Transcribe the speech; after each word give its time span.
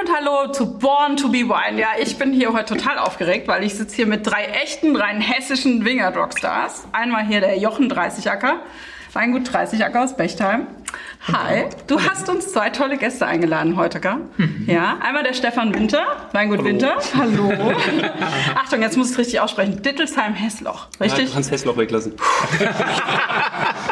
und 0.00 0.14
hallo 0.14 0.52
zu 0.52 0.78
Born 0.78 1.16
to 1.16 1.28
be 1.28 1.38
Wine. 1.38 1.80
Ja, 1.80 1.88
ich 1.98 2.18
bin 2.18 2.32
hier 2.32 2.52
heute 2.52 2.76
total 2.76 2.98
aufgeregt, 2.98 3.48
weil 3.48 3.64
ich 3.64 3.74
sitze 3.74 3.96
hier 3.96 4.06
mit 4.06 4.24
drei 4.24 4.44
echten, 4.44 4.94
rein 4.94 5.20
hessischen 5.20 5.84
Wingert 5.84 6.16
Rockstars. 6.16 6.86
Einmal 6.92 7.26
hier 7.26 7.40
der 7.40 7.58
Jochen 7.58 7.88
30 7.88 8.30
Acker, 8.30 8.60
Weingut 9.12 9.52
30 9.52 9.84
Acker 9.84 10.04
aus 10.04 10.16
Bechtheim. 10.16 10.68
Hi, 11.32 11.66
du 11.86 12.00
hast 12.00 12.28
uns 12.28 12.52
zwei 12.52 12.70
tolle 12.70 12.96
Gäste 12.96 13.26
eingeladen 13.26 13.76
heute, 13.76 14.00
gell? 14.00 14.16
Mhm. 14.36 14.64
Ja, 14.66 14.98
einmal 15.02 15.22
der 15.22 15.34
Stefan 15.34 15.74
Winter, 15.74 16.28
Weingut 16.32 16.58
Hallo. 16.58 16.68
Winter. 16.68 16.96
Hallo. 17.16 17.72
Achtung, 18.54 18.80
jetzt 18.80 18.96
muss 18.96 19.08
ich 19.08 19.12
es 19.12 19.18
richtig 19.18 19.40
aussprechen. 19.40 19.82
Dittelsheim-Hessloch, 19.82 20.88
richtig? 21.00 21.18
Ja, 21.20 21.26
du 21.26 21.32
kannst 21.34 21.50
Hessloch 21.50 21.76
weglassen. 21.76 22.14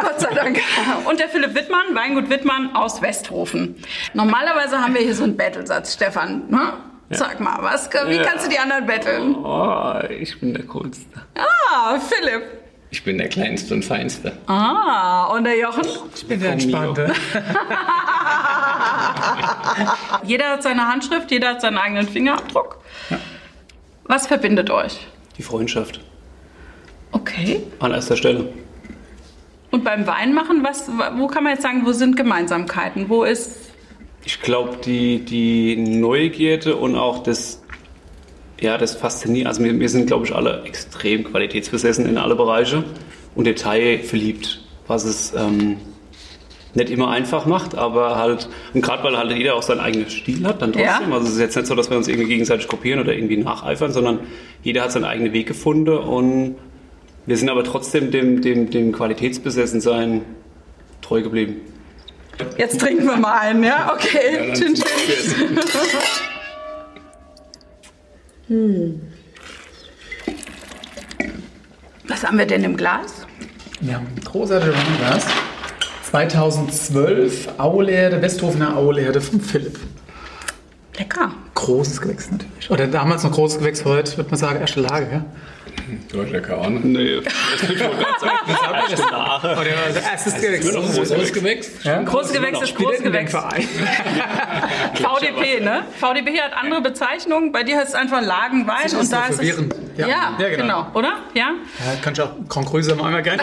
Gott 0.01 0.21
sei 0.21 0.35
Dank. 0.35 0.61
Und 1.05 1.21
der 1.21 1.29
Philipp 1.29 1.55
Wittmann, 1.55 1.95
Weingut 1.95 2.31
Wittmann 2.31 2.75
aus 2.75 3.03
Westhofen. 3.03 3.77
Normalerweise 4.15 4.79
haben 4.79 4.95
wir 4.95 5.03
hier 5.03 5.15
so 5.15 5.25
einen 5.25 5.37
Battlesatz, 5.37 5.95
Stefan. 5.95 6.49
Ne? 6.49 6.73
Ja. 7.11 7.17
Sag 7.19 7.41
mal, 7.41 7.59
was, 7.61 7.89
wie 8.09 8.19
kannst 8.19 8.47
du 8.47 8.51
die 8.51 8.59
anderen 8.59 8.87
betteln? 8.87 9.37
Oh, 9.37 9.95
ich 10.09 10.41
bin 10.41 10.55
der 10.55 10.65
Coolste. 10.65 11.07
Ah, 11.37 11.99
Philipp. 12.01 12.66
Ich 12.97 13.05
bin 13.05 13.19
der 13.19 13.29
Kleinste 13.29 13.75
und 13.75 13.85
Feinste. 13.85 14.33
Ah, 14.47 15.27
und 15.27 15.45
der 15.45 15.59
Jochen? 15.59 15.85
Ich 16.15 16.27
bin 16.27 16.41
der 16.41 16.53
Entspannte. 16.53 17.13
jeder 20.25 20.53
hat 20.53 20.63
seine 20.63 20.89
Handschrift, 20.89 21.31
jeder 21.31 21.51
hat 21.51 21.61
seinen 21.61 21.77
eigenen 21.77 22.09
Fingerabdruck. 22.09 22.81
Ja. 23.11 23.19
Was 24.05 24.27
verbindet 24.27 24.71
euch? 24.71 25.07
Die 25.37 25.43
Freundschaft. 25.43 26.01
Okay. 27.13 27.65
An 27.81 27.93
erster 27.93 28.17
Stelle. 28.17 28.49
Und 29.71 29.85
beim 29.85 30.07
Weinmachen, 30.07 30.65
was, 30.65 30.89
wo 31.19 31.27
kann 31.27 31.45
man 31.45 31.53
jetzt 31.53 31.65
sagen, 31.65 31.83
wo 31.85 31.93
sind 31.93 32.17
Gemeinsamkeiten? 32.17 33.11
Wo 33.11 33.25
ist. 33.25 33.73
Ich 34.25 34.41
glaube, 34.41 34.79
die, 34.83 35.23
die 35.23 35.77
Neugierde 35.77 36.77
und 36.77 36.97
auch 36.97 37.23
das 37.23 37.63
ja, 38.61 38.79
das 38.79 38.95
fasziniert. 38.95 39.47
Also 39.47 39.63
wir, 39.63 39.79
wir 39.79 39.89
sind, 39.89 40.07
glaube 40.07 40.27
ich, 40.27 40.35
alle 40.35 40.63
extrem 40.65 41.25
qualitätsbesessen 41.25 42.07
in 42.07 42.19
alle 42.19 42.35
Bereiche 42.35 42.85
und 43.35 43.47
Detail 43.47 43.99
verliebt, 43.99 44.63
was 44.87 45.05
es 45.05 45.35
ähm, 45.35 45.77
nicht 46.75 46.91
immer 46.91 47.11
einfach 47.11 47.47
macht, 47.47 47.75
aber 47.75 48.17
halt, 48.17 48.49
und 48.75 48.83
gerade 48.83 49.03
weil 49.03 49.17
halt 49.17 49.33
jeder 49.33 49.55
auch 49.55 49.63
seinen 49.63 49.81
eigenen 49.81 50.11
Stil 50.11 50.47
hat, 50.47 50.61
dann 50.63 50.73
trotzdem. 50.73 51.11
Ja. 51.11 51.15
Also 51.15 51.27
es 51.27 51.35
ist 51.35 51.41
jetzt 51.41 51.57
nicht 51.57 51.67
so, 51.67 51.75
dass 51.75 51.91
wir 51.91 51.97
uns 51.97 52.07
irgendwie 52.09 52.29
gegenseitig 52.29 52.69
kopieren 52.69 53.01
oder 53.01 53.15
irgendwie 53.15 53.39
nacheifern, 53.39 53.93
sondern 53.93 54.21
jeder 54.63 54.83
hat 54.83 54.93
seinen 54.93 55.05
eigenen 55.05 55.33
Weg 55.33 55.47
gefunden 55.47 55.97
und 55.97 56.57
wir 57.25 57.37
sind 57.37 57.49
aber 57.49 57.65
trotzdem 57.65 58.11
dem, 58.11 58.41
dem, 58.41 58.71
dem 58.71 58.93
Qualitätsbesessensein 58.93 60.23
treu 61.03 61.23
geblieben. 61.23 61.61
Jetzt 62.59 62.79
trinken 62.81 63.07
wir 63.07 63.17
mal 63.17 63.39
einen, 63.39 63.65
ja? 63.65 63.93
Okay. 63.95 64.49
Ja, 64.49 64.55
chin, 64.55 64.75
chin. 64.75 65.59
Hm. 68.49 69.01
Was 72.07 72.23
haben 72.23 72.39
wir 72.39 72.47
denn 72.47 72.63
im 72.63 72.77
Glas? 72.77 73.27
Wir 73.81 73.97
haben 73.97 74.07
ein 74.07 74.21
großartiges 74.25 74.77
Glas. 74.99 75.27
2012 76.11 77.59
Aulerde, 77.59 78.23
Westhofener 78.23 78.77
Aulerde 78.77 79.21
von 79.21 79.41
Philipp. 79.41 79.79
Lecker. 80.97 81.33
Großes 81.55 82.01
Gewächs 82.01 82.31
natürlich. 82.31 82.71
Oder 82.71 82.87
damals 82.87 83.25
noch 83.25 83.33
großes 83.33 83.59
Gewächs, 83.59 83.85
heute 83.85 84.17
würde 84.17 84.31
man 84.31 84.39
sagen, 84.39 84.61
erste 84.61 84.81
Lage. 84.81 85.09
Ja? 85.11 85.25
Du 86.11 86.23
hast 86.23 86.33
ja 86.33 86.41
keine 86.41 86.63
Ahnung. 86.63 86.81
Nee, 86.93 87.21
das 87.21 87.63
ich 87.63 87.81
wohl 87.81 87.97
ganz 87.97 88.21
sagen. 88.21 88.39
Das 89.95 90.03
erstes 90.03 90.35
Gewächs. 90.35 90.73
Großes 90.73 91.33
Gewächs? 91.33 91.71
Ja? 91.85 92.03
Großes 92.03 92.33
Gewächs 92.33 92.61
ist 92.63 92.75
großes 92.75 93.03
Gewächs. 93.03 93.33
VDP, 94.95 95.61
ne? 95.61 95.85
VDP 95.99 96.41
hat 96.41 96.53
andere 96.55 96.81
Bezeichnungen. 96.81 97.53
Bei 97.53 97.63
dir 97.63 97.77
heißt 97.77 97.91
es 97.91 97.95
einfach 97.95 98.21
Lagenwein. 98.21 98.83
Das 98.85 98.95
und 98.95 99.13
da 99.13 99.27
ist 99.27 99.41
es. 99.41 99.49
Ja, 99.97 100.09
ja, 100.09 100.37
ja 100.39 100.49
genau. 100.49 100.85
genau. 100.85 100.87
Oder? 100.95 101.13
Ja? 101.35 101.51
ja 101.85 101.97
kann 102.03 102.13
ich 102.13 102.21
auch 102.21 102.31
Grand 102.49 102.67
Cru 102.67 102.79
mal 102.79 103.07
einmal 103.07 103.23
gerne. 103.23 103.43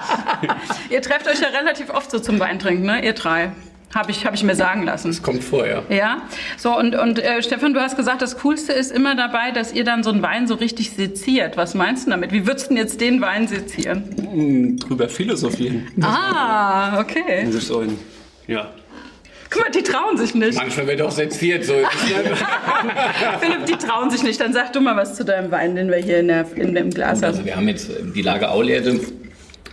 Ihr 0.90 1.02
trefft 1.02 1.26
euch 1.26 1.40
ja 1.40 1.48
relativ 1.48 1.90
oft 1.90 2.10
so 2.10 2.18
zum 2.18 2.38
Weintrinken, 2.38 2.84
ne? 2.84 3.04
Ihr 3.04 3.14
drei. 3.14 3.52
Habe 3.94 4.10
ich, 4.10 4.26
hab 4.26 4.34
ich 4.34 4.42
mir 4.42 4.56
sagen 4.56 4.82
lassen. 4.82 5.08
Das 5.08 5.22
kommt 5.22 5.44
vor, 5.44 5.66
ja. 5.66 5.82
Ja. 5.88 6.22
So, 6.56 6.76
und, 6.76 6.96
und 6.96 7.20
äh, 7.20 7.42
Stefan, 7.42 7.74
du 7.74 7.80
hast 7.80 7.96
gesagt, 7.96 8.22
das 8.22 8.38
Coolste 8.38 8.72
ist 8.72 8.90
immer 8.90 9.14
dabei, 9.14 9.52
dass 9.52 9.72
ihr 9.72 9.84
dann 9.84 10.02
so 10.02 10.10
einen 10.10 10.20
Wein 10.20 10.48
so 10.48 10.54
richtig 10.54 10.90
seziert. 10.90 11.56
Was 11.56 11.74
meinst 11.74 12.06
du 12.06 12.10
damit? 12.10 12.32
Wie 12.32 12.44
würdest 12.44 12.66
du 12.66 12.74
denn 12.74 12.78
jetzt 12.78 13.00
den 13.00 13.20
Wein 13.20 13.46
sezieren? 13.46 14.02
Mm, 14.16 14.76
drüber 14.78 15.08
philosophieren. 15.08 15.86
Ah, 16.00 16.98
okay. 16.98 17.44
Das 17.46 17.54
ist 17.54 17.68
so 17.68 17.80
ein, 17.80 17.96
ja. 18.48 18.72
Guck 19.48 19.62
mal, 19.62 19.70
die 19.70 19.82
trauen 19.82 20.16
sich 20.16 20.34
nicht. 20.34 20.56
Manchmal 20.56 20.88
wird 20.88 21.00
auch 21.02 21.12
seziert. 21.12 21.64
So. 21.64 21.74
Philipp, 23.40 23.66
die 23.66 23.76
trauen 23.76 24.10
sich 24.10 24.24
nicht. 24.24 24.40
Dann 24.40 24.52
sag 24.52 24.72
du 24.72 24.80
mal 24.80 24.96
was 24.96 25.14
zu 25.14 25.24
deinem 25.24 25.52
Wein, 25.52 25.76
den 25.76 25.88
wir 25.88 25.98
hier 25.98 26.18
in, 26.18 26.26
der, 26.26 26.46
in 26.56 26.74
dem 26.74 26.90
Glas 26.90 27.22
also 27.22 27.26
haben. 27.26 27.32
Also 27.34 27.44
wir 27.44 27.56
haben 27.56 27.68
jetzt 27.68 27.90
die 28.16 28.22
Lage 28.22 28.50
Aulerde 28.50 28.98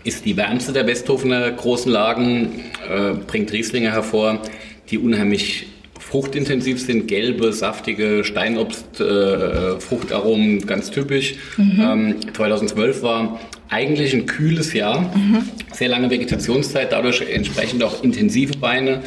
ist 0.03 0.25
die 0.25 0.37
wärmste 0.37 0.73
der 0.73 0.87
Westhofener 0.87 1.51
großen 1.51 1.91
Lagen, 1.91 2.61
äh, 2.89 3.13
bringt 3.27 3.51
Rieslinge 3.51 3.91
hervor, 3.91 4.41
die 4.89 4.97
unheimlich 4.97 5.67
fruchtintensiv 5.99 6.81
sind, 6.81 7.07
gelbe, 7.07 7.53
saftige 7.53 8.23
Steinobst, 8.23 8.99
äh, 8.99 9.79
Fruchtaromen, 9.79 10.65
ganz 10.65 10.91
typisch. 10.91 11.35
Mhm. 11.57 11.79
Ähm, 11.79 12.15
2012 12.33 13.03
war 13.03 13.39
eigentlich 13.69 14.13
ein 14.13 14.25
kühles 14.25 14.73
Jahr, 14.73 15.01
mhm. 15.15 15.43
sehr 15.71 15.87
lange 15.87 16.09
Vegetationszeit, 16.09 16.91
dadurch 16.91 17.21
entsprechend 17.21 17.83
auch 17.83 18.03
intensive 18.03 18.61
Weine. 18.61 19.01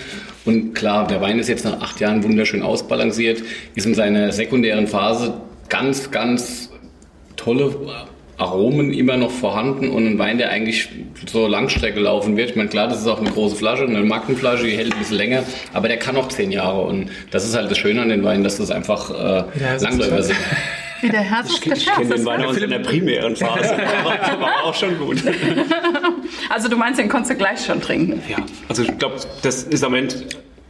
Und 0.47 0.75
klar, 0.75 1.07
der 1.07 1.21
Wein 1.21 1.39
ist 1.39 1.49
jetzt 1.49 1.65
nach 1.65 1.81
acht 1.81 2.01
Jahren 2.01 2.23
wunderschön 2.23 2.63
ausbalanciert, 2.63 3.43
ist 3.75 3.87
in 3.87 3.95
seiner 3.95 4.33
sekundären 4.33 4.87
Phase 4.87 5.35
ganz, 5.69 6.11
ganz 6.11 6.71
tolle 7.37 7.75
Aromen 8.37 8.93
immer 8.93 9.17
noch 9.17 9.31
vorhanden 9.31 9.91
und 9.91 10.07
ein 10.07 10.19
Wein, 10.19 10.39
der 10.39 10.51
eigentlich 10.51 10.89
so 11.27 11.47
Langstrecke 11.47 12.01
laufen 12.01 12.37
wird. 12.37 12.51
Ich 12.51 12.57
meine, 12.57 12.69
klar, 12.69 12.89
das 12.89 13.01
ist 13.01 13.07
auch 13.07 13.21
eine 13.21 13.31
große 13.31 13.57
Flasche, 13.57 13.85
eine 13.85 14.01
Magnumflasche, 14.01 14.65
die 14.65 14.77
hält 14.77 14.93
ein 14.93 14.99
bisschen 14.99 15.17
länger, 15.17 15.45
aber 15.73 15.89
der 15.89 15.99
kann 15.99 16.17
auch 16.17 16.29
zehn 16.29 16.51
Jahre 16.51 16.83
und 16.83 17.11
das 17.31 17.45
ist 17.45 17.55
halt 17.55 17.71
das 17.71 17.79
Schöne 17.79 18.03
an 18.03 18.09
den 18.09 18.25
Weinen, 18.25 18.45
dass 18.45 18.59
das 18.59 18.71
einfach 18.71 19.11
äh, 19.11 19.45
Langläufer 19.81 20.23
sind. 20.23 20.39
Wie 21.01 21.11
der 21.11 21.21
Herr 21.21 21.45
Ich, 21.47 21.67
ich 21.67 21.87
kenne 21.87 22.15
den 22.15 22.25
Wein 22.25 22.45
aus 22.45 22.57
in 22.57 22.71
der 22.71 22.79
primären 22.79 23.37
Phase, 23.37 23.75
aber 24.05 24.41
war 24.41 24.65
auch 24.65 24.75
schon 24.75 24.99
gut. 24.99 25.23
Also 26.51 26.69
du 26.69 26.77
meinst, 26.77 26.99
den 26.99 27.09
konntest 27.09 27.33
du 27.33 27.37
gleich 27.37 27.65
schon 27.65 27.81
trinken? 27.81 28.23
Ja, 28.29 28.39
also 28.69 28.83
ich 28.83 28.99
glaube, 28.99 29.17
das 29.43 29.65
ist 29.65 29.85
am 29.85 29.95
Ende 29.95 30.15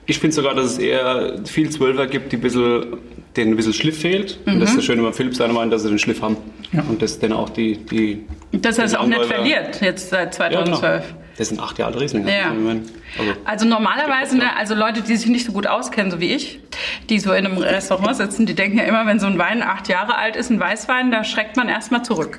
ich 0.06 0.18
finde 0.18 0.34
sogar, 0.34 0.54
dass 0.54 0.72
es 0.72 0.78
eher 0.78 1.38
viel 1.44 1.70
Zwölfer 1.70 2.06
gibt, 2.06 2.32
die 2.32 2.36
ein 2.36 2.42
bisschen, 2.42 2.98
denen 3.36 3.52
ein 3.52 3.56
bisschen 3.56 3.72
Schliff 3.72 4.00
fehlt. 4.00 4.38
Mhm. 4.44 4.54
Und 4.54 4.60
das 4.60 4.70
ist 4.70 4.78
das 4.78 4.84
Schöne 4.84 5.02
bei 5.02 5.12
Philips 5.12 5.38
seiner 5.38 5.52
Meinung, 5.52 5.70
dass 5.70 5.82
sie 5.82 5.88
den 5.88 5.98
Schliff 5.98 6.20
haben. 6.20 6.36
Ja. 6.74 6.82
Und 6.88 7.02
das 7.02 7.18
dann 7.18 7.32
auch 7.32 7.50
die. 7.50 7.76
die 7.76 8.26
dass 8.52 8.78
er 8.78 8.84
es 8.84 8.94
auch 8.94 9.06
nicht 9.06 9.24
verliert, 9.24 9.80
jetzt 9.80 10.10
seit 10.10 10.34
2012. 10.34 10.82
Ja, 10.82 10.98
genau. 11.00 11.18
Das 11.36 11.48
sind 11.48 11.60
acht 11.60 11.78
Jahre 11.78 12.00
Riesling. 12.00 12.28
Ja. 12.28 12.50
Also, 12.50 13.32
also, 13.44 13.66
normalerweise, 13.66 14.36
ne, 14.36 14.56
also 14.56 14.74
Leute, 14.74 15.02
die 15.02 15.16
sich 15.16 15.28
nicht 15.28 15.44
so 15.44 15.52
gut 15.52 15.66
auskennen, 15.66 16.10
so 16.10 16.20
wie 16.20 16.32
ich, 16.32 16.60
die 17.08 17.18
so 17.18 17.32
in 17.32 17.46
einem 17.46 17.58
Restaurant 17.58 18.16
sitzen, 18.16 18.46
die 18.46 18.54
denken 18.54 18.78
ja 18.78 18.84
immer, 18.84 19.06
wenn 19.06 19.18
so 19.18 19.26
ein 19.26 19.38
Wein 19.38 19.62
acht 19.62 19.88
Jahre 19.88 20.16
alt 20.16 20.36
ist, 20.36 20.50
ein 20.50 20.60
Weißwein, 20.60 21.10
da 21.10 21.24
schreckt 21.24 21.56
man 21.56 21.68
erstmal 21.68 22.04
zurück. 22.04 22.38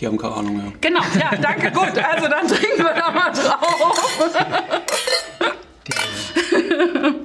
Die 0.00 0.06
haben 0.06 0.18
keine 0.18 0.34
Ahnung, 0.34 0.58
ja. 0.58 0.72
Genau, 0.80 1.00
ja, 1.18 1.36
danke, 1.40 1.70
gut. 1.70 1.96
Also 1.96 2.28
dann 2.28 2.46
trinken 2.48 2.78
wir 2.78 2.94
da 2.94 3.10
mal 3.10 3.32
drauf. 3.32 4.36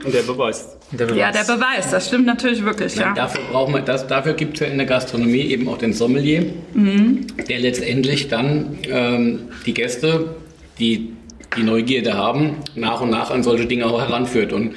Und 0.05 0.13
der 0.13 0.21
beweist. 0.21 0.77
der 0.91 1.05
beweist. 1.05 1.19
Ja, 1.19 1.31
der 1.31 1.43
beweist. 1.43 1.93
Das 1.93 2.07
stimmt 2.07 2.25
natürlich 2.25 2.63
wirklich. 2.63 2.95
Ja. 2.95 3.13
Dafür 3.13 3.41
braucht 3.51 3.71
man 3.71 3.85
das. 3.85 4.07
Dafür 4.07 4.33
gibt 4.33 4.55
es 4.55 4.59
ja 4.61 4.67
in 4.67 4.77
der 4.77 4.87
Gastronomie 4.87 5.41
eben 5.41 5.67
auch 5.67 5.77
den 5.77 5.93
Sommelier, 5.93 6.45
mhm. 6.73 7.27
der 7.47 7.59
letztendlich 7.59 8.27
dann 8.27 8.77
ähm, 8.89 9.49
die 9.65 9.73
Gäste, 9.73 10.35
die 10.79 11.13
die 11.57 11.63
Neugierde 11.63 12.13
haben, 12.13 12.57
nach 12.75 13.01
und 13.01 13.09
nach 13.09 13.31
an 13.31 13.43
solche 13.43 13.65
Dinge 13.65 13.87
auch 13.87 13.99
heranführt. 13.99 14.53
Und 14.53 14.75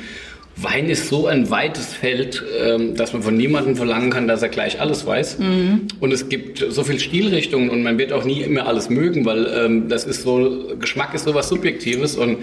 Wein 0.57 0.91
ist 0.91 1.09
so 1.09 1.27
ein 1.27 1.49
weites 1.51 1.95
Feld, 1.95 2.45
ähm, 2.63 2.95
dass 2.95 3.15
man 3.15 3.23
von 3.23 3.37
niemandem 3.37 3.75
verlangen 3.75 4.11
kann, 4.11 4.29
dass 4.29 4.43
er 4.43 4.51
gleich 4.51 4.81
alles 4.81 5.07
weiß. 5.07 5.39
Mhm. 5.39 5.89
Und 5.99 6.13
es 6.13 6.29
gibt 6.29 6.65
so 6.69 6.85
viele 6.85 7.01
Stilrichtungen 7.01 7.71
und 7.71 7.83
man 7.83 7.97
wird 7.99 8.13
auch 8.13 8.25
nie 8.25 8.43
immer 8.43 8.67
alles 8.67 8.91
mögen, 8.91 9.25
weil 9.25 9.47
ähm, 9.47 9.89
das 9.89 10.05
ist 10.05 10.23
so, 10.23 10.75
Geschmack 10.79 11.15
ist 11.15 11.25
so 11.25 11.35
was 11.35 11.49
Subjektives 11.49 12.17
und 12.17 12.39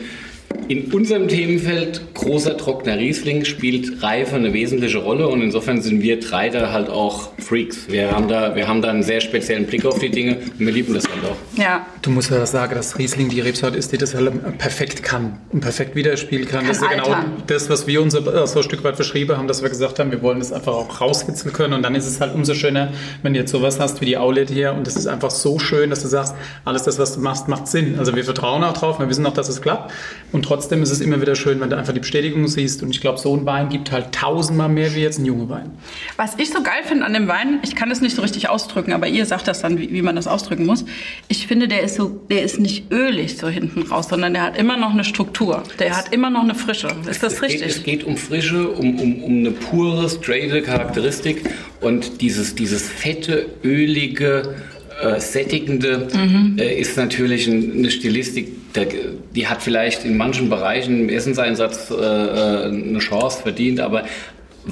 in 0.67 0.91
unserem 0.91 1.27
Themenfeld 1.27 2.13
großer 2.13 2.57
trockener 2.57 2.97
Riesling 2.97 3.45
spielt 3.45 4.03
Reife 4.03 4.35
eine 4.35 4.53
wesentliche 4.53 4.99
Rolle 4.99 5.27
und 5.27 5.41
insofern 5.41 5.81
sind 5.81 6.01
wir 6.01 6.19
drei 6.19 6.49
da 6.49 6.71
halt 6.71 6.89
auch 6.89 7.31
Freaks. 7.39 7.89
Wir 7.89 8.11
haben 8.11 8.27
da, 8.27 8.55
wir 8.55 8.67
haben 8.67 8.81
da 8.81 8.89
einen 8.89 9.03
sehr 9.03 9.21
speziellen 9.21 9.65
Blick 9.65 9.85
auf 9.85 9.99
die 9.99 10.09
Dinge 10.09 10.37
und 10.37 10.59
wir 10.59 10.71
lieben 10.71 10.93
das 10.93 11.05
halt 11.07 11.23
auch. 11.25 11.59
Ja. 11.59 11.85
Du 12.01 12.11
musst 12.11 12.29
ja 12.29 12.45
sagen, 12.45 12.75
dass 12.75 12.97
Riesling 12.97 13.29
die 13.29 13.41
Rebsorte 13.41 13.77
ist, 13.77 13.91
die 13.91 13.97
das 13.97 14.13
halt 14.15 14.57
perfekt 14.57 15.03
kann 15.03 15.39
und 15.51 15.61
perfekt 15.61 15.95
widerspielen 15.95 16.47
kann. 16.47 16.59
kann 16.59 16.67
das 16.67 16.77
ist 16.77 16.83
ja 16.83 16.89
genau 16.89 17.15
das, 17.47 17.69
was 17.69 17.87
wir 17.87 18.01
uns 18.01 18.13
äh, 18.13 18.47
so 18.47 18.59
ein 18.59 18.63
Stück 18.63 18.83
weit 18.83 18.97
beschrieben 18.97 19.37
haben, 19.37 19.47
dass 19.47 19.61
wir 19.61 19.69
gesagt 19.69 19.99
haben, 19.99 20.11
wir 20.11 20.21
wollen 20.21 20.39
das 20.39 20.51
einfach 20.51 20.73
auch 20.73 21.01
rauskitzeln 21.01 21.53
können 21.53 21.73
und 21.73 21.83
dann 21.83 21.95
ist 21.95 22.07
es 22.07 22.19
halt 22.21 22.33
umso 22.33 22.53
schöner, 22.53 22.91
wenn 23.23 23.33
du 23.33 23.39
jetzt 23.39 23.51
sowas 23.51 23.79
hast 23.79 24.01
wie 24.01 24.05
die 24.05 24.17
Aulet 24.17 24.49
hier 24.49 24.73
und 24.73 24.87
das 24.87 24.95
ist 24.95 25.07
einfach 25.07 25.31
so 25.31 25.59
schön, 25.59 25.89
dass 25.89 26.01
du 26.01 26.07
sagst, 26.07 26.35
alles 26.65 26.83
das, 26.83 26.99
was 26.99 27.15
du 27.15 27.21
machst, 27.21 27.47
macht 27.47 27.67
Sinn. 27.67 27.97
Also 27.97 28.15
wir 28.15 28.23
vertrauen 28.23 28.63
auch 28.63 28.73
drauf, 28.73 28.99
wir 28.99 29.09
wissen 29.09 29.25
auch, 29.25 29.33
dass 29.33 29.49
es 29.49 29.61
klappt 29.61 29.91
und 30.31 30.43
trotzdem 30.49 30.81
ist 30.81 30.89
es 30.89 30.99
immer 30.99 31.21
wieder 31.21 31.35
schön, 31.35 31.59
wenn 31.59 31.69
du 31.69 31.77
einfach 31.77 31.93
die 31.93 31.99
Bestätigung 31.99 32.47
siehst. 32.47 32.81
Und 32.81 32.89
ich 32.89 33.01
glaube, 33.01 33.19
so 33.19 33.35
ein 33.35 33.45
Wein 33.45 33.69
gibt 33.69 33.91
halt 33.91 34.13
tausendmal 34.13 34.67
mehr 34.67 34.95
wie 34.95 35.01
jetzt 35.01 35.19
ein 35.19 35.25
junger 35.25 35.47
Wein. 35.47 35.77
Was 36.17 36.39
ich 36.39 36.49
so 36.49 36.63
geil 36.63 36.81
finde 36.83 37.05
an 37.05 37.13
dem 37.13 37.27
Wein, 37.27 37.59
ich 37.63 37.75
kann 37.75 37.91
es 37.91 38.01
nicht 38.01 38.15
so 38.15 38.23
richtig 38.23 38.49
ausdrücken, 38.49 38.93
aber 38.93 39.07
ihr 39.07 39.27
sagt 39.27 39.47
das 39.47 39.61
dann, 39.61 39.77
wie, 39.77 39.91
wie 39.93 40.01
man 40.01 40.15
das 40.15 40.25
ausdrücken 40.25 40.65
muss. 40.65 40.85
Ich 41.27 41.45
finde, 41.45 41.67
der 41.67 41.83
ist 41.83 41.95
so, 41.95 42.09
der 42.09 42.41
ist 42.41 42.59
nicht 42.59 42.91
ölig 42.91 43.37
so 43.37 43.47
hinten 43.47 43.83
raus, 43.83 44.07
sondern 44.09 44.33
der 44.33 44.41
hat 44.41 44.57
immer 44.57 44.75
noch 44.75 44.91
eine 44.91 45.03
Struktur. 45.03 45.63
Der 45.77 45.95
hat 45.95 46.11
immer 46.11 46.31
noch 46.31 46.43
eine 46.43 46.55
Frische. 46.55 46.87
Ist 47.07 47.21
das 47.21 47.33
es 47.33 47.41
richtig? 47.43 47.61
Geht, 47.61 47.69
es 47.69 47.83
geht 47.83 48.03
um 48.05 48.17
Frische, 48.17 48.69
um, 48.69 48.99
um, 48.99 49.23
um 49.23 49.37
eine 49.37 49.51
pure, 49.51 50.09
straighte 50.09 50.63
Charakteristik 50.63 51.43
und 51.79 52.21
dieses, 52.21 52.55
dieses 52.55 52.89
fette, 52.89 53.45
ölige, 53.63 54.55
äh, 55.01 55.19
sättigende 55.19 56.07
Mhm. 56.13 56.57
äh, 56.57 56.79
ist 56.79 56.97
natürlich 56.97 57.47
ein, 57.47 57.73
eine 57.77 57.91
Stilistik, 57.91 58.73
der, 58.73 58.87
die 59.35 59.47
hat 59.47 59.61
vielleicht 59.61 60.05
in 60.05 60.17
manchen 60.17 60.49
Bereichen 60.49 61.01
im 61.01 61.09
Essenseinsatz 61.09 61.89
äh, 61.89 61.95
äh, 61.95 62.65
eine 62.65 62.99
Chance 62.99 63.41
verdient, 63.41 63.79
aber 63.79 64.03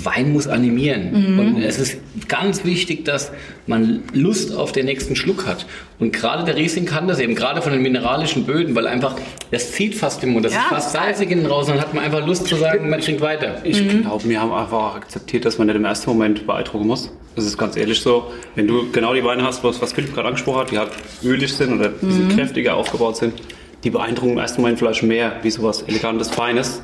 Wein 0.06 0.34
muss 0.34 0.48
animieren. 0.48 1.34
Mhm. 1.34 1.40
Und 1.40 1.62
es 1.62 1.78
ist 1.80 1.98
ganz 2.28 2.64
wichtig, 2.66 3.06
dass 3.06 3.32
man 3.68 4.04
Lust 4.14 4.56
auf 4.56 4.72
den 4.72 4.86
nächsten 4.86 5.16
Schluck 5.16 5.46
hat. 5.46 5.66
Und 6.00 6.14
gerade 6.14 6.44
der 6.44 6.56
Riesling 6.56 6.86
kann 6.86 7.08
das 7.08 7.20
eben, 7.20 7.36
gerade 7.36 7.62
von 7.62 7.72
den 7.72 7.82
mineralischen 7.82 8.46
Böden, 8.46 8.76
weil 8.76 8.88
einfach, 8.88 9.16
das 9.52 9.72
zieht 9.72 9.96
fast 9.96 10.24
im 10.24 10.30
Mund, 10.30 10.46
das 10.46 10.54
Ja, 10.54 10.62
ist 10.62 10.68
fast 10.70 10.92
salzig 10.92 11.32
innen 11.32 11.46
raus, 11.46 11.68
und 11.68 11.76
dann 11.76 11.82
hat 11.82 11.94
man 11.94 12.04
einfach 12.04 12.26
Lust 12.26 12.48
zu 12.48 12.56
sagen, 12.56 12.90
man 12.90 13.02
trinkt 13.02 13.22
weiter. 13.22 13.62
Ich 13.64 13.82
Mhm. 13.82 14.02
glaube, 14.04 14.24
wir 14.28 14.40
haben 14.42 14.52
einfach 14.52 14.74
auch 14.78 14.96
akzeptiert, 14.96 15.46
dass 15.46 15.58
man 15.58 15.68
nicht 15.68 15.76
im 15.76 15.86
ersten 15.86 16.10
Moment 16.10 16.46
beeindrucken 16.46 16.88
muss. 16.88 17.12
Das 17.36 17.46
ist 17.46 17.58
ganz 17.58 17.76
ehrlich 17.78 18.00
so. 18.00 18.32
Wenn 18.56 18.68
du 18.68 18.90
genau 18.92 19.14
die 19.14 19.24
Weine 19.24 19.44
hast, 19.44 19.64
was, 19.64 19.78
Philipp 19.94 20.14
gerade 20.14 20.28
angesprochen 20.28 20.60
hat, 20.62 20.72
die 20.72 20.78
halt 20.80 20.92
ölig 21.24 21.54
sind 21.54 21.74
oder 21.74 21.90
ein 21.90 21.94
bisschen 21.94 22.28
Mhm. 22.28 22.36
kräftiger 22.36 22.76
aufgebaut 22.76 23.18
sind, 23.18 23.34
die 23.84 23.90
beeindrucken 23.92 24.32
im 24.32 24.38
ersten 24.40 24.62
Moment 24.62 24.80
vielleicht 24.80 25.04
mehr 25.04 25.34
wie 25.44 25.52
sowas 25.52 25.84
Elegantes, 25.84 26.30
Feines. 26.30 26.82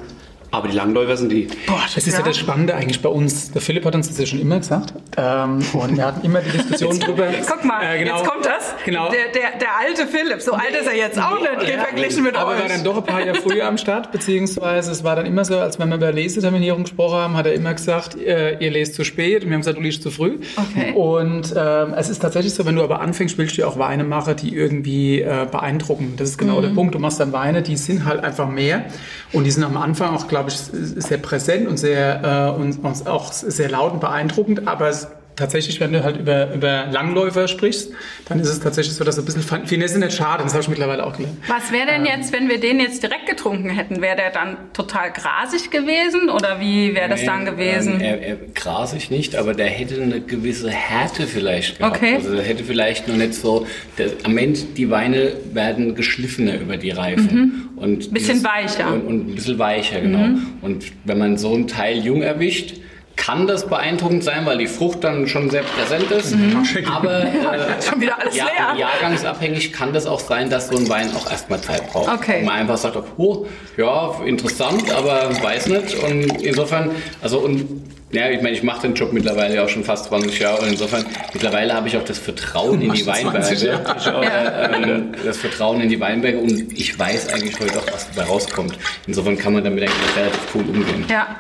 Aber 0.54 0.68
die 0.68 0.76
Langläufer 0.76 1.18
sind 1.18 1.32
die. 1.32 1.48
Boah, 1.68 1.82
Das 1.94 2.06
ist 2.06 2.16
ja 2.16 2.24
das 2.24 2.38
Spannende 2.38 2.76
eigentlich 2.76 3.02
bei 3.02 3.10
uns. 3.10 3.52
Der 3.52 3.62
Philipp 3.62 3.84
hat 3.86 3.96
uns 3.96 4.08
das 4.08 4.20
ja 4.20 4.26
schon 4.28 4.40
immer 4.40 4.60
gesagt. 4.60 4.94
Ähm, 5.18 5.60
und 5.74 5.98
wir 5.98 6.06
hatten 6.06 6.24
immer 6.26 6.42
die 6.42 6.52
Diskussion 6.52 7.00
drüber. 7.00 7.28
Guck 7.48 7.66
mal, 7.66 7.82
Äh, 7.84 8.04
genau. 8.04 8.18
jetzt 8.20 8.30
kommt 8.30 8.46
das. 8.46 8.76
Genau. 8.86 9.10
Der, 9.10 9.30
der, 9.34 9.58
der 9.60 9.70
alte 9.80 10.06
Philipp, 10.08 10.42
so 10.42 10.52
alt 10.54 10.70
ist 10.80 10.88
er 10.88 10.96
jetzt 10.96 11.20
auch 11.20 11.40
nicht, 11.40 11.70
Ja, 11.70 11.84
verglichen 11.84 12.24
mit 12.24 12.36
aber 12.36 12.52
euch. 12.52 12.60
war 12.62 12.68
dann 12.70 12.84
doch 12.84 12.98
ein 12.98 13.04
paar 13.04 13.26
Jahre 13.26 13.42
früher 13.42 13.66
am 13.68 13.78
Start, 13.80 14.12
beziehungsweise 14.12 14.92
es 14.92 15.04
war 15.04 15.16
dann 15.16 15.26
immer 15.26 15.44
so, 15.44 15.58
als 15.58 15.80
wenn 15.80 15.90
wir 15.90 15.96
über 15.96 16.12
Leseterminierung 16.12 16.84
gesprochen 16.84 17.16
haben, 17.18 17.38
hat 17.38 17.48
er 17.48 17.54
immer 17.54 17.74
gesagt, 17.74 18.16
äh, 18.18 18.58
ihr 18.60 18.70
lest 18.72 18.94
zu 18.96 19.04
spät 19.04 19.44
und 19.44 19.50
wir 19.50 19.56
haben 19.56 19.62
gesagt, 19.62 19.78
du 19.78 19.82
liest 19.82 20.04
zu 20.04 20.12
früh. 20.12 20.38
Okay. 20.56 20.92
Und 20.94 21.54
ähm, 21.58 21.94
es 21.98 22.10
ist 22.10 22.20
tatsächlich 22.20 22.54
so, 22.54 22.66
wenn 22.66 22.76
du 22.76 22.84
aber 22.84 23.02
anfängst, 23.02 23.38
willst 23.40 23.58
du 23.58 23.66
auch 23.68 23.80
Weine 23.80 24.04
machen, 24.04 24.36
die 24.36 24.56
irgendwie 24.56 25.22
äh, 25.22 25.48
beeindrucken. 25.50 26.14
Das 26.18 26.30
ist 26.30 26.38
genau 26.38 26.62
der 26.62 26.70
Punkt. 26.70 26.94
Du 26.94 27.00
machst 27.00 27.20
dann 27.20 27.32
Weine, 27.34 27.64
die 27.64 27.76
sind 27.76 28.06
halt 28.06 28.24
einfach 28.24 28.48
mehr 28.50 28.86
und 29.32 29.46
die 29.46 29.52
sind 29.52 29.64
am 29.64 29.78
Anfang 29.78 30.16
auch, 30.16 30.28
glaube 30.28 30.43
ich, 30.50 30.58
sehr 30.58 31.18
präsent 31.18 31.68
und 31.68 31.78
sehr 31.78 32.56
äh, 32.56 32.62
und, 32.62 32.84
und 32.84 33.08
auch 33.08 33.32
sehr 33.32 33.70
laut 33.70 33.94
und 33.94 34.00
beeindruckend, 34.00 34.68
aber 34.68 34.92
Tatsächlich, 35.36 35.80
wenn 35.80 35.94
du 35.94 36.04
halt 36.04 36.18
über, 36.18 36.54
über 36.54 36.88
Langläufer 36.92 37.48
sprichst, 37.48 37.92
dann 38.28 38.40
ist 38.40 38.50
es 38.50 38.60
tatsächlich 38.60 38.96
so, 38.96 39.04
dass 39.04 39.18
ein 39.18 39.26
bisschen 39.26 39.44
Finesse 39.66 40.00
nicht 40.00 40.14
schade, 40.14 40.44
das 40.44 40.54
habe 40.54 40.64
ich 40.64 40.70
mittlerweile 40.70 41.06
auch 41.06 41.16
gelernt. 41.16 41.38
Was 41.48 41.72
wäre 41.72 41.88
denn 41.88 42.06
jetzt, 42.06 42.32
wenn 42.34 42.50
wir 42.50 42.60
den 42.60 42.80
jetzt 42.80 43.02
direkt 43.02 43.28
getrunken 43.28 43.70
hätten? 43.70 44.02
Wäre 44.02 44.16
der 44.16 44.32
dann 44.32 44.58
total 44.74 45.12
grasig 45.12 45.72
gewesen 45.72 46.30
oder 46.30 46.60
wie 46.60 46.94
wäre 46.96 47.10
das 47.10 47.24
dann 47.24 47.46
gewesen? 47.46 47.96
Ähm, 47.96 48.02
er, 48.02 48.22
er, 48.22 48.36
grasig 48.54 49.10
nicht, 49.12 49.36
aber 49.36 49.54
der 49.54 49.68
hätte 49.68 50.02
eine 50.02 50.22
gewisse 50.22 50.70
Härte 50.70 51.28
vielleicht 51.28 51.80
gehabt. 51.80 51.98
Okay. 51.98 52.16
Also 52.16 52.36
der 52.36 52.44
hätte 52.44 52.64
vielleicht 52.64 53.08
noch 53.08 53.16
nicht 53.16 53.34
so. 53.34 53.66
Der, 53.98 54.10
am 54.24 54.38
Ende 54.38 54.60
die 54.78 54.90
Weine 54.90 55.34
werden 55.54 55.96
geschliffener 55.96 56.60
über 56.60 56.78
die 56.78 56.92
Reife. 56.92 57.28
Und 57.76 58.10
Mhm. 58.10 58.14
Bisschen 58.14 58.44
weicher. 58.44 58.90
Mhm. 58.90 58.94
Und, 58.94 59.08
und 59.08 59.30
ein 59.30 59.36
bisschen 59.36 59.60
weicher, 59.60 60.02
genau. 60.02 60.40
Und 60.62 60.86
wenn 61.06 61.18
man 61.18 61.38
so 61.38 61.54
einen 61.54 61.68
Teil 61.68 61.98
jung 62.00 62.22
erwischt, 62.22 62.76
kann 63.16 63.48
das 63.48 63.68
beeindruckend 63.68 64.24
sein, 64.24 64.46
weil 64.46 64.58
die 64.58 64.68
Frucht 64.68 65.04
dann 65.04 65.28
schon 65.28 65.50
sehr 65.50 65.64
präsent 65.64 66.12
ist. 66.12 66.36
Aber 66.86 67.24
äh, 67.24 67.82
Schon 67.82 68.02
wieder 68.02 68.20
alles 68.20 68.36
ja, 68.36 68.46
leer. 68.46 68.80
jahrgangsabhängig 68.80 69.72
kann 69.72 69.94
das 69.94 70.06
auch 70.06 70.20
sein, 70.20 70.50
dass 70.50 70.70
so 70.70 70.78
ein 70.78 70.90
Wein 70.90 71.16
auch 71.16 71.30
erstmal 71.30 71.62
Zeit 71.62 71.92
braucht. 71.92 72.12
Okay. 72.12 72.40
Und 72.40 72.46
man 72.46 72.56
einfach 72.56 72.78
sagt, 72.78 72.98
oh, 73.18 73.46
ja, 73.78 74.16
interessant, 74.26 74.92
aber 74.92 75.30
weiß 75.42 75.68
nicht. 75.68 75.96
Und 76.04 76.42
insofern, 76.42 76.92
also 77.22 77.40
und 77.40 77.84
ja, 78.14 78.30
ich 78.30 78.42
meine, 78.44 78.56
ich 78.56 78.62
mache 78.62 78.84
den 78.84 78.94
Job 78.94 79.12
mittlerweile 79.12 79.56
ja 79.56 79.64
auch 79.64 79.70
schon 79.70 79.84
fast 79.84 80.06
20 80.06 80.38
Jahre 80.38 80.62
und 80.62 80.68
insofern, 80.68 81.04
mittlerweile 81.34 81.74
habe 81.74 81.88
ich 81.88 81.98
auch 81.98 82.04
das 82.04 82.20
Vertrauen 82.20 82.80
in 82.80 82.94
die 82.94 83.04
Machst 83.04 83.24
du 83.24 83.30
20 83.30 83.68
Weinberge. 83.68 83.96
Ich 83.98 84.08
auch, 84.08 84.24
ähm, 84.24 85.12
das 85.26 85.38
Vertrauen 85.38 85.82
in 85.82 85.90
die 85.90 86.00
Weinberge 86.00 86.38
und 86.38 86.72
ich 86.80 86.98
weiß 86.98 87.34
eigentlich 87.34 87.60
heute 87.60 87.80
auch, 87.80 87.92
was 87.92 88.08
dabei 88.12 88.28
rauskommt. 88.28 88.78
Insofern 89.08 89.36
kann 89.36 89.54
man 89.54 89.64
damit 89.64 89.84
eigentlich 89.84 90.16
relativ 90.16 90.42
cool 90.54 90.62
umgehen. 90.62 91.06
Ja. 91.10 91.36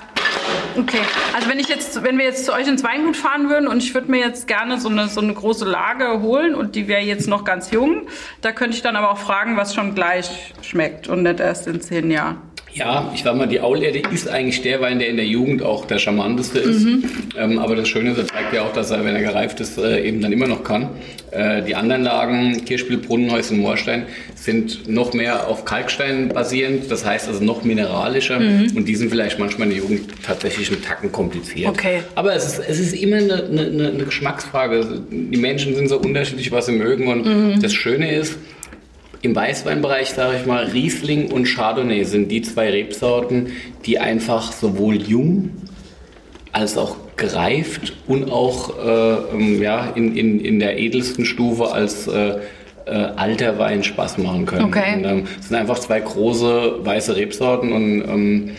Okay, 0.75 1.01
also 1.35 1.49
wenn 1.49 1.59
ich 1.59 1.67
jetzt, 1.67 2.03
wenn 2.03 2.17
wir 2.17 2.25
jetzt 2.25 2.45
zu 2.45 2.53
euch 2.53 2.67
ins 2.67 2.83
Weingut 2.83 3.15
fahren 3.15 3.49
würden 3.49 3.67
und 3.67 3.83
ich 3.83 3.93
würde 3.93 4.09
mir 4.09 4.19
jetzt 4.19 4.47
gerne 4.47 4.79
so 4.79 4.89
eine, 4.89 5.07
so 5.07 5.21
eine 5.21 5.33
große 5.33 5.65
Lage 5.65 6.21
holen 6.21 6.55
und 6.55 6.75
die 6.75 6.87
wäre 6.87 7.01
jetzt 7.01 7.27
noch 7.27 7.43
ganz 7.43 7.69
jung, 7.69 8.07
da 8.41 8.51
könnte 8.51 8.75
ich 8.75 8.81
dann 8.81 8.95
aber 8.95 9.11
auch 9.11 9.19
fragen, 9.19 9.55
was 9.55 9.75
schon 9.75 9.93
gleich 9.93 10.53
schmeckt 10.63 11.07
und 11.07 11.21
nicht 11.23 11.39
erst 11.39 11.67
in 11.67 11.79
zehn 11.79 12.09
Jahren. 12.09 12.52
Ja, 12.75 13.11
ich 13.13 13.21
sag 13.21 13.35
mal, 13.35 13.47
die 13.47 13.59
Aulerde 13.59 14.01
ist 14.11 14.27
eigentlich 14.27 14.61
der 14.63 14.81
Wein, 14.81 14.97
der 14.97 15.07
in 15.07 15.17
der 15.17 15.25
Jugend 15.25 15.61
auch 15.61 15.85
der 15.85 15.99
charmanteste 15.99 16.59
ist. 16.59 16.87
Ähm, 17.37 17.59
aber 17.59 17.75
das 17.75 17.87
Schöne, 17.87 18.13
das 18.15 18.27
zeigt 18.27 18.53
ja 18.53 18.63
auch, 18.63 18.73
dass 18.73 18.89
er, 18.89 19.05
wenn 19.05 19.15
er 19.15 19.21
gereift 19.21 19.59
ist, 19.59 19.77
äh, 19.77 20.03
eben 20.07 20.21
dann 20.21 20.31
immer 20.31 20.47
noch 20.47 20.63
kann. 20.63 20.89
Äh, 21.29 21.61
die 21.61 21.75
anderen 21.75 22.03
Lagen, 22.03 22.65
Kirchspiel, 22.65 22.97
Brunnenhäuser 22.97 23.53
und 23.53 23.59
Moorstein, 23.59 24.07
sind 24.35 24.87
noch 24.89 25.13
mehr 25.13 25.47
auf 25.47 25.65
Kalkstein 25.65 26.29
basierend. 26.29 26.89
Das 26.89 27.05
heißt 27.05 27.27
also 27.27 27.43
noch 27.43 27.63
mineralischer. 27.63 28.37
Und 28.37 28.85
die 28.85 28.95
sind 28.95 29.09
vielleicht 29.09 29.37
manchmal 29.37 29.67
in 29.67 29.75
der 29.75 29.83
Jugend 29.83 30.23
tatsächlich 30.23 30.71
einen 30.71 30.81
Tacken 30.81 31.11
kompliziert. 31.11 31.69
Okay. 31.69 31.99
Aber 32.15 32.35
es 32.35 32.45
ist, 32.45 32.59
es 32.67 32.79
ist 32.79 32.93
immer 32.93 33.17
eine, 33.17 33.43
eine, 33.43 33.87
eine 33.89 34.03
Geschmacksfrage. 34.03 35.01
Die 35.11 35.37
Menschen 35.37 35.75
sind 35.75 35.89
so 35.89 35.99
unterschiedlich, 35.99 36.51
was 36.51 36.65
sie 36.65 36.73
mögen. 36.73 37.07
Und 37.07 37.61
das 37.61 37.73
Schöne 37.73 38.15
ist, 38.15 38.37
im 39.23 39.35
Weißweinbereich, 39.35 40.09
sage 40.09 40.37
ich 40.39 40.45
mal, 40.45 40.65
Riesling 40.65 41.31
und 41.31 41.45
Chardonnay 41.45 42.03
sind 42.03 42.29
die 42.29 42.41
zwei 42.41 42.69
Rebsorten, 42.69 43.53
die 43.85 43.97
einfach 43.97 44.51
sowohl 44.51 45.01
jung 45.01 45.49
als 46.51 46.77
auch 46.77 46.97
gereift 47.15 47.93
und 48.05 48.29
auch 48.29 48.77
äh, 48.77 49.13
ähm, 49.33 49.61
ja, 49.61 49.91
in, 49.95 50.15
in, 50.15 50.39
in 50.41 50.59
der 50.59 50.77
edelsten 50.77 51.25
Stufe 51.25 51.71
als 51.71 52.05
äh, 52.07 52.39
äh, 52.85 52.91
alter 52.91 53.57
Wein 53.57 53.83
Spaß 53.83 54.17
machen 54.17 54.45
können. 54.45 54.65
Okay. 54.65 54.97
Und, 54.97 55.05
ähm, 55.05 55.23
es 55.39 55.47
sind 55.47 55.55
einfach 55.55 55.79
zwei 55.79 56.01
große 56.01 56.85
weiße 56.85 57.15
Rebsorten 57.15 57.71
und 57.71 58.01
ähm, 58.01 58.51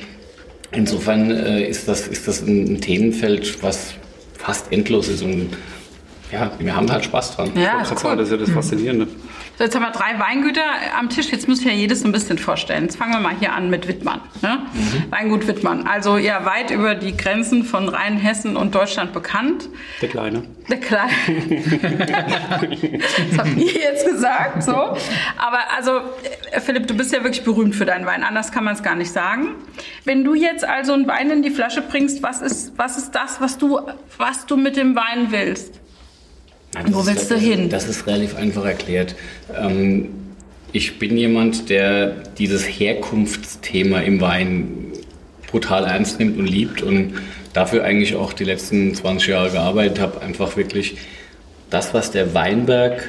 insofern 0.72 1.31
äh, 1.31 1.69
ist, 1.69 1.88
das, 1.88 2.08
ist 2.08 2.26
das 2.26 2.40
ein 2.40 2.81
Themenfeld, 2.81 3.62
was 3.62 3.93
fast 4.38 4.72
endlos 4.72 5.08
ist 5.08 5.23
und 5.23 5.50
ja, 6.35 6.50
wir 6.59 6.75
haben 6.76 6.91
halt 6.91 7.05
Spaß 7.05 7.37
dran. 7.37 7.50
Ja, 7.55 7.79
Das 7.79 8.05
cool. 8.05 8.17
das 8.17 8.26
ist 8.29 8.33
ja 8.33 8.37
das 8.38 8.50
Faszinierende. 8.50 9.07
So, 9.57 9.62
jetzt 9.62 9.76
haben 9.76 9.83
wir 9.83 9.93
drei 9.93 10.19
Weingüter 10.19 10.62
am 10.99 11.09
Tisch. 11.11 11.31
Jetzt 11.31 11.47
muss 11.47 11.61
ich 11.61 11.64
ja 11.64 11.71
jedes 11.71 12.00
so 12.00 12.09
ein 12.09 12.12
bisschen 12.12 12.38
vorstellen. 12.38 12.83
Jetzt 12.85 12.97
fangen 12.97 13.12
wir 13.12 13.21
mal 13.21 13.37
hier 13.38 13.53
an 13.53 13.71
mit 13.71 13.87
Wittmann. 13.87 14.21
Ne? 14.43 14.59
Weingut 15.11 15.47
Wittmann. 15.47 15.87
Also 15.87 16.17
ja, 16.19 16.45
weit 16.45 16.73
über 16.73 16.97
die 16.97 17.17
Grenzen 17.17 17.62
von 17.62 17.88
Rheinhessen 17.88 18.57
und 18.57 18.75
Deutschland 18.75 19.12
bekannt. 19.12 19.69
Der 20.03 20.09
Kleine. 20.09 20.43
Der 20.69 20.81
Kleine. 20.81 21.12
das 23.31 23.38
habt 23.38 23.57
ihr 23.57 23.73
jetzt 23.73 24.07
gesagt, 24.07 24.64
so. 24.64 24.73
Aber 24.75 25.61
also, 25.76 26.00
äh, 26.50 26.61
Philipp, 26.61 26.88
du 26.88 26.95
bist 26.97 27.12
ja 27.12 27.23
wirklich 27.23 27.45
berühmt 27.45 27.76
für 27.76 27.85
deinen 27.85 28.07
Wein. 28.07 28.25
Anders 28.25 28.50
kann 28.50 28.64
man 28.64 28.75
es 28.75 28.83
gar 28.83 28.97
nicht 28.97 29.12
sagen. 29.12 29.50
Wenn 30.05 30.25
du 30.25 30.35
jetzt 30.35 30.64
also 30.64 30.95
einen 30.95 31.07
Wein 31.07 31.31
in 31.31 31.43
die 31.43 31.50
Flasche 31.50 31.81
bringst, 31.83 32.25
was 32.25 32.43
ist, 32.43 32.73
was 32.76 32.99
ist 32.99 33.12
das, 33.12 33.41
was 33.41 33.57
du, 33.57 33.81
was 34.19 34.47
du 34.47 34.57
mit 34.57 34.76
dem 34.76 34.97
Wein 34.97 35.29
willst? 35.31 35.81
Nein, 36.75 36.93
Wo 36.95 37.00
ist- 37.00 37.07
willst 37.07 37.31
du 37.31 37.35
das- 37.35 37.43
hin? 37.43 37.69
Das 37.69 37.88
ist 37.88 38.07
relativ 38.07 38.37
einfach 38.37 38.64
erklärt. 38.64 39.14
Ähm, 39.57 40.09
ich 40.73 40.99
bin 40.99 41.16
jemand, 41.16 41.69
der 41.71 42.12
dieses 42.38 42.64
Herkunftsthema 42.64 44.00
im 44.00 44.21
Wein 44.21 44.69
brutal 45.50 45.85
ernst 45.85 46.19
nimmt 46.19 46.37
und 46.38 46.47
liebt 46.47 46.83
und 46.83 47.14
dafür 47.52 47.85
eigentlich 47.85 48.16
auch 48.16 48.33
die 48.33 48.45
letzten 48.45 48.93
20 48.95 49.28
Jahre 49.28 49.50
gearbeitet 49.50 50.00
habe. 50.00 50.21
Einfach 50.21 50.57
wirklich 50.57 50.97
das, 51.71 51.95
was 51.95 52.11
der 52.11 52.35
Weinberg 52.35 53.09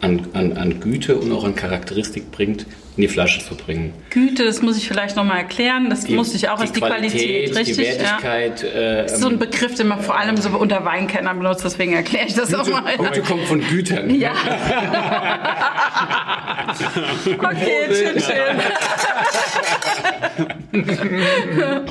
an, 0.00 0.26
an, 0.32 0.56
an 0.56 0.80
Güte 0.80 1.16
und 1.16 1.30
auch 1.32 1.44
an 1.44 1.54
Charakteristik 1.54 2.32
bringt, 2.32 2.66
in 2.96 3.00
die 3.02 3.08
Flasche 3.08 3.40
zu 3.40 3.56
bringen. 3.56 3.92
Güte, 4.10 4.44
das 4.44 4.62
muss 4.62 4.76
ich 4.76 4.86
vielleicht 4.86 5.16
nochmal 5.16 5.38
erklären. 5.38 5.90
Das 5.90 6.08
musste 6.08 6.36
ich 6.36 6.48
auch 6.48 6.60
als 6.60 6.70
die 6.72 6.80
Qualität, 6.80 7.56
richtig? 7.56 7.76
die 7.76 7.82
ja. 7.82 7.88
Wertigkeit. 8.22 8.62
äh, 8.62 9.02
Das 9.02 9.12
ist 9.14 9.20
so 9.20 9.28
ein 9.28 9.38
Begriff, 9.38 9.74
den 9.74 9.88
man 9.88 10.00
vor 10.00 10.16
allem 10.16 10.36
so 10.36 10.48
unter 10.50 10.84
Weinkennern 10.84 11.38
benutzt, 11.38 11.64
deswegen 11.64 11.92
erkläre 11.94 12.26
ich 12.28 12.34
das 12.34 12.54
auch 12.54 12.68
mal. 12.68 12.96
Güte 12.96 13.22
kommt 13.22 13.44
von 13.46 13.60
Gütern. 13.68 14.14
Ja. 14.14 14.32
okay, 17.38 17.88
schön, 17.88 18.20
schön. 18.20 18.60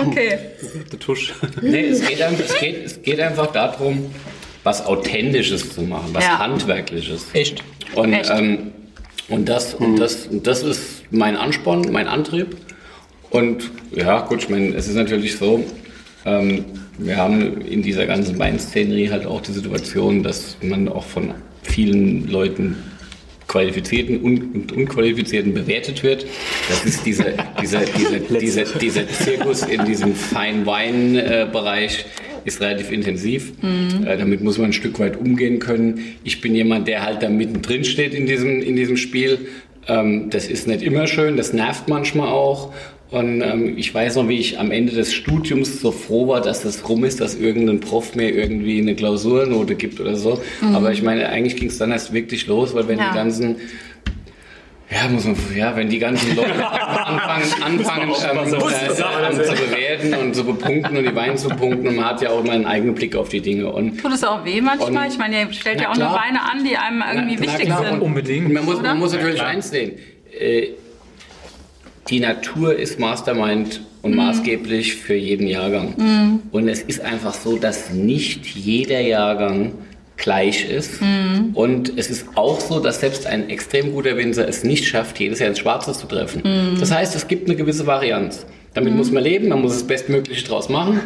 okay. 0.08 0.40
Der 0.92 1.00
Tusch. 1.00 1.34
Nee, 1.62 1.88
es 1.88 2.08
geht, 2.08 2.22
einfach, 2.22 2.46
es, 2.46 2.60
geht, 2.60 2.86
es 2.86 3.02
geht 3.02 3.20
einfach 3.20 3.48
darum, 3.48 4.14
was 4.64 4.86
Authentisches 4.86 5.74
zu 5.74 5.82
machen, 5.82 6.10
was 6.14 6.24
Ja. 6.24 6.40
Handwerkliches. 6.40 7.26
Echt? 7.34 7.64
Und, 7.96 8.14
Echt? 8.14 8.30
ähm, 8.30 8.72
und, 9.30 9.48
das, 9.48 9.74
und, 9.74 9.98
das, 9.98 10.28
und 10.28 10.46
das 10.48 10.64
ist 10.64 10.93
mein 11.14 11.38
Ansporn, 11.38 11.92
mein 11.92 12.08
Antrieb. 12.08 12.58
Und 13.30 13.72
ja, 13.92 14.22
gut, 14.22 14.44
ich 14.44 14.50
meine, 14.50 14.76
es 14.76 14.88
ist 14.88 14.96
natürlich 14.96 15.38
so, 15.38 15.64
ähm, 16.26 16.66
wir 16.98 17.18
haben 17.18 17.62
in 17.62 17.82
dieser 17.82 18.06
ganzen 18.06 18.38
Weinszenerie 18.38 19.10
halt 19.10 19.26
auch 19.26 19.42
die 19.42 19.52
Situation, 19.52 20.24
dass 20.24 20.58
man 20.62 20.88
auch 20.88 21.06
von 21.06 21.34
vielen 21.64 22.28
Leuten 22.28 22.78
Qualifizierten 23.48 24.20
und 24.22 24.72
Unqualifizierten 24.72 25.54
bewertet 25.54 26.04
wird. 26.04 26.26
Das 26.70 26.86
ist 26.86 27.06
dieser, 27.06 27.32
dieser, 27.62 27.82
dieser, 27.82 28.20
dieser, 28.40 28.64
dieser 28.64 29.08
Zirkus 29.08 29.64
in 29.64 29.86
diesem 29.86 30.16
Fine-Wine-Bereich 30.16 32.06
ist 32.46 32.62
relativ 32.62 32.92
intensiv. 32.92 33.54
Mhm. 33.62 34.06
Äh, 34.06 34.18
damit 34.18 34.42
muss 34.42 34.58
man 34.58 34.68
ein 34.68 34.74
Stück 34.74 35.00
weit 35.00 35.18
umgehen 35.18 35.60
können. 35.60 36.16
Ich 36.24 36.42
bin 36.42 36.56
jemand, 36.56 36.88
der 36.88 37.04
halt 37.04 37.24
da 37.24 37.30
mittendrin 37.30 37.84
steht 37.84 38.14
in 38.14 38.26
diesem, 38.26 38.62
in 38.62 38.76
diesem 38.76 38.98
Spiel. 38.98 39.40
Ähm, 39.88 40.30
das 40.30 40.48
ist 40.48 40.68
nicht 40.68 40.82
immer 40.82 41.08
schön, 41.08 41.38
das 41.38 41.54
nervt 41.54 41.88
manchmal 41.88 42.30
auch. 42.30 42.74
Und 43.14 43.42
ähm, 43.42 43.78
ich 43.78 43.94
weiß 43.94 44.16
noch, 44.16 44.28
wie 44.28 44.40
ich 44.40 44.60
am 44.60 44.72
Ende 44.72 44.92
des 44.92 45.14
Studiums 45.14 45.80
so 45.82 45.92
froh 45.92 46.30
war, 46.30 46.42
dass 46.42 46.64
das 46.64 46.90
rum 46.90 47.04
ist, 47.04 47.22
dass 47.22 47.36
irgendein 47.36 47.80
Prof 47.80 48.16
mir 48.16 48.32
irgendwie 48.32 48.82
eine 48.82 48.96
Klausurnote 48.96 49.76
gibt 49.76 50.00
oder 50.00 50.16
so. 50.16 50.42
Mhm. 50.62 50.76
Aber 50.76 50.92
ich 50.92 51.04
meine, 51.04 51.30
eigentlich 51.30 51.56
ging 51.56 51.70
es 51.70 51.78
dann 51.78 51.92
erst 51.92 52.12
wirklich 52.12 52.48
los, 52.48 52.74
weil 52.74 52.88
wenn 52.88 52.98
ja. 52.98 53.10
die 53.10 53.16
ganzen 53.16 53.58
ja, 54.90 55.08
muss 55.08 55.26
man, 55.26 55.36
ja, 55.56 55.76
wenn 55.76 55.90
die 55.90 56.00
ganzen 56.00 56.36
Leute 56.36 56.54
anfangen, 56.70 57.64
anfangen 57.64 58.10
ähm, 58.10 58.40
äh, 58.40 59.44
zu 59.44 59.54
bewerten 59.56 60.14
und 60.14 60.36
zu 60.36 60.44
bepunkten 60.44 60.98
und 60.98 61.04
die 61.04 61.16
Weine 61.16 61.36
zu 61.36 61.50
punkten 61.50 61.88
und 61.88 61.96
man 61.96 62.06
hat 62.06 62.22
ja 62.22 62.30
auch 62.30 62.44
immer 62.44 62.54
einen 62.54 62.66
eigenen 62.66 62.94
Blick 62.94 63.16
auf 63.16 63.30
die 63.30 63.42
Dinge. 63.42 63.72
Und, 63.72 64.00
Tut 64.00 64.14
es 64.14 64.24
auch 64.24 64.46
weh 64.46 64.62
manchmal? 64.62 65.06
Und, 65.06 65.12
ich 65.14 65.18
meine, 65.18 65.42
ihr 65.42 65.54
stellt 65.54 65.82
ja 65.82 65.90
auch 65.90 65.94
klar, 65.94 66.12
nur 66.12 66.20
Weine 66.20 66.42
an, 66.42 66.64
die 66.64 66.78
einem 66.78 67.04
irgendwie 67.14 67.36
na, 67.40 67.42
wichtig 67.42 67.66
klar, 67.68 67.86
sind. 67.86 68.02
Unbedingt. 68.02 68.54
Man 68.54 68.66
muss, 68.66 68.82
man 68.82 69.00
muss 69.00 69.14
natürlich 69.14 69.42
eins 69.42 69.70
sehen. 69.70 69.94
Äh, 70.38 70.70
die 72.10 72.20
Natur 72.20 72.76
ist 72.76 73.00
Mastermind 73.00 73.82
und 74.02 74.12
mhm. 74.12 74.18
maßgeblich 74.18 74.96
für 74.96 75.16
jeden 75.16 75.48
Jahrgang. 75.48 75.94
Mhm. 75.98 76.40
Und 76.52 76.68
es 76.68 76.82
ist 76.82 77.02
einfach 77.02 77.34
so, 77.34 77.58
dass 77.58 77.92
nicht 77.92 78.46
jeder 78.46 79.00
Jahrgang 79.00 79.74
gleich 80.18 80.70
ist. 80.70 81.02
Mhm. 81.02 81.52
Und 81.54 81.98
es 81.98 82.10
ist 82.10 82.26
auch 82.36 82.60
so, 82.60 82.80
dass 82.80 83.00
selbst 83.00 83.26
ein 83.26 83.50
extrem 83.50 83.94
guter 83.94 84.18
Winzer 84.18 84.48
es 84.48 84.64
nicht 84.64 84.86
schafft, 84.86 85.20
jedes 85.20 85.40
Jahr 85.40 85.50
ins 85.50 85.60
Schwarze 85.60 85.94
zu 85.94 86.08
treffen. 86.08 86.42
Mhm. 86.44 86.80
Das 86.80 86.92
heißt, 86.92 87.16
es 87.16 87.28
gibt 87.28 87.48
eine 87.48 87.56
gewisse 87.56 87.88
Varianz. 87.88 88.46
Damit 88.74 88.94
mhm. 88.94 88.98
muss 88.98 89.12
man 89.12 89.24
leben, 89.24 89.50
man 89.50 89.62
muss 89.62 89.74
das 89.74 89.84
Bestmögliche 89.84 90.48
draus 90.48 90.68
machen. 90.68 91.00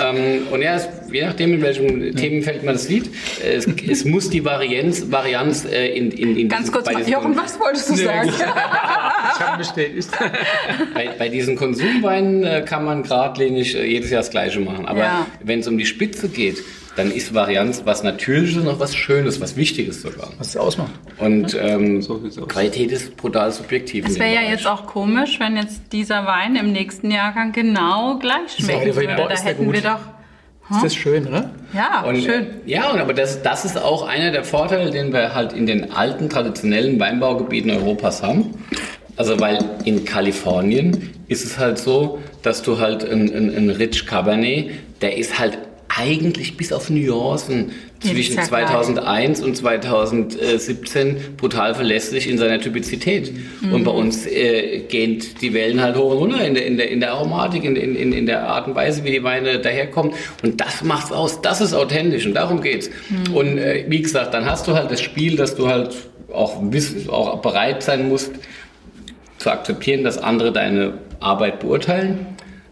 Ähm, 0.00 0.46
und 0.50 0.62
ja, 0.62 0.76
es, 0.76 0.88
je 1.12 1.26
nachdem, 1.26 1.52
in 1.52 1.62
welchem 1.62 2.02
ja. 2.02 2.12
Themenfeld 2.12 2.64
man 2.64 2.74
das 2.74 2.86
sieht, 2.86 3.10
es, 3.44 3.66
es 3.66 4.06
muss 4.06 4.30
die 4.30 4.42
Varianz, 4.44 5.10
Varianz 5.10 5.66
äh, 5.66 5.88
in, 5.88 6.10
in, 6.12 6.36
in 6.36 6.48
Ganz 6.48 6.72
kurz, 6.72 6.88
Jochen, 7.06 7.36
was 7.36 7.60
wolltest 7.60 7.90
du 7.90 7.96
sagen? 7.96 8.30
ich 9.34 9.40
habe 9.40 9.58
bestätigt. 9.58 10.08
bei, 10.94 11.10
bei 11.18 11.28
diesen 11.28 11.56
Konsumweinen 11.56 12.42
äh, 12.42 12.62
kann 12.66 12.86
man 12.86 13.02
geradlinig 13.02 13.74
äh, 13.74 13.84
jedes 13.84 14.10
Jahr 14.10 14.22
das 14.22 14.30
Gleiche 14.30 14.60
machen. 14.60 14.86
Aber 14.86 15.00
ja. 15.00 15.26
wenn 15.44 15.60
es 15.60 15.68
um 15.68 15.76
die 15.76 15.86
Spitze 15.86 16.30
geht, 16.30 16.56
dann 17.00 17.10
ist 17.10 17.34
Varianz 17.34 17.82
was 17.86 18.02
Natürliches 18.02 18.62
noch 18.62 18.78
was 18.78 18.94
Schönes, 18.94 19.40
was 19.40 19.56
Wichtiges 19.56 20.02
sogar. 20.02 20.28
Was 20.38 20.48
es 20.48 20.56
ausmacht. 20.56 20.92
Und 21.18 21.56
ähm, 21.58 22.02
so 22.02 22.20
Qualität 22.46 22.92
ist 22.92 23.16
brutal 23.16 23.50
subjektiv. 23.52 24.06
Es 24.06 24.18
wäre 24.18 24.34
ja 24.34 24.42
jetzt 24.42 24.66
auch 24.66 24.86
komisch, 24.86 25.40
wenn 25.40 25.56
jetzt 25.56 25.92
dieser 25.92 26.26
Wein 26.26 26.56
im 26.56 26.72
nächsten 26.72 27.10
Jahrgang 27.10 27.52
genau 27.52 28.18
gleich 28.18 28.58
schmecken 28.58 28.94
würde. 28.94 29.16
Da 29.16 29.42
hätten 29.42 29.72
wir 29.72 29.80
doch... 29.80 30.00
Ist 30.72 30.84
das 30.84 30.94
schön, 30.94 31.26
oder? 31.26 31.50
Ja, 31.72 32.02
und, 32.02 32.22
schön. 32.22 32.46
Ja, 32.64 32.92
und 32.92 33.00
aber 33.00 33.12
das, 33.12 33.42
das 33.42 33.64
ist 33.64 33.76
auch 33.76 34.06
einer 34.06 34.30
der 34.30 34.44
Vorteile, 34.44 34.90
den 34.92 35.12
wir 35.12 35.34
halt 35.34 35.52
in 35.52 35.66
den 35.66 35.90
alten 35.90 36.28
traditionellen 36.28 37.00
Weinbaugebieten 37.00 37.72
Europas 37.72 38.22
haben. 38.22 38.54
Also 39.16 39.40
weil 39.40 39.58
in 39.84 40.04
Kalifornien 40.04 41.10
ist 41.26 41.44
es 41.44 41.58
halt 41.58 41.78
so, 41.78 42.20
dass 42.42 42.62
du 42.62 42.78
halt 42.78 43.04
ein, 43.04 43.34
ein, 43.34 43.56
ein 43.56 43.70
Rich 43.70 44.06
Cabernet, 44.06 44.70
der 45.00 45.16
ist 45.16 45.40
halt 45.40 45.58
eigentlich 45.96 46.56
bis 46.56 46.72
auf 46.72 46.88
Nuancen 46.88 47.72
zwischen 48.00 48.40
2001 48.40 49.42
und 49.42 49.56
2017 49.56 51.36
brutal 51.36 51.74
verlässlich 51.74 52.28
in 52.28 52.38
seiner 52.38 52.60
Typizität. 52.60 53.32
Mhm. 53.60 53.72
Und 53.72 53.84
bei 53.84 53.90
uns 53.90 54.26
äh, 54.26 54.80
gehen 54.88 55.22
die 55.40 55.52
Wellen 55.52 55.82
halt 55.82 55.96
hoch 55.96 56.12
und 56.12 56.18
runter 56.18 56.44
in 56.44 56.54
der, 56.54 56.66
in 56.66 56.76
der, 56.76 56.90
in 56.90 57.00
der 57.00 57.12
Aromatik, 57.12 57.64
in, 57.64 57.76
in, 57.76 58.12
in 58.12 58.26
der 58.26 58.46
Art 58.46 58.68
und 58.68 58.74
Weise, 58.74 59.04
wie 59.04 59.10
die 59.10 59.22
Weine 59.24 59.58
daherkommen. 59.58 60.12
Und 60.42 60.60
das 60.60 60.82
macht's 60.82 61.12
aus. 61.12 61.42
Das 61.42 61.60
ist 61.60 61.74
authentisch 61.74 62.24
und 62.24 62.34
darum 62.34 62.62
geht's. 62.62 62.88
Mhm. 63.08 63.34
Und 63.34 63.58
äh, 63.58 63.84
wie 63.88 64.00
gesagt, 64.00 64.32
dann 64.32 64.46
hast 64.46 64.68
du 64.68 64.74
halt 64.74 64.90
das 64.90 65.00
Spiel, 65.00 65.36
dass 65.36 65.56
du 65.56 65.68
halt 65.68 65.94
auch, 66.32 66.62
auch 67.08 67.42
bereit 67.42 67.82
sein 67.82 68.08
musst, 68.08 68.32
zu 69.38 69.50
akzeptieren, 69.50 70.04
dass 70.04 70.18
andere 70.18 70.52
deine 70.52 70.94
Arbeit 71.18 71.60
beurteilen. 71.60 72.26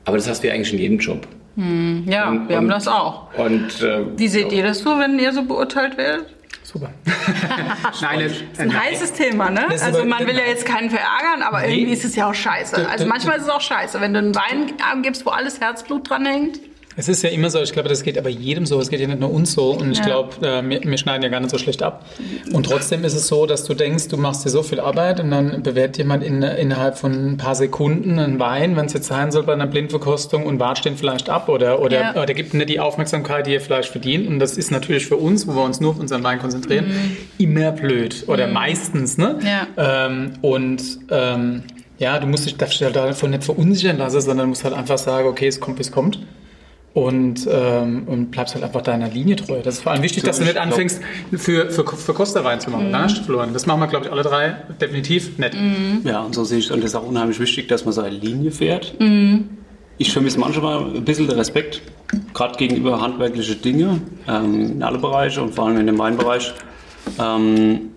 Aber 0.04 0.16
das 0.16 0.28
hast 0.28 0.42
du 0.42 0.48
ja 0.48 0.54
eigentlich 0.54 0.72
in 0.72 0.78
jedem 0.78 0.98
Job. 0.98 1.26
Hm, 1.58 2.04
ja, 2.06 2.28
und, 2.28 2.48
wir 2.48 2.56
haben 2.56 2.68
das 2.68 2.86
auch. 2.86 3.34
Und, 3.36 3.82
äh, 3.82 4.16
Wie 4.16 4.28
seht 4.28 4.52
ihr 4.52 4.62
das 4.62 4.78
so, 4.78 4.96
wenn 4.96 5.18
ihr 5.18 5.32
so 5.32 5.42
beurteilt 5.42 5.96
werdet? 5.96 6.26
Super. 6.62 6.90
Nein, 8.00 8.20
das 8.20 8.32
ist 8.32 8.60
ein 8.60 8.80
heißes 8.80 9.12
Thema, 9.14 9.50
ne? 9.50 9.66
Also 9.82 10.04
man 10.04 10.24
will 10.24 10.36
ja 10.36 10.44
jetzt 10.46 10.64
keinen 10.64 10.88
verärgern, 10.88 11.42
aber 11.42 11.62
nee. 11.62 11.74
irgendwie 11.74 11.94
ist 11.94 12.04
es 12.04 12.14
ja 12.14 12.30
auch 12.30 12.34
scheiße. 12.34 12.88
Also 12.88 13.06
manchmal 13.06 13.38
ist 13.38 13.44
es 13.44 13.48
auch 13.48 13.60
scheiße, 13.60 14.00
wenn 14.00 14.12
du 14.12 14.20
einen 14.20 14.34
Wein 14.36 14.72
gibst, 15.02 15.26
wo 15.26 15.30
alles 15.30 15.60
Herzblut 15.60 16.08
dran 16.08 16.26
hängt. 16.26 16.60
Es 16.98 17.08
ist 17.08 17.22
ja 17.22 17.30
immer 17.30 17.48
so, 17.48 17.62
ich 17.62 17.70
glaube, 17.70 17.88
das 17.88 18.02
geht 18.02 18.18
aber 18.18 18.28
jedem 18.28 18.66
so, 18.66 18.80
es 18.80 18.88
geht 18.88 18.98
ja 18.98 19.06
nicht 19.06 19.20
nur 19.20 19.32
uns 19.32 19.52
so 19.52 19.70
und 19.70 19.92
ich 19.92 19.98
ja. 19.98 20.04
glaube, 20.04 20.44
äh, 20.44 20.68
wir, 20.68 20.82
wir, 20.82 20.98
schneiden 20.98 21.22
ja 21.22 21.28
gar 21.28 21.38
nicht 21.38 21.50
so 21.50 21.56
schlecht 21.56 21.80
ab. 21.80 22.04
Und 22.52 22.66
trotzdem 22.66 23.04
ist 23.04 23.14
es 23.14 23.28
so, 23.28 23.46
dass 23.46 23.62
du 23.62 23.74
denkst, 23.74 24.08
du 24.08 24.16
machst 24.16 24.44
dir 24.44 24.48
so 24.48 24.64
viel 24.64 24.80
Arbeit 24.80 25.20
und 25.20 25.30
dann 25.30 25.62
bewertet 25.62 25.98
jemand 25.98 26.24
in, 26.24 26.42
innerhalb 26.42 26.98
von 26.98 27.12
ein 27.12 27.36
paar 27.36 27.54
Sekunden 27.54 28.18
einen 28.18 28.40
Wein, 28.40 28.74
wenn 28.74 28.86
es 28.86 28.94
jetzt 28.94 29.06
sein 29.06 29.30
soll 29.30 29.44
bei 29.44 29.52
einer 29.52 29.68
Blindverkostung 29.68 30.44
und 30.44 30.58
watscht 30.58 30.86
den 30.86 30.96
vielleicht 30.96 31.30
ab 31.30 31.48
oder, 31.48 31.80
oder, 31.80 32.00
ja. 32.00 32.20
oder 32.20 32.34
gibt 32.34 32.52
nicht 32.52 32.68
die 32.68 32.80
Aufmerksamkeit, 32.80 33.46
die 33.46 33.54
er 33.54 33.60
vielleicht 33.60 33.90
verdient. 33.90 34.26
Und 34.26 34.40
das 34.40 34.58
ist 34.58 34.72
natürlich 34.72 35.06
für 35.06 35.18
uns, 35.18 35.46
wo 35.46 35.54
wir 35.54 35.62
uns 35.62 35.80
nur 35.80 35.92
auf 35.92 36.00
unseren 36.00 36.24
Wein 36.24 36.40
konzentrieren, 36.40 36.88
mhm. 36.88 37.16
immer 37.38 37.70
blöd 37.70 38.24
oder 38.26 38.48
mhm. 38.48 38.54
meistens. 38.54 39.18
Ne? 39.18 39.38
Ja. 39.44 40.06
Ähm, 40.08 40.32
und 40.40 40.82
ähm, 41.12 41.62
ja, 42.00 42.18
du 42.18 42.26
musst 42.26 42.46
dich, 42.46 42.56
darfst 42.56 42.80
dich 42.80 42.84
halt 42.84 42.96
davon 42.96 43.30
nicht 43.30 43.44
verunsichern 43.44 43.98
lassen, 43.98 44.20
sondern 44.20 44.48
musst 44.48 44.64
halt 44.64 44.74
einfach 44.74 44.98
sagen, 44.98 45.28
okay, 45.28 45.46
es 45.46 45.60
kommt, 45.60 45.78
wie 45.78 45.82
es 45.82 45.92
kommt 45.92 46.18
und, 46.94 47.46
ähm, 47.50 48.04
und 48.06 48.30
bleibst 48.30 48.54
halt 48.54 48.64
einfach 48.64 48.82
deiner 48.82 49.08
Linie 49.08 49.36
treu. 49.36 49.60
Das 49.62 49.74
ist 49.74 49.82
vor 49.82 49.92
allem 49.92 50.02
wichtig, 50.02 50.24
dass 50.24 50.38
du 50.38 50.44
nicht 50.44 50.56
anfängst, 50.56 51.00
für, 51.36 51.70
für, 51.70 51.84
für 51.84 52.14
Costa 52.14 52.40
reinzumachen. 52.40 52.88
Mhm. 52.88 52.92
Da 52.92 53.02
hast 53.02 53.18
du 53.18 53.22
verloren. 53.22 53.50
Das 53.52 53.66
machen 53.66 53.80
wir, 53.80 53.86
glaube 53.86 54.06
ich, 54.06 54.12
alle 54.12 54.22
drei 54.22 54.56
definitiv 54.80 55.38
nett. 55.38 55.54
Mhm. 55.54 56.00
Ja, 56.04 56.20
und 56.22 56.34
so 56.34 56.44
sehe 56.44 56.58
ich, 56.58 56.72
und 56.72 56.82
das 56.82 56.90
ist 56.90 56.96
auch 56.96 57.06
unheimlich 57.06 57.38
wichtig, 57.38 57.68
dass 57.68 57.84
man 57.84 57.92
seine 57.92 58.10
Linie 58.10 58.50
fährt. 58.50 58.98
Mhm. 58.98 59.50
Ich 59.98 60.12
vermisse 60.12 60.38
manchmal 60.38 60.96
ein 60.96 61.04
bisschen 61.04 61.26
den 61.26 61.36
Respekt, 61.36 61.82
gerade 62.32 62.56
gegenüber 62.56 63.00
handwerkliche 63.00 63.56
Dinge, 63.56 64.00
ähm, 64.28 64.72
in 64.72 64.82
alle 64.82 64.98
Bereiche 64.98 65.42
und 65.42 65.54
vor 65.54 65.66
allem 65.66 65.78
in 65.78 65.86
dem 65.86 65.98
Weinbereich. 65.98 66.54
Ähm, 67.18 67.90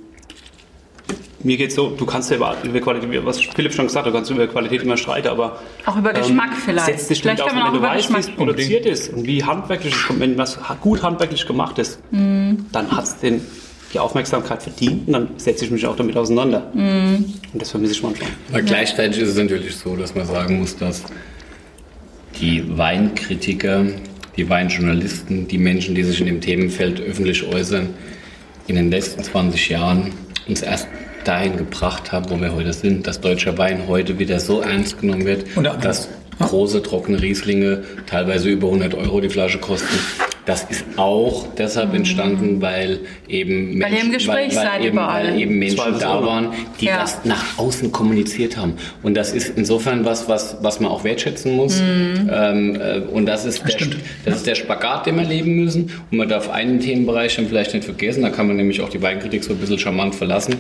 mir 1.43 1.57
geht 1.57 1.69
es 1.69 1.75
so, 1.75 1.89
du 1.89 2.05
kannst 2.05 2.29
ja 2.29 2.37
über, 2.37 2.55
über, 2.63 2.79
Qualität, 2.79 3.25
was 3.25 3.39
Philipp 3.39 3.73
schon 3.73 3.87
gesagt 3.87 4.05
hat, 4.05 4.13
du 4.13 4.17
kannst 4.17 4.31
über 4.31 4.47
Qualität 4.47 4.83
immer 4.83 4.97
streiten, 4.97 5.27
aber. 5.27 5.59
Auch 5.85 5.97
über 5.97 6.13
Geschmack 6.13 6.51
ähm, 6.51 6.61
vielleicht. 6.65 6.85
Setzt 6.85 7.09
dich 7.09 7.21
vielleicht 7.21 7.41
auf, 7.41 7.53
wenn 7.53 7.73
du 7.73 7.81
weißt, 7.81 8.13
wie 8.13 8.19
es 8.19 8.29
produziert 8.29 8.85
ist 8.85 9.13
und 9.13 9.25
wie 9.25 9.43
handwerklich, 9.43 9.95
wenn 10.17 10.37
was 10.37 10.59
gut 10.81 11.03
handwerklich 11.03 11.45
gemacht 11.45 11.79
ist, 11.79 11.99
mm. 12.11 12.53
dann 12.71 12.91
hat 12.91 13.05
es 13.05 13.15
die 13.93 13.99
Aufmerksamkeit 13.99 14.63
verdient 14.63 15.07
und 15.07 15.13
dann 15.13 15.29
setze 15.37 15.65
ich 15.65 15.71
mich 15.71 15.85
auch 15.85 15.95
damit 15.95 16.15
auseinander. 16.17 16.71
Mm. 16.73 17.25
Und 17.53 17.61
das 17.61 17.71
vermisse 17.71 17.93
ich 17.93 18.03
manchmal. 18.03 18.29
Aber 18.51 18.61
gleichzeitig 18.61 19.21
ist 19.21 19.29
es 19.29 19.37
natürlich 19.37 19.75
so, 19.75 19.95
dass 19.95 20.15
man 20.15 20.25
sagen 20.25 20.59
muss, 20.59 20.77
dass 20.77 21.03
die 22.39 22.77
Weinkritiker, 22.77 23.85
die 24.37 24.49
Weinjournalisten, 24.49 25.47
die 25.47 25.57
Menschen, 25.57 25.95
die 25.95 26.03
sich 26.03 26.19
in 26.19 26.27
dem 26.27 26.41
Themenfeld 26.41 27.01
öffentlich 27.01 27.45
äußern, 27.45 27.89
in 28.67 28.75
den 28.75 28.89
letzten 28.89 29.23
20 29.23 29.69
Jahren 29.69 30.11
uns 30.47 30.61
erst 30.61 30.87
dahin 31.23 31.57
gebracht 31.57 32.11
haben, 32.11 32.29
wo 32.29 32.39
wir 32.39 32.53
heute 32.53 32.73
sind, 32.73 33.07
dass 33.07 33.21
deutscher 33.21 33.57
Wein 33.57 33.87
heute 33.87 34.19
wieder 34.19 34.39
so 34.39 34.61
ernst 34.61 34.99
genommen 34.99 35.25
wird, 35.25 35.45
dass 35.81 36.09
große 36.39 36.81
trockene 36.81 37.21
Rieslinge 37.21 37.83
teilweise 38.07 38.49
über 38.49 38.67
100 38.67 38.95
Euro 38.95 39.21
die 39.21 39.29
Flasche 39.29 39.59
kosten. 39.59 39.97
Das 40.45 40.63
ist 40.63 40.85
auch 40.97 41.47
deshalb 41.55 41.93
entstanden, 41.93 42.61
weil 42.61 43.01
eben 43.27 43.79
weil 43.79 43.91
Menschen, 43.91 44.27
weil, 44.27 44.55
weil, 44.55 44.85
eben, 44.85 44.97
weil 44.97 45.39
eben 45.39 45.59
Menschen 45.59 45.99
da 45.99 46.23
waren, 46.23 46.49
die 46.79 46.85
ja. 46.85 47.01
das 47.01 47.23
nach 47.25 47.59
außen 47.59 47.91
kommuniziert 47.91 48.57
haben. 48.57 48.73
Und 49.03 49.15
das 49.15 49.33
ist 49.33 49.53
insofern 49.55 50.03
was, 50.03 50.27
was, 50.27 50.57
was 50.61 50.79
man 50.79 50.91
auch 50.91 51.03
wertschätzen 51.03 51.55
muss. 51.55 51.79
Mhm. 51.79 52.29
Ähm, 52.31 52.75
äh, 52.75 52.99
und 53.11 53.27
das 53.27 53.45
ist, 53.45 53.63
der, 53.67 53.87
das 54.25 54.37
ist 54.37 54.47
der 54.47 54.55
Spagat, 54.55 55.05
den 55.05 55.17
wir 55.17 55.25
leben 55.25 55.63
müssen. 55.63 55.91
Und 56.09 56.17
man 56.17 56.27
darf 56.27 56.49
einen 56.49 56.79
Themenbereich 56.79 57.35
dann 57.35 57.47
vielleicht 57.47 57.73
nicht 57.75 57.85
vergessen, 57.85 58.23
da 58.23 58.29
kann 58.29 58.47
man 58.47 58.55
nämlich 58.55 58.81
auch 58.81 58.89
die 58.89 59.01
Weinkritik 59.01 59.43
so 59.43 59.53
ein 59.53 59.59
bisschen 59.59 59.77
charmant 59.77 60.15
verlassen. 60.15 60.55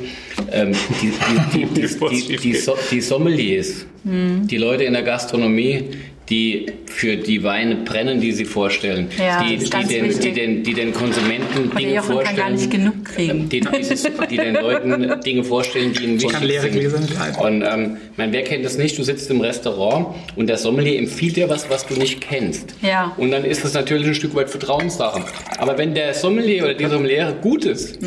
Ähm, 0.51 0.73
die, 1.01 1.11
die, 1.53 1.65
die, 1.65 1.87
die, 2.27 2.37
die, 2.37 2.57
die 2.91 3.01
Sommeliers, 3.01 3.85
mhm. 4.03 4.45
die 4.47 4.57
Leute 4.57 4.83
in 4.83 4.93
der 4.93 5.03
Gastronomie, 5.03 5.85
die 6.31 6.65
für 6.87 7.17
die 7.17 7.43
Weine 7.43 7.75
brennen, 7.75 8.19
die 8.21 8.31
sie 8.31 8.45
vorstellen, 8.45 9.09
Ja, 9.17 9.43
die, 9.43 9.55
das 9.55 9.63
ist 9.65 9.73
die, 9.73 9.77
ganz 9.77 9.87
den, 9.89 10.19
die, 10.19 10.31
den, 10.31 10.63
die 10.63 10.73
den 10.73 10.93
Konsumenten 10.93 11.75
Dinge 11.77 11.95
Jochen 11.95 12.07
kann 12.07 12.15
vorstellen, 12.15 12.37
gar 12.37 12.49
nicht 12.49 12.71
genug 12.71 13.05
kriegen. 13.05 13.49
die, 13.49 13.59
dieses, 13.59 14.07
die 14.29 14.37
den 14.37 14.55
Leuten 14.55 15.19
Dinge 15.21 15.43
vorstellen, 15.43 15.93
die 15.93 16.03
ihnen 16.05 16.17
kann 16.17 16.41
wichtig 16.41 16.49
leere 16.49 16.61
sind. 16.63 17.07
Gläser. 17.07 17.41
Und 17.41 17.61
ähm, 17.63 17.97
mein, 18.17 18.31
wer 18.31 18.43
kennt 18.43 18.65
das 18.65 18.77
nicht? 18.77 18.97
Du 18.97 19.03
sitzt 19.03 19.29
im 19.29 19.41
Restaurant 19.41 20.07
und 20.35 20.47
der 20.47 20.57
Sommelier 20.57 20.97
empfiehlt 20.97 21.35
dir 21.35 21.49
was, 21.49 21.69
was 21.69 21.85
du 21.85 21.95
nicht 21.95 22.21
kennst. 22.21 22.75
Ja. 22.81 23.13
Und 23.17 23.31
dann 23.31 23.43
ist 23.45 23.63
das 23.65 23.73
natürlich 23.73 24.07
ein 24.07 24.15
Stück 24.15 24.33
weit 24.33 24.49
Vertrauenssache. 24.49 25.23
Aber 25.57 25.77
wenn 25.77 25.93
der 25.93 26.13
Sommelier 26.13 26.63
oder 26.63 26.73
die 26.73 26.85
Sommeliere 26.87 27.35
gut 27.41 27.65
ist, 27.65 27.99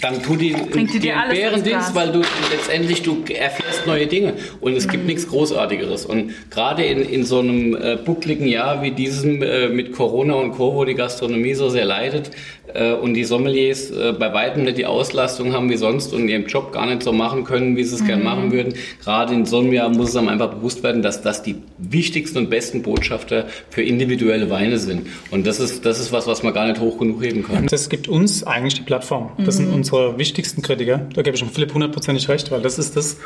dann 0.00 0.22
tut 0.22 0.40
die, 0.40 0.54
Mhm. 0.54 0.70
Bringt 0.70 0.92
die 0.94 0.98
dir 0.98 1.16
alles 1.20 1.38
Bärendienst, 1.38 1.94
weil 1.94 2.10
du 2.12 2.20
letztendlich 2.50 3.02
du 3.02 3.22
erfährst 3.32 3.86
neue 3.86 4.06
Dinge. 4.08 4.34
Und 4.60 4.76
es 4.76 4.86
Mhm. 4.86 4.90
gibt 4.90 5.06
nichts 5.06 5.28
Großartigeres. 5.28 6.04
Und 6.06 6.32
gerade 6.50 6.84
in, 6.84 7.00
in 7.08 7.24
so 7.24 7.43
einem 7.48 7.74
äh, 7.76 7.96
buckligen 7.96 8.46
Jahr 8.46 8.82
wie 8.82 8.90
diesem 8.90 9.42
äh, 9.42 9.68
mit 9.68 9.92
Corona 9.92 10.34
und 10.34 10.52
Co., 10.52 10.74
wo 10.74 10.84
die 10.84 10.94
Gastronomie 10.94 11.54
so 11.54 11.68
sehr 11.68 11.84
leidet 11.84 12.30
äh, 12.72 12.92
und 12.92 13.14
die 13.14 13.24
Sommeliers 13.24 13.90
äh, 13.90 14.12
bei 14.18 14.32
weitem 14.32 14.64
nicht 14.64 14.78
die 14.78 14.86
Auslastung 14.86 15.52
haben 15.52 15.70
wie 15.70 15.76
sonst 15.76 16.12
und 16.12 16.28
ihren 16.28 16.46
Job 16.46 16.72
gar 16.72 16.86
nicht 16.86 17.02
so 17.02 17.12
machen 17.12 17.44
können, 17.44 17.76
wie 17.76 17.84
sie 17.84 17.94
es 17.94 18.04
gern 18.04 18.18
Mhm. 18.20 18.24
machen 18.24 18.52
würden. 18.52 18.74
Gerade 19.02 19.34
in 19.34 19.46
so 19.46 19.58
einem 19.60 19.72
Jahr 19.72 19.88
muss 19.88 20.10
es 20.10 20.16
einem 20.16 20.28
einfach 20.28 20.54
bewusst 20.54 20.82
werden, 20.82 21.02
dass 21.02 21.22
das 21.22 21.42
die 21.42 21.56
wichtigsten 21.78 22.38
und 22.38 22.50
besten 22.50 22.82
Botschafter 22.82 23.46
für 23.70 23.82
individuelle 23.82 24.50
Weine 24.50 24.78
sind. 24.78 25.06
Und 25.30 25.46
das 25.46 25.60
ist, 25.60 25.84
das 25.84 26.00
ist 26.00 26.12
was, 26.12 26.26
was 26.26 26.42
man 26.42 26.54
gar 26.54 26.66
nicht 26.66 26.80
hoch 26.80 26.98
genug 26.98 27.22
heben 27.22 27.42
kann. 27.44 27.66
Das 27.66 27.88
gibt 27.88 28.08
uns 28.08 28.44
eigentlich 28.44 28.74
die 28.74 28.82
Plattform. 28.82 29.30
Das 29.44 29.56
sind 29.56 29.72
unsere 29.72 30.18
wichtigsten 30.18 30.62
Kritiker. 30.62 31.06
Da 31.14 31.22
gebe 31.22 31.36
ich 31.36 31.42
dem 31.42 31.50
Philipp 31.50 31.72
hundertprozentig 31.74 32.28
recht, 32.28 32.50
weil 32.50 32.62
das 32.62 32.78
ist 32.78 32.96
das, 32.96 33.18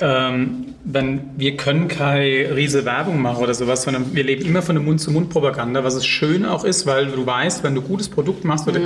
ähm, 0.00 0.74
wenn 0.84 1.30
wir 1.36 1.56
können 1.56 1.88
keine 1.88 2.54
riese 2.54 2.84
Werbung 2.84 3.20
machen 3.20 3.42
oder 3.42 3.54
sowas, 3.54 3.82
sondern 3.82 4.14
wir 4.14 4.24
leben 4.24 4.44
immer 4.44 4.62
von 4.62 4.74
der 4.76 4.84
Mund-zu-Mund-Propaganda, 4.84 5.84
was 5.84 5.94
es 5.94 6.06
schön 6.06 6.44
auch 6.44 6.64
ist, 6.64 6.86
weil 6.86 7.06
du 7.06 7.26
weißt, 7.26 7.62
wenn 7.64 7.74
du 7.74 7.82
gutes 7.82 8.08
Produkt 8.08 8.44
machst, 8.44 8.68
oder 8.68 8.80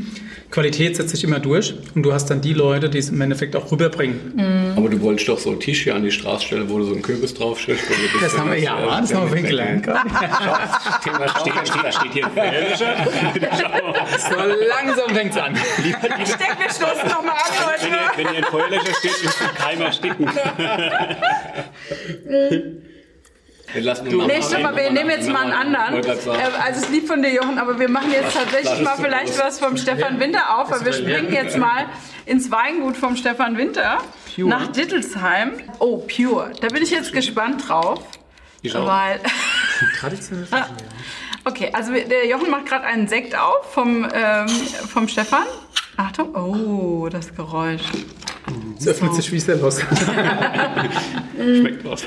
Qualität 0.50 0.96
setzt 0.96 1.10
sich 1.10 1.24
immer 1.24 1.40
durch 1.40 1.74
und 1.94 2.02
du 2.02 2.12
hast 2.12 2.26
dann 2.26 2.40
die 2.40 2.52
Leute, 2.52 2.88
die 2.88 2.98
es 2.98 3.08
im 3.10 3.20
Endeffekt 3.20 3.56
auch 3.56 3.70
rüberbringen. 3.70 4.74
Aber 4.76 4.88
du 4.88 5.00
wolltest 5.00 5.28
doch 5.28 5.38
so 5.38 5.50
einen 5.50 5.60
Tisch 5.60 5.82
hier 5.84 5.94
an 5.94 6.02
die 6.02 6.10
Straße 6.12 6.46
stellen, 6.46 6.68
wo 6.68 6.78
du 6.78 6.84
so 6.84 6.92
einen 6.92 7.02
Kürbis 7.02 7.34
draufstellst. 7.34 7.84
ein 7.88 8.20
Das 8.20 8.38
haben 8.38 8.50
wir 8.50 8.58
ja, 8.58 8.78
äh, 8.78 9.00
das 9.00 9.12
haben 9.14 9.22
wir 9.22 9.28
vorhin 9.28 9.46
gelernt. 9.46 9.84
Thema 9.84 11.28
Steht, 11.40 11.68
steht, 11.68 11.94
steht 11.94 12.12
hier 12.12 12.26
ein? 12.26 12.64
So 12.76 14.36
langsam 14.36 15.14
fängt's 15.14 15.36
an. 15.36 15.54
Ich 15.78 15.92
denke, 15.92 16.56
wir 16.60 16.70
stoßen 16.70 17.08
nochmal 17.08 17.34
an, 17.34 17.52
Wenn 17.56 17.66
Leute. 17.66 17.86
hier, 17.88 18.24
wenn 18.24 18.28
hier 18.28 18.38
ein 18.38 18.44
Feuerlöscher 18.44 18.94
steht, 18.98 19.22
ist 19.22 19.42
ein 19.42 19.54
Keim 19.54 19.92
ersticken. 20.58 21.22
Wir 24.12 24.16
mal 24.18 24.26
Nee, 24.26 24.38
machen. 24.38 24.48
stopp 24.50 24.62
mal, 24.62 24.76
wir 24.76 24.90
nehmen 24.90 25.10
jetzt 25.10 25.28
mal 25.28 25.42
einen 25.42 25.52
anderen. 25.76 26.04
Äh, 26.04 26.08
Also 26.08 26.30
es 26.70 26.76
ist 26.84 26.90
lieb 26.90 27.06
von 27.06 27.22
dir, 27.22 27.32
Jochen, 27.32 27.58
aber 27.58 27.78
wir 27.78 27.88
machen 27.88 28.10
jetzt 28.12 28.34
tatsächlich 28.34 28.80
mal 28.82 28.96
vielleicht 28.96 29.38
was 29.38 29.58
vom 29.58 29.76
Stefan 29.76 30.18
Winter 30.20 30.58
auf, 30.58 30.70
weil 30.70 30.84
wir 30.84 30.92
springen 30.92 31.32
jetzt 31.32 31.56
mal 31.58 31.86
ins 32.26 32.50
Weingut 32.50 32.96
vom 32.96 33.16
Stefan 33.16 33.56
Winter 33.56 33.98
Pure. 34.34 34.48
nach 34.48 34.68
Dittelsheim. 34.68 35.52
Oh, 35.78 35.98
Pure. 35.98 36.52
Da 36.60 36.68
bin 36.68 36.82
ich 36.82 36.90
jetzt 36.90 37.12
gespannt 37.12 37.68
drauf. 37.68 38.00
Weil, 38.72 39.20
Traditionell. 40.00 40.46
okay, 41.44 41.70
also 41.72 41.92
der 41.92 42.26
Jochen 42.26 42.50
macht 42.50 42.66
gerade 42.66 42.84
einen 42.84 43.06
Sekt 43.06 43.38
auf 43.38 43.72
vom, 43.72 44.08
ähm, 44.12 44.48
vom 44.48 45.06
Stefan. 45.06 45.44
Achtung, 45.96 46.34
oh, 46.34 47.08
das 47.08 47.32
Geräusch. 47.34 47.82
Es 48.78 48.86
öffnet 48.86 49.14
sich 49.14 49.30
wie 49.32 49.40
sehr 49.40 49.56
los. 49.56 49.80
Schmeckt 51.36 51.84
was. 51.84 52.04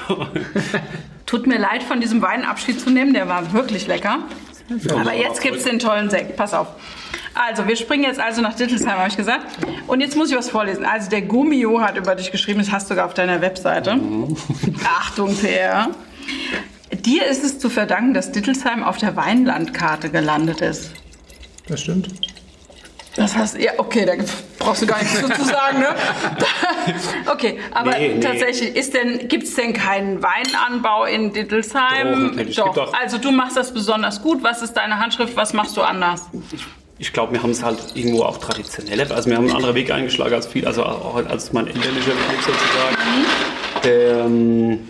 Tut 1.26 1.48
mir 1.48 1.60
leid, 1.60 1.84
von 1.84 2.02
diesem 2.02 2.22
Wein 2.22 2.44
Abschied 2.44 2.80
zu 2.80 2.90
nehmen, 2.90 3.14
der 3.14 3.28
war 3.28 3.54
wirklich 3.54 3.88
lecker. 3.88 4.20
Aber 4.92 5.14
jetzt 5.14 5.42
gibt 5.42 5.58
es 5.58 5.64
den 5.64 5.80
tollen 5.80 6.10
Sekt. 6.10 6.36
Pass 6.36 6.54
auf. 6.54 6.68
Also, 7.34 7.68
wir 7.68 7.76
springen 7.76 8.04
jetzt 8.04 8.20
also 8.20 8.42
nach 8.42 8.56
Dittelsheim, 8.56 8.98
habe 8.98 9.08
ich 9.08 9.18
gesagt. 9.18 9.46
Und 9.88 10.02
jetzt 10.02 10.16
muss 10.16 10.30
ich 10.32 10.38
was 10.38 10.50
vorlesen. 10.50 10.86
Also, 10.86 11.10
der 11.10 11.22
Gummio 11.22 11.82
hat 11.82 11.98
über 11.98 12.16
dich 12.16 12.32
geschrieben, 12.32 12.60
das 12.60 12.72
hast 12.72 12.86
du 12.90 12.94
sogar 12.94 13.06
auf 13.06 13.14
deiner 13.14 13.42
Webseite. 13.42 14.00
Achtung, 14.84 15.36
PR. 15.36 15.90
Dir 17.06 17.28
ist 17.28 17.44
es 17.44 17.60
zu 17.60 17.70
verdanken, 17.70 18.14
dass 18.14 18.32
Dittelsheim 18.32 18.84
auf 18.84 18.98
der 18.98 19.16
Weinlandkarte 19.16 20.10
gelandet 20.10 20.62
ist. 20.62 20.92
Das 21.68 21.82
stimmt. 21.82 22.10
Das 23.16 23.36
heißt, 23.36 23.60
ja, 23.60 23.72
okay, 23.78 24.06
da 24.06 24.14
brauchst 24.60 24.84
du 24.84 24.86
gar 24.86 25.00
nichts 25.00 25.20
zu 25.20 25.28
zu 25.28 25.44
sagen, 25.44 25.80
ne? 25.80 25.96
okay, 27.32 27.60
aber 27.72 27.92
Nee, 27.92 28.14
nee. 28.16 28.20
tatsächlich, 28.20 28.76
ist 28.76 28.94
denn, 28.94 29.28
gibt 29.28 29.44
es 29.44 29.56
denn 29.56 29.74
keinen 29.74 30.22
Weinanbau 30.22 31.06
in 31.06 31.34
Dittelsheim? 31.34 32.38
Doch, 32.56 32.74
Doch. 32.74 32.94
Also 32.94 33.18
du 33.18 33.32
machst 33.32 33.58
das 33.58 33.74
besonders 33.74 34.22
gut. 34.22 34.44
Was 34.44 34.62
ist 34.62 34.74
deine 34.74 35.00
Handschrift? 35.00 35.36
Was 35.36 35.54
machst 35.54 35.76
du 35.76 35.82
anders? 35.82 36.30
Ich 37.00 37.12
glaube, 37.12 37.34
wir 37.34 37.42
haben 37.42 37.52
es 37.52 37.64
halt 37.64 37.80
irgendwo 37.96 38.24
auch 38.24 38.38
traditioneller. 38.38 39.10
Also 39.16 39.30
wir 39.30 39.38
haben 39.38 39.46
einen 39.48 39.56
anderen 39.56 39.76
Weg 39.76 39.92
eingeschlagen 39.92 40.36
als 40.36 40.48
viel, 40.48 40.66
also 40.68 40.84
auch 40.86 41.16
als 41.16 41.52
mein 41.52 41.68
elterlicher 41.68 42.12
Betrieb 42.12 42.42
sozusagen. 42.42 42.98
Ähm, 43.86 44.88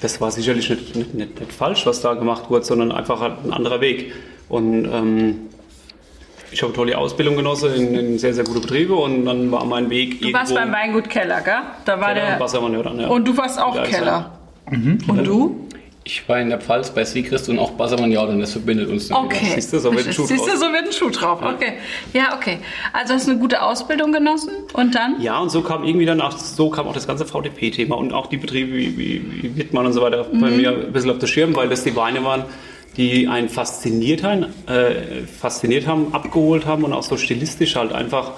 das 0.00 0.20
war 0.20 0.30
sicherlich 0.30 0.68
nicht, 0.68 0.96
nicht, 0.96 1.14
nicht, 1.14 1.40
nicht 1.40 1.52
falsch, 1.52 1.86
was 1.86 2.00
da 2.00 2.14
gemacht 2.14 2.50
wurde, 2.50 2.64
sondern 2.64 2.92
einfach 2.92 3.20
halt 3.20 3.44
ein 3.44 3.52
anderer 3.52 3.80
Weg. 3.80 4.12
Und 4.48 4.84
ähm, 4.86 5.48
ich 6.50 6.62
habe 6.62 6.68
eine 6.72 6.76
tolle 6.76 6.98
Ausbildung 6.98 7.36
genossen 7.36 7.74
in, 7.74 7.94
in 7.94 8.18
sehr, 8.18 8.34
sehr 8.34 8.44
gute 8.44 8.60
Betriebe 8.60 8.94
und 8.94 9.24
dann 9.26 9.50
war 9.50 9.64
mein 9.64 9.90
Weg 9.90 10.20
Du 10.20 10.32
warst 10.32 10.54
beim 10.54 10.72
Weingut 10.72 11.08
Keller, 11.10 11.40
gell? 11.40 11.54
Da 11.84 12.00
war 12.00 12.14
Keller 12.14 12.22
und 12.24 12.30
der. 12.30 12.40
Wassermann, 12.40 12.72
ja, 12.72 12.82
dann, 12.82 13.00
ja. 13.00 13.08
Und 13.08 13.26
du 13.26 13.36
warst 13.36 13.60
auch 13.60 13.82
Keller. 13.84 14.30
Und 14.70 15.24
du? 15.24 15.60
Ich 16.08 16.28
war 16.28 16.38
in 16.38 16.50
der 16.50 16.60
Pfalz 16.60 16.90
bei 16.90 17.04
Siegrist 17.04 17.48
und 17.48 17.58
auch 17.58 17.72
Bassermann 17.72 18.12
Jordan, 18.12 18.38
das 18.38 18.52
verbindet 18.52 18.88
uns 18.88 19.08
dann 19.08 19.24
Okay. 19.24 19.54
Siehst 19.56 19.72
du, 19.72 19.80
so 19.80 19.92
wird 19.92 20.06
ein 20.06 20.12
Schuh 20.12 20.24
Siehst 20.24 20.46
du, 20.46 20.50
draus. 20.50 20.60
so 20.60 20.66
wird 20.66 20.86
ein 20.86 20.92
Schuh 20.92 21.10
drauf. 21.10 21.40
Okay. 21.42 21.72
Ja, 22.12 22.36
okay. 22.36 22.58
Also 22.92 23.14
hast 23.14 23.26
du 23.26 23.32
eine 23.32 23.40
gute 23.40 23.60
Ausbildung 23.60 24.12
genossen 24.12 24.52
und 24.72 24.94
dann? 24.94 25.20
Ja, 25.20 25.40
und 25.40 25.50
so 25.50 25.62
kam 25.62 25.82
irgendwie 25.82 26.06
dann 26.06 26.20
auch, 26.20 26.30
so 26.30 26.70
kam 26.70 26.86
auch 26.86 26.94
das 26.94 27.08
ganze 27.08 27.24
VDP-Thema 27.26 27.96
und 27.96 28.12
auch 28.12 28.28
die 28.28 28.36
Betriebe 28.36 28.72
wie, 28.72 28.96
wie, 28.96 29.42
wie 29.42 29.56
Wittmann 29.56 29.84
und 29.84 29.94
so 29.94 30.00
weiter 30.00 30.26
bei 30.32 30.50
mir 30.50 30.70
ein 30.70 30.92
bisschen 30.92 31.10
auf 31.10 31.18
der 31.18 31.26
Schirm, 31.26 31.56
weil 31.56 31.68
das 31.68 31.82
die 31.82 31.96
Weine 31.96 32.22
waren, 32.22 32.44
die 32.96 33.28
einen 33.28 33.48
fasziniert 33.48 34.22
haben, 34.22 34.46
äh, 34.66 35.24
fasziniert 35.26 35.86
haben, 35.86 36.14
abgeholt 36.14 36.66
haben 36.66 36.84
und 36.84 36.92
auch 36.92 37.02
so 37.02 37.16
stilistisch 37.16 37.76
halt 37.76 37.92
einfach 37.92 38.32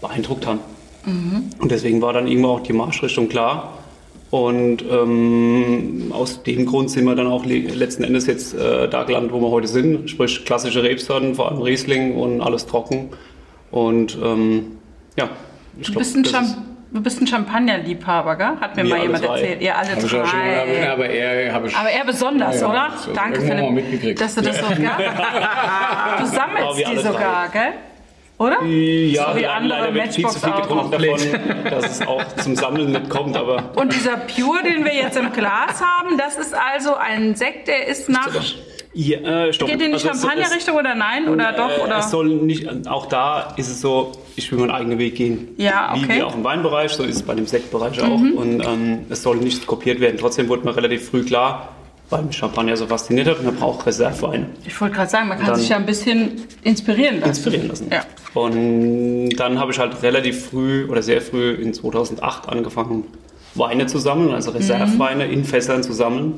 beeindruckt 0.00 0.46
haben. 0.46 0.60
Und 1.06 1.70
deswegen 1.70 2.00
war 2.00 2.12
dann 2.14 2.26
irgendwo 2.26 2.48
auch 2.48 2.60
die 2.60 2.72
Marschrichtung 2.72 3.28
klar. 3.28 3.78
Und 4.30 4.82
ähm, 4.90 6.12
aus 6.12 6.42
dem 6.42 6.64
Grund 6.66 6.90
sind 6.90 7.04
wir 7.04 7.14
dann 7.14 7.26
auch 7.26 7.44
le 7.44 7.58
letzten 7.60 8.04
Endes 8.04 8.26
jetzt 8.26 8.54
äh, 8.54 8.88
da 8.88 9.04
gelandet, 9.04 9.32
wo 9.32 9.40
wir 9.40 9.50
heute 9.50 9.68
sind. 9.68 10.08
Sprich 10.10 10.44
klassische 10.44 10.82
Rebsorten, 10.82 11.34
vor 11.34 11.50
allem 11.50 11.60
Riesling 11.62 12.14
und 12.16 12.40
alles 12.40 12.66
trocken. 12.66 13.10
Und 13.70 14.18
ähm, 14.22 14.78
ja, 15.18 15.28
ich 15.78 15.86
Du 15.88 15.92
glaub, 15.92 15.98
bist 16.02 16.16
ein, 16.16 16.22
das 16.24 16.32
ist- 16.32 16.38
Cham 16.54 16.63
du 16.94 17.02
bist 17.02 17.20
ein 17.20 17.26
Champagnerliebhaber, 17.26 18.36
gell? 18.36 18.52
Hat 18.60 18.76
mir 18.76 18.84
Wir 18.84 18.90
mal 18.94 19.02
jemand 19.02 19.24
drei. 19.24 19.40
erzählt. 19.40 19.60
Ihr 19.62 19.76
alle 19.76 19.90
Hab 19.90 20.02
ja 20.02 20.08
schon, 20.08 20.20
drei. 20.22 20.90
aber 20.90 21.06
er 21.08 21.64
ich. 21.66 21.76
Aber 21.76 21.90
er 21.90 22.04
besonders, 22.04 22.60
Ja, 22.60 22.66
ja, 22.66 22.68
oder? 22.72 22.88
ich 23.06 23.12
Danke, 23.12 23.38
irgendwann 23.40 23.56
mal 23.60 23.66
Philipp. 23.68 23.84
mitgekriegt. 23.92 24.20
Dass 24.20 24.34
du 24.34 24.40
das 24.40 24.56
so, 24.58 24.64
ja? 24.82 24.96
Du 26.20 26.26
sammelst 26.26 26.78
die 26.90 26.96
sogar, 26.98 27.48
gell? 27.50 27.72
Oder? 28.36 28.62
Ja, 28.64 29.30
so 29.32 29.38
wie 29.38 29.46
andere 29.46 29.80
leider 29.80 29.94
wird 29.94 30.14
viel 30.14 30.26
zu 30.26 30.40
viel 30.40 30.48
Matchbox 30.50 30.70
auch. 30.70 30.90
getrunken 30.90 31.42
davon, 31.62 31.64
dass 31.70 31.90
es 32.00 32.06
auch 32.06 32.26
zum 32.36 32.56
Sammeln 32.56 32.90
nicht 32.90 33.08
kommt. 33.08 33.36
Aber 33.36 33.62
Und 33.76 33.92
dieser 33.92 34.16
Pure, 34.16 34.62
den 34.64 34.84
wir 34.84 34.92
jetzt 34.94 35.16
im 35.16 35.32
Glas 35.32 35.80
haben, 35.80 36.18
das 36.18 36.36
ist 36.36 36.52
also 36.54 36.96
ein 36.96 37.36
Sekt, 37.36 37.68
der 37.68 37.86
ist 37.86 38.08
nach. 38.08 38.28
Ja, 38.94 39.18
äh, 39.46 39.52
stopp. 39.52 39.68
Geht 39.68 39.80
in 39.80 39.88
die 39.88 39.92
Also 39.94 40.08
Champagner-Richtung 40.08 40.76
oder 40.76 40.94
nein? 40.94 41.28
Oder 41.28 41.50
es, 41.50 41.56
doch? 41.56 41.70
äh, 41.78 41.80
Oder? 41.86 41.98
Es 41.98 42.10
soll 42.10 42.28
nicht, 42.28 42.86
auch 42.86 43.06
da 43.06 43.54
ist 43.56 43.68
es 43.68 43.80
so, 43.80 44.12
ich 44.36 44.50
will 44.52 44.58
meinen 44.60 44.70
eigenen 44.70 44.98
Weg 44.98 45.16
gehen. 45.16 45.48
Ja, 45.56 45.92
okay. 45.92 46.00
Mhm. 46.04 46.08
Wie, 46.08 46.14
wie 46.16 46.22
auch 46.22 46.34
im 46.34 46.44
Weinbereich, 46.44 46.92
so 46.92 47.02
ist 47.02 47.16
es 47.16 47.22
bei 47.22 47.34
dem 47.34 47.46
Sektbereich 47.46 48.00
auch. 48.00 48.08
Und 48.20 48.60
ähm, 48.64 49.06
es 49.10 49.22
soll 49.22 49.36
nicht 49.36 49.66
kopiert 49.66 50.00
werden. 50.00 50.16
Trotzdem 50.18 50.48
wurde 50.48 50.64
mir 50.64 50.76
relativ 50.76 51.08
früh 51.10 51.24
klar, 51.24 51.68
weil 52.10 52.22
mich 52.22 52.36
Champagner 52.36 52.76
so 52.76 52.86
fasziniert 52.86 53.26
hat, 53.26 53.42
man 53.42 53.56
braucht 53.56 53.86
Reserveweine. 53.86 54.46
Ich 54.66 54.80
wollte 54.80 54.94
gerade 54.94 55.10
sagen, 55.10 55.28
man 55.28 55.38
kann 55.38 55.56
sich 55.56 55.68
ja 55.70 55.76
ein 55.76 55.86
bisschen 55.86 56.42
inspirieren 56.62 57.16
lassen. 57.16 57.30
inspirieren 57.30 57.68
lassen. 57.68 57.88
Ja. 57.90 58.04
Und 58.34 59.30
dann 59.36 59.58
habe 59.58 59.72
ich 59.72 59.78
halt 59.78 60.02
relativ 60.02 60.46
früh 60.46 60.86
oder 60.88 61.02
sehr 61.02 61.20
früh 61.22 61.52
in 61.52 61.72
2008 61.72 62.48
angefangen, 62.48 63.04
Weine 63.54 63.86
zu 63.86 63.98
sammeln, 63.98 64.34
also 64.34 64.50
Reserveweine 64.50 65.26
in 65.26 65.44
Fässern 65.44 65.82
zu 65.82 65.92
sammeln. 65.92 66.34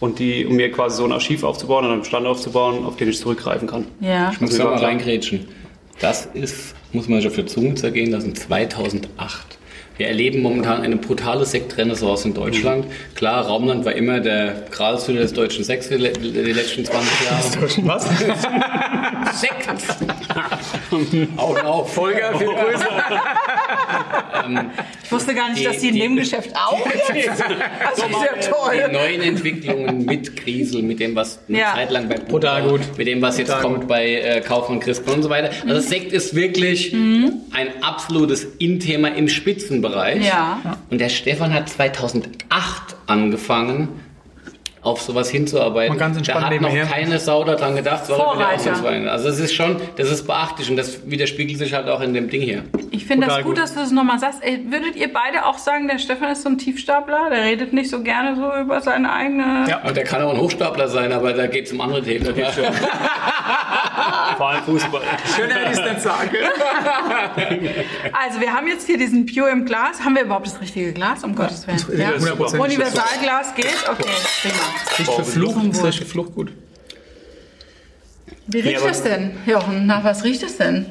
Und 0.00 0.18
die, 0.18 0.46
um 0.46 0.54
mir 0.56 0.70
quasi 0.70 0.98
so 0.98 1.04
ein 1.04 1.12
Archiv 1.12 1.42
aufzubauen 1.42 1.84
und 1.84 1.90
einen 1.90 2.00
Bestand 2.00 2.26
aufzubauen, 2.26 2.84
auf 2.84 2.96
den 2.96 3.08
ich 3.08 3.18
zurückgreifen 3.18 3.66
kann. 3.66 3.86
Ja. 4.00 4.30
Ich 4.30 4.40
muss 4.40 4.56
da 4.56 4.64
mal 4.64 4.76
reingrätschen. 4.78 5.48
Das 6.00 6.26
ist, 6.34 6.74
muss 6.92 7.08
man 7.08 7.20
sich 7.20 7.28
auf 7.28 7.34
der 7.34 7.46
Zunge 7.46 7.74
zergehen 7.74 8.12
lassen, 8.12 8.34
2008. 8.34 9.47
Wir 9.98 10.06
erleben 10.06 10.42
momentan 10.42 10.82
eine 10.82 10.96
brutale 10.96 11.44
Sektrenaissance 11.44 12.26
in 12.28 12.32
Deutschland. 12.34 12.86
Klar, 13.16 13.46
Raumland 13.46 13.84
war 13.84 13.92
immer 13.94 14.20
der 14.20 14.66
Gralshüter 14.70 15.18
des 15.20 15.32
deutschen 15.32 15.64
Sekts 15.64 15.88
die 15.88 15.96
le- 15.96 16.12
die 16.12 16.28
letzten 16.52 16.84
20 16.84 17.10
Jahre. 17.26 17.88
Was? 17.88 18.08
Sekt! 19.40 19.68
Augen 21.36 21.60
auf. 21.66 21.92
Folger, 21.92 22.38
viel 22.38 22.46
Grüße. 22.46 22.86
Ich 25.04 25.12
wusste 25.12 25.34
gar 25.34 25.48
nicht, 25.48 25.60
Die- 25.60 25.64
dass 25.64 25.78
die 25.78 25.88
in 25.88 25.94
die- 25.94 26.00
dem 26.00 26.16
Geschäft 26.16 26.50
auch 26.54 26.78
jetzt. 26.86 27.08
Das 27.88 27.98
ist 27.98 28.04
ja 28.12 28.34
Die 28.40 28.48
toll. 28.48 28.92
neuen 28.92 29.20
Entwicklungen 29.22 30.04
mit 30.04 30.36
Griesel, 30.36 30.82
mit 30.82 31.00
dem, 31.00 31.16
was 31.16 31.40
eine 31.48 31.58
Ja. 31.58 31.74
Zeit 31.74 31.90
lang 31.90 32.08
bei 32.08 32.16
Brutal 32.16 32.62
gut. 32.68 32.80
mit 32.96 33.06
dem, 33.08 33.20
was 33.20 33.38
jetzt 33.38 33.48
Brutal 33.48 33.62
kommt 33.62 33.78
gut. 33.80 33.88
bei 33.88 34.14
äh, 34.14 34.40
Kaufmann 34.42 34.78
Christen 34.80 35.10
und 35.10 35.22
so 35.24 35.30
weiter. 35.30 35.50
Also 35.66 35.80
Sekt 35.80 36.12
ist 36.12 36.34
wirklich 36.36 36.92
ein 36.94 37.82
absolutes 37.82 38.44
In-Thema 38.58 39.08
im 39.08 39.28
Spitzenbereich. 39.28 39.87
Ja. 39.94 40.58
Und 40.90 41.00
der 41.00 41.08
Stefan 41.08 41.52
hat 41.52 41.68
2008 41.68 42.96
angefangen, 43.06 43.88
auf 44.82 45.02
sowas 45.02 45.28
hinzuarbeiten. 45.30 45.92
Und 45.92 45.98
ganz 45.98 46.14
da 46.14 46.18
entspannt 46.18 46.46
hat 46.46 46.52
noch 46.60 46.60
nebenher. 46.60 46.86
keine 46.86 47.18
Sau 47.18 47.44
daran 47.44 47.76
gedacht, 47.76 48.06
Vorreiter. 48.06 48.72
ausweichen. 48.72 49.08
Also 49.08 49.28
es 49.28 49.38
ist 49.38 49.52
schon, 49.52 49.76
das 49.96 50.10
ist 50.10 50.26
beachtlich 50.26 50.70
und 50.70 50.76
das 50.76 51.10
widerspiegelt 51.10 51.58
sich 51.58 51.74
halt 51.74 51.88
auch 51.88 52.00
in 52.00 52.14
dem 52.14 52.30
Ding 52.30 52.42
hier. 52.42 52.64
Ich 52.90 53.04
finde 53.04 53.26
das 53.26 53.38
gut, 53.38 53.46
gut. 53.46 53.58
dass 53.58 53.74
du 53.74 53.80
das 53.80 53.90
nochmal 53.90 54.18
sagst. 54.18 54.42
Ey, 54.42 54.64
würdet 54.70 54.96
ihr 54.96 55.12
beide 55.12 55.46
auch 55.46 55.58
sagen, 55.58 55.88
der 55.88 55.98
Stefan 55.98 56.30
ist 56.30 56.42
so 56.42 56.48
ein 56.48 56.58
Tiefstapler? 56.58 57.28
Der 57.30 57.44
redet 57.44 57.72
nicht 57.72 57.90
so 57.90 58.02
gerne 58.02 58.36
so 58.36 58.50
über 58.60 58.80
seine 58.80 59.12
eigene. 59.12 59.66
Ja. 59.68 59.82
Und 59.82 59.96
der 59.96 60.04
kann 60.04 60.22
auch 60.22 60.32
ein 60.32 60.40
Hochstapler 60.40 60.88
sein, 60.88 61.12
aber 61.12 61.32
da 61.32 61.46
geht 61.46 61.66
es 61.66 61.72
um 61.72 61.80
andere 61.80 62.02
Themen. 62.02 62.26
Vor 64.36 64.48
allem 64.48 64.64
Fußball. 64.64 65.02
Schön, 65.36 65.48
dass 65.50 65.58
ich 65.72 65.78
es 65.84 65.90
nicht 65.92 66.00
sage. 66.02 66.38
Also, 68.12 68.40
wir 68.40 68.52
haben 68.52 68.66
jetzt 68.68 68.86
hier 68.86 68.98
diesen 68.98 69.26
Pure 69.26 69.50
im 69.50 69.64
Glas. 69.64 70.00
Haben 70.04 70.14
wir 70.16 70.22
überhaupt 70.22 70.46
das 70.46 70.60
richtige 70.60 70.92
Glas? 70.92 71.24
Um 71.24 71.34
Gottes 71.34 71.66
Willen. 71.66 71.98
Ja, 71.98 72.10
100%. 72.10 72.58
Universalglas 72.60 73.54
geht? 73.54 73.66
Okay, 73.88 74.08
prima. 74.42 74.54
Riecht 74.98 75.12
für 75.12 75.24
Flucht, 75.24 75.56
das 75.72 75.84
riecht 75.84 75.98
für 75.98 76.04
Flucht 76.04 76.34
gut. 76.34 76.52
Wie 78.46 78.60
riecht 78.60 78.78
aber- 78.78 78.88
das 78.88 79.02
denn, 79.02 79.36
Jochen? 79.46 79.86
Nach 79.86 80.04
was 80.04 80.24
riecht 80.24 80.42
es 80.42 80.56
denn? 80.56 80.86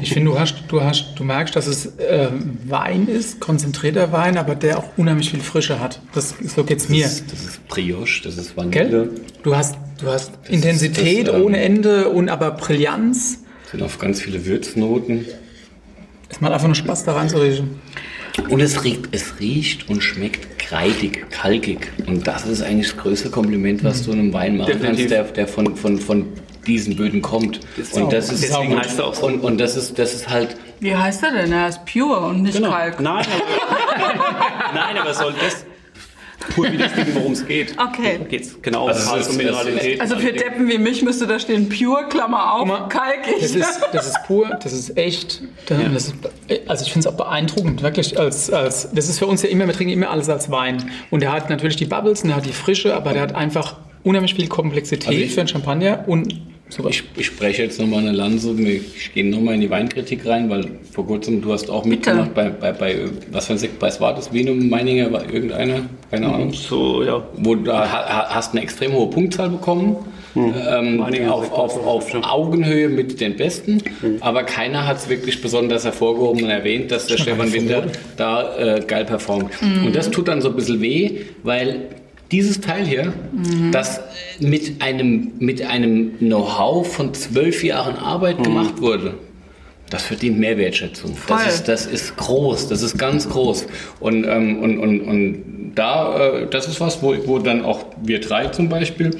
Ich 0.00 0.12
finde, 0.12 0.30
du 0.30 0.38
hast, 0.38 0.54
du 0.68 0.82
hast, 0.82 1.14
du 1.16 1.24
merkst, 1.24 1.54
dass 1.54 1.66
es 1.66 1.86
äh, 1.98 2.28
Wein 2.66 3.06
ist, 3.08 3.40
konzentrierter 3.40 4.12
Wein, 4.12 4.38
aber 4.38 4.54
der 4.54 4.78
auch 4.78 4.96
unheimlich 4.96 5.30
viel 5.30 5.40
Frische 5.40 5.80
hat. 5.80 6.00
Das, 6.14 6.34
so 6.54 6.64
geht's 6.64 6.88
mir. 6.88 7.04
Das 7.04 7.14
ist, 7.14 7.32
das 7.32 7.40
ist 7.44 7.68
Brioche, 7.68 8.22
das 8.24 8.38
ist 8.38 8.56
Vanille. 8.56 8.88
Gell? 8.88 9.10
Du 9.42 9.56
hast, 9.56 9.76
du 10.00 10.06
hast 10.06 10.32
Intensität 10.48 11.28
das, 11.28 11.36
ähm, 11.36 11.42
ohne 11.42 11.60
Ende 11.60 12.08
und 12.08 12.28
aber 12.28 12.52
Brillanz. 12.52 13.38
sind 13.70 13.82
auf 13.82 13.98
ganz 13.98 14.20
viele 14.20 14.44
Würznoten. 14.46 15.26
Es 16.28 16.40
macht 16.40 16.52
einfach 16.52 16.66
nur 16.66 16.74
Spaß, 16.74 17.04
da 17.04 17.12
reinzuriechen. 17.12 17.80
Und 18.48 18.60
es 18.60 18.82
riecht, 18.82 19.08
es 19.12 19.38
riecht 19.40 19.90
und 19.90 20.02
schmeckt 20.02 20.58
kreidig, 20.58 21.26
kalkig. 21.30 21.92
Und 22.06 22.26
das 22.26 22.46
ist 22.46 22.62
eigentlich 22.62 22.88
das 22.92 22.96
größte 22.96 23.28
Kompliment, 23.28 23.84
was 23.84 24.04
du 24.04 24.12
einem 24.12 24.32
Wein 24.32 24.56
machen 24.56 24.72
Definitiv. 24.72 25.10
kannst, 25.10 25.36
der, 25.36 25.44
der 25.44 25.48
von, 25.48 25.76
von, 25.76 25.98
von 25.98 26.26
diesen 26.66 26.96
Böden 26.96 27.22
kommt. 27.22 27.60
und 27.92 28.12
das 28.12 28.30
ist, 28.32 28.42
deswegen 28.42 28.78
heißt 28.78 28.98
er 28.98 29.06
auch 29.06 29.14
so. 29.14 29.26
und, 29.26 29.40
und 29.40 29.58
das 29.58 29.76
ist, 29.76 29.98
das 29.98 30.14
ist 30.14 30.28
halt, 30.28 30.56
Wie 30.80 30.94
heißt 30.94 31.22
er 31.22 31.32
denn? 31.32 31.52
Er 31.52 31.68
ist 31.68 31.84
pure 31.84 32.20
und 32.20 32.42
nicht 32.42 32.62
Kalk. 32.62 33.00
Nein, 33.00 33.24
aber, 33.26 34.74
nein, 34.74 34.98
aber 34.98 35.14
soll 35.14 35.34
das 35.42 35.64
pur 36.54 36.70
widerspiegeln, 36.72 37.14
worum 37.14 37.32
es 37.32 37.46
geht. 37.46 37.76
Okay. 37.78 38.18
Geht's 38.28 38.56
genau 38.60 38.88
Also 38.88 39.30
um 39.30 39.36
Mineralität. 39.36 40.00
Also 40.00 40.16
für 40.16 40.32
Deppen 40.32 40.68
wie 40.68 40.76
mich 40.78 41.02
müsste 41.02 41.26
da 41.28 41.38
stehen 41.38 41.68
pure, 41.68 42.08
Klammer 42.08 42.54
auf, 42.54 42.66
mal, 42.66 42.88
kalkig. 42.88 43.36
Das 43.40 43.54
ist, 43.54 43.80
das 43.92 44.06
ist 44.08 44.24
pur, 44.26 44.50
das 44.62 44.72
ist 44.72 44.96
echt. 44.96 45.42
Das 45.66 45.78
ist, 46.06 46.14
also 46.66 46.84
ich 46.84 46.92
finde 46.92 47.08
es 47.08 47.14
auch 47.14 47.16
beeindruckend, 47.16 47.82
wirklich. 47.82 48.18
Als, 48.18 48.50
als, 48.50 48.88
das 48.92 49.08
ist 49.08 49.20
für 49.20 49.26
uns 49.26 49.42
ja 49.42 49.50
immer, 49.50 49.66
wir 49.68 49.72
trinken 49.74 49.92
immer 49.92 50.10
alles 50.10 50.28
als 50.28 50.50
Wein. 50.50 50.90
Und 51.10 51.20
der 51.22 51.30
hat 51.32 51.48
natürlich 51.48 51.76
die 51.76 51.84
Bubbles 51.86 52.22
und 52.22 52.28
der 52.28 52.36
hat 52.38 52.46
die 52.46 52.52
Frische, 52.52 52.94
aber 52.96 53.12
der 53.12 53.22
hat 53.22 53.34
einfach 53.36 53.76
unheimlich 54.02 54.34
viel 54.34 54.48
Komplexität 54.48 55.06
Also 55.08 55.20
ich- 55.20 55.32
für 55.32 55.40
einen 55.42 55.48
Champagner 55.48 56.04
und 56.08 56.40
ich, 56.88 57.02
ich 57.16 57.26
spreche 57.26 57.62
jetzt 57.62 57.80
nochmal 57.80 58.00
eine 58.00 58.12
Lanze, 58.12 58.52
ich 58.52 59.12
gehe 59.14 59.28
nochmal 59.28 59.54
in 59.54 59.60
die 59.60 59.70
Weinkritik 59.70 60.26
rein, 60.26 60.48
weil 60.50 60.64
vor 60.90 61.06
kurzem, 61.06 61.42
du 61.42 61.52
hast 61.52 61.70
auch 61.70 61.84
mitgemacht 61.84 62.34
bei, 62.34 62.48
bei, 62.48 62.72
bei, 62.72 62.96
was 63.30 63.46
für 63.46 63.52
ein 63.54 63.58
Sektpreis 63.58 64.00
war 64.00 64.14
das? 64.14 64.32
Venum 64.32 64.68
Meininger 64.68 65.12
war 65.12 65.24
irgendeiner? 65.32 65.82
Keine 66.10 66.26
Ahnung. 66.32 66.52
so, 66.52 67.02
ja. 67.02 67.22
wo 67.36 67.54
du 67.54 67.72
ha- 67.72 67.88
ha- 67.90 68.26
hast 68.34 68.52
eine 68.52 68.62
extrem 68.62 68.92
hohe 68.92 69.08
Punktzahl 69.10 69.48
bekommen, 69.50 69.96
ähm, 70.34 71.02
Einige 71.02 71.30
auf, 71.30 71.52
auf, 71.52 71.86
auf 71.86 72.14
Augenhöhe 72.22 72.88
mit 72.88 73.20
den 73.20 73.36
Besten, 73.36 73.82
aber 74.20 74.44
keiner 74.44 74.86
hat 74.86 74.96
es 74.96 75.08
wirklich 75.10 75.42
besonders 75.42 75.84
hervorgehoben 75.84 76.44
und 76.44 76.48
erwähnt, 76.50 76.90
dass 76.90 77.06
der 77.06 77.18
Stefan 77.18 77.52
Winter 77.52 77.84
da 78.16 78.56
äh, 78.56 78.80
geil 78.80 79.04
performt. 79.04 79.50
Und 79.84 79.94
das 79.94 80.10
tut 80.10 80.28
dann 80.28 80.40
so 80.40 80.48
ein 80.48 80.56
bisschen 80.56 80.80
weh, 80.80 81.20
weil 81.42 81.82
dieses 82.32 82.60
Teil 82.60 82.84
hier, 82.84 83.12
das 83.70 84.00
mit 84.40 84.82
einem, 84.82 85.32
mit 85.38 85.62
einem 85.62 86.18
Know-how 86.18 86.90
von 86.90 87.14
zwölf 87.14 87.62
Jahren 87.62 87.96
Arbeit 87.96 88.42
gemacht 88.42 88.80
wurde, 88.80 89.14
das 89.92 90.04
verdient 90.04 90.38
mehr 90.38 90.56
Wertschätzung. 90.56 91.14
Voll. 91.14 91.36
Das 91.36 91.54
ist, 91.54 91.68
das 91.68 91.86
ist 91.86 92.16
groß, 92.16 92.68
das 92.68 92.82
ist 92.82 92.96
ganz 92.96 93.28
groß. 93.28 93.66
Und, 94.00 94.24
ähm, 94.24 94.58
und, 94.60 94.78
und, 94.78 95.00
und 95.00 95.72
da, 95.74 96.18
äh, 96.18 96.46
das 96.48 96.66
ist 96.66 96.80
was, 96.80 97.02
wo, 97.02 97.14
wo 97.26 97.38
dann 97.38 97.64
auch 97.64 97.84
wir 98.02 98.20
drei 98.20 98.46
zum 98.48 98.70
Beispiel 98.70 99.10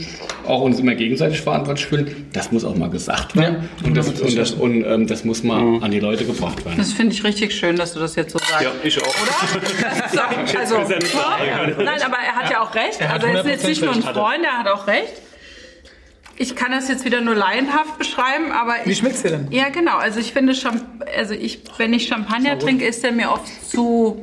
auch 0.47 0.63
uns 0.63 0.81
immer 0.81 0.95
gegenseitig 0.95 1.43
verantwortlich 1.43 1.87
fühlen. 1.87 2.29
Das 2.33 2.53
muss 2.53 2.65
auch 2.65 2.75
mal 2.75 2.89
gesagt 2.89 3.37
werden. 3.37 3.69
Ja, 3.81 3.87
und 3.87 3.97
das, 3.97 4.09
und, 4.09 4.39
das, 4.39 4.53
und 4.53 4.85
ähm, 4.85 5.07
das 5.07 5.25
muss 5.25 5.43
mal 5.43 5.83
an 5.83 5.91
die 5.91 6.01
Leute 6.01 6.25
gebracht 6.25 6.65
werden. 6.65 6.79
Das 6.79 6.93
finde 6.93 7.13
ich 7.13 7.23
richtig 7.23 7.55
schön, 7.55 7.77
dass 7.77 7.93
du 7.93 8.01
das 8.01 8.17
jetzt 8.17 8.33
so 8.33 8.39
sagst. 8.39 8.63
Ja, 8.63 8.71
ich 8.83 8.99
auch. 9.03 9.15
So, 10.13 10.59
also, 10.59 10.75
ja. 10.77 11.67
Nein, 11.83 12.03
aber 12.03 12.17
er 12.17 12.35
hat 12.37 12.51
ja 12.51 12.63
auch 12.63 12.75
recht. 12.75 13.01
Er 13.01 13.13
Also 13.13 13.27
er 13.27 13.41
ist 13.41 13.47
jetzt 13.47 13.65
100% 13.65 13.69
nicht 13.69 13.83
nur 13.83 13.95
ein. 13.95 14.03
Freund, 14.03 14.45
er 14.45 14.59
hat 14.59 14.69
auch 14.69 14.87
recht. 14.87 15.23
Ich 16.37 16.57
kann 16.57 16.73
das 16.73 16.89
jetzt 16.89 17.05
wieder 17.05 17.21
nur 17.21 17.35
laienhaft 17.35 17.99
beschreiben, 17.99 18.53
aber 18.53 18.75
Wie 18.85 18.93
ich, 18.93 18.99
schmeckt's 18.99 19.23
dir 19.23 19.31
denn? 19.33 19.49
ja 19.53 19.69
genau. 19.69 19.99
Also 19.99 20.19
ich 20.19 20.33
finde, 20.33 20.55
Champ 20.55 20.83
also 21.17 21.35
ich, 21.35 21.61
wenn 21.77 21.93
ich 21.93 22.09
Champagner 22.09 22.59
trinke, 22.59 22.85
ist 22.87 23.03
der 23.05 23.13
mir 23.13 23.31
oft 23.31 23.47
zu 23.71 24.23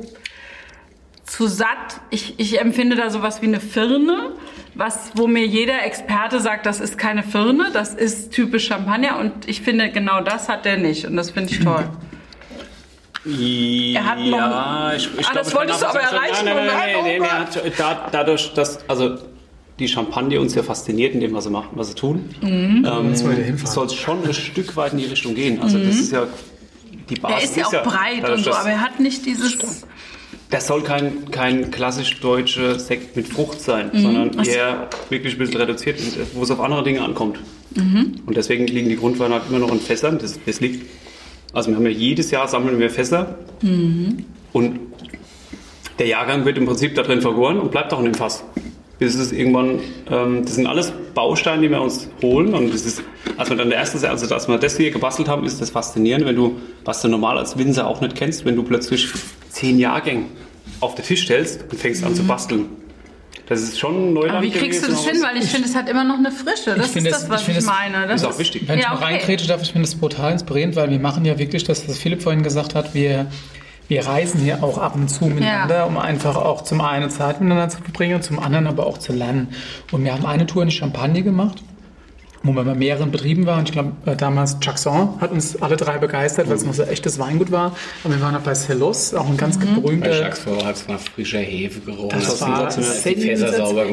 zu 1.24 1.46
satt. 1.46 2.00
Ich, 2.10 2.34
ich 2.40 2.60
empfinde 2.60 2.96
da 2.96 3.08
sowas 3.10 3.40
wie 3.40 3.46
eine 3.46 3.60
Firne, 3.60 4.32
was, 4.74 5.12
wo 5.14 5.28
mir 5.28 5.46
jeder 5.46 5.84
Experte 5.84 6.40
sagt, 6.40 6.66
das 6.66 6.80
ist 6.80 6.98
keine 6.98 7.22
Firne, 7.22 7.70
das 7.72 7.94
ist 7.94 8.32
typisch 8.32 8.66
Champagner 8.66 9.16
und 9.20 9.48
ich 9.48 9.62
finde, 9.62 9.90
genau 9.92 10.20
das 10.22 10.48
hat 10.48 10.64
der 10.64 10.76
nicht 10.78 11.04
und 11.06 11.14
das 11.16 11.30
finde 11.30 11.52
ich 11.52 11.60
toll. 11.60 11.88
Er 13.94 14.04
hat 14.06 14.18
noch- 14.18 14.38
ja, 14.38 14.92
ich, 14.96 15.04
ich 15.18 15.26
Ah, 15.26 15.30
glaub, 15.30 15.34
das 15.34 15.48
ich 15.48 15.54
wolltest 15.54 15.82
du 15.82 15.86
aber 15.86 16.00
erreichen, 16.00 16.44
Nein, 16.46 16.56
nein, 16.56 16.66
oder? 16.68 16.76
nein, 16.76 16.94
Oh 16.98 17.02
nein, 17.02 17.04
nee, 17.04 17.18
Gott. 17.18 17.28
nee, 17.64 17.70
hat, 17.70 17.78
da, 17.78 18.08
dadurch, 18.10 18.54
dass 18.54 18.88
also 18.88 19.18
die 19.80 19.88
Champagne 19.88 20.40
uns 20.40 20.54
ja 20.54 20.62
fasziniert 20.62 21.14
in 21.14 21.20
dem, 21.20 21.32
was 21.32 21.44
sie 21.44 21.50
machen, 21.50 21.70
was 21.74 21.88
sie 21.88 21.94
tun, 21.94 22.28
Mhm. 22.42 22.86
ähm, 22.88 23.14
soll 23.64 23.86
es 23.86 23.94
schon 23.94 24.22
ein 24.24 24.34
Stück 24.34 24.76
weit 24.76 24.92
in 24.92 24.98
die 24.98 25.06
Richtung 25.06 25.34
gehen. 25.34 25.60
Also 25.60 25.78
das 25.78 25.96
ist 25.96 26.12
ja 26.12 26.26
die 27.08 27.16
Basis. 27.16 27.56
Er 27.56 27.64
ist 27.64 27.72
ja 27.72 27.80
auch 27.80 27.84
breit 27.84 28.22
dadurch, 28.22 28.38
und 28.38 28.44
so, 28.44 28.52
aber 28.52 28.70
er 28.70 28.80
hat 28.82 29.00
nicht 29.00 29.26
dieses. 29.26 29.58
Das 30.50 30.66
soll 30.66 30.82
kein, 30.82 31.30
kein 31.30 31.70
klassisch 31.70 32.18
deutscher 32.20 32.78
Sekt 32.78 33.16
mit 33.16 33.28
Frucht 33.28 33.60
sein, 33.60 33.90
sondern 33.94 34.32
Ach 34.36 34.44
so. 34.44 34.50
eher 34.50 34.88
wirklich 35.08 35.34
ein 35.34 35.38
bisschen 35.38 35.56
reduziert, 35.60 35.98
wo 36.34 36.42
es 36.42 36.50
auf 36.50 36.60
andere 36.60 36.82
Dinge 36.82 37.02
ankommt. 37.02 37.38
Und 37.76 38.36
deswegen 38.36 38.66
liegen 38.66 38.88
die 38.88 38.96
Grundweine 38.96 39.34
halt 39.34 39.44
immer 39.48 39.60
noch 39.60 39.70
in 39.70 39.78
Fässern. 39.80 40.18
Das, 40.18 40.38
das 40.44 40.60
liegt, 40.60 40.86
also 41.52 41.70
wir 41.70 41.76
haben 41.76 41.84
ja 41.84 41.90
jedes 41.92 42.30
Jahr 42.32 42.48
sammeln 42.48 42.80
wir 42.80 42.90
Fässer 42.90 43.38
und 44.52 44.80
der 46.00 46.06
Jahrgang 46.06 46.44
wird 46.44 46.58
im 46.58 46.66
Prinzip 46.66 46.94
da 46.96 47.02
drin 47.02 47.20
vergoren 47.20 47.58
und 47.60 47.70
bleibt 47.70 47.92
auch 47.92 47.98
in 48.00 48.06
dem 48.06 48.14
Fass. 48.14 48.42
Bis 49.00 49.14
es 49.16 49.32
irgendwann, 49.32 49.80
ähm, 50.10 50.42
das 50.44 50.54
sind 50.54 50.66
alles 50.66 50.92
Bausteine, 51.14 51.62
die 51.62 51.70
wir 51.70 51.80
uns 51.80 52.08
holen 52.22 52.54
und 52.54 52.72
das 52.72 52.82
ist, 52.84 53.02
als 53.38 53.48
wir 53.50 53.56
dann 53.56 53.70
der 53.70 53.78
erste, 53.78 54.08
also 54.08 54.32
als 54.34 54.46
wir 54.46 54.58
das 54.58 54.76
hier 54.76 54.90
gebastelt 54.92 55.26
haben, 55.26 55.44
ist 55.46 55.60
das 55.60 55.70
faszinierend, 55.70 56.26
wenn 56.26 56.36
du, 56.36 56.56
was 56.84 57.00
du 57.02 57.08
normal 57.08 57.38
als 57.38 57.56
Winzer 57.58 57.86
auch 57.88 58.00
nicht 58.02 58.14
kennst, 58.14 58.44
wenn 58.44 58.54
du 58.56 58.62
plötzlich 58.62 59.08
zehn 59.48 59.78
Jahrgänge 59.78 60.26
auf 60.80 60.94
den 60.94 61.04
Tisch 61.04 61.22
stellst 61.22 61.64
und 61.70 61.76
fängst 61.80 62.04
an 62.04 62.14
zu 62.14 62.22
basteln. 62.24 62.66
Das 63.48 63.62
ist 63.62 63.78
schon 63.80 64.12
Neuland 64.12 64.34
Aber 64.36 64.44
wie 64.44 64.50
kriegst 64.50 64.86
du 64.86 64.90
das 64.90 65.04
hin? 65.04 65.20
Weil 65.22 65.42
ich 65.42 65.48
finde, 65.48 65.66
es 65.66 65.74
hat 65.74 65.88
immer 65.88 66.04
noch 66.04 66.18
eine 66.18 66.30
Frische. 66.30 66.74
Das 66.76 66.94
ist 66.94 67.04
das, 67.10 67.22
es- 67.24 67.28
was 67.30 67.48
ich 67.48 67.56
ich, 67.58 67.64
meine. 67.64 68.06
Das 68.06 68.20
ist 68.22 68.28
auch 68.28 68.38
wichtig. 68.38 68.62
Wenn 68.68 68.78
ich 68.78 68.84
Ja, 68.84 68.90
mal 68.90 68.96
okay. 68.96 69.04
reinkrätsche 69.06 69.48
darf, 69.48 69.60
ich 69.62 69.72
finde 69.72 69.88
das 69.88 69.98
total 69.98 70.32
inspirierend, 70.32 70.76
weil 70.76 70.88
wir 70.90 71.00
machen 71.00 71.24
ja 71.24 71.36
wirklich 71.38 71.64
das, 71.64 71.88
was 71.88 71.98
Philipp 71.98 72.22
vorhin 72.22 72.42
gesagt 72.44 72.76
hat, 72.76 72.94
wir, 72.94 73.26
wir 73.90 74.06
reisen 74.06 74.40
hier 74.40 74.62
auch 74.62 74.78
ab 74.78 74.94
und 74.94 75.08
zu 75.08 75.24
miteinander, 75.26 75.78
Ja. 75.78 75.84
um 75.84 75.98
einfach 75.98 76.36
auch 76.36 76.62
zum 76.62 76.80
einen 76.80 77.10
Zeit 77.10 77.40
miteinander 77.40 77.68
zu 77.68 77.82
verbringen 77.82 78.14
und 78.14 78.22
zum 78.22 78.38
anderen 78.38 78.68
aber 78.68 78.86
auch 78.86 78.98
zu 78.98 79.12
lernen. 79.12 79.48
Und 79.90 80.04
wir 80.04 80.12
haben 80.14 80.24
eine 80.24 80.46
Tour 80.46 80.62
in 80.62 80.68
die 80.68 80.74
Champagne 80.76 81.22
gemacht, 81.22 81.62
wo 82.44 82.52
wir 82.52 82.62
bei 82.62 82.74
mehreren 82.76 83.10
Betrieben 83.10 83.46
waren. 83.46 83.64
Ich 83.64 83.72
glaube, 83.72 83.92
äh, 84.06 84.14
damals 84.14 84.56
Jackson 84.62 85.20
hat 85.20 85.32
uns 85.32 85.60
alle 85.60 85.76
drei 85.76 85.98
begeistert, 85.98 86.48
weil 86.48 86.54
es 86.56 86.64
noch 86.64 86.72
so 86.72 86.84
echtes 86.84 87.18
Weingut 87.18 87.50
war. 87.50 87.72
Und 88.04 88.12
wir 88.14 88.20
waren 88.22 88.34
auch 88.36 88.40
bei 88.42 88.54
Celos, 88.54 89.12
auch 89.12 89.28
ein 89.28 89.36
ganz 89.36 89.58
Mhm. 89.58 89.60
Bei 89.74 89.80
berühmter 89.80 90.20
Jacques 90.20 90.38
Vorher 90.38 90.66
hat 90.66 90.76
es 90.76 90.86
nach 90.88 91.00
frischer 91.00 91.40
Hefe 91.40 91.80
gerochen. 91.80 92.10
das 92.10 92.26
Das 92.28 92.40
war 92.42 92.70
Fässer 92.70 93.52
sauber 93.52 93.88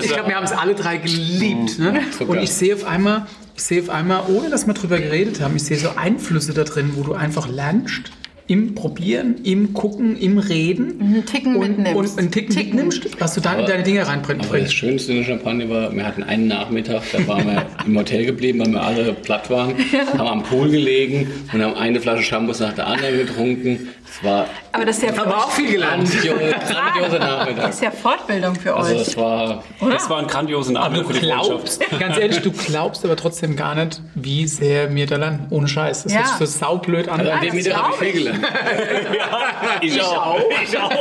ich 0.00 0.08
glaube, 0.12 0.28
wir 0.28 0.36
haben 0.36 0.44
es 0.44 0.52
alle 0.52 0.74
drei 0.74 0.96
geliebt. 0.96 1.78
Ne? 1.78 2.00
Sogar. 2.18 2.36
Und 2.38 2.42
ich 2.42 2.50
sehe 2.50 2.74
auf 2.74 2.84
einmal, 2.84 3.26
ich 3.56 3.62
sehe 3.62 3.82
auf 3.82 3.90
einmal, 3.90 4.22
ohne 4.28 4.48
dass 4.48 4.66
wir 4.66 4.72
drüber 4.74 4.98
geredet 4.98 5.40
haben, 5.42 5.54
ich 5.54 5.64
sehe 5.64 5.76
so 5.76 5.90
Einflüsse 5.96 6.54
da 6.54 6.64
drin, 6.64 6.92
wo 6.96 7.02
du 7.02 7.12
einfach 7.12 7.46
lernst, 7.46 8.10
im 8.46 8.74
Probieren, 8.74 9.36
im 9.44 9.72
Gucken, 9.72 10.18
im 10.18 10.38
Reden. 10.38 11.00
Einen 11.00 11.24
Ticken 11.26 11.56
und, 11.56 11.78
mitnimmst. 11.78 11.94
Und 12.12 12.18
einen 12.18 12.30
Ticken, 12.30 12.54
Ticken. 12.54 12.74
mitnimmst, 12.76 13.20
was 13.20 13.34
du 13.34 13.40
da 13.40 13.54
in 13.54 13.64
deine 13.66 13.82
Dinge 13.82 14.06
reinbringst. 14.06 14.48
Aber 14.50 14.58
das 14.58 14.72
Schönste 14.72 15.12
in 15.12 15.18
der 15.18 15.24
Champagne 15.24 15.68
war, 15.70 15.94
wir 15.94 16.06
hatten 16.06 16.22
einen 16.22 16.48
Nachmittag, 16.48 17.02
da 17.12 17.26
waren 17.26 17.46
wir 17.46 17.66
im 17.86 17.96
Hotel 17.98 18.26
geblieben, 18.26 18.60
weil 18.60 18.72
wir 18.72 18.82
alle 18.82 19.12
platt 19.14 19.48
waren, 19.50 19.74
haben 20.18 20.28
am 20.28 20.42
Pool 20.42 20.68
gelegen 20.70 21.30
und 21.52 21.62
haben 21.62 21.74
eine 21.74 22.00
Flasche 22.00 22.22
Shampoos 22.22 22.60
nach 22.60 22.74
der 22.74 22.86
anderen 22.86 23.16
getrunken. 23.16 23.88
Es 24.06 24.22
war 24.22 24.46
Aber 24.72 24.84
das 24.84 24.98
ist 24.98 25.02
ja, 25.04 25.20
Aber 25.22 25.36
auch 25.38 25.50
viel 25.50 25.72
gelernt. 25.72 26.08
grandiose, 26.10 27.18
Nachmittag. 27.18 27.56
das 27.66 27.74
ist 27.76 27.82
ja 27.82 27.90
Fortbildung 27.90 28.54
für 28.54 28.74
Also 28.76 28.94
euch. 28.94 29.00
es 29.08 29.16
war 29.16 29.64
Das 29.80 30.08
war 30.10 30.18
ein 30.20 30.26
grandioser 30.26 30.72
du 30.94 31.04
für 31.04 31.12
die 31.14 31.20
glaubst, 31.20 31.82
ganz 31.98 32.18
ehrlich, 32.18 32.40
du 32.42 32.52
glaubst 32.52 33.04
aber 33.04 33.16
trotzdem 33.16 33.56
gar 33.56 33.74
nicht, 33.74 34.00
wie 34.14 34.46
sehr 34.46 34.94
wir 34.94 35.06
da 35.06 35.16
lernen. 35.16 35.46
Ohne 35.50 35.66
Scheiß. 35.66 36.04
Das 36.04 36.12
Ja. 36.12 36.18
hört 36.18 36.28
sich 36.28 36.36
so 36.38 36.58
saublöd 36.58 37.08
an. 37.08 37.20
an 37.20 37.26
das 37.26 37.40
dem 37.40 37.54
Mittag 37.54 37.76
habe 37.76 37.94
ich 37.94 38.12
viel 38.12 38.12
gelernt. 38.22 38.33
Ich 39.80 40.00
auch. 40.00 40.40
Ich 40.62 40.78
auch. 40.78 40.92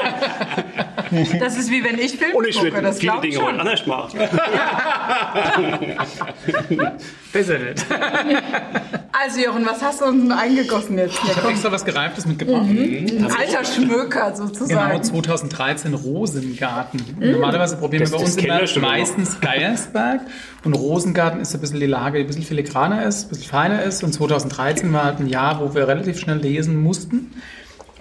Das 1.39 1.57
ist 1.57 1.69
wie 1.69 1.83
wenn 1.83 1.99
ich 1.99 2.17
Film 2.17 2.35
Und 2.35 2.47
ich 2.47 2.55
gucke, 2.57 2.71
würde 2.73 2.87
das 2.87 2.99
viele 2.99 3.13
ich 3.15 3.21
Dinge 3.21 3.37
heute 3.37 3.49
schon. 3.51 3.59
anders 3.59 3.85
machen. 3.85 4.19
Besser 7.31 7.57
nicht. 7.59 7.85
Also 9.11 9.39
Jochen, 9.41 9.65
was 9.65 9.81
hast 9.81 10.01
du 10.01 10.05
uns 10.05 10.21
denn 10.23 10.31
eingegossen 10.31 10.97
jetzt 10.97 11.19
hier? 11.19 11.31
Ich 11.31 11.37
habe 11.37 11.49
extra 11.49 11.71
was 11.71 11.85
Gereiftes 11.85 12.25
mitgebracht. 12.25 12.63
ein 12.67 13.27
alter 13.37 13.63
Schmöker 13.65 14.31
Genau, 14.31 14.35
sozusagen. 14.47 15.03
2013 15.03 15.93
Rosengarten. 15.93 17.01
Normalerweise 17.19 17.77
probieren 17.77 18.03
wir 18.09 18.17
bei 18.17 18.23
uns 18.23 18.35
immer. 18.37 18.61
meistens 18.81 19.39
Geiersberg. 19.39 20.21
Und 20.63 20.73
Rosengarten 20.73 21.41
ist 21.41 21.53
ein 21.53 21.61
bisschen 21.61 21.79
die 21.79 21.85
Lage, 21.87 22.17
die 22.19 22.23
ein 22.23 22.27
bisschen 22.27 22.43
filigraner 22.43 23.03
ist, 23.05 23.25
ein 23.25 23.29
bisschen 23.29 23.45
feiner 23.49 23.83
ist. 23.83 24.03
Und 24.03 24.13
2013 24.13 24.91
war 24.93 25.03
halt 25.05 25.19
ein 25.19 25.27
Jahr, 25.27 25.59
wo 25.59 25.73
wir 25.75 25.87
relativ 25.87 26.19
schnell 26.19 26.37
lesen 26.37 26.81
mussten. 26.81 27.22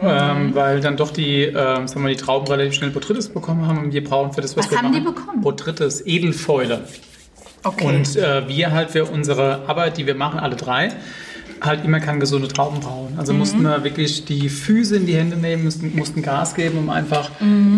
Ähm, 0.01 0.55
weil 0.55 0.81
dann 0.81 0.97
doch 0.97 1.11
die, 1.11 1.43
ähm, 1.43 1.55
sagen 1.55 1.95
wir 1.95 2.01
mal, 2.01 2.09
die 2.15 2.17
Trauben 2.17 2.49
relativ 2.49 2.75
schnell 2.75 2.91
Botrytis 2.91 3.29
bekommen 3.29 3.67
haben 3.69 3.79
und 3.79 3.93
wir 3.93 4.03
brauchen 4.03 4.33
für 4.33 4.41
das, 4.41 4.57
was, 4.57 4.65
Was 4.65 4.73
wir 4.73 4.79
haben 4.79 4.93
die 4.93 5.01
machen, 5.01 5.15
bekommen? 5.15 5.41
Botrytis, 5.43 6.03
Edelfäule. 6.05 6.83
Okay. 7.63 7.87
Und 7.87 8.17
äh, 8.17 8.49
wir 8.49 8.73
halt 8.73 8.91
für 8.91 9.05
unsere 9.05 9.69
Arbeit, 9.69 9.99
die 9.99 10.07
wir 10.07 10.17
machen, 10.17 10.41
alle 10.41 10.57
drei, 10.57 10.89
halt 11.61 11.85
immer 11.85 12.01
kann 12.01 12.19
gesunde 12.19 12.49
Trauben 12.49 12.81
brauen. 12.81 13.15
Also 13.17 13.33
mussten 13.33 13.63
wir 13.63 13.85
wirklich 13.85 14.25
die 14.25 14.49
Füße 14.49 14.97
in 14.97 15.07
die 15.07 15.15
Hände 15.15 15.37
nehmen, 15.37 15.63
mussten, 15.63 15.95
mussten 15.95 16.23
Gas 16.23 16.57
geben, 16.57 16.79
um 16.79 16.91
einfach 16.91 17.31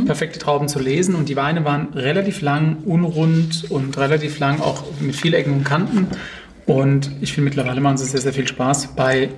perfekte 0.07 0.39
Trauben 0.39 0.69
zu 0.69 0.79
lesen. 0.79 1.15
Und 1.15 1.29
die 1.29 1.37
Weine 1.37 1.67
waren 1.67 1.89
relativ 1.93 2.41
lang, 2.41 2.79
unrund 2.87 3.67
und 3.69 3.99
relativ 3.99 4.39
lang 4.39 4.61
auch 4.61 4.85
mit 5.01 5.15
viel 5.15 5.35
Ecken 5.35 5.53
und 5.53 5.65
Kanten. 5.65 6.07
Und 6.65 7.11
ich 7.21 7.35
finde, 7.35 7.51
mittlerweile 7.51 7.83
machen 7.83 7.99
sie 7.99 8.07
sehr, 8.07 8.23
sehr 8.23 8.33
viel 8.33 8.49
Spaß. 8.49 8.95
Bei 8.97 9.29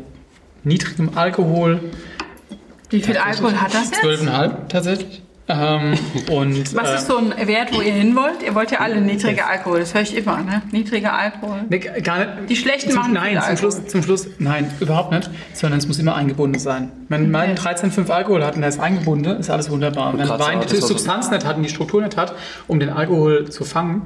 niedrigem 0.67 1.11
Alkohol, 1.15 1.81
Wie 2.91 3.01
viel 3.01 3.17
Alkohol 3.17 3.55
hat 3.61 3.73
das 3.73 3.91
jetzt? 3.91 4.03
12,5 4.05 4.51
tatsächlich. 4.69 5.23
Ähm, 5.49 5.95
und, 6.33 6.75
Was 6.75 6.91
äh, 6.91 6.95
ist 6.97 7.07
so 7.07 7.19
ein 7.19 7.33
Wert, 7.47 7.73
wo 7.73 7.81
ihr 7.81 7.93
hin 7.93 8.17
wollt? 8.17 8.43
Ihr 8.45 8.53
wollt 8.57 8.73
ja 8.73 8.81
alle 8.81 9.01
niedrige 9.01 9.47
Alkohol, 9.47 9.79
das 9.79 9.95
höre 9.95 10.03
ich 10.03 10.17
immer, 10.17 10.39
ne? 10.43 10.63
Niedriger 10.73 11.13
Alkohol. 11.13 11.61
Nee, 11.69 11.79
gar 11.79 12.19
nicht. 12.19 12.31
Die 12.51 12.57
Schlechten 12.57 12.91
zum, 12.91 12.99
machen 13.01 13.13
Nein, 13.13 13.39
viel 13.41 13.43
zum. 13.43 13.57
Schluss, 13.57 13.87
zum 13.87 14.03
Schluss, 14.03 14.27
nein, 14.41 14.69
überhaupt 14.81 15.13
nicht. 15.13 15.31
Sondern 15.53 15.79
es 15.79 15.87
muss 15.87 16.01
immer 16.01 16.17
eingebunden 16.17 16.59
sein. 16.59 16.91
Wenn 17.09 17.31
man 17.31 17.55
13,5 17.55 18.11
Alkohol 18.11 18.45
hat 18.45 18.57
und 18.57 18.65
er 18.65 18.69
ist 18.71 18.81
eingebunden, 18.81 19.37
ist 19.39 19.49
alles 19.49 19.71
wunderbar. 19.71 20.13
Und 20.15 20.19
wenn 20.19 20.29
Wein 20.29 20.61
die 20.63 20.67
das 20.67 20.75
war 20.75 20.81
so- 20.81 20.87
Substanz 20.89 21.31
nicht 21.31 21.45
hat 21.47 21.57
und 21.57 21.63
die 21.63 21.69
Struktur 21.69 22.03
nicht 22.03 22.17
hat, 22.17 22.35
um 22.67 22.81
den 22.81 22.91
Alkohol 22.91 23.49
zu 23.49 23.65
fangen, 23.65 24.03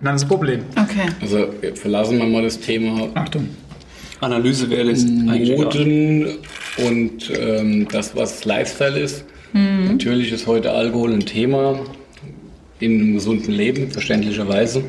dann 0.00 0.16
ist 0.16 0.22
das 0.22 0.28
Problem. 0.28 0.64
Okay. 0.72 1.06
Also 1.20 1.48
verlassen 1.74 2.16
wir 2.18 2.24
mal 2.26 2.42
das 2.42 2.58
Thema 2.58 3.08
Achtung. 3.14 3.50
Analyse 4.22 4.70
wäre 4.70 4.90
egal. 4.90 5.56
Moden 5.56 6.38
und 6.86 7.30
ähm, 7.38 7.88
das, 7.90 8.14
was 8.16 8.44
Lifestyle 8.44 8.98
ist. 8.98 9.24
Natürlich 9.52 10.32
ist 10.32 10.46
heute 10.46 10.70
Alkohol 10.72 11.12
ein 11.12 11.26
Thema 11.26 11.78
in 12.80 13.00
einem 13.00 13.14
gesunden 13.14 13.52
Leben, 13.52 13.90
verständlicherweise. 13.90 14.82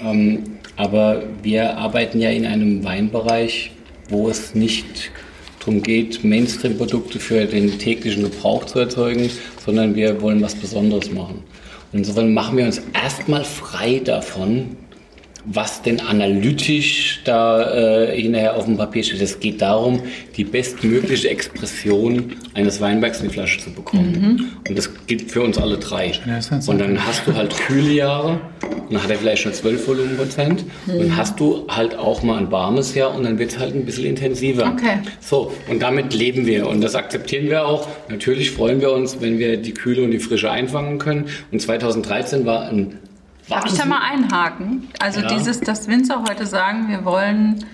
Ähm, 0.00 0.42
aber 0.76 1.22
wir 1.42 1.76
arbeiten 1.76 2.20
ja 2.20 2.30
in 2.30 2.44
einem 2.44 2.84
Weinbereich, 2.84 3.70
wo 4.08 4.28
es 4.28 4.54
nicht 4.54 5.10
darum 5.60 5.82
geht, 5.82 6.24
Mainstream-Produkte 6.24 7.18
für 7.18 7.44
den 7.46 7.78
täglichen 7.78 8.24
Gebrauch 8.24 8.64
zu 8.64 8.80
erzeugen, 8.80 9.30
sondern 9.64 9.94
wir 9.94 10.20
wollen 10.20 10.42
was 10.42 10.54
Besonderes 10.54 11.10
machen. 11.12 11.42
Und 11.92 12.00
insofern 12.00 12.34
machen 12.34 12.58
wir 12.58 12.66
uns 12.66 12.82
erstmal 12.92 13.44
frei 13.44 14.00
davon, 14.04 14.76
was 15.46 15.82
denn 15.82 16.00
analytisch 16.00 17.20
da 17.24 17.70
äh, 17.72 18.20
hinterher 18.20 18.56
auf 18.56 18.64
dem 18.64 18.76
Papier 18.76 19.04
steht. 19.04 19.22
Es 19.22 19.38
geht 19.38 19.62
darum, 19.62 20.00
die 20.36 20.44
bestmögliche 20.44 21.30
Expression 21.30 22.32
eines 22.54 22.80
Weinbergs 22.80 23.20
in 23.20 23.28
die 23.28 23.32
Flasche 23.32 23.60
zu 23.60 23.70
bekommen. 23.70 24.52
Und 24.68 24.76
das 24.76 24.90
gilt 25.06 25.30
für 25.30 25.42
uns 25.42 25.56
alle 25.56 25.78
drei. 25.78 26.12
Und 26.66 26.80
dann 26.80 27.06
hast 27.06 27.26
du 27.26 27.34
halt 27.34 27.56
kühle 27.56 27.92
Jahre 27.92 28.40
und 28.88 28.92
dann 28.92 29.02
hat 29.02 29.10
er 29.10 29.18
vielleicht 29.18 29.42
schon 29.42 29.52
12 29.52 29.86
Volumenprozent. 29.86 30.64
Und 30.86 30.98
dann 30.98 31.16
hast 31.16 31.38
du 31.38 31.64
halt 31.68 31.96
auch 31.96 32.22
mal 32.22 32.38
ein 32.38 32.50
warmes 32.50 32.94
Jahr 32.94 33.14
und 33.14 33.22
dann 33.22 33.38
wird 33.38 33.52
es 33.52 33.58
halt 33.58 33.74
ein 33.74 33.84
bisschen 33.84 34.04
intensiver. 34.04 34.72
Okay. 34.74 34.98
So, 35.20 35.52
und 35.68 35.80
damit 35.80 36.12
leben 36.12 36.46
wir 36.46 36.68
und 36.68 36.82
das 36.82 36.96
akzeptieren 36.96 37.46
wir 37.46 37.66
auch. 37.66 37.86
Natürlich 38.08 38.50
freuen 38.50 38.80
wir 38.80 38.90
uns, 38.92 39.20
wenn 39.20 39.38
wir 39.38 39.58
die 39.58 39.74
Kühle 39.74 40.02
und 40.02 40.10
die 40.10 40.18
Frische 40.18 40.50
einfangen 40.50 40.98
können. 40.98 41.26
Und 41.52 41.60
2013 41.60 42.46
war 42.46 42.68
ein 42.68 42.98
Darf 43.48 43.64
ich 43.66 43.74
da 43.74 43.84
mal 43.84 44.00
einhaken? 44.00 44.88
Also 45.00 45.20
Ja. 45.20 45.28
dieses, 45.28 45.60
dass 45.60 45.86
Winzer 45.88 46.24
heute 46.28 46.46
sagen, 46.46 46.88
wir 46.88 47.04
wollen 47.04 47.64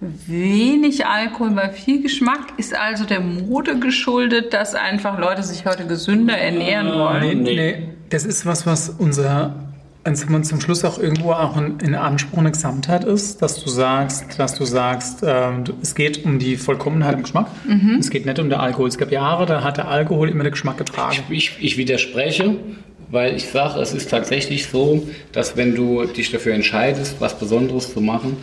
wenig 0.00 1.06
Alkohol 1.06 1.50
bei 1.50 1.68
viel 1.70 2.02
Geschmack, 2.02 2.40
ist 2.56 2.74
also 2.74 3.04
der 3.04 3.20
Mode 3.20 3.78
geschuldet, 3.78 4.52
dass 4.54 4.74
einfach 4.74 5.18
Leute 5.18 5.42
sich 5.42 5.66
heute 5.66 5.86
gesünder 5.86 6.36
ernähren 6.38 6.86
Nee, 6.86 6.92
wollen. 6.98 7.42
nee. 7.42 7.54
nee. 7.54 7.88
Das 8.08 8.24
ist 8.24 8.46
was, 8.46 8.66
was 8.66 8.88
unser 8.98 9.54
als 10.02 10.26
man 10.30 10.42
zum 10.44 10.62
Schluss 10.62 10.82
auch 10.86 10.98
irgendwo 10.98 11.32
auch 11.32 11.58
in, 11.58 11.78
in 11.80 11.94
Anspruch 11.94 12.38
eine 12.38 12.50
Gesamtheit 12.50 13.04
ist, 13.04 13.42
dass 13.42 13.62
du 13.62 13.68
sagst, 13.68 14.38
dass 14.38 14.54
du 14.54 14.64
sagst, 14.64 15.20
du, 15.22 15.62
es 15.82 15.94
geht 15.94 16.24
um 16.24 16.38
die 16.38 16.56
Vollkommenheit 16.56 17.12
im 17.16 17.22
Geschmack. 17.22 17.48
Es 17.98 18.08
geht 18.08 18.24
nicht 18.24 18.38
um 18.38 18.48
den 18.48 18.58
Alkohol. 18.58 18.88
Es 18.88 18.96
gab 18.96 19.12
Jahre, 19.12 19.44
da 19.44 19.62
hat 19.62 19.76
der 19.76 19.88
Alkohol 19.88 20.30
immer 20.30 20.42
den 20.42 20.52
Geschmack 20.52 20.78
getragen. 20.78 21.18
Ich, 21.28 21.58
ich 21.60 21.76
widerspreche, 21.76 22.56
weil 23.10 23.36
ich 23.36 23.48
sage, 23.48 23.80
es 23.80 23.92
ist 23.92 24.10
tatsächlich 24.10 24.66
so, 24.68 25.06
dass 25.32 25.56
wenn 25.56 25.74
du 25.74 26.04
dich 26.04 26.30
dafür 26.30 26.54
entscheidest, 26.54 27.16
was 27.20 27.38
Besonderes 27.38 27.92
zu 27.92 28.00
machen, 28.00 28.36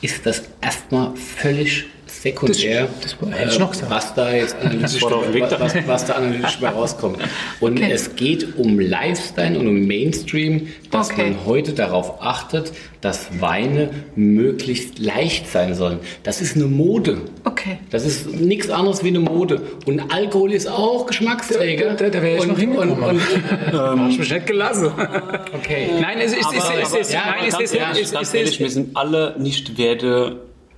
ist 0.00 0.24
das 0.26 0.42
erstmal 0.60 1.14
völlig 1.16 1.86
sekundär, 2.22 2.88
Das- 3.02 3.16
das 3.18 3.52
ich 3.52 3.58
gesagt. 3.70 3.90
was 3.90 4.14
da 4.14 4.32
jetzt 4.34 4.56
analytisch, 4.60 5.02
was, 5.02 5.74
was, 5.86 6.04
da 6.06 6.14
bei 6.60 6.68
rauskommt. 6.68 7.18
Und 7.60 7.78
Okay. 7.78 7.90
es 7.92 8.16
geht 8.16 8.56
um 8.58 8.78
Lifestyle 8.80 9.58
und 9.58 9.66
um 9.68 9.86
Mainstream, 9.86 10.68
dass 10.90 11.10
Okay. 11.10 11.30
man 11.30 11.46
heute 11.46 11.72
darauf 11.72 12.20
achtet, 12.22 12.72
dass 13.00 13.28
Weine 13.40 13.90
möglichst 14.16 14.98
leicht 14.98 15.48
sein 15.48 15.74
sollen. 15.74 16.00
Das 16.24 16.40
ist 16.40 16.56
eine 16.56 16.64
Mode. 16.66 17.18
Okay. 17.44 17.78
Das 17.90 18.04
ist 18.04 18.28
nichts 18.34 18.70
anderes 18.70 19.04
wie 19.04 19.08
eine 19.08 19.20
Mode. 19.20 19.60
Und 19.86 20.12
Alkohol 20.12 20.52
ist 20.52 20.68
auch 20.68 21.06
Geschmacksträger. 21.06 21.90
Da- 21.90 21.94
da- 21.94 22.10
da 22.10 22.22
wär 22.22 22.34
ich 22.36 22.42
und, 22.42 22.48
noch 22.48 22.58
hingekommen. 22.58 22.94
Und, 22.94 23.20
und, 23.20 23.22
Hast 23.72 24.16
du 24.16 24.20
mich 24.20 24.30
nicht 24.32 24.46
gelassen. 24.46 24.86
okay. 25.54 25.88
Nein, 26.00 26.18
es 26.20 26.32
ist, 26.32 26.40
es 26.50 26.52
ist, 26.56 26.64
Aber- 26.66 26.80
es 26.82 26.92
ist, 26.94 27.12
ja, 27.12 27.20
nein, 27.26 27.44
es 27.48 27.60
ist, 27.60 27.78
ganz 27.78 28.34
ist, 28.34 28.58
wir 28.58 28.70
sind 28.70 28.96
alle 28.96 29.36
nicht 29.38 29.78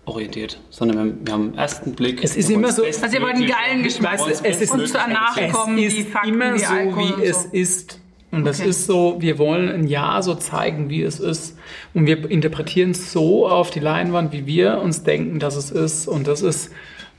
werteorientiert, 0.06 0.60
sondern 0.70 0.96
wir, 1.20 1.26
wir 1.26 1.32
haben 1.32 1.52
im 1.52 1.58
ersten 1.58 1.92
Blick. 1.94 2.22
Es 2.22 2.36
ist 2.36 2.48
wollen 2.48 2.58
immer 2.60 2.72
so- 2.72 2.84
Also 2.84 3.00
geilen 3.00 3.82
Geschmack. 3.82 4.14
Wir 4.14 4.18
wollen 4.20 4.32
es 4.32 4.40
ist- 4.40 4.70
Und 4.72 4.78
Bestmögliche 4.80 4.92
danach 4.94 5.52
kommen 5.52 5.76
die 5.76 5.84
es 5.86 5.94
ist 5.98 6.08
Fakten 6.10 6.28
immer 6.28 6.54
wie 6.54 6.58
so, 6.58 6.72
wie 6.74 7.12
und 7.14 7.22
es 7.22 7.42
so. 7.42 7.48
ist. 7.52 8.00
Und 8.32 8.44
das 8.44 8.60
Okay. 8.60 8.68
ist 8.68 8.86
so, 8.86 9.16
wir 9.18 9.38
wollen 9.38 9.68
ein 9.68 9.86
Jahr 9.88 10.22
so 10.22 10.34
zeigen, 10.36 10.88
wie 10.88 11.02
es 11.02 11.18
ist. 11.18 11.58
Und 11.94 12.06
wir 12.06 12.30
interpretieren 12.30 12.92
es 12.92 13.10
so 13.12 13.48
auf 13.48 13.70
die 13.70 13.80
Leinwand, 13.80 14.32
wie 14.32 14.46
wir 14.46 14.78
uns 14.80 15.02
denken, 15.02 15.40
dass 15.40 15.56
es 15.56 15.70
ist. 15.72 16.06
Und 16.06 16.28
das 16.28 16.40
ist 16.42 16.70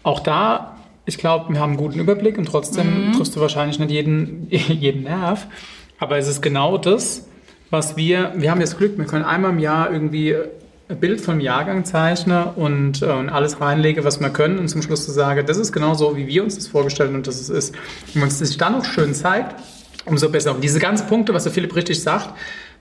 auch 0.04 0.22
da, 0.22 0.78
ich 1.06 1.18
glaube, 1.18 1.54
wir 1.54 1.60
haben 1.60 1.72
einen 1.72 1.78
guten 1.80 2.00
Überblick 2.00 2.38
und 2.38 2.46
trotzdem 2.46 3.12
triffst 3.16 3.36
du 3.36 3.42
wahrscheinlich 3.42 3.78
nicht 3.78 3.92
jeden, 3.92 4.48
jeden 4.50 5.04
Nerv. 5.04 5.48
Aber 6.00 6.18
es 6.18 6.30
ist 6.30 6.42
genau 6.42 6.78
das, 6.78 7.28
was 7.70 7.98
wir, 7.98 8.32
wir 8.38 8.50
haben 8.50 8.62
jetzt 8.62 8.78
Glück, 8.78 8.98
wir 8.98 9.06
können 9.06 9.26
einmal 9.26 9.52
im 9.52 9.60
Jahr 9.60 9.92
irgendwie 9.92 10.36
Bild 10.96 11.22
vom 11.22 11.40
Jahrgang 11.40 11.86
zeichnen 11.86 12.44
und, 12.56 13.02
äh, 13.02 13.06
alles 13.06 13.62
reinlegen, 13.62 14.04
was 14.04 14.20
wir 14.20 14.30
können 14.30 14.60
und 14.60 14.68
zum 14.68 14.82
Schluss 14.82 15.06
zu 15.06 15.12
sagen, 15.12 15.46
das 15.46 15.58
ist 15.58 15.72
genau 15.72 15.94
so, 15.94 16.16
wie 16.16 16.28
wir 16.28 16.44
uns 16.44 16.56
das 16.56 16.68
vorgestellt 16.68 17.14
und 17.14 17.28
das 17.28 17.40
es 17.40 17.50
ist. 17.50 17.76
Wenn 18.14 18.28
es 18.28 18.40
sich 18.40 18.58
dann 18.58 18.74
noch 18.74 18.86
schön 18.86 19.14
zeigt, 19.14 19.56
umso 20.06 20.30
besser. 20.30 20.56
Und 20.56 20.64
diese 20.64 20.80
ganzen 20.80 21.08
Punkte, 21.08 21.34
was 21.34 21.44
der 21.44 21.52
Philipp 21.52 21.76
richtig 21.76 22.02
sagt, 22.02 22.30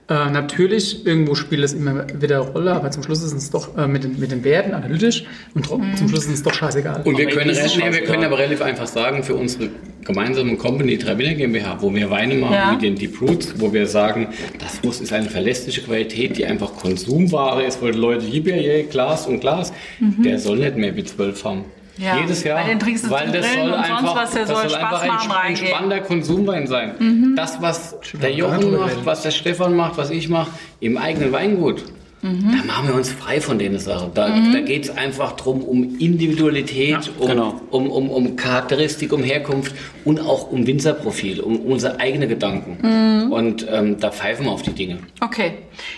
äh, 0.09 0.29
natürlich, 0.29 1.05
irgendwo 1.05 1.35
spielt 1.35 1.63
es 1.63 1.73
immer 1.73 2.05
wieder 2.21 2.41
eine 2.41 2.51
Rolle, 2.51 2.71
aber 2.73 2.91
zum 2.91 3.03
Schluss 3.03 3.23
ist 3.23 3.33
es 3.33 3.49
doch 3.49 3.77
äh, 3.77 3.87
mit, 3.87 4.03
den, 4.03 4.19
mit 4.19 4.31
den 4.31 4.43
Werten 4.43 4.73
analytisch 4.73 5.23
und 5.55 5.65
tro- 5.65 5.79
zum 5.95 6.09
Schluss 6.09 6.25
ist 6.25 6.33
es 6.33 6.43
doch 6.43 6.53
scheißegal. 6.53 7.01
Und 7.05 7.17
wir 7.17 7.27
Aber 7.27 7.35
können, 7.37 7.51
nee, 7.51 7.93
wir 7.93 8.03
können 8.03 8.23
aber 8.23 8.37
relativ 8.37 8.61
einfach 8.61 8.87
sagen, 8.87 9.23
für 9.23 9.35
unsere 9.35 9.69
gemeinsame 10.03 10.57
Company 10.57 10.97
Traviner 10.97 11.35
GmbH, 11.35 11.77
wo 11.81 11.93
wir 11.93 12.09
Weine 12.09 12.33
machen 12.35 12.53
Ja. 12.55 12.71
mit 12.73 12.81
den 12.81 12.95
Deep 12.95 13.21
Roots, 13.21 13.53
wo 13.59 13.71
wir 13.71 13.85
sagen, 13.87 14.27
das 14.59 14.83
muss 14.83 14.99
ist 14.99 15.13
eine 15.13 15.29
verlässliche 15.29 15.81
Qualität, 15.81 16.37
die 16.37 16.45
einfach 16.45 16.73
Konsumware 16.75 17.63
ist, 17.63 17.81
wo 17.81 17.85
die 17.85 17.97
Leute, 17.97 18.25
hier, 18.25 18.43
yeah, 18.55 18.81
Glas 18.89 19.27
und 19.27 19.39
Glas, 19.41 19.71
der 19.99 20.39
soll 20.39 20.57
nicht 20.57 20.75
mehr 20.75 20.95
wie 20.95 21.03
12 21.03 21.43
haben. 21.45 21.65
Ja, 21.97 22.17
Jedes 22.19 22.43
Jahr. 22.43 22.61
bei 22.61 22.69
den 22.69 22.79
trinkst 22.79 23.05
du 23.05 23.09
weil 23.09 23.31
das 23.31 23.53
soll 23.53 23.61
und 23.63 23.73
sonst 23.73 23.89
einfach, 23.89 24.15
was, 24.15 24.31
der 24.31 24.45
das 24.45 24.49
soll 24.71 24.75
einfach 24.75 25.05
machen, 25.05 25.31
ein 25.31 25.37
reingehen. 25.37 25.65
entspannender 25.65 25.99
Konsumwein 26.01 26.67
sein. 26.67 27.33
Das, 27.35 27.61
was 27.61 27.95
der 28.13 28.31
Jochen 28.33 28.77
macht, 28.77 29.05
was 29.05 29.21
der 29.23 29.31
Stefan 29.31 29.75
macht, 29.75 29.97
was 29.97 30.09
ich 30.09 30.29
mache, 30.29 30.51
im 30.79 30.97
eigenen 30.97 31.31
Weingut. 31.31 31.83
Mhm. 32.21 32.55
Da 32.57 32.65
machen 32.65 32.87
wir 32.87 32.95
uns 32.95 33.11
frei 33.11 33.41
von 33.41 33.57
den 33.57 33.79
Sachen. 33.79 34.13
Da, 34.13 34.29
da 34.29 34.59
geht 34.59 34.85
es 34.85 34.95
einfach 34.95 35.33
darum, 35.33 35.63
um 35.63 35.97
Individualität, 35.97 37.11
um, 37.19 37.27
genau. 37.27 37.61
um, 37.71 37.89
um, 37.89 38.09
um 38.09 38.35
Charakteristik, 38.35 39.11
um 39.11 39.23
Herkunft 39.23 39.75
und 40.05 40.19
auch 40.19 40.51
um 40.51 40.67
Winzerprofil, 40.67 41.39
um 41.41 41.59
unsere 41.59 41.99
eigenen 41.99 42.29
Gedanken. 42.29 42.77
Mhm. 42.81 43.31
Und 43.31 43.67
ähm, 43.71 43.99
da 43.99 44.11
pfeifen 44.11 44.45
wir 44.45 44.51
auf 44.51 44.61
die 44.61 44.73
Dinge. 44.73 44.99
Okay, 45.19 45.53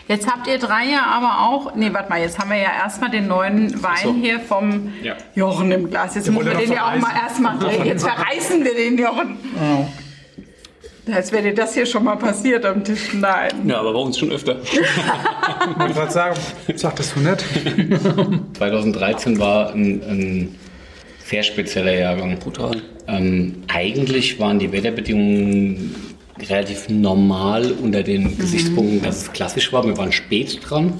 jetzt 0.07 0.27
habt 0.31 0.47
ihr 0.47 0.57
drei 0.59 0.85
ja 0.85 1.05
aber 1.05 1.49
auch, 1.49 1.75
nee, 1.75 1.91
warte 1.91 2.09
mal, 2.09 2.21
jetzt 2.21 2.39
haben 2.39 2.51
wir 2.51 2.57
ja 2.57 2.71
erstmal 2.83 3.11
den 3.11 3.27
neuen 3.27 3.83
Wein 3.83 4.03
so. 4.03 4.13
hier 4.13 4.39
vom 4.39 4.93
Ja. 5.01 5.15
Jochen 5.35 5.71
im 5.71 5.89
Glas. 5.89 6.15
Jetzt 6.15 6.31
müssen 6.31 6.45
wir 6.45 6.55
den 6.55 6.71
ja 6.71 6.93
auch 6.93 6.99
mal 6.99 7.13
erstmal 7.15 7.57
drehen. 7.57 7.85
Jetzt 7.93 8.05
verreißen 8.05 8.63
wir 8.63 8.73
den 8.73 8.97
Jochen. 8.97 9.37
Als 11.11 11.31
wäre 11.33 11.43
dir 11.43 11.53
das 11.53 11.73
hier 11.73 11.85
schon 11.85 12.05
mal 12.05 12.15
passiert 12.15 12.65
am 12.65 12.83
Tisch. 12.83 13.13
Nein. 13.13 13.51
Ja, 13.67 13.79
aber 13.79 13.93
bei 13.93 13.99
uns 13.99 14.17
schon 14.17 14.31
öfter. 14.31 14.57
Ich 15.65 15.79
wollte 15.79 15.93
gerade 15.93 16.11
sagen, 16.11 16.39
sag 16.75 16.95
das 16.97 17.13
du 17.13 17.21
nicht. 17.21 17.43
2013 18.57 19.39
war 19.39 19.73
ein, 19.73 20.01
ein 20.03 20.55
sehr 21.25 21.43
spezieller 21.43 21.93
Jahrgang. 21.93 22.37
Brutal. 22.37 22.81
Ähm, 23.07 23.63
eigentlich 23.67 24.39
waren 24.39 24.59
die 24.59 24.71
Wetterbedingungen 24.71 25.95
relativ 26.49 26.89
normal 26.89 27.71
unter 27.81 28.03
den 28.03 28.37
Gesichtspunkten, 28.37 29.01
dass 29.01 29.23
es 29.23 29.31
klassisch 29.31 29.71
war. 29.71 29.85
Wir 29.85 29.97
waren 29.97 30.11
spät 30.11 30.59
dran. 30.67 30.93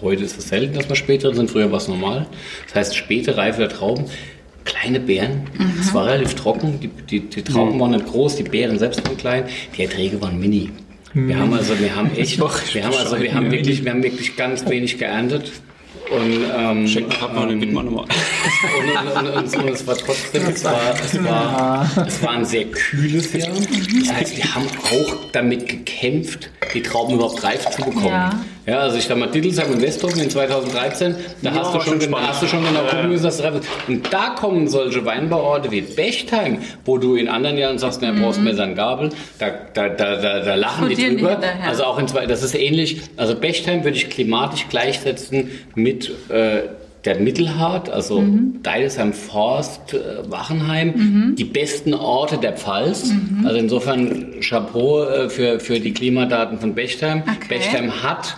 Heute 0.00 0.24
ist 0.24 0.38
es 0.38 0.48
selten, 0.48 0.74
dass 0.74 0.88
wir 0.88 0.96
spät 0.96 1.22
dran 1.22 1.34
sind. 1.34 1.50
Früher 1.50 1.70
war 1.70 1.78
es 1.78 1.86
normal. 1.88 2.26
Das 2.66 2.74
heißt, 2.74 2.96
späte 2.96 3.36
Reife 3.36 3.60
der 3.60 3.68
Trauben. 3.68 4.06
Kleine 4.64 5.00
Beeren. 5.00 5.42
Es 5.80 5.92
war 5.92 6.06
relativ 6.06 6.34
trocken. 6.34 6.80
Die, 6.80 6.88
die, 6.88 7.20
die 7.28 7.42
Trauben 7.42 7.78
waren 7.80 7.92
nicht 7.92 8.06
groß, 8.06 8.36
die 8.36 8.44
Beeren 8.44 8.78
selbst 8.78 9.04
waren 9.06 9.16
klein. 9.16 9.44
Die 9.76 9.82
Erträge 9.82 10.20
waren 10.20 10.38
mini. 10.38 10.70
Wir 11.14 11.38
haben 11.38 11.54
also, 11.54 11.78
wir 11.78 11.94
haben 11.94 12.10
echt, 12.16 12.38
wir 12.38 12.84
haben 12.84 12.94
also, 12.96 13.20
wir 13.20 13.32
haben 13.32 13.50
wirklich, 13.50 13.84
wir 13.84 13.92
haben 13.92 14.02
wirklich 14.02 14.36
ganz 14.36 14.68
wenig 14.68 14.98
geerntet. 14.98 15.52
Und, 16.10 16.44
ähm, 16.54 16.86
Schenkt 16.86 17.18
man 17.34 17.48
den 17.48 17.60
Wittmann 17.60 17.86
nochmal. 17.86 18.04
und, 18.78 19.16
und, 19.16 19.36
und, 19.36 19.56
und 19.56 19.68
es 19.70 19.86
war 19.86 19.96
trotzdem, 19.96 20.42
es 20.46 20.64
war, 20.64 20.94
es, 21.02 21.24
war, 21.24 22.06
es 22.06 22.22
war 22.22 22.30
ein 22.30 22.44
sehr 22.44 22.64
kühles 22.66 23.32
Jahr. 23.32 23.48
Das 24.00 24.12
heißt, 24.12 24.36
wir 24.36 24.54
haben 24.54 24.66
auch 24.66 25.30
damit 25.32 25.68
gekämpft, 25.68 26.50
die 26.74 26.82
Trauben 26.82 27.14
überhaupt 27.14 27.42
reif 27.42 27.70
zu 27.70 27.82
bekommen. 27.82 28.06
Ja. 28.08 28.40
Ja, 28.66 28.78
also 28.78 28.96
ich 28.96 29.04
sag 29.04 29.18
mal, 29.18 29.28
Dittelsheim 29.28 29.70
und 29.72 29.82
Westhofen 29.82 30.20
in 30.22 30.30
2013, 30.30 31.14
da 31.42 31.50
Ja, 31.50 31.56
hast, 31.60 31.74
du 31.74 31.80
schon, 31.82 32.00
spannend. 32.00 32.28
hast 32.28 32.42
du 32.42 32.46
schon 32.46 32.64
genau 32.64 32.80
gucken 32.84 33.10
müssen, 33.10 33.24
dass 33.24 33.42
reif 33.42 33.56
ist. 33.56 33.68
Und 33.86 34.10
da 34.10 34.30
kommen 34.30 34.68
solche 34.68 35.04
Weinbauorte 35.04 35.70
wie 35.70 35.82
Bechtheim, 35.82 36.58
wo 36.86 36.96
du 36.96 37.14
in 37.16 37.28
anderen 37.28 37.58
Jahren 37.58 37.78
sagst, 37.78 38.00
na, 38.00 38.12
brauchst 38.12 38.40
Messer 38.40 38.64
und 38.64 38.74
Gabel, 38.74 39.10
da, 39.38 39.50
da, 39.74 39.90
da, 39.90 40.16
da, 40.16 40.40
da 40.40 40.54
lachen 40.54 40.88
die 40.88 40.94
drüber. 40.96 41.38
Also 41.66 41.84
auch 41.84 41.98
in 41.98 42.08
zwei, 42.08 42.24
das 42.24 42.42
ist 42.42 42.54
ähnlich. 42.54 43.02
Also 43.18 43.34
Bechtheim 43.34 43.84
würde 43.84 43.98
ich 43.98 44.08
klimatisch 44.08 44.66
gleichsetzen 44.70 45.50
mit 45.74 46.10
äh, 46.30 46.62
der 47.04 47.20
Mittelhart, 47.20 47.90
also 47.90 48.20
Mhm. 48.20 48.60
Deidesheim 48.62 49.12
Forst, 49.12 49.92
äh, 49.92 50.30
Wachenheim, 50.30 51.34
die 51.36 51.44
besten 51.44 51.92
Orte 51.92 52.38
der 52.38 52.54
Pfalz. 52.54 53.10
Mhm. 53.10 53.46
Also 53.46 53.58
insofern 53.58 54.40
Chapeau 54.40 55.04
äh, 55.04 55.28
für, 55.28 55.60
für 55.60 55.80
die 55.80 55.92
Klimadaten 55.92 56.58
von 56.58 56.74
Bechtheim. 56.74 57.22
Okay. 57.22 57.34
Bechtheim 57.48 58.02
hat 58.02 58.36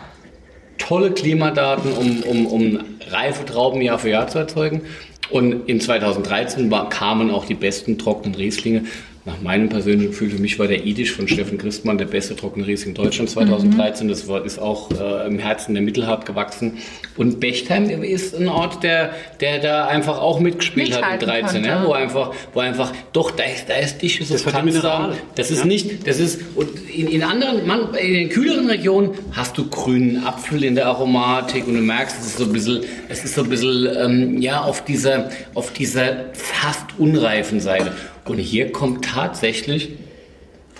tolle 0.78 1.12
Klimadaten, 1.12 1.92
um, 1.92 2.22
um, 2.22 2.46
um 2.46 2.78
reife 3.08 3.44
Trauben 3.44 3.80
Jahr 3.80 3.98
für 3.98 4.10
Jahr 4.10 4.28
zu 4.28 4.38
erzeugen. 4.38 4.82
Und 5.30 5.68
in 5.68 5.80
2013 5.80 6.70
war, 6.70 6.88
kamen 6.88 7.30
auch 7.30 7.46
die 7.46 7.54
besten 7.54 7.98
trockenen 7.98 8.34
Rieslinge. 8.34 8.84
Nach 9.26 9.40
meinem 9.42 9.68
persönlichen 9.68 10.12
Gefühl, 10.12 10.30
für 10.30 10.38
mich 10.40 10.56
war 10.60 10.68
der 10.68 10.84
Idisch 10.86 11.10
von 11.10 11.26
Steffen 11.26 11.58
Christmann 11.58 11.98
der 11.98 12.04
beste 12.04 12.36
trockene 12.36 12.64
Riesling 12.64 12.94
Deutschlands 12.94 13.32
2013. 13.32 14.06
Das 14.06 14.28
war, 14.28 14.44
ist 14.44 14.60
auch 14.60 14.88
äh, 14.92 15.26
im 15.26 15.40
Herzen 15.40 15.74
der 15.74 15.82
Mittelhart 15.82 16.24
gewachsen. 16.26 16.78
Und 17.16 17.40
Bechtheim 17.40 18.04
ist 18.04 18.36
ein 18.36 18.46
Ort, 18.48 18.84
der, 18.84 19.10
der 19.40 19.58
da 19.58 19.86
einfach 19.88 20.20
auch 20.20 20.38
mitgespielt 20.38 20.92
hat 20.92 21.02
in 21.02 21.10
Mithalten 21.18 21.28
13, 21.28 21.62
konnte. 21.62 21.68
ja, 21.68 21.84
wo 21.84 21.92
einfach, 21.92 22.32
wo 22.54 22.60
einfach, 22.60 22.92
doch, 23.12 23.32
da 23.32 23.42
ist, 23.42 23.68
da 23.68 23.74
ist 23.74 24.00
die 24.00 24.08
Substanz 24.10 24.80
da. 24.80 25.12
Das 25.34 25.50
ist 25.50 25.58
Ja. 25.58 25.64
nicht, 25.64 26.06
das 26.06 26.20
ist, 26.20 26.40
und 26.54 26.68
in, 26.88 27.08
in 27.08 27.24
anderen, 27.24 27.66
man, 27.66 27.94
in 27.94 28.12
den 28.14 28.28
kühleren 28.28 28.68
Regionen 28.68 29.10
hast 29.32 29.58
du 29.58 29.68
grünen 29.68 30.24
Apfel 30.24 30.62
in 30.62 30.76
der 30.76 30.86
Aromatik 30.86 31.66
und 31.66 31.74
du 31.74 31.80
merkst, 31.80 32.16
es 32.20 32.26
ist 32.28 32.38
so 32.38 32.44
ein 32.44 32.52
bisschen, 32.52 32.84
es 33.08 33.24
ist 33.24 33.34
so 33.34 33.42
ein 33.42 33.48
bisschen, 33.48 33.88
ähm, 33.98 34.40
ja, 34.40 34.60
auf 34.60 34.84
dieser, 34.84 35.30
auf 35.54 35.72
dieser 35.72 36.26
fast 36.32 36.84
unreifen 36.96 37.58
Seite. 37.58 37.90
Und 38.26 38.38
hier 38.38 38.72
kommt 38.72 39.04
tatsächlich 39.04 39.90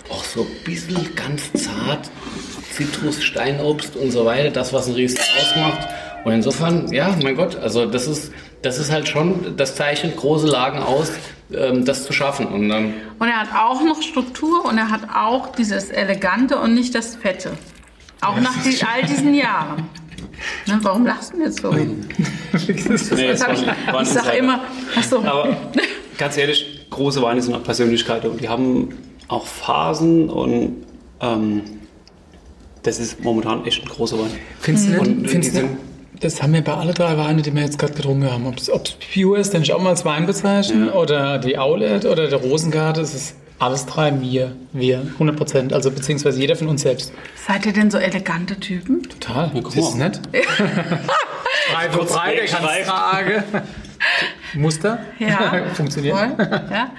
auch 0.09 0.23
so 0.23 0.41
ein 0.41 0.63
bisschen 0.63 1.15
ganz 1.15 1.51
zart 1.53 2.09
Zitrus, 2.71 3.23
Steinobst 3.23 3.95
und 3.95 4.11
so 4.11 4.25
weiter, 4.25 4.49
das, 4.51 4.71
was 4.73 4.87
ein 4.87 4.93
Riesling 4.93 5.25
ausmacht. 5.39 5.87
Und 6.23 6.33
insofern, 6.33 6.91
ja, 6.91 7.15
mein 7.23 7.35
Gott, 7.35 7.55
also 7.55 7.85
das 7.85 8.07
ist, 8.07 8.31
das 8.61 8.77
ist 8.79 8.91
halt 8.91 9.07
schon, 9.07 9.55
das 9.57 9.75
zeichnet 9.75 10.17
große 10.17 10.47
Lagen 10.47 10.79
aus, 10.79 11.11
ähm, 11.53 11.85
das 11.85 12.05
zu 12.05 12.13
schaffen. 12.13 12.47
Und 12.47 12.69
ähm, 12.69 12.93
Und 13.19 13.27
er 13.27 13.41
hat 13.41 13.49
auch 13.55 13.81
noch 13.83 14.01
Struktur 14.01 14.65
und 14.65 14.77
er 14.77 14.89
hat 14.89 15.01
auch 15.15 15.53
dieses 15.55 15.89
Elegante 15.89 16.57
und 16.59 16.73
nicht 16.73 16.93
das 16.95 17.15
Fette. 17.15 17.51
Auch 18.21 18.39
nach 18.39 18.53
die, 18.63 18.77
all 18.83 19.03
diesen 19.07 19.33
Jahren. 19.33 19.89
Ne, 20.65 20.79
warum 20.81 21.05
lachst 21.05 21.33
du 21.33 21.41
jetzt 21.41 21.61
so? 21.61 21.71
Nee, 21.77 21.93
ich 22.53 22.69
ich 22.69 23.37
sag 23.37 23.49
Insider. 23.99 24.33
immer, 24.37 24.63
ach 24.95 25.03
so. 25.03 25.19
Aber 25.23 25.55
ganz 26.17 26.37
ehrlich, 26.37 26.76
große 26.97 27.21
Weine 27.21 27.41
sind 27.41 27.53
auch 27.53 27.63
Persönlichkeiten 27.63 28.29
und 28.29 28.41
die 28.41 28.49
haben 28.49 28.89
auch 29.27 29.45
Phasen 29.45 30.29
und 30.29 30.83
ähm, 31.21 31.61
das 32.83 32.99
ist 32.99 33.23
momentan 33.23 33.65
echt 33.65 33.83
ein 33.83 33.89
großer 33.89 34.17
Wein. 34.17 34.31
Findest 34.59 34.87
du 34.87 35.03
nicht? 35.03 35.29
Findest 35.29 35.55
du 35.57 35.61
nicht? 35.63 35.73
Das 36.19 36.41
haben 36.41 36.53
wir 36.53 36.63
bei 36.63 36.73
alle 36.73 36.93
drei 36.93 37.15
Weine, 37.17 37.41
die 37.43 37.53
wir 37.53 37.61
jetzt 37.61 37.77
gerade 37.77 37.93
getrunken 37.93 38.31
haben. 38.31 38.47
Ob 38.47 38.57
es 38.57 38.71
Pure 39.13 39.37
ist, 39.37 39.53
den 39.53 39.61
ich 39.61 39.71
auch 39.73 39.81
mal 39.81 39.89
als 39.89 40.03
Wein 40.03 40.25
bezeichnen, 40.25 40.89
oder 40.89 41.37
die 41.37 41.59
Aulet 41.59 42.05
oder 42.05 42.27
der 42.27 42.39
Rosengarde, 42.39 43.01
es 43.01 43.13
ist 43.13 43.35
alles 43.59 43.85
drei 43.85 44.19
wir, 44.21 44.55
wir, 44.73 45.01
100 45.13 45.35
Prozent. 45.35 45.73
Also 45.73 45.91
beziehungsweise 45.91 46.39
jeder 46.39 46.55
von 46.55 46.67
uns 46.67 46.81
selbst. 46.81 47.11
Seid 47.47 47.65
ihr 47.65 47.73
denn 47.73 47.91
so 47.91 47.97
elegante 47.97 48.59
Typen? 48.59 49.03
Total. 49.03 49.51
guck 49.53 49.65
das 49.65 49.75
ist 49.75 49.97
mal. 49.97 50.09
nett. 50.09 50.21
Frei 51.71 51.89
für 51.91 52.05
frei, 52.05 52.35
der 52.35 52.85
tragen. 52.85 53.43
Muster? 54.55 54.99
Ja. 55.19 55.63
Funktioniert. 55.73 56.15
Voll, 56.17 56.35
ja. 56.71 56.91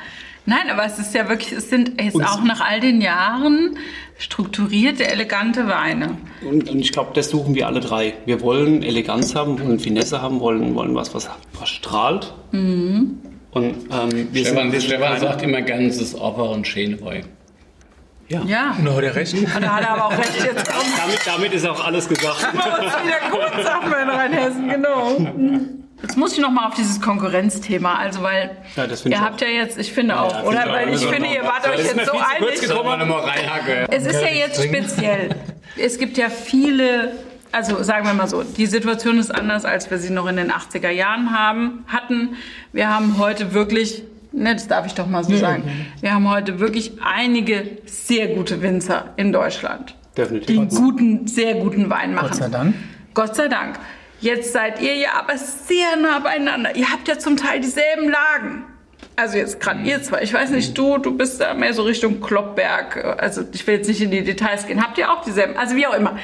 Nein, 0.47 0.71
aber 0.71 0.87
es 0.87 0.99
ist 0.99 1.15
ja 1.15 1.29
wirklich, 1.29 1.53
es 1.53 1.69
sind 1.69 2.01
jetzt 2.01 2.17
auch 2.25 2.43
nach 2.43 2.63
all 2.63 2.81
den 2.81 3.03
Jahren 3.03 3.77
strukturierte, 4.17 5.07
elegante 5.07 5.69
Weine. 5.69 6.17
Und, 6.41 6.71
und 6.71 6.79
ich 6.79 6.91
glaube, 6.91 7.11
das 7.15 7.29
suchen 7.29 7.55
wir 7.55 7.67
alle 7.67 7.81
drei. 7.81 8.15
Wir 8.25 8.41
wollen 8.41 8.83
Eleganz 8.83 9.35
haben, 9.35 9.61
wollen 9.63 9.79
Finesse 9.79 10.23
haben, 10.23 10.41
wollen, 10.41 10.75
wollen 10.75 10.95
was, 10.95 11.15
was, 11.15 11.29
was 11.53 11.69
strahlt. 11.69 12.33
Mhm. 12.53 13.19
Und 13.51 13.75
ähm, 13.93 14.29
wir 14.33 14.45
Stefan, 14.47 14.73
wir 14.73 14.81
Stefan 14.81 15.21
sagt 15.21 15.43
immer 15.43 15.61
gern, 15.61 15.85
es 15.87 16.01
ist 16.01 16.15
Opera 16.15 16.45
und 16.49 16.67
Schönewei. 16.67 17.25
ja. 18.29 18.43
Ja. 18.47 18.75
Und 18.79 18.87
da 18.87 18.95
hat 18.95 19.03
er 19.05 19.15
recht. 19.17 19.35
Da 19.61 19.75
hat 19.75 19.83
er 19.83 19.91
aber 19.91 20.07
auch 20.07 20.19
recht, 20.19 20.35
jetzt 20.45 20.71
kommt 20.71 20.87
Damit, 20.99 21.21
damit 21.27 21.53
ist 21.53 21.67
auch 21.67 21.85
alles 21.85 22.09
gesagt. 22.09 22.39
es 22.41 22.53
wieder 22.55 23.31
gut, 23.31 23.65
sagt 23.65 23.91
man 23.91 24.03
in 24.03 24.09
Rheinhessen, 24.09 24.69
genau. 24.69 25.17
Jetzt 26.03 26.17
muss 26.17 26.33
ich 26.35 26.39
noch 26.39 26.51
mal 26.51 26.67
auf 26.69 26.75
dieses 26.75 27.01
Konkurrenzthema, 27.01 27.97
also 27.97 28.23
weil 28.23 28.57
Ja, 28.77 28.87
ihr 29.05 29.21
habt 29.21 29.41
ja 29.41 29.49
jetzt, 29.49 29.79
ich 29.79 29.93
finde 29.93 30.21
auch, 30.21 30.33
ja, 30.33 30.43
oder? 30.45 30.61
finde 30.61 30.63
ich 30.63 30.69
auch. 30.71 30.75
Weil 30.75 30.89
ich 30.89 30.93
Also, 30.95 31.09
finde, 31.09 31.29
ihr 31.35 31.43
wart 31.43 31.69
euch 31.69 31.79
jetzt 31.79 32.07
so 32.07 32.13
einig. 32.13 33.89
Es 33.91 34.07
ist 34.07 34.21
ja 34.23 34.29
jetzt 34.29 34.63
speziell. 34.63 35.31
Es 35.77 35.99
gibt 35.99 36.17
ja 36.17 36.29
viele, 36.29 37.13
also 37.53 37.83
sagen 37.83 38.07
wir 38.07 38.15
mal 38.15 38.29
so, 38.29 38.43
die 38.43 38.67
Situation 38.67 39.19
ist 39.19 39.31
anders, 39.35 39.65
als 39.65 39.91
wir 39.91 39.99
sie 39.99 40.11
noch 40.11 40.27
in 40.29 40.37
den 40.37 40.53
80er 40.53 40.91
Jahren 40.91 41.37
haben, 41.37 41.85
hatten. 41.89 42.37
Wir 42.73 42.89
haben 42.95 43.19
heute 43.19 43.53
wirklich, 43.53 44.03
ne, 44.33 44.55
das 44.55 44.69
darf 44.69 44.87
ich 44.87 44.95
doch 44.95 45.07
mal 45.09 45.25
so 45.25 45.37
sagen, 45.37 45.65
wir 46.01 46.15
haben 46.15 46.31
heute 46.31 46.61
wirklich 46.61 46.93
einige 47.05 47.79
sehr 47.87 48.29
gute 48.29 48.63
Winzer 48.63 49.07
in 49.17 49.33
Deutschland, 49.33 49.95
Definitiv. 50.17 50.47
die 50.69 50.77
guten, 50.77 51.27
sehr 51.27 51.55
guten 51.57 51.91
Wein 51.91 52.15
machen. 52.15 52.29
Gott 52.29 52.37
sei 52.39 52.49
Dank. 52.49 52.75
Gott 53.15 53.37
sei 53.37 53.49
Dank. 53.49 53.79
Jetzt 54.21 54.53
seid 54.53 54.81
ihr 54.81 54.95
ja 54.95 55.11
aber 55.15 55.37
sehr 55.39 55.97
nah 55.97 56.19
beieinander. 56.19 56.75
Ihr 56.75 56.91
habt 56.91 57.07
ja 57.07 57.19
zum 57.19 57.37
Teil 57.37 57.61
dieselben 57.61 58.09
Lagen. 58.09 58.65
Also 59.15 59.37
jetzt 59.37 59.61
gerade 59.61 59.81
ihr 59.83 60.03
zwei. 60.03 60.23
Ich 60.23 60.33
weiß 60.33 60.51
nicht, 60.51 60.77
du, 60.77 60.99
du 60.99 61.17
bist 61.17 61.41
da 61.41 61.55
mehr 61.55 61.75
so 61.75 61.83
Richtung 61.83 62.21
Kloppberg. 62.21 63.21
Also 63.21 63.43
ich 63.53 63.67
will 63.67 63.77
jetzt 63.77 63.89
nicht 63.89 64.01
in 64.01 64.11
die 64.11 64.23
Details 64.23 64.67
gehen. 64.67 64.83
Habt 64.83 64.99
ihr 64.99 65.11
auch 65.11 65.23
dieselben? 65.23 65.57
Also 65.57 65.77
wie 65.77 65.87
auch 65.87 65.95
immer. 65.95 66.19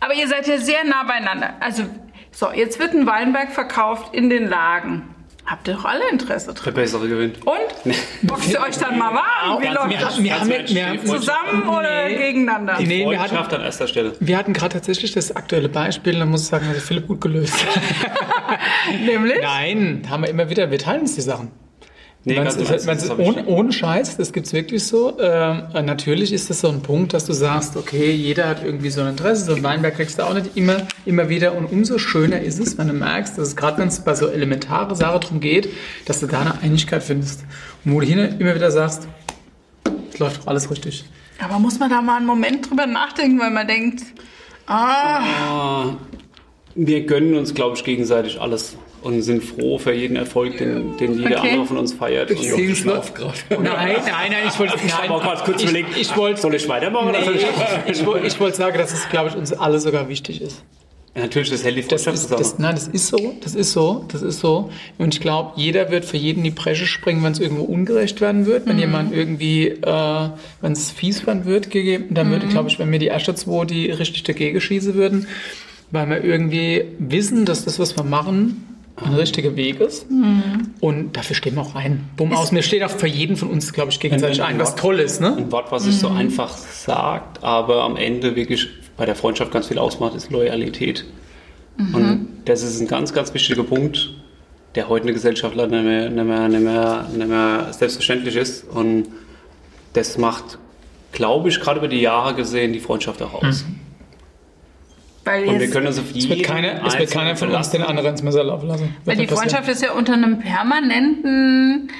Aber 0.00 0.14
ihr 0.14 0.28
seid 0.28 0.46
ja 0.46 0.58
sehr 0.58 0.84
nah 0.84 1.04
beieinander. 1.04 1.54
Also 1.60 1.84
so, 2.30 2.52
jetzt 2.52 2.78
wird 2.78 2.92
ein 2.94 3.06
Weinberg 3.06 3.50
verkauft 3.52 4.14
in 4.14 4.30
den 4.30 4.48
Lagen. 4.48 5.14
Habt 5.48 5.66
ihr 5.66 5.74
doch 5.74 5.86
alle 5.86 6.10
Interesse 6.10 6.52
dran. 6.52 6.64
Der 6.66 6.70
Bessere 6.72 7.08
gewinnt. 7.08 7.38
Und? 7.46 7.94
Boxt 8.22 8.52
ihr 8.52 8.60
euch 8.60 8.76
dann 8.76 8.98
mal 8.98 9.14
warm? 9.14 9.62
Wie 9.62 9.66
läuft 9.66 9.88
wir, 9.88 9.98
das? 9.98 10.14
haben, 10.14 10.24
wir, 10.24 10.38
haben, 10.38 10.48
wir, 10.48 10.86
haben, 10.86 11.00
die 11.00 11.04
Zusammen 11.06 11.68
oder 11.68 12.08
Nee. 12.08 12.16
gegeneinander? 12.16 12.76
Nee, 12.80 13.08
wir 13.08 13.18
hatten, 13.18 13.36
an 13.36 13.62
erster 13.62 13.88
Stelle. 13.88 14.12
wir 14.20 14.36
hatten 14.36 14.52
gerade 14.52 14.74
tatsächlich 14.74 15.12
das 15.12 15.34
aktuelle 15.34 15.70
Beispiel, 15.70 16.18
da 16.18 16.26
muss 16.26 16.42
ich 16.42 16.48
sagen, 16.48 16.68
hat 16.68 16.76
Philipp 16.76 17.06
gut 17.08 17.22
gelöst. 17.22 17.54
Nämlich? 19.06 19.40
Nein, 19.40 20.02
haben 20.10 20.22
wir 20.22 20.28
immer 20.30 20.50
wieder, 20.50 20.70
wir 20.70 20.78
teilen 20.78 21.02
uns 21.02 21.14
die 21.14 21.22
Sachen. 21.22 21.50
Nee, 22.28 22.36
im 22.36 22.46
ist, 22.46 22.86
das 22.86 23.02
ist 23.02 23.18
ohne, 23.18 23.46
ohne 23.46 23.72
Scheiß, 23.72 24.16
das 24.16 24.32
gibt's 24.32 24.52
wirklich 24.52 24.84
so. 24.84 25.18
Ähm, 25.18 25.62
äh, 25.74 25.82
natürlich 25.82 26.32
ist 26.32 26.50
das 26.50 26.60
so 26.60 26.68
ein 26.68 26.82
Punkt, 26.82 27.14
dass 27.14 27.24
du 27.24 27.32
sagst, 27.32 27.76
okay, 27.76 28.10
jeder 28.12 28.48
hat 28.48 28.62
irgendwie 28.62 28.90
so 28.90 29.00
ein 29.00 29.08
Interesse, 29.08 29.44
so 29.44 29.54
ein 29.54 29.62
Weinberg 29.62 29.96
kriegst 29.96 30.18
du 30.18 30.24
auch 30.24 30.34
nicht 30.34 30.56
immer, 30.56 30.86
immer 31.06 31.28
wieder. 31.28 31.54
Und 31.56 31.66
umso 31.66 31.98
schöner 31.98 32.40
ist 32.40 32.60
es, 32.60 32.76
wenn 32.76 32.88
du 32.88 32.94
merkst, 32.94 33.38
dass 33.38 33.48
es 33.48 33.56
gerade 33.56 33.78
wenn 33.78 33.88
es 33.88 34.00
bei 34.00 34.14
so 34.14 34.28
elementare 34.28 34.94
Sachen 34.94 35.20
darum 35.20 35.40
geht, 35.40 35.68
dass 36.04 36.20
du 36.20 36.26
da 36.26 36.40
eine 36.40 36.60
Einigkeit 36.60 37.02
findest. 37.02 37.44
Und 37.84 37.92
wo 37.92 38.00
du 38.00 38.06
hier 38.06 38.38
immer 38.38 38.54
wieder 38.54 38.70
sagst, 38.70 39.08
es 40.12 40.18
läuft 40.18 40.42
doch 40.42 40.46
alles 40.48 40.70
richtig. 40.70 41.04
Aber 41.42 41.58
muss 41.58 41.78
man 41.78 41.88
da 41.88 42.02
mal 42.02 42.16
einen 42.16 42.26
Moment 42.26 42.68
drüber 42.68 42.86
nachdenken, 42.86 43.40
weil 43.40 43.50
man 43.50 43.66
denkt, 43.66 44.02
ah, 44.66 45.20
Ah, 45.20 45.96
wir 46.74 47.06
gönnen 47.06 47.34
uns, 47.34 47.54
glaube 47.54 47.76
ich, 47.76 47.84
gegenseitig 47.84 48.40
alles 48.40 48.76
und 49.02 49.22
sind 49.22 49.42
froh 49.44 49.78
für 49.78 49.92
jeden 49.92 50.16
Erfolg, 50.16 50.58
den, 50.58 50.96
den 50.96 51.18
jeder 51.18 51.38
Okay. 51.40 51.50
andere 51.50 51.66
von 51.66 51.78
uns 51.78 51.92
feiert. 51.92 52.30
Und 52.30 52.38
sehe 52.38 52.70
es 52.72 52.78
Schlaf 52.78 53.14
gerade. 53.14 53.32
Nein, 53.50 53.62
nein, 53.64 53.96
nein, 54.04 54.32
ich 54.48 54.58
wollte 54.58 54.74
ich 54.84 54.92
habe 54.96 55.12
auch 55.14 55.22
gerade 55.22 55.42
kurz 55.44 55.62
ich, 55.62 55.68
überlegt, 55.70 55.96
ich 55.96 56.16
wollte 56.16 56.40
soll 56.40 56.54
ich 56.54 56.68
weitermachen? 56.68 57.08
oder 57.10 57.24
soll 57.24 57.34
Nee, 57.34 57.40
ich 57.86 58.00
ich, 58.00 58.06
wollte- 58.06 58.26
ich 58.26 58.40
wollte 58.40 58.56
sagen, 58.56 58.76
dass 58.78 58.92
es, 58.92 59.08
glaube 59.08 59.28
ich, 59.30 59.36
uns 59.36 59.52
alle 59.52 59.78
sogar 59.80 60.08
wichtig 60.08 60.40
ist. 60.40 60.62
Ja, 61.14 61.22
natürlich, 61.22 61.50
das 61.50 61.64
hält 61.64 61.76
die 61.76 61.82
Das 61.82 62.06
ist, 62.06 62.22
zusammen. 62.22 62.38
das, 62.42 62.58
nein, 62.58 62.74
das 62.74 62.86
ist 62.86 63.08
so, 63.08 63.34
das 63.42 63.54
ist 63.54 63.72
so, 63.72 64.04
das 64.08 64.22
ist 64.22 64.40
so. 64.40 64.70
Und 64.98 65.14
ich 65.14 65.20
glaube, 65.20 65.52
jeder 65.56 65.90
wird 65.90 66.04
für 66.04 66.16
jeden 66.18 66.44
die 66.44 66.50
Bresche 66.50 66.86
springen, 66.86 67.24
wenn 67.24 67.32
es 67.32 67.40
irgendwo 67.40 67.64
ungerecht 67.64 68.20
werden 68.20 68.46
wird. 68.46 68.66
Wenn 68.66 68.78
jemand 68.78 69.12
irgendwie, 69.12 69.68
äh, 69.68 70.28
wenn 70.60 70.72
es 70.72 70.90
fies 70.92 71.26
werden 71.26 71.44
wird, 71.44 71.70
gegeben, 71.70 72.06
dann 72.10 72.30
würde, 72.30 72.46
glaube 72.46 72.68
ich, 72.68 72.78
wenn 72.78 72.90
mir 72.90 72.98
die 72.98 73.08
ersten 73.08 73.34
zwei, 73.36 73.64
die 73.64 73.90
richtig 73.90 74.22
dagegen 74.24 74.60
schießen 74.60 74.94
würden, 74.94 75.26
weil 75.90 76.08
wir 76.10 76.22
irgendwie 76.22 76.84
wissen, 76.98 77.46
dass 77.46 77.64
das, 77.64 77.78
was 77.80 77.96
wir 77.96 78.04
machen, 78.04 78.64
ein 79.04 79.14
richtiger 79.14 79.56
Weg 79.56 79.80
ist. 79.80 80.06
Und 80.80 81.16
dafür 81.16 81.36
stehen 81.36 81.54
wir 81.54 81.62
auch 81.62 81.74
ein. 81.74 82.08
Bumm 82.16 82.32
aus. 82.32 82.52
Mir 82.52 82.62
steht 82.62 82.82
auch 82.82 82.90
für 82.90 83.06
jeden 83.06 83.36
von 83.36 83.50
uns, 83.50 83.72
glaube 83.72 83.90
ich, 83.90 84.00
gegenseitig 84.00 84.42
ein, 84.42 84.58
was 84.58 84.74
toll 84.74 84.98
ist, 85.00 85.20
ne? 85.20 85.36
Ein 85.36 85.52
Wort, 85.52 85.70
was 85.70 85.84
sich 85.84 85.98
so 85.98 86.08
einfach 86.08 86.56
sagt, 86.56 87.42
aber 87.42 87.84
am 87.84 87.96
Ende 87.96 88.36
wirklich 88.36 88.68
bei 88.96 89.06
der 89.06 89.14
Freundschaft 89.14 89.52
ganz 89.52 89.68
viel 89.68 89.78
ausmacht, 89.78 90.14
ist 90.14 90.30
Loyalität. 90.30 91.04
Und 91.78 92.28
das 92.44 92.62
ist 92.62 92.80
ein 92.80 92.88
ganz, 92.88 93.12
ganz 93.12 93.32
wichtiger 93.34 93.62
Punkt, 93.62 94.10
der 94.74 94.88
heute 94.88 95.02
in 95.02 95.06
der 95.06 95.14
Gesellschaft 95.14 95.54
leider 95.54 95.80
nicht 95.80 95.84
mehr, 95.84 96.10
nicht 96.10 96.24
mehr, 96.24 96.48
nicht 96.48 96.62
mehr, 96.62 97.06
nicht 97.16 97.28
mehr 97.28 97.68
selbstverständlich 97.72 98.34
ist. 98.34 98.68
Und 98.68 99.06
das 99.92 100.18
macht, 100.18 100.58
glaube 101.12 101.48
ich, 101.48 101.60
gerade 101.60 101.78
über 101.78 101.88
die 101.88 102.00
Jahre 102.00 102.34
gesehen, 102.34 102.72
die 102.72 102.80
Freundschaft 102.80 103.22
auch 103.22 103.34
aus. 103.34 103.64
Weil 105.28 105.46
Und 105.48 105.60
wir 105.60 105.70
können 105.70 105.86
uns 105.86 105.98
auf 105.98 106.06
Es 106.10 106.14
jeden 106.14 106.30
wird 106.30 106.42
keiner, 106.44 106.84
es 106.86 106.98
wird 106.98 107.10
keiner 107.10 107.36
von 107.36 107.50
uns 107.54 107.70
den 107.70 107.82
anderen 107.82 108.10
ins 108.10 108.22
Messer 108.22 108.44
laufen 108.44 108.68
lassen. 108.68 108.96
weil 109.04 109.14
die 109.16 109.22
nicht 109.22 109.30
passieren. 109.30 109.50
Freundschaft 109.50 109.68
ist 109.68 109.82
ja 109.82 109.92
unter 109.92 110.14
einem 110.14 110.38
permanenten, 110.38 111.90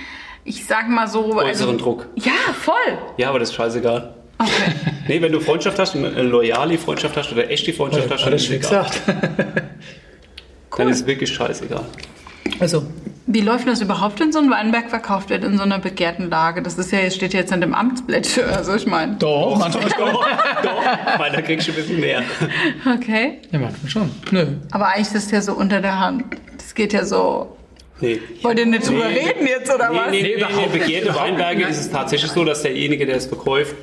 ich 0.45 0.65
sag 0.67 0.89
mal 0.89 1.07
so, 1.09 1.25
also 1.35 1.39
äußeren 1.39 1.79
Druck. 1.79 2.07
Ja, 2.17 2.33
voll. 2.59 2.75
Ja, 3.19 3.29
aber 3.29 3.39
das 3.39 3.51
ist 3.51 3.55
scheißegal. 3.57 4.15
Okay. 4.39 4.51
Nee, 5.09 5.23
wenn 5.23 5.33
du 5.33 5.41
Freundschaft 5.41 5.79
hast, 5.79 5.97
eine 5.97 6.23
loyale 6.23 6.77
Freundschaft 6.77 7.17
hast 7.17 7.33
oder 7.33 7.51
echte 7.51 7.73
Freundschaft 7.73 8.11
hast, 8.11 8.27
er 8.27 8.33
ist 8.35 8.45
es 8.45 8.51
egal. 8.51 8.87
Dann 10.77 10.89
ist 10.91 11.01
es 11.01 11.07
wirklich 11.07 11.31
scheißegal. 11.33 11.85
Also, 12.61 12.85
Wie 13.31 13.43
läuft 13.43 13.69
das 13.69 13.83
überhaupt, 13.83 14.21
wenn 14.21 14.33
so 14.33 14.39
ein 14.39 14.51
Weinberg 14.51 14.89
verkauft 14.89 15.29
wird 15.29 15.45
in 15.45 15.59
so 15.59 15.63
einer 15.63 15.79
begehrten 15.79 16.31
Lage? 16.31 16.63
Das 16.63 16.79
ist 16.79 16.91
ja, 16.93 17.11
steht 17.11 17.35
jetzt 17.35 17.53
in 17.53 17.61
dem 17.61 17.75
Amtsblatt. 17.75 18.27
Also 18.57 18.75
ich 18.75 18.87
meine. 18.87 19.17
doch, 19.19 19.59
manchmal 19.59 19.91
schon. 19.97 20.13
Doch, 20.13 20.25
doch, 20.63 21.19
weil 21.19 21.31
da 21.33 21.43
kriegst 21.43 21.69
du 21.69 21.73
ein 21.73 21.77
bisschen 21.77 22.01
mehr. 22.01 22.23
Okay. 22.97 23.39
Ja, 23.53 23.59
manchmal 23.59 23.91
schon. 23.91 24.11
Nö. 24.31 24.47
Aber 24.71 24.89
eigentlich 24.89 25.09
ist 25.09 25.15
das 25.27 25.31
ja 25.31 25.41
so 25.43 25.53
unter 25.53 25.83
der 25.83 26.01
Hand. 26.01 26.25
Das 26.57 26.75
geht 26.75 26.95
ja 26.95 27.05
so. 27.05 27.55
Nee. 28.01 28.19
Wollt 28.43 28.59
ihr 28.59 28.65
nicht 28.67 28.89
drüber 28.89 29.09
Nee. 29.09 29.19
reden 29.29 29.47
jetzt 29.47 29.75
oder 29.75 29.91
was? 29.91 30.11
Nee, 30.11 30.23
nee, 30.23 30.29
nee, 30.29 30.35
überhaupt 30.35 30.73
nee, 30.73 30.79
begehrte 30.79 31.15
Weinberge 31.15 31.65
ist 31.65 31.81
es 31.81 31.91
tatsächlich 31.91 32.31
so, 32.31 32.45
dass 32.45 32.63
derjenige, 32.63 33.05
der 33.05 33.17
es 33.17 33.27
verkauft, 33.27 33.75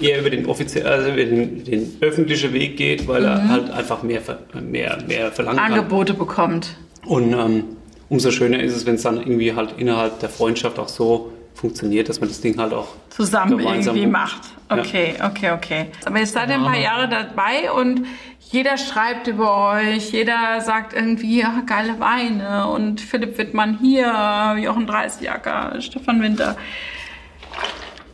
eher 0.00 0.20
über 0.20 0.30
den, 0.30 0.48
also 0.48 1.08
über 1.08 1.16
den, 1.24 1.64
den 1.64 1.96
öffentlichen 2.00 2.52
Weg 2.54 2.76
geht, 2.78 3.06
weil 3.06 3.24
er 3.24 3.48
halt 3.48 3.70
einfach 3.70 4.02
mehr, 4.02 4.20
mehr, 4.62 4.98
mehr 5.06 5.30
verlangen 5.32 5.58
kann. 5.58 5.72
Angebote 5.72 6.14
bekommt. 6.14 6.76
Und 7.04 7.32
ähm, 7.32 7.64
umso 8.08 8.30
schöner 8.30 8.60
ist 8.60 8.74
es, 8.76 8.86
wenn 8.86 8.96
es 8.96 9.02
dann 9.02 9.18
irgendwie 9.18 9.54
halt 9.54 9.74
innerhalb 9.78 10.20
der 10.20 10.28
Freundschaft 10.28 10.78
auch 10.78 10.88
so 10.88 11.32
funktioniert, 11.54 12.08
dass 12.08 12.20
man 12.20 12.28
das 12.28 12.40
Ding 12.40 12.58
halt 12.58 12.72
auch 12.72 12.88
zusammen 13.10 13.58
gemeinsam 13.58 13.96
irgendwie 13.96 14.12
macht. 14.12 14.42
Ja. 14.70 14.78
Okay, 14.78 15.14
okay, 15.24 15.50
okay. 15.50 15.86
Aber 16.04 16.18
jetzt 16.18 16.32
seid 16.32 16.48
ihr 16.48 16.54
ein 16.54 16.64
paar 16.64 16.78
Jahre 16.78 17.08
dabei 17.08 17.72
und 17.72 18.06
jeder 18.50 18.78
schreibt 18.78 19.26
über 19.26 19.72
euch, 19.72 20.12
jeder 20.12 20.60
sagt 20.60 20.94
irgendwie, 20.94 21.40
ja, 21.40 21.62
geile 21.66 21.98
Weine 22.00 22.68
und 22.68 23.00
Philipp 23.00 23.36
Wittmann 23.38 23.78
hier, 23.80 24.56
Jochen 24.58 24.86
Dreißigacker, 24.86 25.80
Stefan 25.80 26.22
Winter. 26.22 26.56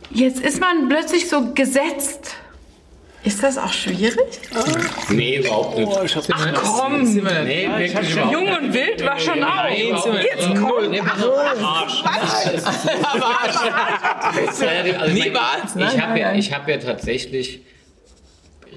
Jetzt 0.09 0.39
ist 0.41 0.59
man 0.59 0.89
plötzlich 0.89 1.29
so 1.29 1.53
gesetzt. 1.53 2.35
Ist 3.25 3.41
das 3.41 3.57
auch 3.57 3.73
schwierig? 3.73 4.15
Nee, 5.09 5.37
überhaupt 5.39 5.77
nicht. 5.77 5.91
Ach 6.31 6.53
komm, 6.53 7.01
Nee, 7.03 7.67
wirklich 7.77 8.11
überhaupt 8.11 8.31
Jung 8.33 8.47
und 8.47 8.73
Wild 8.73 9.03
war 9.03 9.19
schon 9.19 9.43
auch. 9.43 9.65
Jetzt 9.69 10.61
kommt 10.61 10.91
Nee, 10.91 11.01
auf. 11.01 12.03
Also, 14.99 15.15
ich 15.15 15.23
Niemals. 15.23 15.75
meine, 15.75 15.91
Ich 15.93 16.01
habe 16.01 16.19
ja, 16.19 16.33
ich 16.35 16.53
hab 16.53 16.67
ja 16.67 16.77
tatsächlich, 16.77 17.61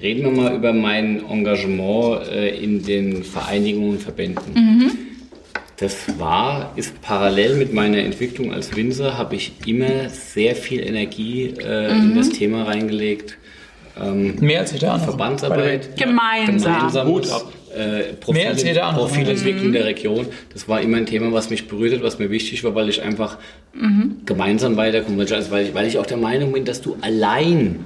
reden 0.01 0.23
wir 0.23 0.31
mal 0.31 0.55
über 0.55 0.73
mein 0.73 1.23
Engagement 1.29 2.27
äh, 2.29 2.49
in 2.55 2.83
den 2.83 3.23
Vereinigungen 3.23 3.91
und 3.91 4.01
Verbänden. 4.01 4.91
Das 5.77 6.19
war, 6.19 6.73
ist 6.75 7.01
parallel 7.01 7.55
mit 7.55 7.73
meiner 7.73 7.99
Entwicklung 7.99 8.53
als 8.53 8.75
Winzer, 8.75 9.17
habe 9.17 9.35
ich 9.35 9.53
immer 9.65 10.09
sehr 10.09 10.55
viel 10.55 10.81
Energie 10.85 11.53
äh, 11.63 11.89
in 11.91 12.15
das 12.15 12.29
Thema 12.29 12.63
reingelegt. 12.63 13.37
Ähm, 14.01 14.35
Mehr 14.39 14.61
als 14.61 14.71
jeder 14.71 14.93
andere. 14.93 15.09
Verbandsarbeit. 15.09 15.95
Gemeinsam. 15.97 16.73
Gemeinsames, 16.75 17.11
Hut 17.11 17.31
ab. 17.31 17.51
äh, 17.75 18.31
Mehr 18.31 18.49
als 18.49 18.63
jeder 18.63 18.85
andere. 18.85 19.05
Profilentwicklung 19.07 19.71
der 19.71 19.85
Region. 19.85 20.25
Das 20.53 20.67
war 20.67 20.81
immer 20.81 20.97
ein 20.97 21.05
Thema, 21.05 21.31
was 21.33 21.49
mich 21.49 21.67
berührt 21.67 21.93
hat, 21.93 22.03
was 22.03 22.19
mir 22.19 22.29
wichtig 22.29 22.63
war, 22.63 22.75
weil 22.75 22.89
ich 22.89 23.01
einfach 23.01 23.37
gemeinsam 24.25 24.77
weiterkommen 24.77 25.17
wollte. 25.19 25.35
Also 25.35 25.51
weil, 25.51 25.67
ich, 25.67 25.73
weil 25.73 25.87
ich 25.87 25.97
auch 25.97 26.05
der 26.05 26.17
Meinung 26.17 26.51
bin, 26.53 26.65
dass 26.65 26.81
du 26.81 26.97
allein 27.01 27.83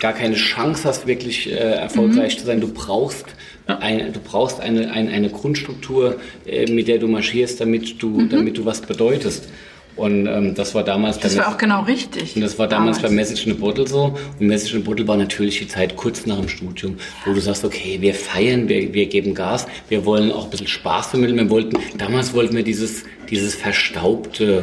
gar 0.00 0.12
keine 0.12 0.34
Chance 0.34 0.88
hast, 0.88 1.06
wirklich 1.06 1.50
äh, 1.50 1.54
erfolgreich 1.54 2.38
zu 2.38 2.44
sein. 2.44 2.60
Du 2.60 2.72
brauchst, 2.72 3.26
eine, 3.66 4.10
du 4.10 4.20
brauchst 4.20 4.60
eine, 4.60 4.90
eine, 4.90 5.10
eine 5.10 5.28
Grundstruktur, 5.30 6.16
äh, 6.46 6.70
mit 6.70 6.88
der 6.88 6.98
du 6.98 7.06
marschierst, 7.08 7.60
damit 7.60 8.02
du, 8.02 8.26
damit 8.26 8.58
du 8.58 8.64
was 8.64 8.80
bedeutest. 8.80 9.48
Und 9.94 10.26
ähm, 10.26 10.54
das 10.54 10.74
war 10.74 10.84
damals 10.84 11.18
Das 11.18 11.36
bei 11.36 11.42
war 11.42 11.52
auch 11.52 11.58
genau 11.58 11.82
richtig. 11.82 12.34
und 12.34 12.40
das 12.42 12.58
war 12.58 12.66
damals 12.66 13.00
bei 13.00 13.10
Message 13.10 13.46
in 13.46 13.52
a 13.52 13.56
Bottle 13.56 13.86
so. 13.86 14.14
Und 14.40 14.46
Message 14.46 14.74
in 14.74 14.80
a 14.80 14.84
Bottle 14.84 15.06
war 15.06 15.16
natürlich 15.16 15.58
die 15.58 15.68
Zeit 15.68 15.96
kurz 15.96 16.24
nach 16.24 16.38
dem 16.38 16.48
Studium, 16.48 16.96
wo 17.26 17.32
du 17.34 17.40
sagst, 17.40 17.64
okay, 17.64 17.98
wir 18.00 18.14
feiern, 18.14 18.68
wir, 18.68 18.94
wir 18.94 19.06
geben 19.06 19.34
Gas, 19.34 19.66
wir 19.88 20.04
wollen 20.06 20.32
auch 20.32 20.44
ein 20.44 20.50
bisschen 20.50 20.66
Spaß 20.66 21.08
vermitteln. 21.08 21.36
Wir 21.36 21.50
wollten, 21.50 21.76
damals 21.98 22.32
wollten 22.32 22.56
wir 22.56 22.62
dieses, 22.64 23.04
dieses 23.28 23.54
Verstaubte 23.54 24.62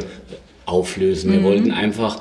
auflösen. 0.66 1.32
Wir 1.32 1.42
wollten 1.42 1.70
einfach 1.72 2.20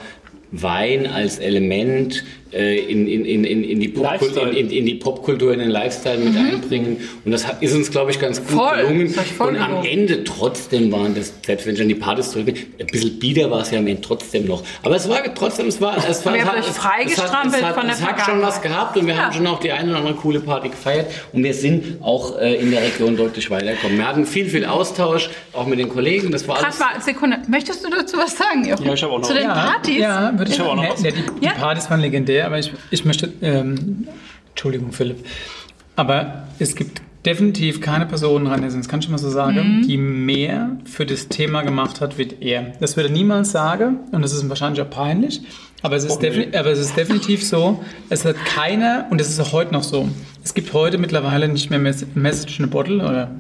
Wein 0.52 1.06
als 1.08 1.38
Element 1.38 2.24
in, 2.58 3.08
in, 3.08 3.26
in, 3.26 3.44
in, 3.44 3.64
in, 3.64 3.80
die 3.80 3.90
Popkultur, 3.90 4.52
in, 4.52 4.70
in 4.72 4.86
die 4.86 4.96
Popkultur, 4.96 5.54
in 5.54 5.60
den 5.60 5.70
Lifestyle 5.70 6.18
mit 6.18 6.36
einbringen. 6.36 6.98
Und 7.26 7.32
das 7.32 7.48
hat, 7.48 7.62
ist 7.62 7.74
uns, 7.76 7.92
glaube 7.92 8.12
ich, 8.12 8.20
ganz 8.20 8.40
gut 8.40 8.50
Voll. 8.58 8.78
gelungen. 8.88 9.14
Und 9.40 9.58
am 9.58 9.68
gelungen. 9.68 9.86
Ende 9.86 10.24
trotzdem 10.24 10.92
waren 10.92 11.14
das, 11.16 11.34
selbst 11.46 11.68
wenn 11.68 11.76
ich 11.76 11.82
an 11.82 11.88
die 11.90 11.96
Partys 11.96 12.32
zurückgehe, 12.32 12.56
ein 12.80 12.88
bisschen 12.88 13.20
bieder 13.20 13.52
war 13.52 13.62
es 13.62 13.72
ja 13.72 13.80
am 13.80 13.88
Ende 13.88 14.02
trotzdem 14.02 14.46
noch. 14.46 14.64
Aber 14.84 14.96
es 14.96 15.08
war 15.10 15.22
trotzdem, 15.36 15.68
es 15.68 15.80
war, 15.80 15.98
es 15.98 16.26
war, 16.26 16.34
Und 16.34 16.40
ihr 16.40 16.44
es 16.46 16.50
hat, 16.52 16.58
es- 16.60 16.78
freigestrampelt 16.78 17.56
es 17.56 17.64
hat, 17.64 17.76
von 17.76 17.86
der 17.86 17.96
es 17.96 18.02
hat 18.06 18.22
schon 18.26 18.42
was 18.42 18.62
gehabt 18.62 18.98
und 18.98 19.06
wir 19.08 19.14
Ja. 19.14 19.26
haben 19.26 19.34
schon 19.34 19.48
auch 19.48 19.60
die 19.60 19.72
eine 19.72 19.90
oder 19.90 20.00
andere 20.00 20.16
coole 20.16 20.40
Party 20.40 20.70
gefeiert 20.70 21.08
und 21.34 21.44
wir 21.44 21.54
sind 21.54 22.02
auch 22.02 22.38
äh, 22.40 22.56
in 22.56 22.72
der 22.72 22.82
Region 22.82 23.16
deutlich 23.18 23.50
weitergekommen. 23.50 23.98
Wir 23.98 24.08
hatten 24.08 24.26
viel, 24.26 24.46
viel 24.48 24.66
Austausch, 24.66 25.30
auch 25.54 25.66
mit 25.68 25.80
den 25.80 25.90
Kollegen, 25.90 26.32
das 26.32 26.48
war 26.48 26.58
Krass, 26.58 26.80
alles. 26.82 26.96
mal, 26.98 27.02
Sekunde. 27.02 27.38
Möchtest 27.48 27.84
du 27.86 27.90
dazu 27.90 28.18
was 28.18 28.38
sagen, 28.38 28.66
Jochen? 28.68 28.86
Ja, 28.86 28.94
ich 28.94 29.04
hab 29.04 29.12
auch 29.12 29.20
noch 29.20 29.28
Zu 29.28 29.34
den 29.34 29.48
Partys? 29.48 29.98
Ja, 30.00 30.32
würde 30.38 30.52
ich 30.52 30.58
Ich 30.58 30.62
auch 30.64 30.76
noch 30.76 30.84
ne, 30.84 30.90
was. 30.92 31.02
ne, 31.02 31.12
die, 31.12 31.22
die 31.42 31.46
Ja? 31.46 31.52
Partys 31.54 31.90
waren 31.90 32.00
legendär, 32.02 32.39
aber 32.46 32.60
ich, 32.60 32.72
ich 32.92 33.06
möchte. 33.06 33.32
Ähm, 33.42 34.08
Entschuldigung, 34.50 34.92
Philipp. 34.92 35.26
Aber 35.96 36.48
es 36.60 36.76
gibt 36.76 37.02
definitiv 37.26 37.82
keine 37.82 38.06
Person, 38.06 38.48
Rainer, 38.48 38.70
das 38.70 38.88
kann 38.88 39.00
ich 39.00 39.06
schon 39.06 39.12
mal 39.12 39.18
so 39.18 39.30
sagen, 39.30 39.84
die 39.86 39.98
mehr 39.98 40.78
für 40.86 41.06
das 41.06 41.28
Thema 41.28 41.62
gemacht 41.62 42.02
hat 42.02 42.18
wie 42.18 42.30
er. 42.40 42.74
Das 42.80 42.96
würde 42.96 43.10
niemals 43.10 43.52
sagen 43.52 44.00
und 44.12 44.22
das 44.22 44.34
ist 44.34 44.48
wahrscheinlich 44.48 44.82
auch 44.82 44.90
peinlich. 44.90 45.42
Aber 45.82 45.96
es, 45.96 46.04
ist 46.04 46.22
aber 46.22 46.72
es 46.72 46.80
ist 46.80 46.98
definitiv 46.98 47.46
so, 47.46 47.84
es 48.10 48.26
hat 48.26 48.36
keiner, 48.46 49.08
und 49.10 49.22
es 49.22 49.30
ist 49.30 49.40
auch 49.40 49.54
heute 49.54 49.74
noch 49.74 49.84
so, 49.84 50.10
es 50.44 50.54
gibt 50.54 50.74
heute 50.74 50.98
mittlerweile 50.98 51.48
nicht 51.48 51.70
mehr 51.70 51.80
Message 51.80 52.60
in 52.60 52.66
a 52.66 52.68
Bottle 52.68 52.98
oder 52.98 53.32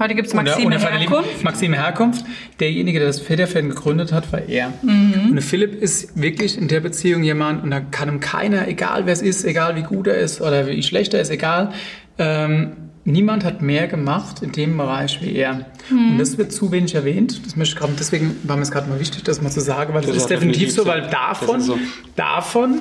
Heute 0.00 0.14
gibt 0.14 0.28
es 0.28 0.34
Maxime 0.34 0.66
oder, 0.66 0.76
oder 0.76 0.98
Herkunft. 0.98 1.44
Maxime 1.44 1.76
Herkunft. 1.76 2.24
Derjenige, 2.60 2.98
der 2.98 3.08
das 3.08 3.20
Federfan 3.20 3.70
gegründet 3.70 4.12
hat, 4.12 4.32
war 4.32 4.42
er. 4.46 4.72
Mhm. 4.82 5.32
Und 5.32 5.40
Philipp 5.42 5.74
ist 5.74 6.20
wirklich 6.20 6.56
in 6.56 6.68
der 6.68 6.80
Beziehung 6.80 7.22
jemand, 7.22 7.64
und 7.64 7.70
da 7.70 7.80
kann 7.80 8.08
ihm 8.08 8.20
keiner, 8.20 8.68
egal 8.68 9.06
wer 9.06 9.12
es 9.12 9.22
ist, 9.22 9.44
egal 9.44 9.76
wie 9.76 9.82
gut 9.82 10.06
er 10.06 10.16
ist 10.16 10.40
oder 10.40 10.66
wie 10.66 10.82
schlecht 10.82 11.14
er 11.14 11.20
ist, 11.20 11.30
egal, 11.30 11.72
ähm, 12.18 12.87
niemand 13.08 13.44
hat 13.44 13.62
mehr 13.62 13.88
gemacht 13.88 14.42
in 14.42 14.52
dem 14.52 14.76
Bereich 14.76 15.20
wie 15.22 15.34
er. 15.34 15.66
Mhm. 15.90 16.12
Und 16.12 16.18
das 16.18 16.38
wird 16.38 16.52
zu 16.52 16.70
wenig 16.70 16.94
erwähnt. 16.94 17.40
Das 17.44 17.56
möchte 17.56 17.74
ich 17.74 17.80
gerade, 17.80 17.94
deswegen 17.98 18.36
war 18.44 18.56
mir 18.56 18.62
es 18.62 18.70
gerade 18.70 18.88
mal 18.88 19.00
wichtig, 19.00 19.24
das 19.24 19.40
mal 19.42 19.50
zu 19.50 19.60
sagen, 19.60 19.94
weil 19.94 20.02
das, 20.02 20.10
das 20.10 20.22
ist 20.22 20.30
definitiv 20.30 20.72
so, 20.72 20.86
weil 20.86 21.08
davon, 21.08 21.60
so. 21.60 21.78
davon, 22.16 22.80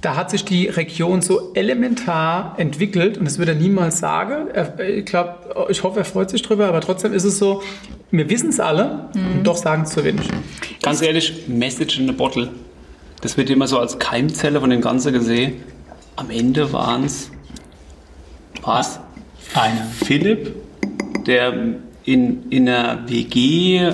da 0.00 0.16
hat 0.16 0.30
sich 0.30 0.44
die 0.44 0.66
Region 0.66 1.22
so 1.22 1.52
elementar 1.54 2.54
entwickelt 2.58 3.16
und 3.16 3.24
das 3.24 3.38
wird 3.38 3.48
er 3.48 3.54
niemals 3.54 4.00
sagen. 4.00 4.48
Ich 4.86 5.06
glaube, 5.06 5.66
ich 5.70 5.82
hoffe, 5.82 6.00
er 6.00 6.04
freut 6.04 6.28
sich 6.28 6.42
drüber, 6.42 6.66
aber 6.66 6.80
trotzdem 6.80 7.14
ist 7.14 7.24
es 7.24 7.38
so, 7.38 7.62
wir 8.10 8.28
wissen 8.28 8.50
es 8.50 8.60
alle 8.60 9.08
mhm. 9.14 9.38
und 9.38 9.46
doch 9.46 9.56
sagen 9.56 9.84
es 9.84 9.90
zu 9.90 10.04
wenig. 10.04 10.28
Ganz 10.82 11.00
ehrlich, 11.00 11.44
Message 11.46 12.00
in 12.00 12.10
a 12.10 12.12
Bottle. 12.12 12.50
Das 13.22 13.36
wird 13.36 13.48
immer 13.48 13.68
so 13.68 13.78
als 13.78 13.98
Keimzelle 13.98 14.60
von 14.60 14.68
dem 14.70 14.82
Ganzen 14.82 15.12
gesehen. 15.12 15.62
Am 16.16 16.30
Ende 16.30 16.72
waren 16.72 17.04
es 17.04 17.30
was? 18.66 19.00
Einer. 19.54 19.84
Philipp, 19.84 20.54
der 21.26 21.54
in, 22.04 22.50
in 22.50 22.68
einer 22.68 23.08
WG 23.08 23.92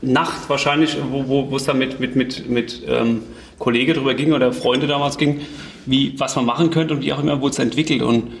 Nacht 0.00 0.48
wahrscheinlich, 0.48 0.96
wo, 1.10 1.50
wo 1.50 1.56
es 1.56 1.64
dann 1.64 1.78
mit, 1.78 1.98
mit, 1.98 2.14
mit, 2.14 2.48
mit 2.48 2.82
ähm, 2.86 3.22
Kollege 3.58 3.94
drüber 3.94 4.14
ging 4.14 4.32
oder 4.32 4.52
Freunde 4.52 4.86
damals 4.86 5.18
ging, 5.18 5.40
wie, 5.86 6.14
was 6.18 6.36
man 6.36 6.44
machen 6.44 6.70
könnte 6.70 6.94
und 6.94 7.02
wie 7.02 7.12
auch 7.12 7.20
immer 7.20 7.40
wurde 7.40 7.52
es 7.52 7.58
entwickelt. 7.58 8.02
Und 8.02 8.32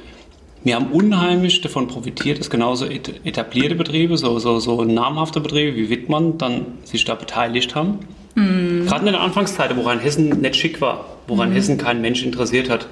wir 0.62 0.76
haben 0.76 0.86
unheimlich 0.92 1.60
davon 1.60 1.88
profitiert, 1.88 2.38
dass 2.38 2.50
genauso 2.50 2.86
etablierte 2.86 3.74
Betriebe, 3.74 4.16
so, 4.16 4.38
so, 4.38 4.60
so 4.60 4.84
namhafte 4.84 5.40
Betriebe 5.40 5.76
wie 5.76 5.90
Wittmann, 5.90 6.38
dann 6.38 6.66
sich 6.84 7.04
da 7.04 7.16
beteiligt 7.16 7.74
haben. 7.74 8.00
Mhm. 8.36 8.86
Gerade 8.86 9.06
in 9.06 9.12
der 9.12 9.20
Anfangszeit, 9.20 9.76
wo 9.76 9.82
Rheinhessen 9.82 10.40
nicht 10.40 10.56
schick 10.56 10.80
war, 10.80 11.06
wo 11.26 11.34
mhm. 11.34 11.40
Rheinhessen 11.40 11.78
kein 11.78 12.00
Mensch 12.00 12.22
interessiert 12.22 12.70
hat. 12.70 12.86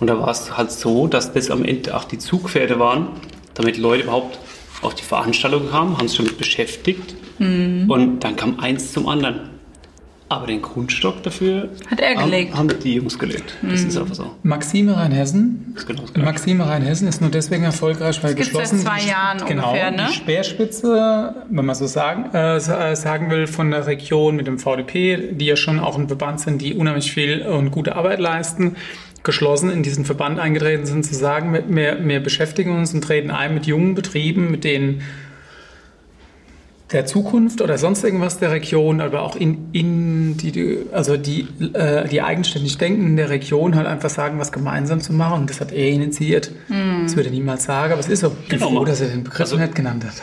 Und 0.00 0.06
da 0.06 0.18
war 0.18 0.30
es 0.30 0.56
halt 0.56 0.72
so, 0.72 1.06
dass 1.06 1.32
das 1.32 1.50
am 1.50 1.64
Ende 1.64 1.94
auch 1.94 2.04
die 2.04 2.18
Zugpferde 2.18 2.78
waren, 2.78 3.08
damit 3.54 3.76
Leute 3.76 4.04
überhaupt 4.04 4.38
auf 4.82 4.94
die 4.94 5.04
Veranstaltung 5.04 5.70
kamen, 5.70 5.98
haben 5.98 6.08
sich 6.08 6.16
damit 6.16 6.38
beschäftigt. 6.38 7.14
Mhm. 7.38 7.90
Und 7.90 8.20
dann 8.20 8.36
kam 8.36 8.58
eins 8.60 8.92
zum 8.92 9.08
anderen. 9.08 9.50
Aber 10.30 10.46
den 10.46 10.62
Grundstock 10.62 11.24
dafür 11.24 11.70
hat 11.90 11.98
er 11.98 12.14
gelegt. 12.14 12.54
Haben, 12.54 12.70
haben 12.70 12.78
die 12.84 12.94
Jungs 12.94 13.18
gelegt. 13.18 13.56
Das 13.62 13.80
mhm. 13.82 13.88
ist 13.88 13.98
einfach 13.98 14.14
so. 14.14 14.30
Maxime 14.44 14.96
Rheinhessen. 14.96 15.74
Genau 15.88 16.04
Maxime 16.24 16.64
Rheinhessen 16.64 17.08
ist 17.08 17.20
nur 17.20 17.30
deswegen 17.30 17.64
erfolgreich, 17.64 18.22
weil 18.22 18.36
das 18.36 18.46
geschlossen 18.46 18.78
seit 18.78 19.00
zwei 19.00 19.10
Jahren 19.10 19.44
genau, 19.44 19.70
ungefähr, 19.70 19.90
ne? 19.90 20.06
Die 20.08 20.14
Speerspitze, 20.14 21.34
wenn 21.50 21.64
man 21.64 21.74
so 21.74 21.88
sagen, 21.88 22.30
äh, 22.32 22.58
äh 22.58 22.94
sagen 22.94 23.28
will, 23.28 23.48
von 23.48 23.72
der 23.72 23.88
Region 23.88 24.36
mit 24.36 24.46
dem 24.46 24.60
VDP, 24.60 25.32
die 25.32 25.46
ja 25.46 25.56
schon 25.56 25.80
auch 25.80 25.98
ein 25.98 26.06
Verband 26.06 26.38
sind, 26.38 26.62
die 26.62 26.74
unheimlich 26.74 27.10
viel 27.10 27.42
und 27.42 27.72
gute 27.72 27.96
Arbeit 27.96 28.20
leisten 28.20 28.76
geschlossen 29.22 29.70
in 29.70 29.82
diesen 29.82 30.04
Verband 30.04 30.38
eingetreten 30.38 30.86
sind, 30.86 31.04
zu 31.04 31.14
sagen, 31.14 31.52
wir, 31.68 31.98
wir 32.02 32.20
beschäftigen 32.20 32.76
uns 32.76 32.94
und 32.94 33.02
treten 33.02 33.30
ein 33.30 33.54
mit 33.54 33.66
jungen 33.66 33.94
Betrieben, 33.94 34.50
mit 34.50 34.64
denen 34.64 35.02
der 36.92 37.06
Zukunft 37.06 37.60
oder 37.60 37.78
sonst 37.78 38.02
irgendwas 38.02 38.38
der 38.38 38.50
Region, 38.50 39.00
aber 39.00 39.22
auch 39.22 39.36
in, 39.36 39.68
in 39.72 40.36
die, 40.36 40.86
also 40.92 41.16
die, 41.16 41.46
äh, 41.72 42.08
die 42.08 42.20
eigenständig 42.20 42.78
denken 42.78 43.06
in 43.06 43.16
der 43.16 43.30
Region 43.30 43.76
halt 43.76 43.86
einfach 43.86 44.10
sagen, 44.10 44.38
was 44.38 44.50
gemeinsam 44.50 45.00
zu 45.00 45.12
machen. 45.12 45.42
Und 45.42 45.50
das 45.50 45.60
hat 45.60 45.72
er 45.72 45.88
initiiert. 45.88 46.50
Mm. 46.68 47.04
Das 47.04 47.14
würde 47.14 47.28
er 47.28 47.34
niemals 47.34 47.64
sagen, 47.64 47.92
aber 47.92 48.00
es 48.00 48.08
ist 48.08 48.20
so. 48.20 48.34
Ich 48.42 48.48
bin 48.48 48.58
genau. 48.58 48.72
froh, 48.72 48.84
dass 48.84 49.00
er 49.00 49.08
den 49.08 49.22
Begriff 49.22 49.40
also, 49.40 49.56
nicht 49.56 49.74
genannt 49.74 50.04
hat. 50.04 50.14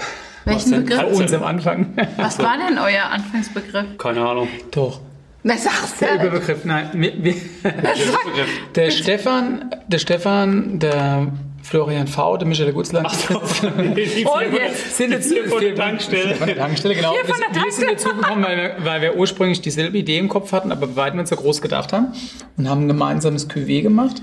Welchen 0.44 0.72
Begriff? 0.72 0.98
Bei 0.98 1.06
uns 1.06 1.34
am 1.34 1.44
Anfang. 1.44 1.94
Was 2.18 2.40
war 2.40 2.58
denn 2.58 2.78
euer 2.78 3.06
Anfangsbegriff? 3.12 3.98
Keine 3.98 4.28
Ahnung. 4.28 4.48
Doch. 4.72 5.00
Was 5.48 5.64
sagst 5.64 6.02
du? 6.02 6.06
Der 6.06 6.16
Überbegriff, 6.16 6.66
nein. 6.66 6.90
Wir, 6.94 7.14
wir, 7.24 7.36
der 8.76 8.92
Stefan, 8.92 9.72
der 9.88 10.00
Stefan, 10.00 10.80
der 10.80 11.32
Florian 11.68 12.08
V., 12.08 12.38
der 12.38 12.48
Michael 12.48 12.72
Gutzland. 12.72 13.12
So, 13.12 13.40
und 13.78 13.98
jetzt 13.98 14.96
sind 14.96 15.12
jetzt 15.12 15.30
hier 15.30 15.50
von 15.50 15.60
der 15.60 15.76
Tankstelle. 15.76 16.36
Von 16.36 16.48
der 16.48 16.56
Tankstelle, 16.56 16.96
genau. 16.96 17.12
Hier 17.12 17.26
von 17.26 17.36
der 17.42 17.52
Tankstelle. 17.52 17.92
Wir 17.92 18.00
sind 18.00 18.08
dazugekommen, 18.08 18.46
weil 18.46 18.58
wir, 18.58 18.76
weil 18.86 19.02
wir 19.02 19.18
ursprünglich 19.18 19.60
dieselbe 19.60 19.98
Idee 19.98 20.18
im 20.18 20.30
Kopf 20.30 20.54
hatten, 20.54 20.72
aber 20.72 20.88
bei 20.88 20.96
weitem 20.96 21.20
nicht 21.20 21.28
so 21.28 21.36
groß 21.36 21.62
gedacht 21.62 21.92
haben 21.92 22.14
und 22.56 22.70
haben 22.70 22.86
ein 22.86 22.88
gemeinsames 22.88 23.50
QW 23.50 23.82
gemacht. 23.82 24.22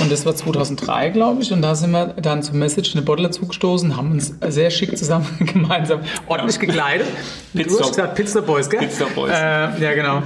Und 0.00 0.10
das 0.10 0.26
war 0.26 0.34
2003, 0.34 1.10
glaube 1.10 1.42
ich. 1.42 1.52
Und 1.52 1.62
da 1.62 1.76
sind 1.76 1.92
wir 1.92 2.06
dann 2.06 2.42
zum 2.42 2.58
Message 2.58 2.92
in 2.94 3.00
the 3.00 3.06
Bottle 3.06 3.30
zugestoßen, 3.30 3.96
haben 3.96 4.10
uns 4.10 4.34
sehr 4.48 4.70
schick 4.70 4.98
zusammen 4.98 5.28
gemeinsam 5.40 6.00
ordentlich 6.26 6.58
gekleidet. 6.58 7.06
Pizza. 7.54 7.68
Du 7.68 7.80
hast 7.80 7.88
gesagt 7.90 8.14
Pizza 8.16 8.42
Boys, 8.42 8.68
gell? 8.68 8.80
Pizza 8.80 9.06
Boys. 9.14 9.30
Äh, 9.30 9.36
ja, 9.36 9.94
genau. 9.94 10.22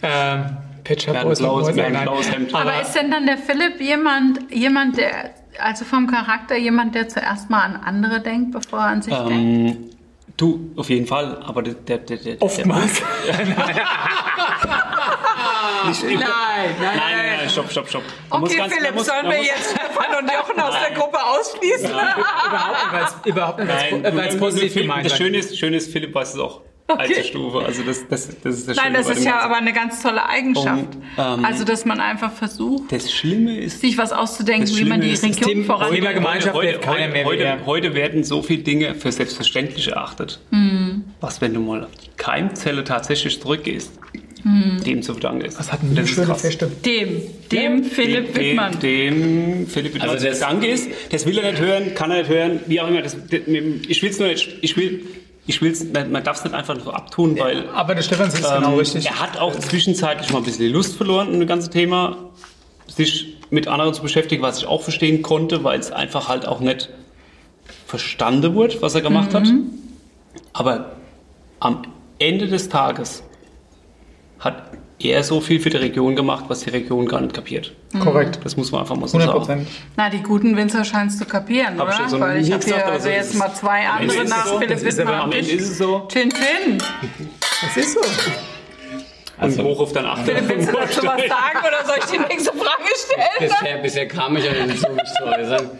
äh, 0.00 0.98
Shop 0.98 1.22
Boys. 1.22 1.38
Blaues, 1.38 1.66
Boys 1.66 1.74
blaues 1.74 2.32
Hemd. 2.32 2.54
Aber 2.54 2.80
ist 2.80 2.94
denn 2.94 3.10
dann 3.10 3.26
der 3.26 3.36
Philipp 3.36 3.80
jemand, 3.80 4.52
jemand 4.52 4.96
der, 4.96 5.30
also 5.58 5.84
vom 5.84 6.06
Charakter 6.06 6.56
jemand, 6.56 6.94
der 6.94 7.08
zuerst 7.08 7.50
mal 7.50 7.62
an 7.62 7.76
andere 7.76 8.20
denkt, 8.20 8.52
bevor 8.52 8.80
er 8.80 8.86
an 8.86 9.02
sich 9.02 9.14
ähm, 9.14 9.28
denkt? 9.28 9.96
Du, 10.36 10.72
auf 10.76 10.88
jeden 10.88 11.06
Fall, 11.06 11.42
aber 11.44 11.62
der... 11.62 11.74
der, 11.74 11.98
der, 11.98 12.16
der 12.16 12.42
Oftmals. 12.42 13.02
Nicht 15.86 16.04
nein, 16.04 16.18
nein, 16.18 16.74
nein, 16.80 16.96
nein, 16.96 17.36
nein, 17.38 17.48
stopp, 17.48 17.70
stopp, 17.70 17.88
stopp. 17.88 18.02
okay, 18.30 18.56
ganz, 18.56 18.74
Philipp, 18.74 18.94
muss, 18.94 19.06
sollen 19.06 19.26
wir 19.26 19.42
jetzt 19.42 19.72
Stefan 19.72 20.22
und 20.22 20.30
Jochen 20.30 20.60
aus 20.60 20.74
der 20.80 20.96
Gruppe 20.96 21.18
ausschließen? 21.22 21.90
Ja, 21.90 23.08
überhaupt 23.24 23.58
nicht, 23.58 24.04
weil 24.04 24.28
es 24.28 24.38
positiv 24.38 24.74
gemeint 24.74 25.06
Das 25.06 25.16
Schöne 25.16 25.38
ist, 25.38 25.58
Schöne 25.58 25.76
ist, 25.76 25.92
Philipp 25.92 26.14
weiß 26.14 26.34
es 26.34 26.40
auch. 26.40 26.60
Okay. 26.92 27.14
Alte 27.16 27.24
Stufe. 27.24 27.58
Also 27.64 27.82
das, 27.82 28.06
das, 28.08 28.28
das 28.42 28.58
ist 28.58 28.68
das 28.68 28.76
Nein, 28.76 28.92
das 28.92 29.08
ist 29.08 29.24
ja 29.24 29.40
aber 29.40 29.56
eine 29.56 29.72
ganz 29.72 30.02
tolle 30.02 30.26
Eigenschaft. 30.26 30.96
Und, 30.96 31.02
ähm, 31.18 31.44
also 31.44 31.64
dass 31.64 31.84
man 31.84 32.00
einfach 32.00 32.32
versucht, 32.32 32.92
das 32.92 33.12
Schlimme 33.12 33.58
ist, 33.58 33.80
sich 33.80 33.98
was 33.98 34.12
auszudenken, 34.12 34.76
wie 34.76 34.84
man 34.84 35.00
die 35.00 35.14
Region 35.14 35.64
voranbringt. 35.64 36.02
Thema 36.02 36.14
Gemeinschaft 36.14 36.54
heute, 36.54 36.80
heute, 36.86 37.24
heute, 37.24 37.24
heute, 37.24 37.66
heute, 37.66 37.94
werden 37.94 38.24
so 38.24 38.42
viele 38.42 38.62
Dinge 38.62 38.94
für 38.94 39.12
selbstverständlich 39.12 39.88
erachtet. 39.88 40.40
Mhm. 40.50 41.04
Was, 41.20 41.40
wenn 41.40 41.54
du 41.54 41.60
mal 41.60 41.84
auf 41.84 41.90
die 41.92 42.10
Keimzelle 42.16 42.84
tatsächlich 42.84 43.40
zurückgehst, 43.40 43.92
hm. 44.42 44.82
dem 44.84 45.02
zu 45.02 45.12
verdanken 45.12 45.44
ist. 45.44 45.58
Was 45.58 45.72
hat 45.72 45.82
denn 45.82 45.94
das 45.94 46.08
schöne 46.08 46.34
Feste? 46.34 46.66
Dem, 46.84 47.22
dem 47.50 47.82
ja, 47.82 47.88
Philipp 47.88 48.34
dem, 48.34 48.42
Wittmann. 48.42 48.78
Dem, 48.80 49.66
Philipp 49.68 49.94
Wittmann 49.94 50.10
also 50.10 50.26
zu 50.26 50.34
verdanken 50.34 50.64
ist. 50.64 50.88
Das 51.10 51.26
will 51.26 51.38
er 51.38 51.52
nicht 51.52 51.62
hören, 51.62 51.94
kann 51.94 52.10
er 52.10 52.18
nicht 52.18 52.30
hören, 52.30 52.60
wie 52.66 52.80
auch 52.80 52.88
immer. 52.88 53.02
Das, 53.02 53.16
ich 53.30 54.02
will 54.02 54.10
es 54.10 54.18
nur 54.18 54.28
nicht, 54.28 54.48
ich 54.60 54.76
will, 54.76 55.04
ich 55.46 55.60
will's, 55.60 55.84
man 55.84 56.22
darf 56.22 56.38
es 56.38 56.44
nicht 56.44 56.54
einfach 56.54 56.78
so 56.80 56.92
abtun, 56.92 57.38
weil. 57.38 57.68
Aber 57.70 57.94
der 57.94 58.02
Stefan 58.02 58.28
ist 58.28 58.38
ähm, 58.38 58.62
genau 58.62 58.76
richtig. 58.76 59.06
Er 59.06 59.20
hat 59.20 59.38
auch 59.38 59.54
zwischenzeitlich 59.58 60.30
mal 60.32 60.38
ein 60.38 60.44
bisschen 60.44 60.66
die 60.66 60.72
Lust 60.72 60.96
verloren, 60.96 61.38
das 61.38 61.48
ganze 61.48 61.70
Thema, 61.70 62.16
sich 62.86 63.38
mit 63.50 63.68
anderen 63.68 63.92
zu 63.92 64.02
beschäftigen, 64.02 64.42
was 64.42 64.58
ich 64.58 64.66
auch 64.66 64.82
verstehen 64.82 65.22
konnte, 65.22 65.64
weil 65.64 65.78
es 65.78 65.90
einfach 65.90 66.28
halt 66.28 66.46
auch 66.46 66.60
nicht 66.60 66.90
verstanden 67.86 68.54
wurde, 68.54 68.80
was 68.80 68.94
er 68.94 69.00
gemacht 69.00 69.32
mhm. 69.32 69.36
hat. 69.36 69.48
Aber 70.52 70.92
am 71.60 71.82
Ende 72.18 72.46
des 72.46 72.68
Tages 72.68 73.22
hat 74.38 74.70
er 75.10 75.22
so 75.22 75.40
viel 75.40 75.60
für 75.60 75.70
die 75.70 75.78
Region 75.78 76.16
gemacht, 76.16 76.44
was 76.48 76.60
die 76.60 76.70
Region 76.70 77.06
gar 77.06 77.20
nicht 77.20 77.34
kapiert. 77.34 77.72
Korrekt. 77.98 78.38
Das 78.44 78.56
muss 78.56 78.72
man 78.72 78.82
einfach 78.82 78.96
mal 78.96 79.08
so 79.08 79.18
100%. 79.18 79.44
sagen. 79.44 79.66
Na, 79.96 80.10
die 80.10 80.22
guten 80.22 80.56
Winzer 80.56 80.84
scheinst 80.84 81.20
du 81.20 81.24
kapieren, 81.24 81.78
hab 81.78 81.88
oder? 81.88 82.00
Ich 82.04 82.10
so 82.10 82.20
Weil 82.20 82.40
ich 82.40 82.52
habe 82.52 82.64
hier 82.64 82.86
also 82.86 83.08
jetzt 83.08 83.34
mal 83.34 83.52
zwei 83.54 83.86
andere 83.86 84.24
nach 84.24 84.46
so. 84.46 84.58
Philipp 84.58 84.82
Wittmann. 84.82 85.14
Am 85.14 85.32
Ende 85.32 85.50
ist 85.50 85.70
es 85.70 85.78
so. 85.78 86.06
Chin 86.08 86.30
Chin. 86.30 86.78
Das 87.60 87.76
ist 87.76 87.94
so. 87.94 88.00
Also, 89.38 89.64
hoch 89.64 89.80
auf 89.80 89.92
dein 89.92 90.06
Achter. 90.06 90.24
Philipp, 90.24 90.48
willst 90.48 90.68
du 90.68 90.72
dazu 90.72 91.02
was 91.02 91.20
sagen 91.28 91.58
oder 91.66 91.84
soll 91.84 91.96
ich 91.98 92.04
die 92.04 92.18
nächste 92.18 92.52
Frage 92.52 92.84
stellen? 92.94 93.28
Bisher, 93.50 93.78
bisher 93.78 94.08
kam 94.08 94.36
ich 94.36 94.44
ja 94.44 94.66
nicht 94.66 94.78
so, 94.78 94.88
mich 94.90 95.12
zu 95.18 95.24
äußern. 95.24 95.70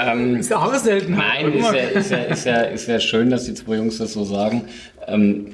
Ähm, 0.00 0.36
ist 0.36 0.50
ja 0.50 0.56
auch 0.56 0.74
selten. 0.74 1.14
Nein, 1.14 1.52
ist 1.52 1.72
ja, 1.72 1.82
ist, 1.82 2.10
ja, 2.10 2.18
ist, 2.18 2.44
ja, 2.46 2.60
ist 2.62 2.88
ja 2.88 2.98
schön, 2.98 3.30
dass 3.30 3.44
die 3.44 3.54
zwei 3.54 3.76
Jungs 3.76 3.98
das 3.98 4.14
so 4.14 4.24
sagen. 4.24 4.64
Ähm, 5.06 5.52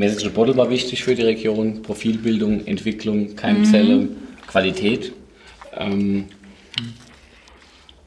Message 0.00 0.30
Bottle 0.30 0.56
war 0.56 0.70
wichtig 0.70 1.04
für 1.04 1.14
die 1.14 1.22
Region, 1.22 1.82
Profilbildung, 1.82 2.66
Entwicklung, 2.66 3.36
Keimzelle, 3.36 3.96
mhm. 3.96 4.08
Qualität. 4.46 5.12
Ähm, 5.76 6.24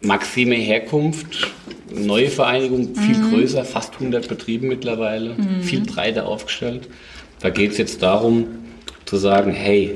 Maxime 0.01 0.55
Herkunft, 0.55 1.53
neue 1.93 2.29
Vereinigung, 2.29 2.95
viel 2.95 3.17
mhm. 3.17 3.29
größer, 3.29 3.63
fast 3.63 3.93
100 3.93 4.27
Betriebe 4.27 4.65
mittlerweile, 4.65 5.35
mhm. 5.35 5.61
viel 5.61 5.81
breiter 5.81 6.27
aufgestellt. 6.27 6.89
Da 7.39 7.51
geht 7.51 7.73
es 7.73 7.77
jetzt 7.77 8.01
darum 8.01 8.47
zu 9.05 9.17
sagen, 9.17 9.51
hey, 9.51 9.95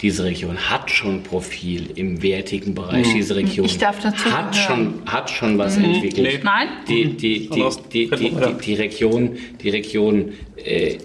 diese 0.00 0.24
Region 0.24 0.56
hat 0.56 0.90
schon 0.90 1.22
Profil 1.22 1.90
im 1.94 2.22
wertigen 2.22 2.74
Bereich. 2.74 3.06
Mhm. 3.06 3.14
Diese 3.14 3.36
Region 3.36 3.68
hat, 3.68 4.56
schon, 4.56 4.94
hat 5.04 5.28
schon 5.28 5.58
was 5.58 5.76
mhm. 5.76 5.84
entwickelt. 5.84 6.42
Nein? 6.42 6.68
Die, 6.88 7.14
die, 7.16 7.50
die, 7.50 7.70
die, 7.92 8.10
die, 8.62 8.74
Region, 8.74 9.36
die 9.62 9.68
Region 9.68 10.32
äh, 10.56 10.96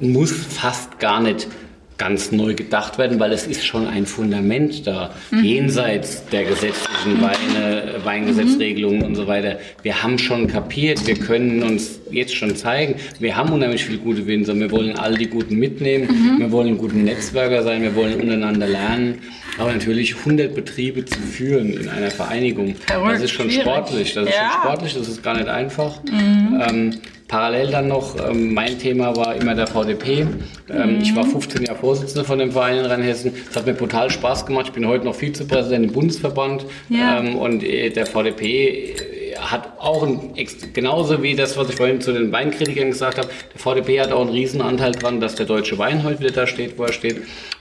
muss 0.00 0.32
fast 0.32 0.98
gar 0.98 1.20
nicht 1.20 1.48
ganz 1.96 2.32
neu 2.32 2.54
gedacht 2.54 2.98
werden, 2.98 3.20
weil 3.20 3.32
es 3.32 3.46
ist 3.46 3.64
schon 3.64 3.86
ein 3.86 4.06
Fundament 4.06 4.86
da, 4.86 5.14
mhm. 5.30 5.44
jenseits 5.44 6.26
der 6.26 6.44
gesetzlichen 6.44 7.22
Weine, 7.22 7.94
Weingesetzregelungen 8.02 8.98
mhm. 8.98 9.04
und 9.04 9.14
so 9.14 9.26
weiter. 9.26 9.58
Wir 9.82 10.02
haben 10.02 10.18
schon 10.18 10.48
kapiert, 10.48 11.06
wir 11.06 11.14
können 11.14 11.62
uns 11.62 12.00
jetzt 12.10 12.34
schon 12.34 12.56
zeigen, 12.56 12.96
wir 13.20 13.36
haben 13.36 13.52
unheimlich 13.52 13.84
viele 13.84 13.98
gute 13.98 14.26
Winzer, 14.26 14.58
wir 14.58 14.70
wollen 14.72 14.98
all 14.98 15.14
die 15.14 15.28
Guten 15.28 15.56
mitnehmen, 15.56 16.08
mhm. 16.08 16.40
wir 16.40 16.50
wollen 16.50 16.78
guten 16.78 17.04
Netzwerker 17.04 17.62
sein, 17.62 17.82
wir 17.82 17.94
wollen 17.94 18.20
untereinander 18.20 18.66
lernen, 18.66 19.20
aber 19.58 19.72
natürlich 19.72 20.16
100 20.16 20.52
Betriebe 20.52 21.04
zu 21.04 21.20
führen 21.20 21.74
in 21.74 21.88
einer 21.88 22.10
Vereinigung, 22.10 22.74
das 22.88 23.22
ist 23.22 23.30
schon 23.30 23.50
sportlich, 23.50 24.14
das 24.14 24.28
ist 24.28 24.34
ja. 24.34 24.50
schon 24.50 24.62
sportlich, 24.62 24.94
das 24.94 25.08
ist 25.08 25.22
gar 25.22 25.36
nicht 25.36 25.48
einfach. 25.48 26.02
Mhm. 26.10 26.62
Ähm, 26.68 26.90
Parallel 27.34 27.72
dann 27.72 27.88
noch, 27.88 28.14
ähm, 28.30 28.54
mein 28.54 28.78
Thema 28.78 29.16
war 29.16 29.34
immer 29.34 29.56
der 29.56 29.66
VDP. 29.66 30.24
Ähm, 30.70 30.94
mhm. 30.94 31.00
Ich 31.00 31.16
war 31.16 31.24
15 31.24 31.64
Jahre 31.64 31.76
Vorsitzender 31.80 32.24
von 32.24 32.38
dem 32.38 32.52
Verein 32.52 32.78
in 32.78 32.84
Rheinhessen. 32.84 33.32
Es 33.50 33.56
hat 33.56 33.66
mir 33.66 33.74
brutal 33.74 34.08
Spaß 34.08 34.46
gemacht. 34.46 34.66
Ich 34.68 34.72
bin 34.72 34.86
heute 34.86 35.04
noch 35.04 35.16
Vizepräsident 35.16 35.86
im 35.86 35.92
Bundesverband. 35.92 36.64
Ja. 36.90 37.18
Ähm, 37.18 37.34
und 37.34 37.64
äh, 37.64 37.90
der 37.90 38.06
VDP 38.06 38.92
äh, 39.32 39.36
hat 39.36 39.80
auch 39.80 40.04
ein, 40.04 40.32
genauso 40.74 41.24
wie 41.24 41.34
das, 41.34 41.56
was 41.56 41.70
ich 41.70 41.74
vorhin 41.74 42.00
zu 42.00 42.12
den 42.12 42.30
Weinkritikern 42.30 42.90
gesagt 42.90 43.18
habe, 43.18 43.26
der 43.52 43.58
VDP 43.58 44.00
hat 44.00 44.12
auch 44.12 44.20
einen 44.20 44.30
Riesenanteil 44.30 44.92
dran, 44.92 45.20
dass 45.20 45.34
der 45.34 45.46
deutsche 45.46 45.76
Wein 45.76 46.04
heute 46.04 46.20
wieder 46.20 46.30
da 46.30 46.46
steht, 46.46 46.78
wo 46.78 46.84
er 46.84 46.92
steht. 46.92 47.16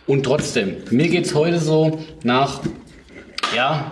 Und 0.05 0.21
trotzdem, 0.21 0.76
mir 0.91 1.07
geht 1.07 1.26
es 1.26 1.34
heute 1.34 1.57
so 1.57 1.97
nach, 2.21 2.61
ja, 3.55 3.91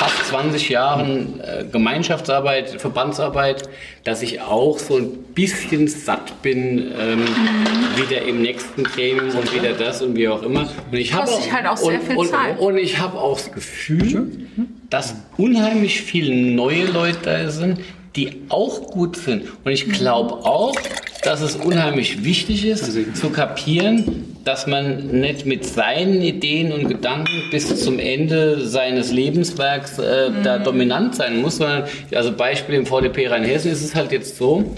fast 0.00 0.28
20 0.28 0.70
Jahren 0.70 1.40
äh, 1.40 1.64
Gemeinschaftsarbeit, 1.70 2.80
Verbandsarbeit, 2.80 3.68
dass 4.04 4.22
ich 4.22 4.40
auch 4.40 4.78
so 4.78 4.96
ein 4.96 5.10
bisschen 5.34 5.88
satt 5.88 6.40
bin, 6.40 6.90
ähm, 6.98 7.18
mhm. 7.18 8.02
wieder 8.02 8.22
im 8.22 8.40
nächsten 8.40 8.84
Gremium 8.84 9.28
und 9.36 9.54
wieder 9.54 9.74
das 9.74 10.00
und 10.00 10.16
wie 10.16 10.26
auch 10.26 10.42
immer. 10.42 10.70
Und 10.90 10.98
ich 10.98 11.12
habe 11.12 11.30
auch, 11.30 11.52
halt 11.52 11.66
auch 11.66 11.76
sehr 11.76 12.00
und, 12.00 12.06
viel 12.06 12.30
Zeit. 12.30 12.58
Und, 12.58 12.66
und 12.66 12.78
ich 12.78 12.98
habe 12.98 13.18
auch 13.18 13.36
das 13.36 13.52
Gefühl, 13.52 14.46
dass 14.88 15.16
unheimlich 15.36 16.00
viele 16.00 16.34
neue 16.34 16.86
Leute 16.86 17.18
da 17.22 17.50
sind, 17.50 17.80
die 18.16 18.42
auch 18.48 18.90
gut 18.90 19.16
sind. 19.16 19.44
Und 19.64 19.70
ich 19.70 19.86
glaube 19.90 20.32
auch, 20.32 20.74
dass 21.22 21.42
es 21.42 21.56
unheimlich 21.56 22.24
wichtig 22.24 22.64
ist, 22.64 22.90
zu 23.16 23.28
kapieren, 23.28 24.29
dass 24.44 24.66
man 24.66 25.08
nicht 25.08 25.46
mit 25.46 25.64
seinen 25.64 26.22
Ideen 26.22 26.72
und 26.72 26.88
Gedanken 26.88 27.42
bis 27.50 27.82
zum 27.82 27.98
Ende 27.98 28.66
seines 28.66 29.12
Lebenswerks 29.12 29.98
äh, 29.98 30.30
mhm. 30.30 30.42
da 30.42 30.58
dominant 30.58 31.14
sein 31.14 31.40
muss, 31.40 31.58
sondern, 31.58 31.84
also 32.14 32.32
Beispiel 32.32 32.76
im 32.76 32.86
VDP 32.86 33.28
Rheinhessen 33.28 33.70
ist 33.70 33.82
es 33.82 33.94
halt 33.94 34.12
jetzt 34.12 34.36
so, 34.36 34.76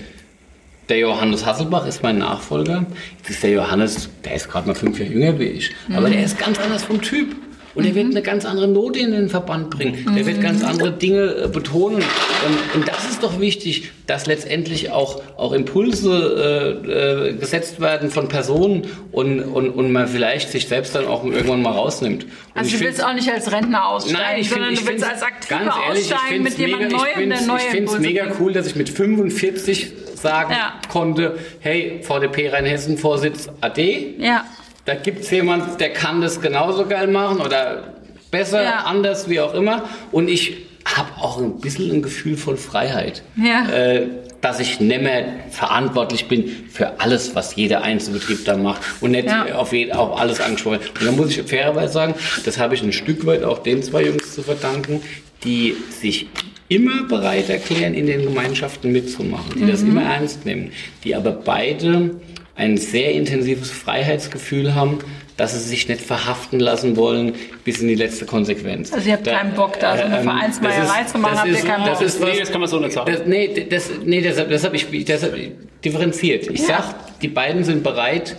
der 0.88 0.98
Johannes 0.98 1.46
Hasselbach 1.46 1.86
ist 1.86 2.02
mein 2.02 2.18
Nachfolger. 2.18 2.86
Jetzt 3.18 3.30
ist 3.30 3.42
der 3.42 3.50
Johannes, 3.50 4.10
der 4.24 4.34
ist 4.34 4.50
gerade 4.50 4.66
mal 4.66 4.74
fünf 4.74 4.98
Jahre 4.98 5.12
jünger 5.12 5.38
wie 5.38 5.44
ich, 5.44 5.70
mhm. 5.88 5.96
aber 5.96 6.10
der 6.10 6.24
ist 6.24 6.38
ganz 6.38 6.58
anders 6.58 6.82
vom 6.82 7.00
Typ. 7.00 7.36
Und 7.74 7.86
er 7.86 7.94
wird 7.94 8.06
eine 8.06 8.22
ganz 8.22 8.44
andere 8.44 8.68
Note 8.68 8.98
in 8.98 9.12
den 9.12 9.28
Verband 9.28 9.70
bringen. 9.70 10.04
Mhm. 10.04 10.14
Der 10.14 10.26
wird 10.26 10.42
ganz 10.42 10.62
andere 10.62 10.92
Dinge 10.92 11.44
äh, 11.44 11.48
betonen. 11.48 11.96
Und, 11.96 12.74
und, 12.74 12.88
das 12.88 13.08
ist 13.08 13.22
doch 13.22 13.40
wichtig, 13.40 13.90
dass 14.06 14.26
letztendlich 14.26 14.90
auch, 14.90 15.22
auch 15.36 15.52
Impulse 15.52 16.78
äh, 16.86 17.30
äh, 17.30 17.32
gesetzt 17.34 17.80
werden 17.80 18.10
von 18.10 18.28
Personen 18.28 18.86
und, 19.10 19.40
und, 19.40 19.70
und 19.70 19.92
man 19.92 20.06
vielleicht 20.06 20.50
sich 20.50 20.68
selbst 20.68 20.94
dann 20.94 21.06
auch 21.06 21.24
irgendwann 21.24 21.62
mal 21.62 21.72
rausnimmt. 21.72 22.24
Und 22.24 22.30
also 22.54 22.76
du 22.76 22.84
willst 22.84 23.02
auch 23.02 23.14
nicht 23.14 23.30
als 23.30 23.50
Rentner 23.50 23.86
aussteigen, 23.86 24.18
nein, 24.20 24.40
ich 24.40 24.50
sondern 24.50 24.76
find, 24.76 24.86
du 24.86 24.92
willst 24.92 25.04
als 25.04 25.22
Aktiver 25.22 25.60
ganz 25.60 25.74
ehrlich, 25.86 26.14
aussteigen 26.14 26.42
mit 26.42 26.58
jemand 26.58 26.82
mega, 26.82 26.96
Neuem, 26.96 27.30
der 27.30 27.40
neue 27.42 27.58
Ich 27.58 27.64
finde 27.64 27.92
es 27.92 27.98
mega 27.98 28.26
cool, 28.38 28.52
dass 28.52 28.66
ich 28.66 28.76
mit 28.76 28.90
45 28.90 29.92
sagen 30.14 30.52
ja. 30.52 30.74
konnte, 30.90 31.38
hey, 31.60 32.00
VDP 32.02 32.50
Rheinhessen-Vorsitz 32.50 33.48
AD. 33.60 34.16
Ja 34.18 34.44
da 34.84 34.94
gibt 34.94 35.20
es 35.20 35.30
jemand, 35.30 35.80
der 35.80 35.92
kann 35.92 36.20
das 36.20 36.40
genauso 36.40 36.86
geil 36.86 37.06
machen 37.06 37.40
oder 37.40 37.94
besser, 38.30 38.62
ja. 38.62 38.84
anders, 38.84 39.28
wie 39.28 39.40
auch 39.40 39.54
immer. 39.54 39.84
Und 40.10 40.28
ich 40.28 40.66
habe 40.84 41.08
auch 41.20 41.38
ein 41.38 41.60
bisschen 41.60 41.90
ein 41.92 42.02
Gefühl 42.02 42.36
von 42.36 42.56
Freiheit. 42.56 43.22
Ja. 43.36 43.68
Äh, 43.70 44.06
dass 44.40 44.58
ich 44.58 44.80
nicht 44.80 45.00
mehr 45.00 45.24
verantwortlich 45.50 46.26
bin 46.26 46.50
für 46.68 47.00
alles, 47.00 47.36
was 47.36 47.54
jeder 47.54 47.82
Einzelbetrieb 47.82 48.44
da 48.44 48.56
macht 48.56 48.82
und 49.00 49.12
nicht 49.12 49.26
ja. 49.28 49.54
auf, 49.54 49.72
auf 49.92 50.20
alles 50.20 50.40
angesprochen. 50.40 50.80
Und 50.98 51.06
da 51.06 51.12
muss 51.12 51.30
ich 51.30 51.48
fairerweise 51.48 51.92
sagen, 51.92 52.14
das 52.44 52.58
habe 52.58 52.74
ich 52.74 52.82
ein 52.82 52.92
Stück 52.92 53.24
weit 53.24 53.44
auch 53.44 53.60
den 53.60 53.84
zwei 53.84 54.04
Jungs 54.04 54.34
zu 54.34 54.42
verdanken, 54.42 55.00
die 55.44 55.76
sich 55.90 56.28
immer 56.68 57.04
bereit 57.04 57.50
erklären, 57.50 57.94
in 57.94 58.06
den 58.06 58.22
Gemeinschaften 58.22 58.90
mitzumachen, 58.90 59.52
die 59.54 59.64
mhm. 59.64 59.70
das 59.70 59.82
immer 59.82 60.02
ernst 60.02 60.44
nehmen, 60.44 60.72
die 61.04 61.14
aber 61.14 61.30
beide 61.30 62.16
ein 62.54 62.76
sehr 62.76 63.12
intensives 63.12 63.70
Freiheitsgefühl 63.70 64.74
haben, 64.74 64.98
dass 65.36 65.52
sie 65.54 65.68
sich 65.68 65.88
nicht 65.88 66.02
verhaften 66.02 66.60
lassen 66.60 66.96
wollen 66.96 67.34
bis 67.64 67.80
in 67.80 67.88
die 67.88 67.94
letzte 67.94 68.26
Konsequenz. 68.26 68.92
Also 68.92 69.08
ihr 69.08 69.14
habt 69.14 69.26
da, 69.26 69.38
keinen 69.38 69.54
Bock, 69.54 69.80
da 69.80 69.96
so 69.96 70.04
eine 70.04 70.18
ähm, 70.18 70.24
Vereinsmeierei 70.24 71.04
zu 71.04 71.18
machen, 71.18 71.38
habt 71.38 71.48
ihr 71.48 71.54
keinen 71.54 71.84
Bock? 71.84 71.98
Das 71.98 72.02
ist, 72.02 72.20
nee, 72.20 72.38
das 72.38 72.50
kann 72.52 72.60
man 72.60 72.68
so 72.68 72.78
nicht 72.78 72.92
sagen. 72.92 73.10
Das, 73.10 73.26
nee, 73.26 73.66
das, 73.68 73.90
nee, 74.04 74.20
deshalb, 74.20 74.50
deshalb 74.50 74.74
ich 74.74 75.04
deshalb 75.04 75.36
differenziert. 75.82 76.48
Ich 76.48 76.60
ja. 76.60 76.66
sag, 76.66 77.20
die 77.20 77.28
beiden 77.28 77.64
sind 77.64 77.82
bereit, 77.82 78.36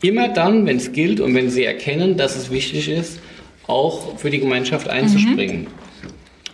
immer 0.00 0.28
dann, 0.28 0.66
wenn 0.66 0.78
es 0.78 0.92
gilt 0.92 1.20
und 1.20 1.34
wenn 1.34 1.50
sie 1.50 1.64
erkennen, 1.64 2.16
dass 2.16 2.36
es 2.36 2.50
wichtig 2.50 2.88
ist, 2.88 3.20
auch 3.66 4.18
für 4.18 4.30
die 4.30 4.40
Gemeinschaft 4.40 4.88
einzuspringen. 4.88 5.62
Mhm. 5.62 5.66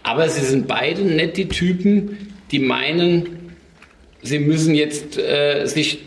Aber 0.02 0.28
sie 0.28 0.44
sind 0.44 0.66
beide 0.66 1.02
nicht 1.02 1.36
die 1.36 1.48
Typen, 1.48 2.34
die 2.50 2.58
meinen, 2.58 3.54
sie 4.22 4.38
müssen 4.38 4.74
jetzt 4.74 5.18
äh, 5.18 5.66
sich 5.66 6.00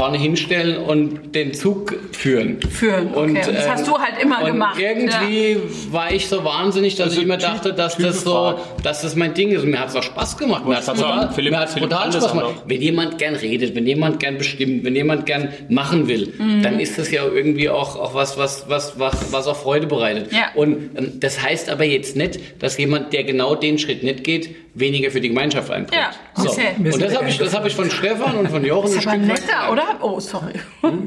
vorne 0.00 0.16
hinstellen 0.16 0.78
und 0.78 1.34
den 1.34 1.52
Zug 1.52 1.94
führen. 2.12 2.58
Führen. 2.62 3.08
Und, 3.08 3.36
okay. 3.36 3.52
das 3.52 3.68
hast 3.68 3.86
du 3.86 3.98
halt 3.98 4.14
immer 4.22 4.40
und 4.40 4.46
gemacht. 4.46 4.80
Irgendwie 4.80 5.50
ja. 5.52 5.58
war 5.90 6.10
ich 6.10 6.26
so 6.26 6.42
wahnsinnig, 6.42 6.96
dass 6.96 7.08
also 7.08 7.18
ich 7.18 7.24
immer 7.24 7.36
dachte, 7.36 7.74
dass 7.74 7.98
das 7.98 8.22
so, 8.22 8.58
dass 8.82 9.02
das 9.02 9.14
mein 9.14 9.34
Ding 9.34 9.50
ist. 9.50 9.62
Und 9.62 9.72
mir 9.72 9.78
hat 9.78 9.90
es 9.90 9.96
auch 9.96 10.02
Spaß 10.02 10.38
gemacht. 10.38 10.64
Mir 10.64 10.76
hat 10.76 10.84
es 10.84 10.86
brutal, 10.86 11.28
brutal 11.66 12.12
Spaß 12.12 12.32
gemacht. 12.32 12.62
Wenn 12.64 12.80
jemand 12.80 13.18
gern 13.18 13.34
redet, 13.34 13.74
wenn 13.74 13.86
jemand 13.86 14.20
gern 14.20 14.38
bestimmt, 14.38 14.84
wenn 14.84 14.96
jemand 14.96 15.26
gern 15.26 15.52
machen 15.68 16.08
will, 16.08 16.32
mhm. 16.38 16.62
dann 16.62 16.80
ist 16.80 16.98
das 16.98 17.10
ja 17.10 17.26
irgendwie 17.26 17.68
auch, 17.68 17.96
auch 17.96 18.14
was, 18.14 18.38
was, 18.38 18.70
was, 18.70 18.98
was, 18.98 19.30
was 19.34 19.46
auch 19.48 19.56
Freude 19.56 19.86
bereitet. 19.86 20.32
Ja. 20.32 20.48
Und 20.54 20.96
ähm, 20.96 21.20
das 21.20 21.42
heißt 21.42 21.68
aber 21.68 21.84
jetzt 21.84 22.16
nicht, 22.16 22.40
dass 22.62 22.78
jemand, 22.78 23.12
der 23.12 23.24
genau 23.24 23.54
den 23.54 23.78
Schritt 23.78 24.02
nicht 24.02 24.24
geht, 24.24 24.48
weniger 24.74 25.10
für 25.10 25.20
die 25.20 25.28
Gemeinschaft 25.28 25.70
einbringt. 25.70 26.00
Ja, 26.00 26.10
so. 26.42 26.50
okay. 26.50 26.74
Und 26.78 27.02
das 27.02 27.16
habe 27.16 27.28
ich, 27.28 27.40
hab 27.40 27.66
ich 27.66 27.74
von 27.74 27.90
Stefan 27.90 28.36
und 28.36 28.48
von 28.48 28.64
Jochen. 28.64 28.90
Das 28.90 29.00
ist 29.00 29.06
aber 29.06 29.16
netter, 29.16 29.72
oder? 29.72 29.89
Oh, 30.00 30.20
sorry. 30.20 30.54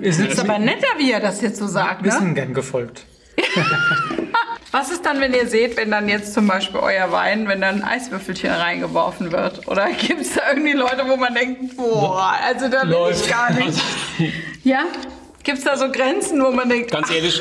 Das 0.03 0.19
ist 0.19 0.39
aber 0.39 0.59
netter, 0.59 0.87
wie 0.97 1.11
er 1.11 1.19
das 1.19 1.41
jetzt 1.41 1.57
so 1.57 1.67
sagt. 1.67 2.03
Wir 2.03 2.13
ne? 2.13 2.19
sind 2.19 2.35
gern 2.35 2.53
gefolgt. 2.53 3.05
Was 4.71 4.91
ist 4.91 5.05
dann, 5.05 5.21
wenn 5.21 5.35
ihr 5.35 5.47
seht, 5.47 5.77
wenn 5.77 5.91
dann 5.91 6.09
jetzt 6.09 6.33
zum 6.33 6.47
Beispiel 6.47 6.79
euer 6.79 7.11
Wein, 7.11 7.47
wenn 7.47 7.61
dann 7.61 7.83
ein 7.83 7.83
Eiswürfelchen 7.83 8.49
reingeworfen 8.49 9.31
wird? 9.31 9.67
Oder 9.67 9.91
gibt 9.91 10.21
es 10.21 10.33
da 10.33 10.49
irgendwie 10.49 10.73
Leute, 10.73 11.03
wo 11.07 11.15
man 11.15 11.35
denkt, 11.35 11.77
boah, 11.77 12.33
also 12.43 12.67
da 12.69 12.81
will 12.87 13.13
ich 13.13 13.29
gar 13.29 13.53
nicht. 13.53 13.79
ja? 14.63 14.85
Gibt 15.43 15.59
es 15.59 15.63
da 15.63 15.77
so 15.77 15.91
Grenzen, 15.91 16.43
wo 16.43 16.51
man 16.51 16.69
denkt, 16.69 16.89
ganz 16.89 17.11
ehrlich, 17.11 17.39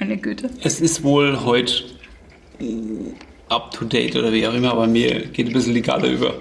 meine 0.00 0.16
Güte. 0.16 0.48
Es 0.62 0.80
ist 0.80 1.02
wohl 1.02 1.44
heute 1.44 1.84
up 3.48 3.70
to 3.72 3.84
date 3.84 4.16
oder 4.16 4.32
wie 4.32 4.46
auch 4.46 4.54
immer, 4.54 4.72
aber 4.72 4.86
mir 4.86 5.26
geht 5.26 5.48
ein 5.48 5.52
bisschen 5.52 5.74
die 5.74 5.82
Garde 5.82 6.08
über. 6.08 6.34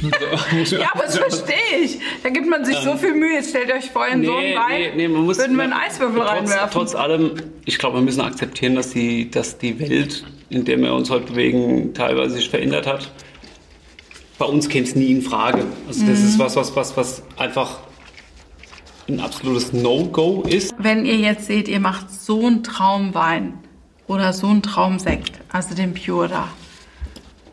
ja, 0.70 0.90
aber 0.92 1.04
das 1.04 1.18
verstehe 1.18 1.78
ich. 1.82 1.98
Da 2.22 2.30
gibt 2.30 2.48
man 2.48 2.64
sich 2.64 2.76
so 2.76 2.96
viel 2.96 3.14
Mühe. 3.14 3.34
Jetzt 3.34 3.50
stellt 3.50 3.72
euch 3.72 3.90
vor, 3.90 4.06
in 4.06 4.20
nee, 4.20 4.26
so 4.26 4.36
einen 4.36 4.56
Wein 4.56 4.80
nee, 4.80 4.92
nee, 4.96 5.08
man 5.08 5.22
muss, 5.22 5.38
würden 5.38 5.56
wir 5.56 5.64
einen 5.64 5.72
Eiswürfel 5.72 6.20
trotz, 6.20 6.30
reinwerfen. 6.30 6.70
Trotz 6.72 6.94
allem, 6.94 7.34
ich 7.64 7.78
glaube, 7.78 7.98
wir 7.98 8.02
müssen 8.02 8.20
akzeptieren, 8.20 8.74
dass 8.74 8.90
die, 8.90 9.30
dass 9.30 9.58
die 9.58 9.78
Welt, 9.80 10.24
in 10.50 10.64
der 10.64 10.78
wir 10.78 10.94
uns 10.94 11.10
heute 11.10 11.32
bewegen, 11.32 11.94
teilweise 11.94 12.36
sich 12.36 12.48
verändert 12.48 12.86
hat. 12.86 13.10
Bei 14.38 14.46
uns 14.46 14.68
käme 14.68 14.86
es 14.86 14.94
nie 14.94 15.10
in 15.10 15.22
Frage. 15.22 15.64
Also 15.88 16.06
das 16.06 16.20
mhm. 16.20 16.26
ist 16.26 16.38
was, 16.38 16.56
was, 16.56 16.76
was, 16.76 16.96
was 16.96 17.22
einfach 17.36 17.80
ein 19.08 19.20
absolutes 19.20 19.72
No-Go 19.72 20.42
ist. 20.48 20.74
Wenn 20.78 21.04
ihr 21.04 21.16
jetzt 21.16 21.46
seht, 21.46 21.66
ihr 21.68 21.80
macht 21.80 22.10
so 22.10 22.46
einen 22.46 22.62
Traumwein 22.62 23.54
oder 24.06 24.32
so 24.32 24.46
einen 24.48 24.62
Traumsekt, 24.62 25.32
also 25.50 25.74
den 25.74 25.94
Pure 25.94 26.28
da, 26.28 26.48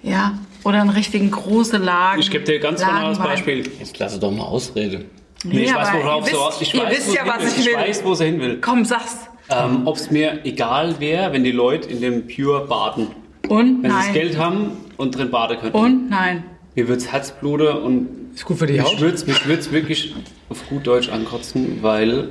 ja, 0.04 0.38
oder 0.66 0.82
einen 0.82 0.90
richtigen 0.90 1.30
große 1.32 1.78
Lagen. 1.78 2.20
Ich 2.20 2.32
gebe 2.32 2.44
dir 2.44 2.60
ganz 2.60 2.82
banales 2.82 3.20
Beispiel. 3.20 3.72
Jetzt 3.80 3.98
lass 4.00 4.20
doch 4.20 4.32
mal 4.32 4.44
Ausrede. 4.44 5.06
Nee, 5.44 5.66
ich 5.66 5.76
weiß, 5.76 5.94
worauf 5.94 6.28
so, 6.28 6.50
ich 6.60 6.74
ihr 6.74 6.82
weiß, 6.82 6.98
wisst 6.98 7.14
ja, 7.14 7.22
was 7.26 7.56
ich 7.56 7.66
will. 7.66 7.74
Ich 7.74 7.78
weiß, 7.78 8.04
wo 8.04 8.16
sie 8.16 8.26
hin 8.26 8.42
will. 8.42 8.58
Komm, 8.62 8.84
sag's. 8.84 9.30
Ähm, 9.48 9.84
Ob 9.86 9.96
es 9.96 10.10
mir 10.10 10.44
egal 10.44 11.00
wäre, 11.00 11.32
wenn 11.34 11.44
die 11.44 11.52
Leute 11.52 11.88
in 11.88 12.02
dem 12.02 12.26
Pure 12.26 12.66
baden. 12.66 13.10
Und 13.48 13.84
wenn 13.84 13.92
nein. 13.92 14.02
sie 14.02 14.08
das 14.08 14.14
Geld 14.14 14.38
haben 14.40 14.72
und 14.98 15.16
drin 15.16 15.30
baden 15.30 15.60
können. 15.60 15.76
Und 15.76 16.10
nein. 16.10 16.44
Mir 16.74 16.88
wird's 16.88 17.12
Herzblute 17.12 17.80
und 17.80 18.34
ist 18.34 18.44
gut 18.44 18.58
für 18.58 18.66
die 18.66 18.82
Haut. 18.82 19.00
Wird's, 19.00 19.28
mich 19.28 19.46
würde 19.46 19.60
es 19.60 19.72
wirklich 19.72 20.16
auf 20.50 20.68
gut 20.68 20.88
Deutsch 20.88 21.10
ankotzen, 21.10 21.84
weil 21.84 22.30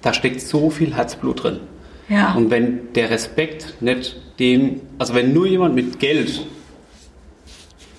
da 0.00 0.14
steckt 0.14 0.40
so 0.40 0.70
viel 0.70 0.96
Herzblut 0.96 1.44
drin. 1.44 1.60
Ja. 2.08 2.32
Und 2.32 2.50
wenn 2.50 2.94
der 2.94 3.10
Respekt 3.10 3.74
nicht 3.82 4.16
dem, 4.38 4.80
also 4.98 5.14
wenn 5.14 5.34
nur 5.34 5.46
jemand 5.46 5.74
mit 5.74 6.00
Geld 6.00 6.46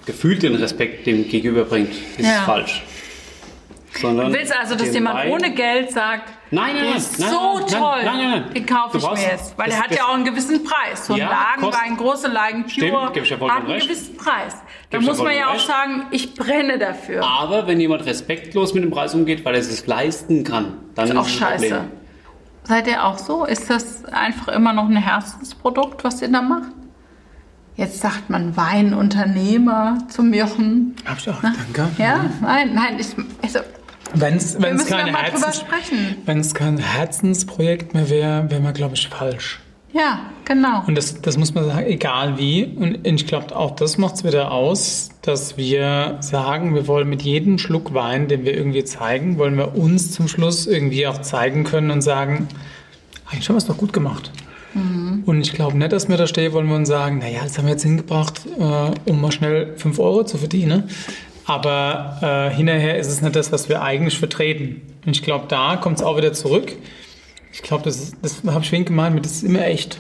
gefühlt 0.06 0.44
den 0.44 0.56
Respekt 0.56 1.06
dem 1.08 1.28
gegenüber 1.28 1.66
bringt, 1.66 1.92
ist 1.92 2.20
ja. 2.26 2.40
es 2.40 2.46
falsch. 2.46 2.84
Sondern 4.02 4.32
du 4.32 4.38
willst 4.38 4.54
also, 4.54 4.76
dass 4.76 4.94
jemand 4.94 5.20
Wein, 5.20 5.32
ohne 5.32 5.54
Geld 5.54 5.92
sagt, 5.92 6.34
Nein, 6.52 6.76
nein, 6.76 6.86
nein. 6.86 6.98
ist 6.98 7.20
nein, 7.20 7.30
so 7.30 7.60
nein, 7.60 7.68
toll. 7.68 8.04
Nein, 8.04 8.18
nein, 8.18 8.30
nein. 8.42 8.54
Den 8.54 8.66
kaufe 8.66 8.98
ich 8.98 9.04
mir 9.04 9.22
jetzt. 9.32 9.58
Weil 9.58 9.70
der 9.70 9.80
hat 9.82 9.96
ja 9.96 10.04
auch 10.06 10.14
einen 10.14 10.26
gewissen 10.26 10.64
Preis. 10.64 11.08
So 11.08 11.14
ein 11.14 11.20
Ja, 11.20 11.30
Lagenwein, 11.30 11.98
große 11.98 12.28
Lagen, 12.28 12.64
Pure, 12.64 12.70
Stimmt, 12.70 12.92
ja 12.92 13.40
hat 13.40 13.58
einen 13.58 13.68
recht. 13.68 13.88
gewissen 13.88 14.18
Preis. 14.18 14.56
Da 14.90 15.00
muss 15.00 15.18
man 15.22 15.36
ja 15.36 15.48
auch 15.48 15.54
recht. 15.54 15.68
sagen, 15.68 16.08
ich 16.12 16.34
brenne 16.36 16.78
dafür. 16.78 17.24
Aber 17.26 17.68
wenn 17.68 17.80
jemand 17.80 18.06
respektlos 18.06 18.74
mit 18.74 18.84
dem 18.84 18.92
Preis 18.92 19.16
umgeht, 19.16 19.44
weil 19.46 19.56
er 19.56 19.62
es 19.62 19.70
sich 19.76 19.88
leisten 19.88 20.44
kann, 20.44 20.78
dann 20.94 21.08
ist 21.10 21.16
auch 21.16 21.26
es 21.26 21.34
ein 21.34 21.40
scheiße. 21.40 21.68
Problem. 21.70 21.92
Seid 22.64 22.88
ihr 22.88 23.04
auch 23.06 23.18
so? 23.18 23.46
Ist 23.46 23.70
das 23.70 24.06
einfach 24.06 24.50
immer 24.50 24.74
noch 24.74 24.86
ein 24.90 24.98
Herzensprodukt, 24.98 26.04
was 26.04 26.22
ihr 26.22 26.30
da 26.30 26.42
macht? 26.42 26.70
Jetzt 27.78 28.00
sagt 28.00 28.30
man 28.30 28.56
Weinunternehmer 28.56 29.98
zum 30.08 30.34
Jochen. 30.34 30.96
Hab 31.06 31.18
ich 31.18 31.30
auch, 31.30 31.42
danke. 31.42 31.90
Ja, 32.02 32.26
nein, 32.42 32.74
nein, 32.74 32.98
ich, 33.00 33.08
also, 33.42 33.60
Wenn 34.14 34.36
es 34.36 34.58
kein, 34.88 35.14
Herzens, 35.14 35.66
wenn's 36.26 36.54
kein 36.54 36.78
Herzensprojekt 36.78 37.94
mehr 37.94 38.10
wäre, 38.10 38.50
wäre 38.50 38.62
man, 38.62 38.74
glaube 38.74 38.96
ich, 38.96 39.10
falsch. 39.10 39.60
Ja, 39.92 40.20
genau. 40.44 40.84
Und 40.88 40.96
das, 40.96 41.22
das 41.22 41.38
muss 41.38 41.54
man 41.54 41.66
sagen, 41.66 41.86
egal 41.86 42.38
wie. 42.38 42.66
Und 42.66 43.06
ich 43.06 43.28
glaube, 43.28 43.56
auch 43.56 43.72
das 43.72 43.98
macht 43.98 44.16
es 44.16 44.24
wieder 44.24 44.52
aus, 44.52 45.10
dass 45.22 45.58
wir 45.58 46.18
sagen, 46.20 46.76
wir 46.76 46.88
wollen 46.88 47.10
mit 47.10 47.22
jedem 47.22 47.58
Schluck 47.58 47.94
Wein, 47.94 48.28
den 48.28 48.44
wir 48.46 48.56
irgendwie 48.56 48.84
zeigen, 48.84 49.38
wollen 49.38 49.58
wir 49.58 49.76
uns 49.76 50.12
zum 50.12 50.28
Schluss 50.28 50.68
irgendwie 50.68 51.08
auch 51.08 51.22
zeigen 51.22 51.64
können 51.64 51.92
und 51.92 52.02
sagen, 52.02 52.48
eigentlich 53.26 53.48
haben 53.48 53.56
wir 53.56 53.60
es 53.60 53.68
doch 53.68 53.78
gut 53.78 53.94
gemacht. 53.94 54.32
Und 55.26 55.42
ich 55.42 55.54
glaube 55.54 55.78
nicht, 55.78 55.92
dass 55.92 56.10
wir 56.10 56.18
da 56.18 56.28
stehen 56.28 56.52
wollen 56.54 56.70
und 56.70 56.86
sagen, 56.86 57.20
naja, 57.20 57.40
das 57.44 57.58
haben 57.58 57.66
wir 57.66 57.72
jetzt 57.72 57.84
hingebracht, 57.84 58.42
äh, 58.58 59.10
um 59.10 59.22
mal 59.22 59.32
schnell 59.32 59.74
5 59.78 60.00
Euro 60.00 60.26
zu 60.26 60.38
verdienen. 60.38 60.90
Aber 61.46 62.50
äh, 62.52 62.56
hinterher 62.56 62.98
ist 62.98 63.08
es 63.08 63.22
nicht 63.22 63.36
das, 63.36 63.52
was 63.52 63.70
wir 63.70 63.82
eigentlich 63.82 64.18
vertreten. 64.18 64.82
Und 65.06 65.16
ich 65.16 65.24
glaube, 65.24 65.46
da 65.48 65.78
kommt 65.78 65.98
es 65.98 66.04
auch 66.04 66.18
wieder 66.18 66.34
zurück. 66.34 66.76
Ich 67.54 67.62
glaube, 67.62 67.84
das, 67.84 68.14
das 68.22 68.42
habe 68.46 68.64
ich 68.64 68.70
vorhin 68.70 68.86
gemeint, 68.86 69.24
das 69.26 69.34
ist 69.34 69.44
immer 69.44 69.66
echt. 69.66 70.00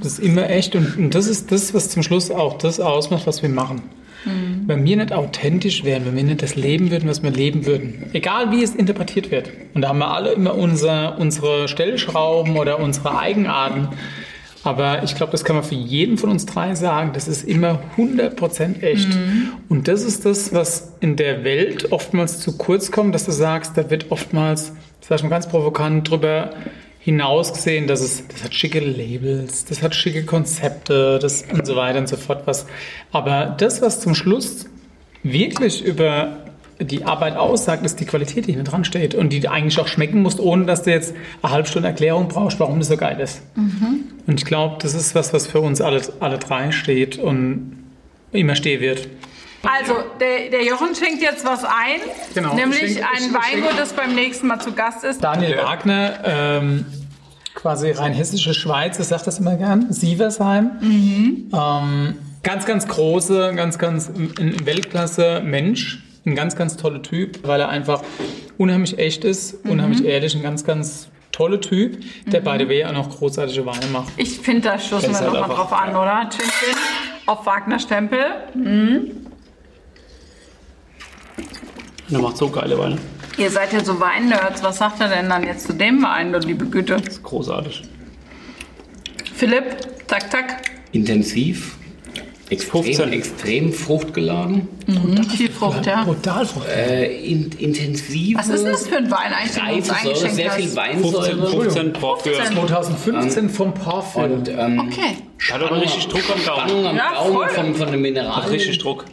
Das 0.00 0.14
ist 0.14 0.18
immer 0.18 0.50
echt 0.50 0.74
und, 0.74 0.96
und 0.96 1.14
das 1.14 1.28
ist 1.28 1.52
das, 1.52 1.74
was 1.74 1.90
zum 1.90 2.02
Schluss 2.02 2.30
auch 2.30 2.58
das 2.58 2.80
ausmacht, 2.80 3.26
was 3.26 3.42
wir 3.42 3.50
machen. 3.50 3.82
Wenn 4.24 4.84
wir 4.84 4.96
nicht 4.96 5.12
authentisch 5.12 5.84
wären, 5.84 6.06
wenn 6.06 6.16
wir 6.16 6.22
nicht 6.22 6.42
das 6.42 6.54
leben 6.54 6.90
würden, 6.90 7.08
was 7.08 7.22
wir 7.22 7.30
leben 7.30 7.66
würden, 7.66 8.10
egal 8.12 8.52
wie 8.52 8.62
es 8.62 8.74
interpretiert 8.74 9.30
wird, 9.30 9.50
und 9.74 9.82
da 9.82 9.88
haben 9.88 9.98
wir 9.98 10.12
alle 10.12 10.32
immer 10.32 10.54
unser, 10.54 11.18
unsere 11.18 11.68
Stellschrauben 11.68 12.56
oder 12.56 12.78
unsere 12.78 13.18
Eigenarten, 13.18 13.88
aber 14.64 15.02
ich 15.02 15.16
glaube, 15.16 15.32
das 15.32 15.44
kann 15.44 15.56
man 15.56 15.64
für 15.64 15.74
jeden 15.74 16.18
von 16.18 16.30
uns 16.30 16.46
drei 16.46 16.74
sagen, 16.74 17.10
das 17.14 17.26
ist 17.26 17.42
immer 17.42 17.82
100% 17.96 18.82
echt. 18.82 19.08
Und 19.68 19.88
das 19.88 20.04
ist 20.04 20.24
das, 20.24 20.54
was 20.54 20.94
in 21.00 21.16
der 21.16 21.42
Welt 21.42 21.90
oftmals 21.90 22.38
zu 22.38 22.56
kurz 22.56 22.92
kommt, 22.92 23.14
dass 23.14 23.24
du 23.24 23.32
sagst, 23.32 23.76
da 23.76 23.90
wird 23.90 24.12
oftmals, 24.12 24.72
das 25.00 25.08
sag 25.08 25.16
ich 25.16 25.22
mal 25.24 25.30
ganz 25.30 25.48
provokant, 25.48 26.08
drüber 26.08 26.50
hinausgesehen, 27.04 27.86
dass 27.86 28.00
es, 28.00 28.26
das 28.28 28.44
hat 28.44 28.54
schicke 28.54 28.78
Labels, 28.78 29.64
das 29.64 29.82
hat 29.82 29.94
schicke 29.94 30.24
Konzepte, 30.24 31.18
das 31.20 31.44
und 31.52 31.66
so 31.66 31.74
weiter 31.74 31.98
und 31.98 32.08
so 32.08 32.16
fort 32.16 32.42
was. 32.46 32.66
Aber 33.10 33.56
das, 33.58 33.82
was 33.82 34.00
zum 34.00 34.14
Schluss 34.14 34.66
wirklich 35.24 35.84
über 35.84 36.38
die 36.80 37.04
Arbeit 37.04 37.36
aussagt, 37.36 37.84
ist 37.84 37.98
die 38.00 38.06
Qualität, 38.06 38.46
die 38.46 38.52
hinten 38.52 38.66
dran 38.66 38.84
steht 38.84 39.14
und 39.14 39.32
die 39.32 39.40
du 39.40 39.50
eigentlich 39.50 39.78
auch 39.80 39.88
schmecken 39.88 40.22
musst, 40.22 40.40
ohne 40.40 40.64
dass 40.64 40.82
du 40.82 40.90
jetzt 40.90 41.14
eine 41.42 41.52
halbe 41.52 41.68
Stunde 41.68 41.88
Erklärung 41.88 42.28
brauchst, 42.28 42.58
warum 42.60 42.78
das 42.78 42.88
so 42.88 42.96
geil 42.96 43.18
ist. 43.20 43.42
Und 44.26 44.40
ich 44.40 44.44
glaube, 44.44 44.76
das 44.80 44.94
ist 44.94 45.14
was, 45.14 45.32
was 45.32 45.46
für 45.46 45.60
uns 45.60 45.80
alle, 45.80 46.00
alle 46.20 46.38
drei 46.38 46.70
steht 46.70 47.18
und 47.18 47.84
immer 48.32 48.54
stehen 48.54 48.80
wird. 48.80 49.08
Also, 49.64 49.94
der, 50.20 50.50
der 50.50 50.64
Jochen 50.64 50.94
schenkt 50.94 51.22
jetzt 51.22 51.44
was 51.44 51.64
ein, 51.64 52.00
Genau. 52.34 52.54
nämlich 52.54 52.82
Ich 52.82 52.92
schenke- 52.94 53.06
ein 53.08 53.18
ich- 53.20 53.26
ich 53.28 53.32
Weingut, 53.62 53.78
das 53.78 53.92
beim 53.92 54.14
nächsten 54.14 54.46
Mal 54.48 54.60
zu 54.60 54.72
Gast 54.72 55.04
ist. 55.04 55.22
Daniel 55.22 55.58
Wagner, 55.58 56.18
ähm, 56.24 56.86
quasi 57.54 57.90
rein 57.92 58.12
hessische 58.12 58.54
Schweiz, 58.54 58.98
ich 58.98 59.06
sage 59.06 59.22
das 59.24 59.38
immer 59.38 59.56
gern, 59.56 59.92
Sieversheim. 59.92 60.70
Ähm, 60.82 62.18
ganz, 62.42 62.66
ganz 62.66 62.88
große, 62.88 63.52
ganz, 63.54 63.78
ganz 63.78 64.10
Weltklasse 64.64 65.40
Mensch. 65.44 66.02
Ein 66.24 66.34
ganz, 66.36 66.54
ganz 66.56 66.76
toller 66.76 67.02
Typ, 67.02 67.46
weil 67.46 67.60
er 67.60 67.68
einfach 67.68 68.02
unheimlich 68.56 68.98
echt 68.98 69.24
ist, 69.24 69.54
unheimlich 69.66 70.04
ehrlich, 70.04 70.34
ein 70.36 70.42
ganz, 70.42 70.64
ganz 70.64 71.08
toller 71.32 71.60
Typ, 71.60 71.98
der 72.26 72.40
by 72.40 72.56
the 72.58 72.68
way 72.68 72.84
auch 72.84 72.92
noch 72.92 73.10
großartige 73.10 73.66
Weine 73.66 73.86
macht. 73.92 74.12
Ich 74.16 74.38
finde, 74.38 74.60
da 74.68 74.78
stoßen 74.78 75.10
Das 75.10 75.20
wir 75.20 75.26
halt 75.30 75.32
mal 75.40 75.42
einfach- 75.44 75.56
drauf 75.68 75.72
an, 75.72 75.90
oder? 75.96 76.28
Chin 76.30 76.44
Chin 76.48 76.76
auf 77.26 77.44
Wagner 77.44 77.78
Stempel. 77.80 78.24
Und 78.54 79.21
er 82.10 82.18
macht 82.18 82.36
so 82.36 82.48
geile 82.48 82.78
Weine. 82.78 82.98
Ihr 83.38 83.50
seid 83.50 83.72
ja 83.72 83.82
so 83.82 83.98
Wein-Nerds. 83.98 84.62
Was 84.62 84.78
sagt 84.78 85.00
er 85.00 85.08
denn 85.08 85.28
dann 85.28 85.44
jetzt 85.44 85.66
zu 85.66 85.72
dem 85.72 86.02
Wein, 86.02 86.32
du 86.32 86.38
liebe 86.40 86.66
Güte? 86.66 86.96
Das 86.96 87.14
ist 87.14 87.22
großartig. 87.22 87.82
Philipp, 89.34 90.06
tak, 90.06 90.30
tak. 90.30 90.62
Intensiv, 90.92 91.76
extrem, 92.50 92.84
15. 92.84 93.12
extrem 93.14 93.72
fruchtgeladen, 93.72 94.68
Viel 95.34 95.50
Frucht, 95.50 95.86
ja. 95.86 96.04
Brutal 96.04 96.44
fruchtig. 96.44 96.70
äh, 96.76 97.24
in, 97.26 97.50
intensive, 97.52 98.38
Was 98.38 98.48
ist 98.50 98.62
denn 98.64 98.72
das 98.72 98.86
für 98.86 98.98
ein 98.98 99.10
Wein 99.10 99.32
eigentlich, 99.32 99.54
den 99.54 99.66
du 99.66 99.74
uns 99.74 99.90
reife 99.90 100.02
Säure, 100.02 100.08
eingeschenkt 100.08 100.34
sehr 100.36 100.50
viel? 100.52 100.68
15, 100.68 100.76
Weinsäure. 100.76 101.50
15 101.62 101.92
braucht 101.94 102.22
für. 102.22 102.32
2015 102.34 103.48
vom 103.48 103.72
Parfüm. 103.74 104.22
Und 104.24 104.48
ähm, 104.50 104.80
Okay. 104.80 105.16
Hat 105.50 105.62
aber 105.62 105.80
richtig 105.80 106.06
Druck 106.08 106.22
am 106.32 106.44
Gaumen. 106.44 106.68
Spannung 106.68 106.86
am 106.86 106.96
Ja, 106.96 107.12
Gaumen 107.14 107.32
voll. 107.34 107.48
von, 107.48 107.74
von 107.74 107.86
den 107.86 107.94
Hat 107.94 108.00
Mineralien. 108.00 108.50
richtig 108.50 108.78
Druck. 108.78 109.06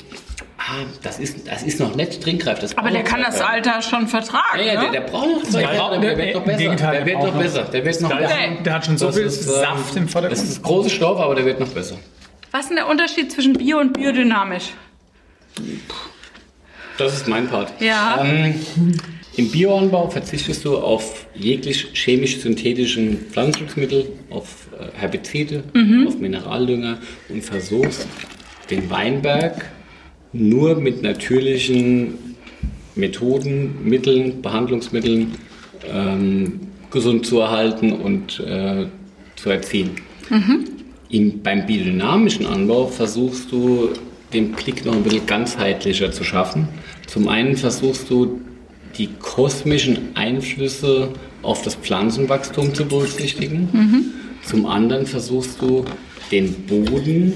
Das 1.02 1.20
ist, 1.20 1.48
das 1.48 1.64
ist 1.64 1.80
noch 1.80 1.96
nicht 1.96 2.22
trinkreif. 2.22 2.60
Das 2.60 2.78
Aber 2.78 2.92
der 2.92 3.04
kann 3.04 3.22
das. 3.22 3.40
Alter 3.42 3.82
schon 3.82 4.08
vertragen, 4.08 4.60
Ja, 4.60 4.62
ja, 4.66 4.72
der, 4.74 4.82
ne? 4.84 4.92
der 4.92 5.02
braucht 5.02 5.28
noch 5.30 5.44
Zeit. 5.44 5.64
Ja, 5.74 5.90
Der, 5.90 6.00
der, 6.00 6.12
im 6.12 6.18
wird 6.18 6.36
noch 6.36 6.44
besser. 6.46 6.58
Gegenteil, 6.58 6.92
Der 6.98 7.06
wird 7.06 7.18
der 7.18 7.26
noch 7.32 7.40
besser. 7.40 7.64
Der 7.64 7.86
wird 7.86 8.02
noch 8.02 8.18
besser. 8.18 8.36
Der 8.66 8.74
hat 8.74 8.86
schon 8.86 8.98
so 8.98 9.06
Das 9.08 9.16
viel 9.18 9.26
ist, 9.26 9.48
ähm, 9.48 9.54
Saft 9.54 9.96
im 9.96 10.04
Das 10.04 10.12
Vordergrund. 10.12 10.44
ist 10.50 10.64
große 10.64 10.90
Stoff, 10.90 11.20
aber 11.20 11.36
der 11.36 11.46
wird 11.46 11.60
noch 11.60 11.70
besser. 11.70 11.98
Was 12.52 12.62
ist 12.62 12.70
denn 12.70 12.78
der 12.78 12.88
Unterschied 12.88 13.32
zwischen 13.32 13.54
Bio 13.54 13.80
und 13.80 13.94
biodynamisch? 13.94 14.70
Das 16.98 17.14
ist 17.14 17.28
mein 17.28 17.48
Part. 17.48 17.72
Ja. 17.82 18.24
Ähm, 18.24 18.56
Im 19.38 19.52
Bioanbau 19.52 20.10
verzichtest 20.10 20.66
du 20.66 20.78
auf 20.78 21.26
jeglich 21.34 21.88
chemisch-synthetischen 21.94 23.28
Pflanzenschutzmittel, 23.32 24.12
auf 24.30 24.68
äh, 24.78 24.98
Herbizide, 25.00 25.64
auf 26.08 26.18
Mineraldünger 26.18 26.98
und 27.30 27.44
versuchst 27.44 28.08
den 28.70 28.90
Weinberg 28.90 29.66
nur 30.34 30.76
mit 30.76 31.02
natürlichen 31.02 32.14
Methoden, 32.96 33.84
Mitteln, 33.84 34.42
Behandlungsmitteln 34.42 35.36
ähm, 35.92 36.60
gesund 36.92 37.26
zu 37.26 37.40
erhalten 37.40 37.94
und 37.94 38.40
äh, 38.40 38.86
zu 39.36 39.50
erziehen. 39.50 39.92
Im, 41.10 41.42
beim 41.42 41.66
biodynamischen 41.66 42.46
Anbau 42.46 42.88
versuchst 42.88 43.52
du 43.52 43.90
den 44.34 44.52
Blick 44.52 44.86
noch 44.86 44.96
ein 44.96 45.04
bisschen 45.04 45.26
ganzheitlicher 45.26 46.12
zu 46.12 46.24
schaffen. 46.24 46.68
Zum 47.08 47.28
einen 47.28 47.56
versuchst 47.58 48.10
du 48.10 48.40
die 48.98 49.10
kosmischen 49.20 50.16
Einflüsse 50.16 51.10
auf 51.42 51.64
das 51.64 51.76
Pflanzenwachstum 51.76 52.74
zu 52.76 52.86
berücksichtigen. 52.86 53.70
Zum 54.44 54.66
anderen 54.66 55.06
versuchst 55.06 55.62
du 55.62 55.86
den 56.32 56.54
Boden 56.66 57.34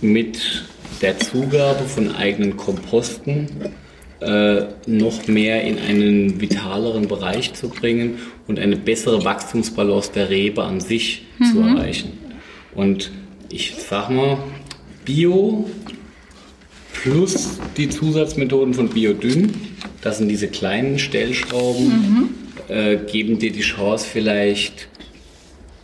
mit 0.00 0.64
der 1.00 1.18
Zugabe 1.18 1.84
von 1.84 2.14
eigenen 2.14 2.56
Komposten 2.56 3.48
äh, 4.20 4.62
noch 4.86 5.26
mehr 5.26 5.62
in 5.62 5.78
einen 5.78 6.40
vitaleren 6.40 7.08
Bereich 7.08 7.52
zu 7.54 7.68
bringen 7.68 8.18
und 8.46 8.58
eine 8.58 8.76
bessere 8.76 9.24
Wachstumsbalance 9.24 10.12
der 10.12 10.30
Rebe 10.30 10.62
an 10.62 10.80
sich 10.80 11.26
zu 11.52 11.60
erreichen. 11.60 12.12
Und 12.74 13.10
ich 13.50 13.74
sag 13.76 14.10
mal, 14.10 14.38
Bio 15.04 15.68
plus 16.92 17.58
die 17.76 17.90
Zusatzmethoden 17.90 18.72
von 18.72 18.88
Biodyn, 18.88 19.52
das 20.00 20.18
sind 20.18 20.28
diese 20.28 20.48
kleinen 20.48 20.98
Stellschrauben, 20.98 22.30
äh, 22.68 22.96
geben 22.96 23.38
dir 23.38 23.52
die 23.52 23.60
Chance 23.60 24.06
vielleicht 24.10 24.88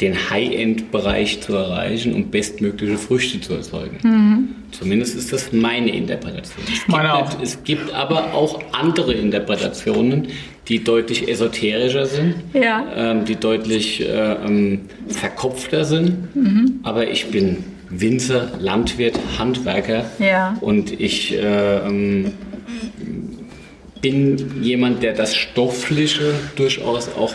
den 0.01 0.30
High-End-Bereich 0.30 1.40
zu 1.42 1.55
erreichen 1.55 2.14
und 2.14 2.30
bestmögliche 2.30 2.96
Früchte 2.96 3.40
zu 3.40 3.55
erzeugen. 3.55 4.55
Zumindest 4.70 5.16
ist 5.16 5.32
das 5.32 5.53
meine 5.53 5.94
Interpretation. 5.94 6.64
Es 6.66 6.74
gibt, 6.80 6.88
Meine 6.88 7.14
auch. 7.14 7.42
es 7.42 7.62
gibt 7.64 7.92
aber 7.92 8.32
auch 8.34 8.61
andere 8.72 9.12
Interpretationen, 9.12 10.28
die 10.68 10.82
deutlich 10.84 11.28
esoterischer 11.28 12.07
sind, 12.07 12.34
Ja. 12.55 12.84
ähm, 12.96 13.24
die 13.24 13.36
deutlich 13.36 14.01
äh, 14.01 14.07
ähm, 14.44 14.82
verkopfter 15.09 15.84
sind. 15.84 16.28
Aber 16.82 17.09
ich 17.09 17.26
bin 17.26 17.59
Winzer, 17.90 18.53
Landwirt, 18.61 19.18
Handwerker 19.38 20.05
Ja. 20.20 20.57
und 20.61 20.98
ich 20.98 21.34
äh, 21.36 21.78
ähm, 21.78 22.32
bin 24.01 24.62
jemand, 24.62 25.03
der 25.03 25.12
das 25.14 25.36
Stoffliche 25.36 26.32
durchaus 26.57 27.09
auch 27.18 27.34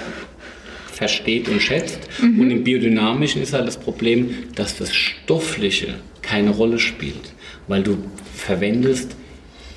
versteht 0.96 1.50
und 1.50 1.62
schätzt. 1.62 2.00
Und 2.22 2.50
im 2.50 2.64
Biodynamischen 2.64 3.42
ist 3.42 3.54
halt 3.54 3.68
das 3.68 3.78
Problem, 3.78 4.30
dass 4.56 4.78
das 4.78 4.94
Stoffliche 4.94 5.96
keine 6.22 6.52
Rolle 6.52 6.80
spielt, 6.80 7.34
weil 7.68 7.84
du 7.84 7.98
verwendest 8.34 9.16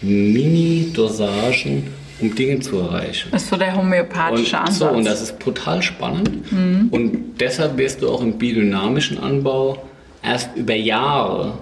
Mini-Dosagen 0.01 1.85
um 2.21 2.35
Dinge 2.35 2.59
zu 2.59 2.79
erreichen. 2.79 3.29
Das 3.31 3.45
ist 3.45 3.51
so 3.51 3.57
der 3.57 3.77
homöopathische 3.77 4.57
und, 4.57 4.63
Ansatz. 4.63 4.79
So, 4.79 4.89
und 4.89 5.05
das 5.05 5.23
ist 5.23 5.39
total 5.39 5.83
spannend. 5.83 6.51
Mhm. 6.51 6.89
Und 6.91 7.39
deshalb 7.39 7.77
wirst 7.77 8.03
du 8.03 8.09
auch 8.09 8.21
im 8.23 8.39
biodynamischen 8.39 9.19
Anbau 9.19 9.87
erst 10.23 10.57
über 10.57 10.75
Jahre 10.75 11.59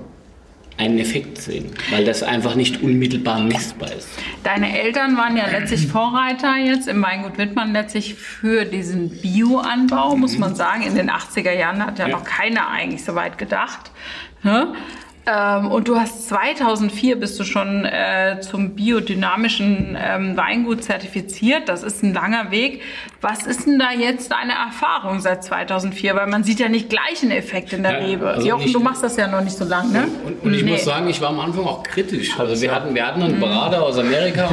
einen 0.78 0.98
Effekt 0.98 1.38
sehen, 1.38 1.70
weil 1.90 2.04
das 2.04 2.22
einfach 2.22 2.54
nicht 2.54 2.82
unmittelbar 2.82 3.40
messbar 3.40 3.92
ist. 3.92 4.08
Deine 4.42 4.78
Eltern 4.78 5.16
waren 5.16 5.36
ja 5.36 5.46
letztlich 5.46 5.86
Vorreiter 5.86 6.56
jetzt 6.56 6.86
im 6.86 7.02
Weingut 7.02 7.38
Wittmann 7.38 7.72
letztlich 7.72 8.14
für 8.14 8.64
diesen 8.64 9.10
Bioanbau, 9.20 10.16
muss 10.16 10.38
man 10.38 10.54
sagen. 10.54 10.82
In 10.82 10.94
den 10.94 11.10
80er 11.10 11.52
Jahren 11.52 11.84
hat 11.84 11.98
ja, 11.98 12.08
ja. 12.08 12.16
noch 12.16 12.24
keiner 12.24 12.68
eigentlich 12.68 13.04
so 13.04 13.14
weit 13.14 13.38
gedacht. 13.38 13.90
Ne? 14.42 14.74
Ähm, 15.26 15.66
und 15.72 15.88
du 15.88 15.98
hast 15.98 16.28
2004 16.28 17.16
bist 17.16 17.38
du 17.40 17.44
schon 17.44 17.84
äh, 17.84 18.40
zum 18.40 18.76
biodynamischen 18.76 19.98
ähm, 20.00 20.36
Weingut 20.36 20.84
zertifiziert. 20.84 21.68
Das 21.68 21.82
ist 21.82 22.04
ein 22.04 22.14
langer 22.14 22.52
Weg. 22.52 22.82
Was 23.20 23.46
ist 23.46 23.66
denn 23.66 23.78
da 23.78 23.92
jetzt 23.92 24.30
deine 24.30 24.52
Erfahrung 24.52 25.20
seit 25.20 25.42
2004? 25.42 26.14
Weil 26.14 26.26
man 26.26 26.44
sieht 26.44 26.60
ja 26.60 26.68
nicht 26.68 26.90
gleich 26.90 27.22
einen 27.22 27.30
Effekt 27.30 27.72
in 27.72 27.82
der 27.82 28.00
ja, 28.00 28.06
Rebe. 28.06 28.28
Also 28.28 28.46
Jochen, 28.46 28.72
du 28.72 28.80
machst 28.80 29.02
das 29.02 29.16
ja 29.16 29.26
noch 29.26 29.42
nicht 29.42 29.56
so 29.56 29.64
lange, 29.64 29.92
ne? 29.92 30.08
Und, 30.24 30.42
und 30.42 30.54
ich 30.54 30.62
nee. 30.62 30.72
muss 30.72 30.84
sagen, 30.84 31.08
ich 31.08 31.20
war 31.20 31.30
am 31.30 31.40
Anfang 31.40 31.64
auch 31.64 31.82
kritisch. 31.82 32.38
Also 32.38 32.60
wir 32.60 32.74
hatten, 32.74 32.94
wir 32.94 33.06
hatten 33.06 33.22
einen 33.22 33.36
mhm. 33.36 33.40
Berater 33.40 33.82
aus 33.82 33.98
Amerika, 33.98 34.48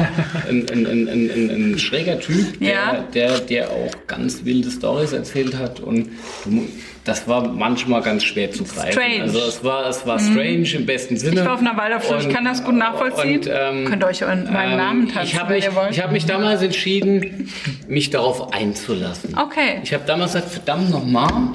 ein, 0.48 0.66
ein, 0.72 0.86
ein, 0.86 1.08
ein, 1.08 1.72
ein 1.74 1.78
schräger 1.78 2.18
Typ, 2.18 2.58
der, 2.60 2.68
ja. 2.68 3.04
der, 3.12 3.40
der 3.40 3.70
auch 3.70 3.90
ganz 4.06 4.44
wilde 4.44 4.70
Stories 4.70 5.12
erzählt 5.12 5.56
hat 5.56 5.80
und 5.80 6.08
das 7.04 7.28
war 7.28 7.46
manchmal 7.46 8.00
ganz 8.00 8.24
schwer 8.24 8.50
zu 8.50 8.64
greifen. 8.64 8.92
Strange. 8.92 9.22
Also 9.22 9.38
es 9.40 9.62
war, 9.62 9.86
es 9.86 10.06
war 10.06 10.18
strange 10.18 10.66
mhm. 10.68 10.80
im 10.80 10.86
besten 10.86 11.16
Sinne. 11.18 11.40
Ich 11.40 11.46
war 11.46 11.54
auf 11.54 11.60
einer 11.60 11.76
Waldorfschule, 11.76 12.20
ich 12.20 12.28
kann 12.30 12.46
das 12.46 12.64
gut 12.64 12.74
nachvollziehen. 12.74 13.40
Und, 13.40 13.50
ähm, 13.52 13.84
Könnt 13.84 14.02
ihr 14.02 14.06
euch 14.06 14.22
meinen 14.22 14.46
ähm, 14.46 14.76
Namen 14.76 15.08
tanzen, 15.08 15.34
ich 15.34 15.38
habe 15.38 15.52
mich, 15.52 15.68
ich 15.90 16.00
hab 16.00 16.12
mich 16.12 16.24
damals 16.24 16.62
entschieden, 16.62 17.50
mich 17.88 18.08
darauf 18.08 18.53
einzulassen. 18.54 19.36
Okay. 19.36 19.80
Ich 19.82 19.92
habe 19.92 20.04
damals 20.06 20.32
gesagt, 20.32 20.52
verdammt 20.52 20.90
nochmal, 20.90 21.48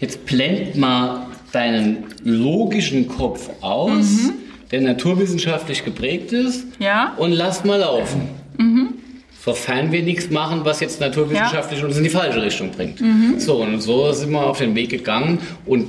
jetzt 0.00 0.24
blend 0.24 0.76
mal 0.76 1.26
deinen 1.52 2.04
logischen 2.24 3.08
Kopf 3.08 3.50
aus, 3.60 4.04
mhm. 4.04 4.34
der 4.70 4.82
naturwissenschaftlich 4.82 5.84
geprägt 5.84 6.32
ist, 6.32 6.66
ja. 6.78 7.14
und 7.16 7.32
lass 7.32 7.64
mal 7.64 7.80
laufen. 7.80 8.28
Mhm 8.56 8.94
sofern 9.44 9.92
wir 9.92 10.02
nichts 10.02 10.28
machen, 10.30 10.60
was 10.64 10.80
jetzt 10.80 11.00
naturwissenschaftlich 11.00 11.80
ja. 11.80 11.86
uns 11.86 11.96
in 11.96 12.04
die 12.04 12.10
falsche 12.10 12.42
Richtung 12.42 12.70
bringt. 12.70 13.00
Mhm. 13.00 13.38
So, 13.38 13.62
und 13.62 13.80
so 13.80 14.12
sind 14.12 14.30
wir 14.30 14.44
auf 14.44 14.58
den 14.58 14.74
Weg 14.74 14.90
gegangen 14.90 15.38
und 15.64 15.88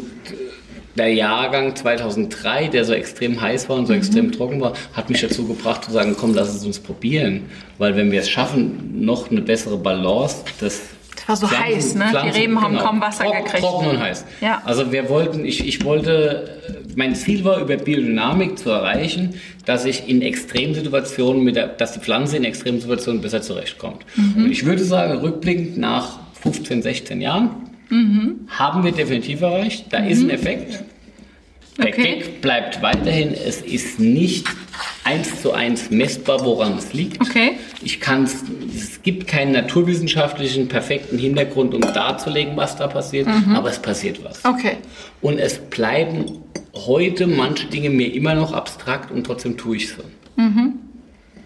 der 0.96 1.14
Jahrgang 1.14 1.76
2003, 1.76 2.68
der 2.68 2.86
so 2.86 2.94
extrem 2.94 3.40
heiß 3.40 3.70
war 3.70 3.78
und 3.78 3.86
so 3.86 3.94
mhm. 3.94 4.00
extrem 4.00 4.32
trocken 4.32 4.62
war, 4.62 4.74
hat 4.94 5.10
mich 5.10 5.22
dazu 5.22 5.48
gebracht 5.48 5.86
zu 5.86 5.92
sagen, 5.92 6.16
komm, 6.20 6.34
lass 6.34 6.54
es 6.54 6.66
uns 6.66 6.80
probieren. 6.80 7.44
Weil 7.78 7.96
wenn 7.96 8.12
wir 8.12 8.20
es 8.20 8.30
schaffen, 8.30 9.06
noch 9.06 9.32
eine 9.32 9.42
bessere 9.42 9.78
Balance 9.78 10.44
des 10.62 10.82
das 11.16 11.28
war 11.28 11.36
so 11.36 11.48
Pflanzen, 11.48 11.76
heiß, 11.76 11.96
ne? 11.96 12.06
Pflanzen, 12.10 12.34
die 12.34 12.40
Reben 12.40 12.62
haben 12.62 12.74
genau, 12.74 12.86
kaum 12.86 13.02
Wasser 13.02 13.24
trocken, 13.26 13.44
gekriegt. 13.44 13.64
Trocken 13.64 13.88
und 13.88 14.00
heiß. 14.00 14.26
Ja. 14.42 14.62
Also 14.66 14.92
wir 14.92 15.10
wollten, 15.10 15.46
ich, 15.46 15.68
ich 15.68 15.84
wollte 15.84 16.60
mein 16.96 17.16
Ziel 17.16 17.44
war, 17.46 17.60
über 17.60 17.78
Biodynamik 17.78 18.58
zu 18.58 18.70
erreichen, 18.70 19.36
dass 19.66 19.86
ich 19.86 20.08
in 20.10 20.22
Extremsituationen 20.22 21.44
mit 21.44 21.56
der, 21.56 21.68
dass 21.68 21.94
die 21.94 22.00
Pflanze 22.00 22.38
in 22.38 22.44
Extremsituationen 22.44 23.22
besser 23.22 23.42
zurechtkommt. 23.42 24.06
Mhm. 24.16 24.46
Und 24.46 24.52
ich 24.52 24.66
würde 24.66 24.84
sagen, 24.84 25.20
rückblickend 25.20 25.78
nach 25.78 26.20
15, 26.42 26.82
16 26.82 27.22
Jahren 27.22 27.52
mhm. 27.90 28.48
haben 28.48 28.84
wir 28.84 28.92
definitiv 28.92 29.42
erreicht. 29.42 29.88
Da 29.90 30.00
mhm. 30.00 30.08
ist 30.10 30.20
ein 30.20 30.26
mhm. 30.26 30.32
Effekt. 30.32 30.84
Der 31.78 31.88
okay. 31.88 32.20
Gag 32.20 32.42
bleibt 32.42 32.82
weiterhin. 32.82 33.34
Es 33.34 33.62
ist 33.62 34.00
nicht 34.00 34.48
eins 35.04 35.42
zu 35.42 35.54
eins 35.54 35.90
messbar, 35.90 36.44
woran 36.44 36.78
es 36.78 36.94
liegt. 36.94 37.22
Okay. 37.22 37.54
Ich 37.82 38.02
kann 38.02 38.24
es 38.24 39.02
gibt 39.02 39.28
keinen 39.28 39.54
naturwissenschaftlichen 39.54 40.68
perfekten 40.68 41.18
Hintergrund, 41.18 41.74
um 41.74 41.82
darzulegen, 41.82 42.58
was 42.58 42.76
da 42.76 42.88
passiert, 42.88 43.28
mhm. 43.28 43.56
aber 43.56 43.70
es 43.70 43.80
passiert 43.80 44.24
was. 44.24 44.44
Okay. 44.44 44.78
Und 45.22 45.40
es 45.40 45.58
bleiben 45.58 46.44
heute 46.76 47.28
manche 47.28 47.68
Dinge 47.68 47.90
mir 47.90 48.14
immer 48.14 48.36
noch 48.36 48.52
abstrakt 48.52 49.12
und 49.12 49.24
trotzdem 49.26 49.58
tue 49.58 49.78
ich 49.78 49.90
sie. 49.90 50.04
Mhm. 50.36 50.74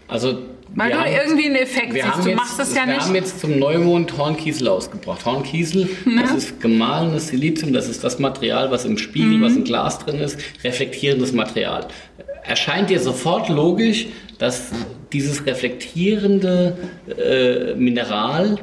Also 0.07 0.39
weil 0.75 0.91
du 0.91 0.97
irgendwie 0.97 1.45
einen 1.45 1.55
Effekt 1.55 1.93
siehst. 1.93 2.05
Du 2.23 2.29
jetzt, 2.29 2.37
machst 2.37 2.59
das 2.59 2.75
ja 2.75 2.81
wir 2.81 2.87
nicht. 2.87 2.97
Wir 2.97 3.05
haben 3.05 3.15
jetzt 3.15 3.39
zum 3.39 3.59
Neumond 3.59 4.17
Hornkiesel 4.17 4.67
ausgebracht. 4.67 5.25
Hornkiesel, 5.25 5.87
ja. 6.05 6.21
das 6.21 6.31
ist 6.31 6.61
gemahlenes 6.61 7.27
Silizium, 7.27 7.73
das 7.73 7.87
ist 7.87 8.03
das 8.03 8.19
Material, 8.19 8.71
was 8.71 8.85
im 8.85 8.97
Spiegel, 8.97 9.37
mhm. 9.37 9.41
was 9.41 9.55
im 9.55 9.63
Glas 9.63 9.99
drin 9.99 10.19
ist, 10.19 10.39
reflektierendes 10.63 11.31
Material. 11.31 11.87
Erscheint 12.43 12.89
dir 12.89 12.99
sofort 12.99 13.49
logisch, 13.49 14.07
dass 14.39 14.71
dieses 15.13 15.45
reflektierende 15.45 16.77
äh, 17.17 17.75
Mineral 17.75 18.57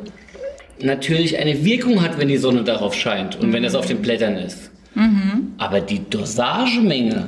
natürlich 0.82 1.38
eine 1.38 1.64
Wirkung 1.64 2.02
hat, 2.02 2.18
wenn 2.18 2.28
die 2.28 2.36
Sonne 2.36 2.64
darauf 2.64 2.94
scheint 2.94 3.36
und 3.36 3.48
mhm. 3.48 3.52
wenn 3.52 3.64
es 3.64 3.74
auf 3.74 3.86
den 3.86 4.02
Blättern 4.02 4.36
ist. 4.36 4.70
Mhm. 4.94 5.52
Aber 5.58 5.80
die 5.80 6.08
Dosagemenge 6.08 7.26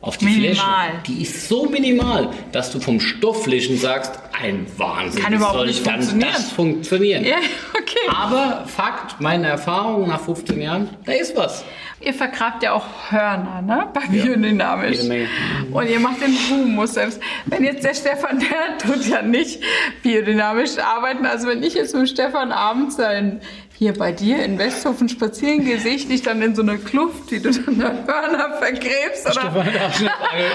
auf 0.00 0.16
die 0.16 0.24
minimal. 0.24 0.54
Fläche, 0.54 1.02
die 1.08 1.22
ist 1.22 1.48
so 1.48 1.66
minimal, 1.66 2.30
dass 2.52 2.72
du 2.72 2.80
vom 2.80 3.00
Stofflichen 3.00 3.76
sagst, 3.76 4.18
ein 4.32 4.66
Wahnsinn. 4.78 5.22
Kann 5.22 5.34
überhaupt 5.34 5.66
nicht 5.66 5.86
funktionieren. 5.86 6.30
das 6.32 6.50
funktionieren? 6.50 7.24
Ja, 7.24 7.36
okay. 7.78 7.98
Aber 8.08 8.64
Fakt, 8.66 9.20
meine 9.20 9.48
Erfahrung 9.48 10.08
nach 10.08 10.20
15 10.20 10.60
Jahren, 10.60 10.88
da 11.04 11.12
ist 11.12 11.36
was. 11.36 11.64
Ihr 12.00 12.14
vergrabt 12.14 12.62
ja 12.62 12.72
auch 12.72 12.86
Hörner, 13.10 13.60
ne? 13.60 13.88
Bei 13.92 14.00
biodynamisch. 14.08 15.02
Ja, 15.02 15.26
und 15.70 15.86
ihr 15.86 16.00
macht 16.00 16.22
den 16.22 16.34
Humus 16.48 16.94
selbst. 16.94 17.20
Wenn 17.44 17.62
jetzt 17.62 17.84
der 17.84 17.94
Stefan, 17.94 18.38
der 18.40 18.78
tut 18.78 19.06
ja 19.06 19.20
nicht 19.20 19.60
biodynamisch 20.02 20.78
arbeiten. 20.78 21.26
Also 21.26 21.46
wenn 21.46 21.62
ich 21.62 21.74
jetzt 21.74 21.94
mit 21.94 22.08
Stefan 22.08 22.52
abends 22.52 22.96
sein 22.96 23.42
hier 23.80 23.94
bei 23.94 24.12
dir 24.12 24.44
in 24.44 24.58
Westhofen 24.58 25.08
spazieren 25.08 25.64
gehe, 25.64 25.80
sehe 25.80 25.94
ich 25.94 26.06
dich 26.06 26.20
dann 26.20 26.42
in 26.42 26.54
so 26.54 26.60
einer 26.60 26.76
Kluft, 26.76 27.30
die 27.30 27.40
du 27.40 27.50
dann 27.50 27.78
da 27.78 28.04
Hörner 28.06 28.58
vergräbst. 28.58 29.26
Oder, 29.26 29.56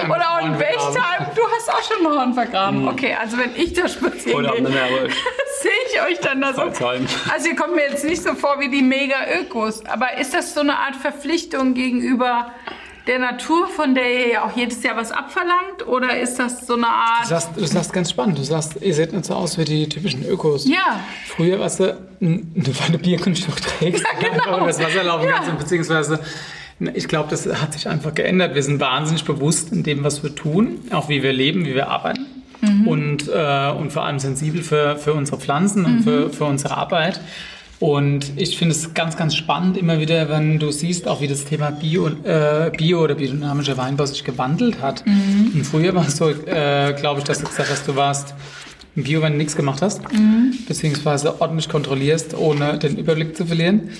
oder 0.04 0.30
auch 0.30 0.44
in 0.46 0.56
Bechtheim. 0.56 1.26
Du 1.34 1.42
hast 1.42 1.68
auch 1.68 1.82
schon 1.82 2.06
ein 2.06 2.12
Horn 2.12 2.34
vergraben. 2.34 2.82
Mhm. 2.82 2.88
Okay, 2.88 3.16
also 3.20 3.36
wenn 3.36 3.50
ich 3.56 3.72
da 3.72 3.88
spazieren 3.88 4.46
gehe, 4.46 4.62
sehe 5.60 5.70
ich 5.90 6.02
euch 6.02 6.20
dann 6.20 6.40
da 6.40 6.54
so. 6.54 6.60
Also 7.32 7.48
ihr 7.48 7.56
kommt 7.56 7.74
mir 7.74 7.88
jetzt 7.88 8.04
nicht 8.04 8.22
so 8.22 8.36
vor 8.36 8.60
wie 8.60 8.70
die 8.70 8.82
Mega-Ökos. 8.82 9.84
Aber 9.86 10.16
ist 10.18 10.32
das 10.32 10.54
so 10.54 10.60
eine 10.60 10.78
Art 10.78 10.94
Verpflichtung 10.94 11.74
gegenüber 11.74 12.52
der 13.06 13.18
Natur, 13.18 13.68
von 13.68 13.94
der 13.94 14.12
ihr 14.12 14.28
ja 14.32 14.44
auch 14.44 14.56
jedes 14.56 14.82
Jahr 14.82 14.96
was 14.96 15.12
abverlangt? 15.12 15.86
Oder 15.86 16.18
ist 16.20 16.38
das 16.38 16.66
so 16.66 16.74
eine 16.74 16.88
Art. 16.88 17.24
Du 17.24 17.28
sagst, 17.28 17.50
du 17.56 17.66
sagst 17.66 17.92
ganz 17.92 18.10
spannend. 18.10 18.38
Du 18.38 18.42
sagst, 18.42 18.76
ihr 18.80 18.94
seht 18.94 19.12
nicht 19.12 19.24
so 19.24 19.34
aus 19.34 19.58
wie 19.58 19.64
die 19.64 19.88
typischen 19.88 20.26
Ökos. 20.26 20.66
Ja. 20.66 21.00
Früher, 21.26 21.60
weißt 21.60 21.80
du, 21.80 21.98
eine 22.20 22.98
Bierkunststück 22.98 23.60
trägst, 23.60 24.04
ja, 24.20 24.28
genau. 24.28 24.66
das 24.66 24.80
Wasser 24.80 25.04
laufen 25.04 25.26
ja. 25.26 25.38
kannst, 25.38 25.58
beziehungsweise. 25.58 26.20
Ich 26.92 27.08
glaube, 27.08 27.30
das 27.30 27.46
hat 27.46 27.72
sich 27.72 27.88
einfach 27.88 28.12
geändert. 28.12 28.54
Wir 28.54 28.62
sind 28.62 28.80
wahnsinnig 28.80 29.24
bewusst 29.24 29.72
in 29.72 29.82
dem, 29.82 30.04
was 30.04 30.22
wir 30.22 30.34
tun, 30.34 30.80
auch 30.90 31.08
wie 31.08 31.22
wir 31.22 31.32
leben, 31.32 31.64
wie 31.64 31.74
wir 31.74 31.88
arbeiten. 31.88 32.26
Mhm. 32.60 32.86
Und, 32.86 33.28
äh, 33.28 33.70
und 33.70 33.92
vor 33.92 34.04
allem 34.04 34.18
sensibel 34.18 34.62
für, 34.62 34.98
für 34.98 35.14
unsere 35.14 35.38
Pflanzen 35.38 35.80
mhm. 35.80 35.86
und 35.86 36.02
für, 36.02 36.30
für 36.30 36.44
unsere 36.44 36.76
Arbeit. 36.76 37.20
Und 37.78 38.32
ich 38.36 38.56
finde 38.56 38.74
es 38.74 38.94
ganz, 38.94 39.16
ganz 39.16 39.34
spannend 39.34 39.76
immer 39.76 39.98
wieder, 39.98 40.30
wenn 40.30 40.58
du 40.58 40.70
siehst, 40.70 41.06
auch 41.06 41.20
wie 41.20 41.28
das 41.28 41.44
Thema 41.44 41.70
Bio, 41.70 42.08
äh, 42.08 42.70
Bio 42.74 43.02
oder 43.02 43.14
biodynamischer 43.14 43.76
Weinbau 43.76 44.06
sich 44.06 44.24
gewandelt 44.24 44.80
hat. 44.80 45.04
Mhm. 45.06 45.52
Und 45.54 45.64
früher 45.64 45.94
war 45.94 46.06
es 46.06 46.16
so, 46.16 46.30
äh, 46.30 46.94
glaube 46.94 47.20
ich, 47.20 47.24
dass 47.24 47.40
du 47.40 47.46
gesagt 47.46 47.68
hast, 47.70 47.86
du 47.86 47.94
warst 47.94 48.34
im 48.96 49.04
Bio, 49.04 49.22
wenn 49.22 49.32
du 49.32 49.38
nichts 49.38 49.56
gemacht 49.56 49.82
hast, 49.82 50.10
mhm. 50.12 50.54
beziehungsweise 50.66 51.40
ordentlich 51.40 51.68
kontrollierst, 51.68 52.36
ohne 52.36 52.78
den 52.78 52.96
Überblick 52.96 53.36
zu 53.36 53.46
verlieren. 53.46 53.90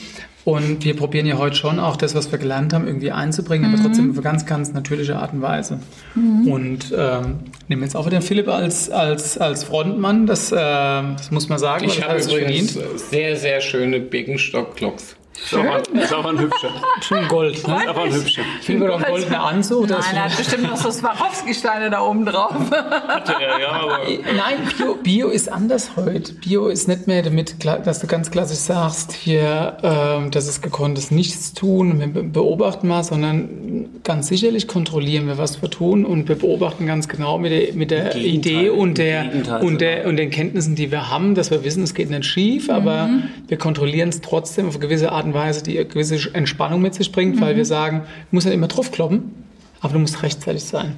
Und 0.44 0.84
wir 0.84 0.94
probieren 0.94 1.26
ja 1.26 1.38
heute 1.38 1.56
schon 1.56 1.80
auch 1.80 1.96
das, 1.96 2.14
was 2.14 2.30
wir 2.30 2.38
gelernt 2.38 2.72
haben, 2.72 2.86
irgendwie 2.86 3.10
einzubringen, 3.10 3.68
mhm. 3.68 3.74
aber 3.74 3.82
trotzdem 3.82 4.16
auf 4.16 4.22
ganz, 4.22 4.46
ganz 4.46 4.72
natürliche 4.72 5.16
Art 5.16 5.32
und 5.32 5.42
Weise. 5.42 5.80
Mhm. 6.14 6.46
Und 6.46 6.94
ähm, 6.96 7.38
nehmen 7.66 7.82
jetzt 7.82 7.96
auch 7.96 8.06
wieder 8.06 8.22
Philipp 8.22 8.48
als, 8.48 8.88
als, 8.88 9.38
als 9.38 9.64
Frontmann, 9.64 10.26
das, 10.26 10.52
äh, 10.52 10.54
das 10.54 11.32
muss 11.32 11.48
man 11.48 11.58
sagen. 11.58 11.84
Ich 11.84 12.00
habe 12.00 12.20
übrigens 12.20 12.72
verdient. 12.72 13.00
sehr, 13.00 13.36
sehr 13.36 13.60
schöne 13.60 13.98
Birkenstock-Glocks. 13.98 15.16
Schön. 15.44 15.66
Ist 15.94 16.12
aber 16.12 16.30
ein 16.30 16.38
hübscher. 16.38 16.70
Schön 17.00 17.28
Gold. 17.28 17.66
Ne? 17.66 17.76
Ist 17.76 17.88
aber 17.88 18.02
ein 18.02 18.12
hübscher. 18.12 18.42
Ich 18.60 18.66
finde 18.66 18.92
auch 18.92 19.00
ein 19.00 19.10
goldener 19.10 19.44
Anzug. 19.44 19.88
Nein, 19.88 20.00
er 20.14 20.24
hat 20.24 20.36
bestimmt 20.36 20.64
noch 20.64 20.76
so 20.76 20.90
Swarovski-Steine 20.90 21.90
da 21.90 22.00
oben 22.00 22.24
drauf. 22.24 22.54
ja, 22.70 23.58
ja, 23.58 23.70
aber 23.70 23.98
Nein, 24.06 24.56
Bio, 24.76 24.94
Bio 24.94 25.28
ist 25.28 25.50
anders 25.50 25.92
heute. 25.96 26.32
Bio 26.32 26.68
ist 26.68 26.88
nicht 26.88 27.06
mehr 27.06 27.22
damit, 27.22 27.56
dass 27.64 28.00
du 28.00 28.06
ganz 28.06 28.30
klassisch 28.30 28.58
sagst, 28.58 29.12
hier, 29.12 29.76
ähm, 29.82 30.30
das 30.30 30.48
ist 30.48 30.62
gekonntes 30.62 31.10
Nichtstun, 31.10 32.00
wir 32.00 32.22
beobachten 32.22 32.88
mal, 32.88 33.04
sondern 33.04 34.00
ganz 34.04 34.28
sicherlich 34.28 34.66
kontrollieren 34.66 35.26
wir, 35.26 35.38
was 35.38 35.62
wir 35.62 35.70
tun 35.70 36.04
und 36.04 36.28
wir 36.28 36.36
beobachten 36.36 36.86
ganz 36.86 37.08
genau 37.08 37.38
mit 37.38 37.52
der, 37.52 37.74
mit 37.74 37.90
der 37.90 38.16
Idee 38.16 38.70
und, 38.70 38.98
der, 38.98 39.30
und, 39.60 39.80
der, 39.80 40.06
und 40.06 40.16
den 40.16 40.30
Kenntnissen, 40.30 40.74
die 40.74 40.90
wir 40.90 41.10
haben, 41.10 41.34
dass 41.34 41.50
wir 41.50 41.64
wissen, 41.64 41.82
es 41.82 41.94
geht 41.94 42.10
nicht 42.10 42.24
schief, 42.24 42.70
aber 42.70 43.06
mhm. 43.06 43.24
wir 43.48 43.58
kontrollieren 43.58 44.08
es 44.08 44.20
trotzdem 44.20 44.68
auf 44.68 44.74
eine 44.76 44.86
gewisse 44.86 45.12
Art 45.12 45.25
und 45.26 45.34
Weise, 45.34 45.62
die 45.62 45.78
eine 45.78 45.86
gewisse 45.86 46.34
Entspannung 46.34 46.80
mit 46.80 46.94
sich 46.94 47.12
bringt, 47.12 47.36
mhm. 47.36 47.40
weil 47.40 47.56
wir 47.56 47.64
sagen, 47.64 48.02
du 48.30 48.36
musst 48.36 48.46
nicht 48.46 48.54
immer 48.54 48.68
draufkloppen, 48.68 49.44
aber 49.80 49.92
du 49.92 49.98
musst 49.98 50.22
rechtzeitig 50.22 50.64
sein. 50.64 50.96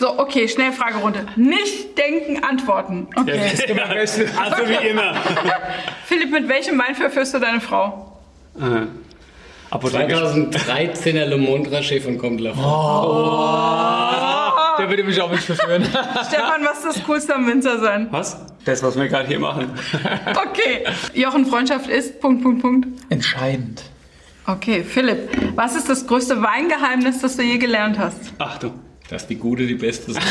So, 0.00 0.18
okay, 0.18 0.48
Schnellfragerunde. 0.48 1.26
Nicht 1.36 1.96
denken, 1.96 2.42
antworten. 2.42 3.06
Okay. 3.14 3.38
Also 4.36 4.68
wie 4.68 4.88
immer. 4.88 5.14
Philipp, 6.06 6.30
mit 6.30 6.48
welchem 6.48 6.78
Wein 6.78 6.94
verführst 6.94 7.34
du 7.34 7.38
deine 7.38 7.60
Frau? 7.60 8.18
Äh, 8.58 8.86
Apotheke. 9.70 10.14
2013er 10.14 11.26
Le 11.26 11.36
Monde 11.36 11.70
Rachet 11.72 12.02
von 12.02 12.18
Comte 12.18 12.44
Der 14.84 14.90
würde 14.90 15.04
mich 15.04 15.18
auch 15.18 15.30
nicht 15.30 15.44
verführen. 15.44 15.82
Stefan, 16.28 16.62
was 16.62 16.84
ist 16.84 16.98
das 16.98 17.04
Coolste 17.04 17.34
am 17.34 17.46
Winzer 17.46 17.80
sein? 17.80 18.06
Was? 18.10 18.36
Das, 18.66 18.82
was 18.82 18.96
wir 18.96 19.08
gerade 19.08 19.26
hier 19.26 19.40
machen. 19.40 19.70
Okay. 20.46 20.84
Jochen, 21.14 21.46
Freundschaft 21.46 21.88
ist. 21.88 22.20
Punkt, 22.20 22.42
Punkt, 22.42 22.60
Punkt. 22.60 22.86
Entscheidend. 23.08 23.82
Okay, 24.46 24.84
Philipp, 24.84 25.30
was 25.56 25.74
ist 25.74 25.88
das 25.88 26.06
größte 26.06 26.42
Weingeheimnis, 26.42 27.20
das 27.20 27.36
du 27.36 27.42
je 27.42 27.56
gelernt 27.56 27.98
hast? 27.98 28.34
Achtung. 28.38 28.78
Dass 29.08 29.26
die 29.26 29.36
gute 29.36 29.66
die 29.66 29.74
beste 29.74 30.10
ist. 30.12 30.20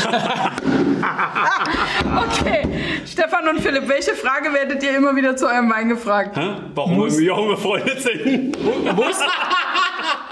Okay, 2.16 2.68
Stefan 3.06 3.48
und 3.48 3.60
Philipp, 3.60 3.88
welche 3.88 4.14
Frage 4.14 4.54
werdet 4.54 4.84
ihr 4.84 4.96
immer 4.96 5.16
wieder 5.16 5.36
zu 5.36 5.48
eurem 5.48 5.70
Wein 5.72 5.90
gefragt? 5.90 6.38
Hä? 6.38 6.56
Warum 6.76 6.98
wir 7.12 7.22
Jochen 7.22 7.50
befreundet 7.50 8.02
sind? 8.02 8.96
Muss? 8.96 9.20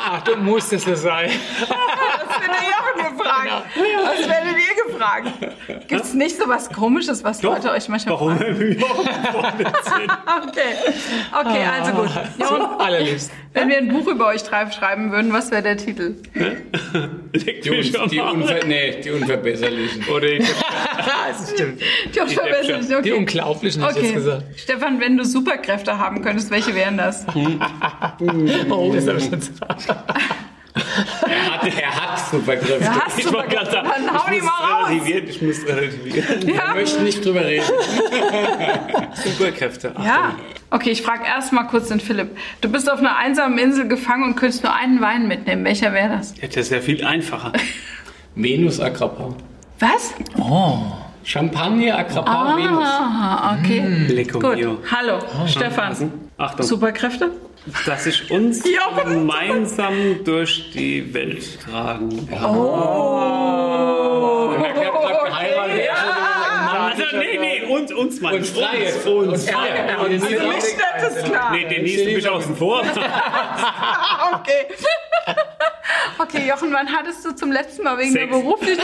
Ach, 0.03 0.21
du 0.23 0.35
musst 0.37 0.73
es 0.73 0.83
so 0.83 0.95
sein. 0.95 1.29
Das 1.59 1.69
wird 1.69 2.51
ihr 2.61 2.69
Jochen 2.71 3.17
gefragt. 3.17 3.49
Was 3.75 4.29
werdet 4.29 4.57
ihr 4.57 4.70
gefragt? 5.01 5.87
Gibt 5.87 6.01
es 6.03 6.13
nicht 6.13 6.37
so 6.37 6.47
was 6.47 6.69
Komisches, 6.69 7.23
was 7.23 7.41
Leute 7.41 7.71
euch 7.71 7.89
manchmal 7.89 8.15
Warum 8.15 8.37
fragen? 8.37 8.57
befreundet 8.77 9.75
sind? 9.83 10.11
Okay, 10.47 10.73
okay, 11.39 11.65
also 11.65 11.91
gut. 11.91 12.09
Jochen, 12.39 12.79
Allerliebst. 12.79 13.31
wenn 13.53 13.69
wir 13.69 13.77
ein 13.77 13.89
Buch 13.89 14.07
über 14.07 14.27
euch 14.27 14.43
drei 14.43 14.69
schreiben 14.71 15.11
würden, 15.11 15.33
was 15.33 15.51
wäre 15.51 15.61
der 15.61 15.77
Titel? 15.77 16.15
Die, 16.33 17.69
un, 17.69 18.09
die. 18.09 18.19
Unver, 18.19 18.65
nee, 18.65 19.01
die 19.01 19.11
Unverbesserlichen. 19.11 20.05
Oder 20.07 20.23
ich 20.27 20.47
Das 21.27 21.51
stimmt. 21.51 21.81
Die, 22.13 22.19
Unverbesserlichen, 22.19 22.87
Die 22.89 22.95
okay. 22.95 23.11
Unglaublichen, 23.13 23.83
hätte 23.83 23.99
ich 23.99 24.05
jetzt 24.05 24.11
Okay. 24.11 24.15
gesagt. 24.15 24.43
Stefan, 24.59 24.99
wenn 24.99 25.17
du 25.17 25.25
Superkräfte 25.25 25.97
haben 25.97 26.21
könntest, 26.21 26.51
welche 26.51 26.75
wären 26.75 26.97
das? 26.97 27.25
Oh, 28.69 28.93
das 28.93 29.07
habe 29.07 29.17
ich 29.19 29.25
schon 29.25 29.41
Er 30.73 31.51
hat, 31.53 31.65
er 31.79 31.95
hat 31.95 32.19
Superkräfte. 32.19 32.71
Wollte 32.71 32.85
gerade 32.85 33.21
Superkräfte, 33.21 33.71
sagen, 33.71 33.89
dann 34.05 34.13
hau 34.17 34.29
die 34.29 34.35
ich 34.37 34.43
mal 34.43 34.51
raus. 34.51 34.89
Ich 35.27 35.41
muss 35.41 35.65
relativieren. 35.67 36.47
Wir 36.47 36.55
Ja. 36.55 36.73
möchten 36.73 37.03
nicht 37.03 37.23
drüber 37.25 37.45
reden. 37.45 37.65
Superkräfte. 39.13 39.89
Achtung. 39.91 40.05
Ja. 40.05 40.35
Okay, 40.69 40.91
ich 40.91 41.01
frage 41.01 41.25
erst 41.25 41.51
mal 41.51 41.63
kurz 41.63 41.89
den 41.89 41.99
Philipp. 41.99 42.35
Du 42.61 42.69
bist 42.69 42.89
auf 42.89 42.99
einer 42.99 43.17
einsamen 43.17 43.57
Insel 43.57 43.87
gefangen 43.87 44.23
und 44.23 44.35
könntest 44.35 44.63
nur 44.63 44.73
einen 44.73 45.01
Wein 45.01 45.27
mitnehmen. 45.27 45.65
Welcher 45.65 45.91
wäre 45.93 46.09
das? 46.17 46.33
Ja, 46.41 46.47
das 46.47 46.57
ist 46.57 46.71
ja 46.71 46.79
viel 46.79 47.03
einfacher. 47.05 47.51
Venus 48.35 48.79
Agrappa. 48.79 49.35
Was? 49.79 50.13
Champagner 51.23 51.97
Agrappa 51.97 52.55
Venus. 52.55 52.87
Ah, 52.87 53.57
okay. 53.59 53.81
Lecco 54.07 54.39
Gut. 54.39 54.55
mio. 54.55 54.77
Hallo, 54.89 55.19
Stefan. 55.47 56.11
Achtung. 56.37 56.65
Superkräfte? 56.65 57.31
Dass 57.85 58.05
ich 58.07 58.31
uns 58.31 58.63
Ja. 58.69 58.89
gemeinsam 59.03 60.23
durch 60.23 60.71
die 60.73 61.13
Welt 61.13 61.59
tragen 61.61 62.27
kann. 62.29 62.55
Oh. 62.57 64.49
Geheiratet. 64.57 65.89
Also, 66.71 67.03
nee, 67.17 67.37
nee, 67.39 67.61
uns, 67.67 67.91
uns 67.93 68.19
mal. 68.21 68.33
Und 68.33 68.45
Freie. 68.47 68.93
Uns. 68.93 69.45
Ja, 69.45 69.59
und 70.03 70.19
Für 70.23 70.47
mich 70.47 70.63
das 70.99 71.23
klar. 71.23 71.51
Nee, 71.51 71.65
Denise, 71.65 72.05
du 72.05 72.13
bist 72.15 72.27
außen 72.27 72.55
vor. 72.55 72.83
Okay. 74.33 74.65
Okay, 76.17 76.47
Jochen, 76.47 76.71
wann 76.71 76.87
hattest 76.91 77.25
du 77.25 77.31
zum 77.35 77.51
letzten 77.51 77.83
Mal 77.83 77.97
wegen 77.97 78.11
Sex. 78.11 78.23
der 78.23 78.31
beruflichen 78.37 78.81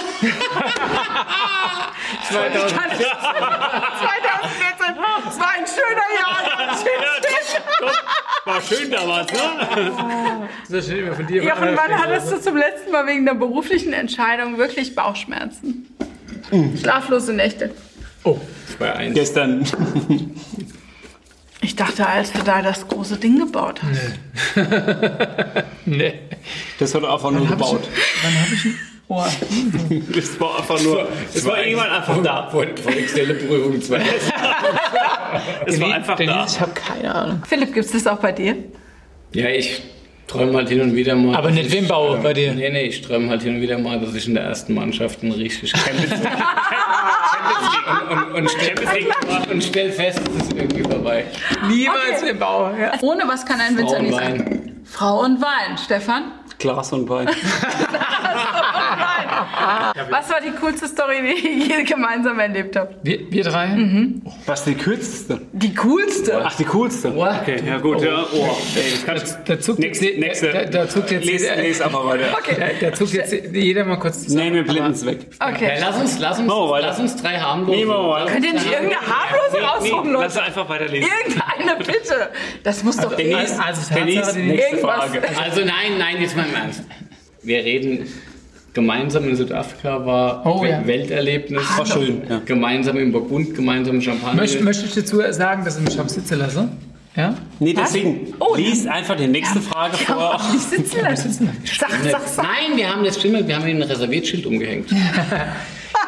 2000. 2.29 2.69
2014? 2.71 4.36
Es 5.29 5.39
war 5.39 5.51
ein 5.57 5.65
schöner 5.65 6.07
Jahr. 6.19 6.77
War 8.45 8.61
schön 8.61 8.89
damals, 8.91 9.31
ne? 9.31 10.47
Das 10.69 10.85
steht 10.85 10.99
immer 10.99 11.15
von 11.15 11.27
dir. 11.27 11.43
Jochen, 11.43 11.75
wann 11.75 12.01
hattest 12.01 12.31
du 12.31 12.41
zum 12.41 12.55
letzten 12.55 12.91
Mal 12.91 13.05
wegen 13.07 13.25
der 13.25 13.33
beruflichen 13.33 13.93
Entscheidung 13.93 14.57
wirklich 14.57 14.95
Bauchschmerzen? 14.95 15.87
Schlaflose 16.79 17.33
Nächte. 17.33 17.71
Oh, 18.23 18.39
2-1. 18.79 19.13
Gestern. 19.13 19.65
Ich 21.61 21.75
dachte, 21.75 22.07
als 22.07 22.31
du 22.31 22.43
da 22.43 22.61
das 22.61 22.87
große 22.87 23.17
Ding 23.17 23.39
gebaut 23.39 23.81
hast. 23.83 24.19
nee. 25.85 26.13
Das 26.79 26.93
hat 26.95 27.03
er 27.03 27.11
einfach 27.13 27.31
nur 27.31 27.45
gebaut. 27.45 27.89
Wann 28.23 28.41
habe 28.41 28.53
ich 28.53 28.65
Ohr? 29.09 29.25
Das 30.13 30.39
war 30.39 30.57
einfach 30.59 30.81
nur. 30.83 31.07
Das 31.33 31.45
war 31.45 31.63
irgendwann 31.63 31.89
einfach 31.89 32.21
da. 32.23 32.47
Vor, 32.51 32.65
vor 32.81 32.91
externe 32.91 33.35
Prüfung 33.35 33.81
2. 33.81 34.01
Es 35.65 35.79
war 35.79 35.93
einfach 35.93 36.17
da. 36.17 36.45
Ich 36.45 36.59
habe 36.59 36.71
keine 36.73 37.15
Ahnung. 37.15 37.41
Philipp, 37.47 37.73
gibt 37.73 37.85
es 37.85 37.91
das 37.93 38.05
auch 38.07 38.19
bei 38.19 38.31
dir? 38.33 38.55
Ja, 39.33 39.47
ich 39.49 39.81
träume 40.27 40.57
halt 40.57 40.69
hin 40.69 40.81
und 40.81 40.95
wieder 40.95 41.15
mal. 41.15 41.35
Aber 41.35 41.51
nicht 41.51 41.71
Wimmbau 41.71 42.17
bei 42.17 42.33
dir. 42.33 42.53
Nee, 42.53 42.69
nee, 42.69 42.83
ich 42.83 43.01
träume 43.01 43.29
halt 43.29 43.43
hin 43.43 43.55
und 43.55 43.61
wieder 43.61 43.77
mal, 43.77 43.97
dass 43.99 44.13
ich 44.13 44.27
in 44.27 44.33
der 44.35 44.43
ersten 44.43 44.73
Mannschaft 44.73 45.23
ein 45.23 45.31
richtig 45.31 45.73
und, 48.09 48.31
und, 48.33 48.51
stell, 48.51 48.75
und 49.51 49.63
stell 49.63 49.91
fest, 49.91 50.21
es 50.37 50.43
ist 50.47 50.53
irgendwie 50.53 50.83
vorbei. 50.83 51.25
Niemals 51.69 52.17
Okay. 52.17 52.29
Wimmbau. 52.31 52.71
Ja. 52.77 52.91
Ohne 53.01 53.23
was 53.27 53.45
kann 53.45 53.61
ein 53.61 53.77
Winzer 53.77 53.99
nicht 53.99 54.15
sein? 54.15 54.81
Frau 54.83 55.21
und 55.23 55.41
Wein. 55.41 55.77
Stefan? 55.77 56.31
Glas 56.59 56.93
und 56.93 57.09
Wein. 57.09 57.29
Was 60.09 60.29
war 60.29 60.41
die 60.41 60.51
coolste 60.51 60.87
Story, 60.87 61.17
die 61.23 61.69
ihr 61.71 61.83
gemeinsam 61.83 62.39
erlebt 62.39 62.75
habt? 62.75 62.95
Wir, 63.03 63.19
wir 63.31 63.43
drei? 63.43 63.69
Was 64.45 64.63
die 64.65 64.75
kürzeste? 64.75 65.41
Die 65.51 65.73
coolste? 65.73 66.41
Ach, 66.43 66.55
die 66.55 66.63
coolste. 66.65 67.15
Okay, 67.17 67.61
ja 67.65 67.77
gut, 67.77 68.01
ja. 68.01 68.25
Oh, 68.33 68.57
ey, 68.75 68.91
das 68.91 69.05
kann. 69.05 69.21
Da 69.45 69.59
zuckt 69.59 69.79
Nächste- 69.79 70.05
jetzt, 70.05 70.19
nächste. 70.19 70.51
Da, 70.51 70.65
da 70.65 70.89
zuckt 70.89 71.11
jetzt 71.11 71.25
Les, 71.25 71.41
jeder, 71.41 71.55
les 71.55 71.81
einfach 71.81 72.05
weiter. 72.05 72.25
Okay. 72.37 72.55
da, 72.79 72.87
da 72.89 72.93
zuckt 72.93 73.13
jetzt 73.13 73.33
jeder 73.53 73.85
mal 73.85 73.97
kurz 73.97 74.23
zusammen. 74.23 74.49
Nee, 74.49 74.53
wir 74.55 74.63
blenden 74.63 74.91
es 74.91 75.05
weg. 75.05 75.19
Ja, 75.39 75.49
Okay. 75.49 75.71
lass 75.79 75.99
uns, 75.99 76.19
lass 76.19 76.39
uns, 76.39 76.49
weiter. 76.49 76.87
lass 76.87 76.99
uns 76.99 77.15
drei 77.21 77.37
harmlose. 77.39 77.71
Nehmen 77.77 77.91
wir 77.91 77.97
mal 77.97 78.09
weiter. 78.21 78.31
Könnt 78.33 78.45
ihr 78.45 78.53
nicht 78.53 78.65
irgendeine 78.71 79.01
harmlose 79.01 79.61
raussuchen, 79.65 80.13
Lass 80.13 80.35
Leute? 80.35 80.45
einfach 80.47 80.69
weiterlesen. 80.69 81.09
Irgendeine 81.25 81.77
bitte. 81.83 82.29
Das 82.63 82.83
muss 82.83 82.97
doch. 82.97 83.15
Denise, 83.15 83.35
Also 83.59 83.81
Tatsache, 83.81 83.99
Denise, 83.99 84.33
die- 84.33 84.41
nächste 84.43 84.69
Irgendwas. 84.75 84.95
Frage. 85.05 85.21
Also 85.41 85.61
nein, 85.61 85.97
nein, 85.97 86.21
jetzt 86.21 86.35
mal 86.35 86.45
im 86.47 86.55
Ernst. 86.55 86.83
Wir 87.43 87.63
reden 87.63 88.07
gemeinsam 88.77 89.27
in 89.27 89.35
Südafrika 89.35 90.05
war 90.05 90.45
Oh, 90.45 90.63
ja. 90.63 90.85
Welterlebnis. 90.85 91.63
War 91.77 91.85
schön, 91.87 92.21
ja. 92.29 92.39
Gemeinsam 92.45 92.95
im 92.97 93.11
Burgund, 93.11 93.55
gemeinsam 93.55 93.99
Champagner. 93.99 94.39
Möchte, 94.39 94.63
möchte 94.63 94.85
ich 94.85 94.93
dazu 94.93 95.19
sagen, 95.31 95.65
dass 95.65 95.79
ich 95.79 95.85
mich 95.85 95.99
am 95.99 96.07
sitzen 96.07 96.37
lasse? 96.37 96.69
Ja? 97.15 97.33
Nee, 97.59 97.73
deswegen. 97.73 98.35
Oh, 98.39 98.53
Lies 98.55 98.85
einfach 98.85 99.15
die 99.15 99.25
nächste 99.25 99.61
Frage 99.61 99.97
vor. 99.97 100.39
Nicht 100.51 100.69
sitzen 100.69 101.01
lassen. 101.01 101.49
Sag, 101.65 101.89
sag, 102.03 102.27
sag. 102.27 102.45
Nein, 102.45 102.77
wir 102.77 102.87
haben 102.87 103.03
das 103.03 103.17
stimmt, 103.17 103.47
wir 103.47 103.55
haben 103.55 103.65
ein 103.65 103.81
Reserviertschild 103.81 104.45
umgehängt. 104.45 104.89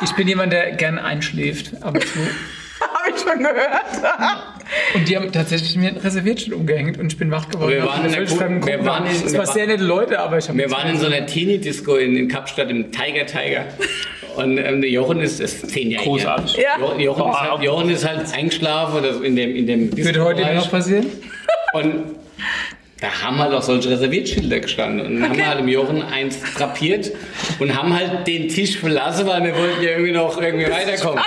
Ich 0.02 0.14
bin 0.14 0.30
jemand, 0.30 0.54
der 0.54 0.72
gern 0.78 0.98
einschläft 0.98 1.74
ab 1.84 1.96
und 1.96 2.04
zu. 2.04 2.20
Hab 2.80 3.14
ich 3.14 3.22
schon 3.22 3.40
gehört. 3.40 3.86
Und 4.94 5.08
die 5.10 5.16
haben 5.16 5.32
tatsächlich 5.32 5.76
mir 5.76 5.90
ein 5.90 5.98
Reserviertschild 5.98 6.54
umgehängt 6.54 7.00
und 7.00 7.12
ich 7.12 7.18
bin 7.18 7.32
wach 7.32 7.50
geworden. 7.50 7.72
Wir 7.72 7.86
waren 7.86 8.06
in 8.06 8.12
der 8.12 8.28
fremden 8.28 8.66
wir 8.66 8.76
Gruppe. 8.78 8.90
waren 8.90 9.06
in- 9.06 9.12
Es 9.12 9.32
wir 9.32 9.40
war 9.40 9.48
war- 9.48 9.54
sehr 9.54 9.68
nette 9.68 9.84
Leute, 9.84 10.20
aber 10.20 10.38
ich 10.38 10.48
habe 10.48 10.58
Wir 10.58 10.70
waren 10.72 10.90
in 10.90 10.98
so 10.98 11.06
einer 11.08 11.26
Teenie-Disco 11.26 11.96
in, 11.96 12.16
in 12.16 12.28
Kapstadt 12.28 12.70
im 12.70 12.92
Tiger 12.92 13.26
Tiger. 13.26 13.66
Und 14.36 14.58
ähm, 14.58 14.82
der 14.82 14.90
Jochen 14.90 15.20
ist, 15.22 15.40
ist 15.40 15.70
zehn 15.70 15.92
Jahre 15.92 16.06
Großartig. 16.06 16.58
Ja. 16.58 16.80
Jo- 16.80 16.98
Jochen, 17.00 17.30
ist 17.32 17.40
halt, 17.42 17.62
Jochen 17.64 17.90
ist 17.90 18.08
halt 18.08 18.34
eingeschlafen 18.34 19.00
oder 19.00 19.24
in 19.24 19.36
dem, 19.36 19.56
in 19.56 19.68
dem 19.68 19.98
Wird 19.98 20.18
heute 20.20 20.54
noch 20.56 20.70
passieren? 20.72 21.08
Und 21.74 22.16
da 23.02 23.08
haben 23.24 23.38
halt 23.40 23.54
auch 23.54 23.62
solche 23.62 23.90
Reserviertschilder 23.90 24.60
gestanden. 24.60 25.06
Und 25.06 25.20
dann 25.22 25.30
haben 25.30 25.38
wir 25.38 25.48
halt 25.48 25.60
im 25.60 25.68
Jochen 25.68 26.02
eins 26.04 26.38
drapiert 26.58 27.12
und 27.60 27.78
haben 27.82 27.98
halt 27.98 28.28
den 28.28 28.50
Tisch 28.50 28.78
verlassen, 28.78 29.26
weil 29.26 29.44
wir 29.44 29.56
wollten 29.56 29.82
ja 29.84 29.92
irgendwie 29.92 30.12
noch 30.12 30.42
irgendwie 30.42 30.66
weiterkommen. 30.70 31.24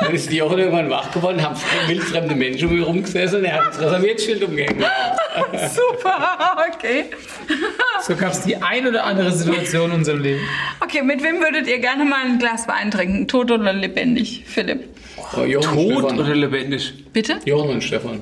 Dann 0.00 0.12
ist 0.14 0.30
die 0.30 0.36
Jochen 0.36 0.58
irgendwann 0.58 0.90
wach 0.90 1.10
geworden, 1.12 1.40
haben 1.42 1.56
wildfremde 1.86 2.34
Menschen 2.34 2.68
um 2.68 2.76
ihn 2.76 2.82
rumgesessen 2.82 3.38
und 3.38 3.44
er 3.44 3.54
hat 3.64 3.68
das 3.68 3.80
Reserviertschild 3.80 4.42
umgehängt. 4.42 4.82
Super. 5.74 6.66
Okay. 6.74 7.04
So 8.02 8.14
gab 8.16 8.32
es 8.32 8.40
die 8.42 8.56
ein 8.56 8.86
oder 8.86 9.04
andere 9.04 9.32
Situation 9.32 9.90
in 9.90 9.98
unserem 9.98 10.20
Leben. 10.20 10.40
Okay, 10.80 11.02
mit 11.02 11.22
wem 11.22 11.40
würdet 11.40 11.66
ihr 11.68 11.78
gerne 11.78 12.04
mal 12.04 12.24
ein 12.26 12.38
Glas 12.38 12.66
Wein 12.68 12.90
trinken? 12.90 13.28
Tot 13.28 13.50
oder 13.50 13.72
lebendig? 13.72 14.44
Philipp. 14.46 14.84
Oh, 15.36 15.42
Jochen 15.44 15.78
und 15.78 15.88
Tot 15.94 16.00
Stefan. 16.02 16.18
oder 16.20 16.34
lebendig? 16.34 16.94
Bitte? 17.12 17.38
Jochen 17.44 17.70
und 17.70 17.82
Stefan. 17.84 18.20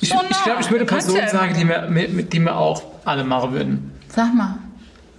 Ich, 0.00 0.12
Oh 0.12 0.20
ich 0.28 0.42
glaube, 0.44 0.60
ich 0.60 0.70
würde 0.70 0.84
Personen 0.84 1.28
sagen, 1.28 1.54
die 1.58 1.66
wir, 1.66 1.88
mit, 1.88 2.32
die 2.32 2.40
wir 2.40 2.56
auch 2.56 2.82
alle 3.04 3.24
machen 3.24 3.52
würden. 3.52 3.92
Sag 4.08 4.34
mal. 4.34 4.58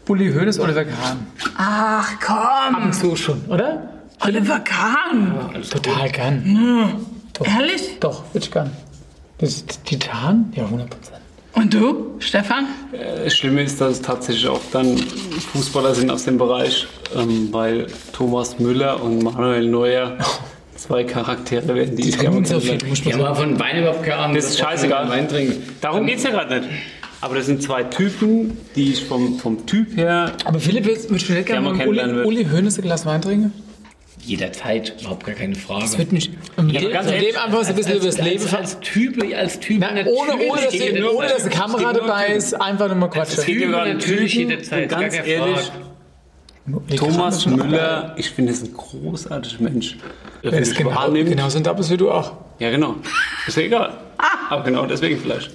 Bulli 0.05 0.31
Hoeneß, 0.31 0.59
Oliver 0.59 0.85
Kahn. 0.85 1.27
Ach 1.57 2.13
Ab 2.13 2.71
komm. 2.73 2.83
und 2.85 2.93
zu 2.93 3.15
schon, 3.15 3.43
oder? 3.49 3.89
Oliver 4.21 4.59
Kahn. 4.59 5.35
Total 5.69 6.09
gern. 6.09 7.03
Doch, 7.33 7.45
Ehrlich? 7.47 7.97
Doch, 7.99 8.23
würde 8.33 8.45
ich 8.45 8.51
gern. 8.51 8.71
Das 9.37 9.49
ist 9.53 9.85
Titan? 9.85 10.51
Ja, 10.55 10.65
100 10.65 10.89
Prozent. 10.89 11.17
Und 11.53 11.73
du, 11.73 12.15
Stefan? 12.19 12.67
Das 13.23 13.35
Schlimme 13.35 13.63
ist, 13.63 13.79
dass 13.81 13.93
es 13.93 14.01
tatsächlich 14.01 14.47
auch 14.47 14.61
dann 14.71 14.97
Fußballer 14.97 15.95
sind 15.95 16.11
aus 16.11 16.25
dem 16.25 16.37
Bereich, 16.37 16.87
ähm, 17.15 17.49
weil 17.51 17.87
Thomas 18.13 18.59
Müller 18.59 19.01
und 19.01 19.23
Manuel 19.23 19.67
Neuer 19.67 20.17
zwei 20.75 21.03
Charaktere 21.03 21.73
werden, 21.73 21.95
die 21.95 22.09
ich 22.09 22.19
gerne 22.19 22.45
so 22.45 22.59
viel, 22.59 22.77
Die 22.77 22.95
sagen. 22.95 23.21
aber 23.23 23.35
von 23.35 23.59
Wein 23.59 23.79
überhaupt 23.79 24.03
keine 24.03 24.17
Ahnung. 24.17 24.35
Das 24.35 24.45
ist 24.45 24.59
scheißegal. 24.59 25.09
Wein 25.09 25.27
trinken. 25.27 25.63
Darum 25.81 26.05
geht 26.05 26.17
es 26.17 26.23
ja 26.23 26.29
gerade 26.31 26.59
nicht. 26.59 26.69
Aber 27.21 27.35
das 27.35 27.47
sind 27.47 27.63
zwei 27.63 27.83
Typen, 27.83 28.55
die 28.75 28.91
ich 28.91 29.05
vom, 29.05 29.39
vom 29.39 29.65
Typ 29.65 29.97
her 29.97 30.33
Aber 30.45 30.59
Philipp, 30.59 30.85
würdest 30.85 31.09
du 31.09 31.13
nicht 31.15 31.47
gerne 31.47 31.61
mal 31.73 31.87
Uli, 31.87 32.23
Uli 32.23 32.45
Hoeneß 32.45 32.77
ein 32.77 32.83
Glas 32.83 33.05
Wein 33.07 33.21
trinken? 33.21 33.51
Jederzeit, 34.27 34.95
überhaupt 34.99 35.25
gar 35.25 35.35
keine 35.35 35.55
Frage. 35.55 35.81
Das 35.81 35.97
wird 35.97 36.11
mich 36.11 36.29
mit 36.61 36.77
aber 36.77 36.89
ganz 36.89 37.07
dem 37.07 37.15
ehrlich, 37.15 37.39
einfach 37.39 37.63
so 37.63 37.69
ein 37.69 37.75
bisschen 37.75 37.95
über 37.95 38.05
das 38.05 38.17
Leben 38.17 38.43
als, 38.43 38.53
als 38.53 38.79
Typ, 38.81 39.23
als 39.33 39.59
Typ. 39.59 39.79
Na, 39.79 39.89
ohne, 40.05 40.37
ohne, 40.37 40.61
dass, 40.61 40.69
die, 40.71 41.03
ohne 41.03 41.27
dass 41.27 41.41
eine 41.43 41.51
Kamera 41.51 41.93
geht 41.93 42.01
dabei 42.01 42.27
um 42.27 42.33
ist, 42.33 42.53
einfach 42.53 42.87
nur 42.87 42.95
mal 42.95 43.07
Es 43.07 43.13
quatschen. 43.13 43.45
geht 43.45 43.61
ja 43.61 43.67
gerade 43.67 43.91
um 43.91 43.97
Natürlich 43.97 44.33
jederzeit, 44.33 44.89
ganz 44.89 45.01
gar 45.01 45.09
keine 45.09 45.27
ehrlich, 45.27 45.57
Frage. 45.57 45.86
Thomas 46.95 47.45
Müller, 47.45 48.13
ich 48.17 48.29
finde, 48.29 48.51
ist 48.51 48.65
ein 48.65 48.73
großartiger 48.73 49.63
Mensch. 49.63 49.97
Er 50.43 50.53
ist 50.53 50.75
genau, 50.75 51.11
genau 51.11 51.49
so 51.49 51.57
ein 51.57 51.63
Dappes 51.63 51.89
wie 51.89 51.97
du 51.97 52.11
auch. 52.11 52.33
Ja, 52.59 52.69
genau. 52.69 52.95
Ist 53.45 53.57
ja 53.57 53.63
egal. 53.63 53.97
Aber 54.49 54.63
genau 54.63 54.85
deswegen 54.85 55.19
vielleicht. 55.19 55.51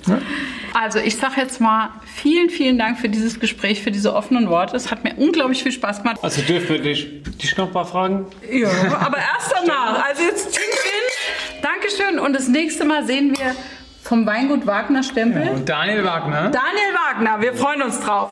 Also 0.74 0.98
ich 0.98 1.16
sage 1.16 1.40
jetzt 1.40 1.60
mal 1.60 1.90
vielen, 2.14 2.48
vielen 2.48 2.78
Dank 2.78 2.98
für 2.98 3.08
dieses 3.08 3.40
Gespräch, 3.40 3.82
für 3.82 3.90
diese 3.90 4.14
offenen 4.14 4.48
Worte. 4.48 4.76
Es 4.76 4.90
hat 4.90 5.04
mir 5.04 5.14
unglaublich 5.16 5.62
viel 5.62 5.72
Spaß 5.72 6.02
gemacht. 6.02 6.18
Also 6.22 6.42
dürfen 6.42 6.68
wir 6.70 6.78
dich, 6.82 7.22
dich 7.24 7.56
noch 7.56 7.66
ein 7.66 7.72
paar 7.72 7.84
fragen? 7.84 8.26
Ja, 8.50 8.68
aber 9.00 9.18
erst 9.18 9.52
danach. 9.52 10.04
Also 10.08 10.22
jetzt 10.22 10.52
Team 10.52 10.62
Win. 10.62 11.62
Dankeschön. 11.62 12.18
Und 12.18 12.32
das 12.32 12.48
nächste 12.48 12.84
Mal 12.84 13.06
sehen 13.06 13.36
wir 13.36 13.54
vom 14.02 14.26
Weingut 14.26 14.66
Wagner 14.66 15.02
Stempel. 15.02 15.48
Und 15.48 15.68
Daniel 15.68 16.04
Wagner. 16.04 16.50
Daniel 16.50 16.94
Wagner, 17.08 17.40
wir 17.40 17.54
freuen 17.54 17.82
uns 17.82 18.00
drauf. 18.00 18.30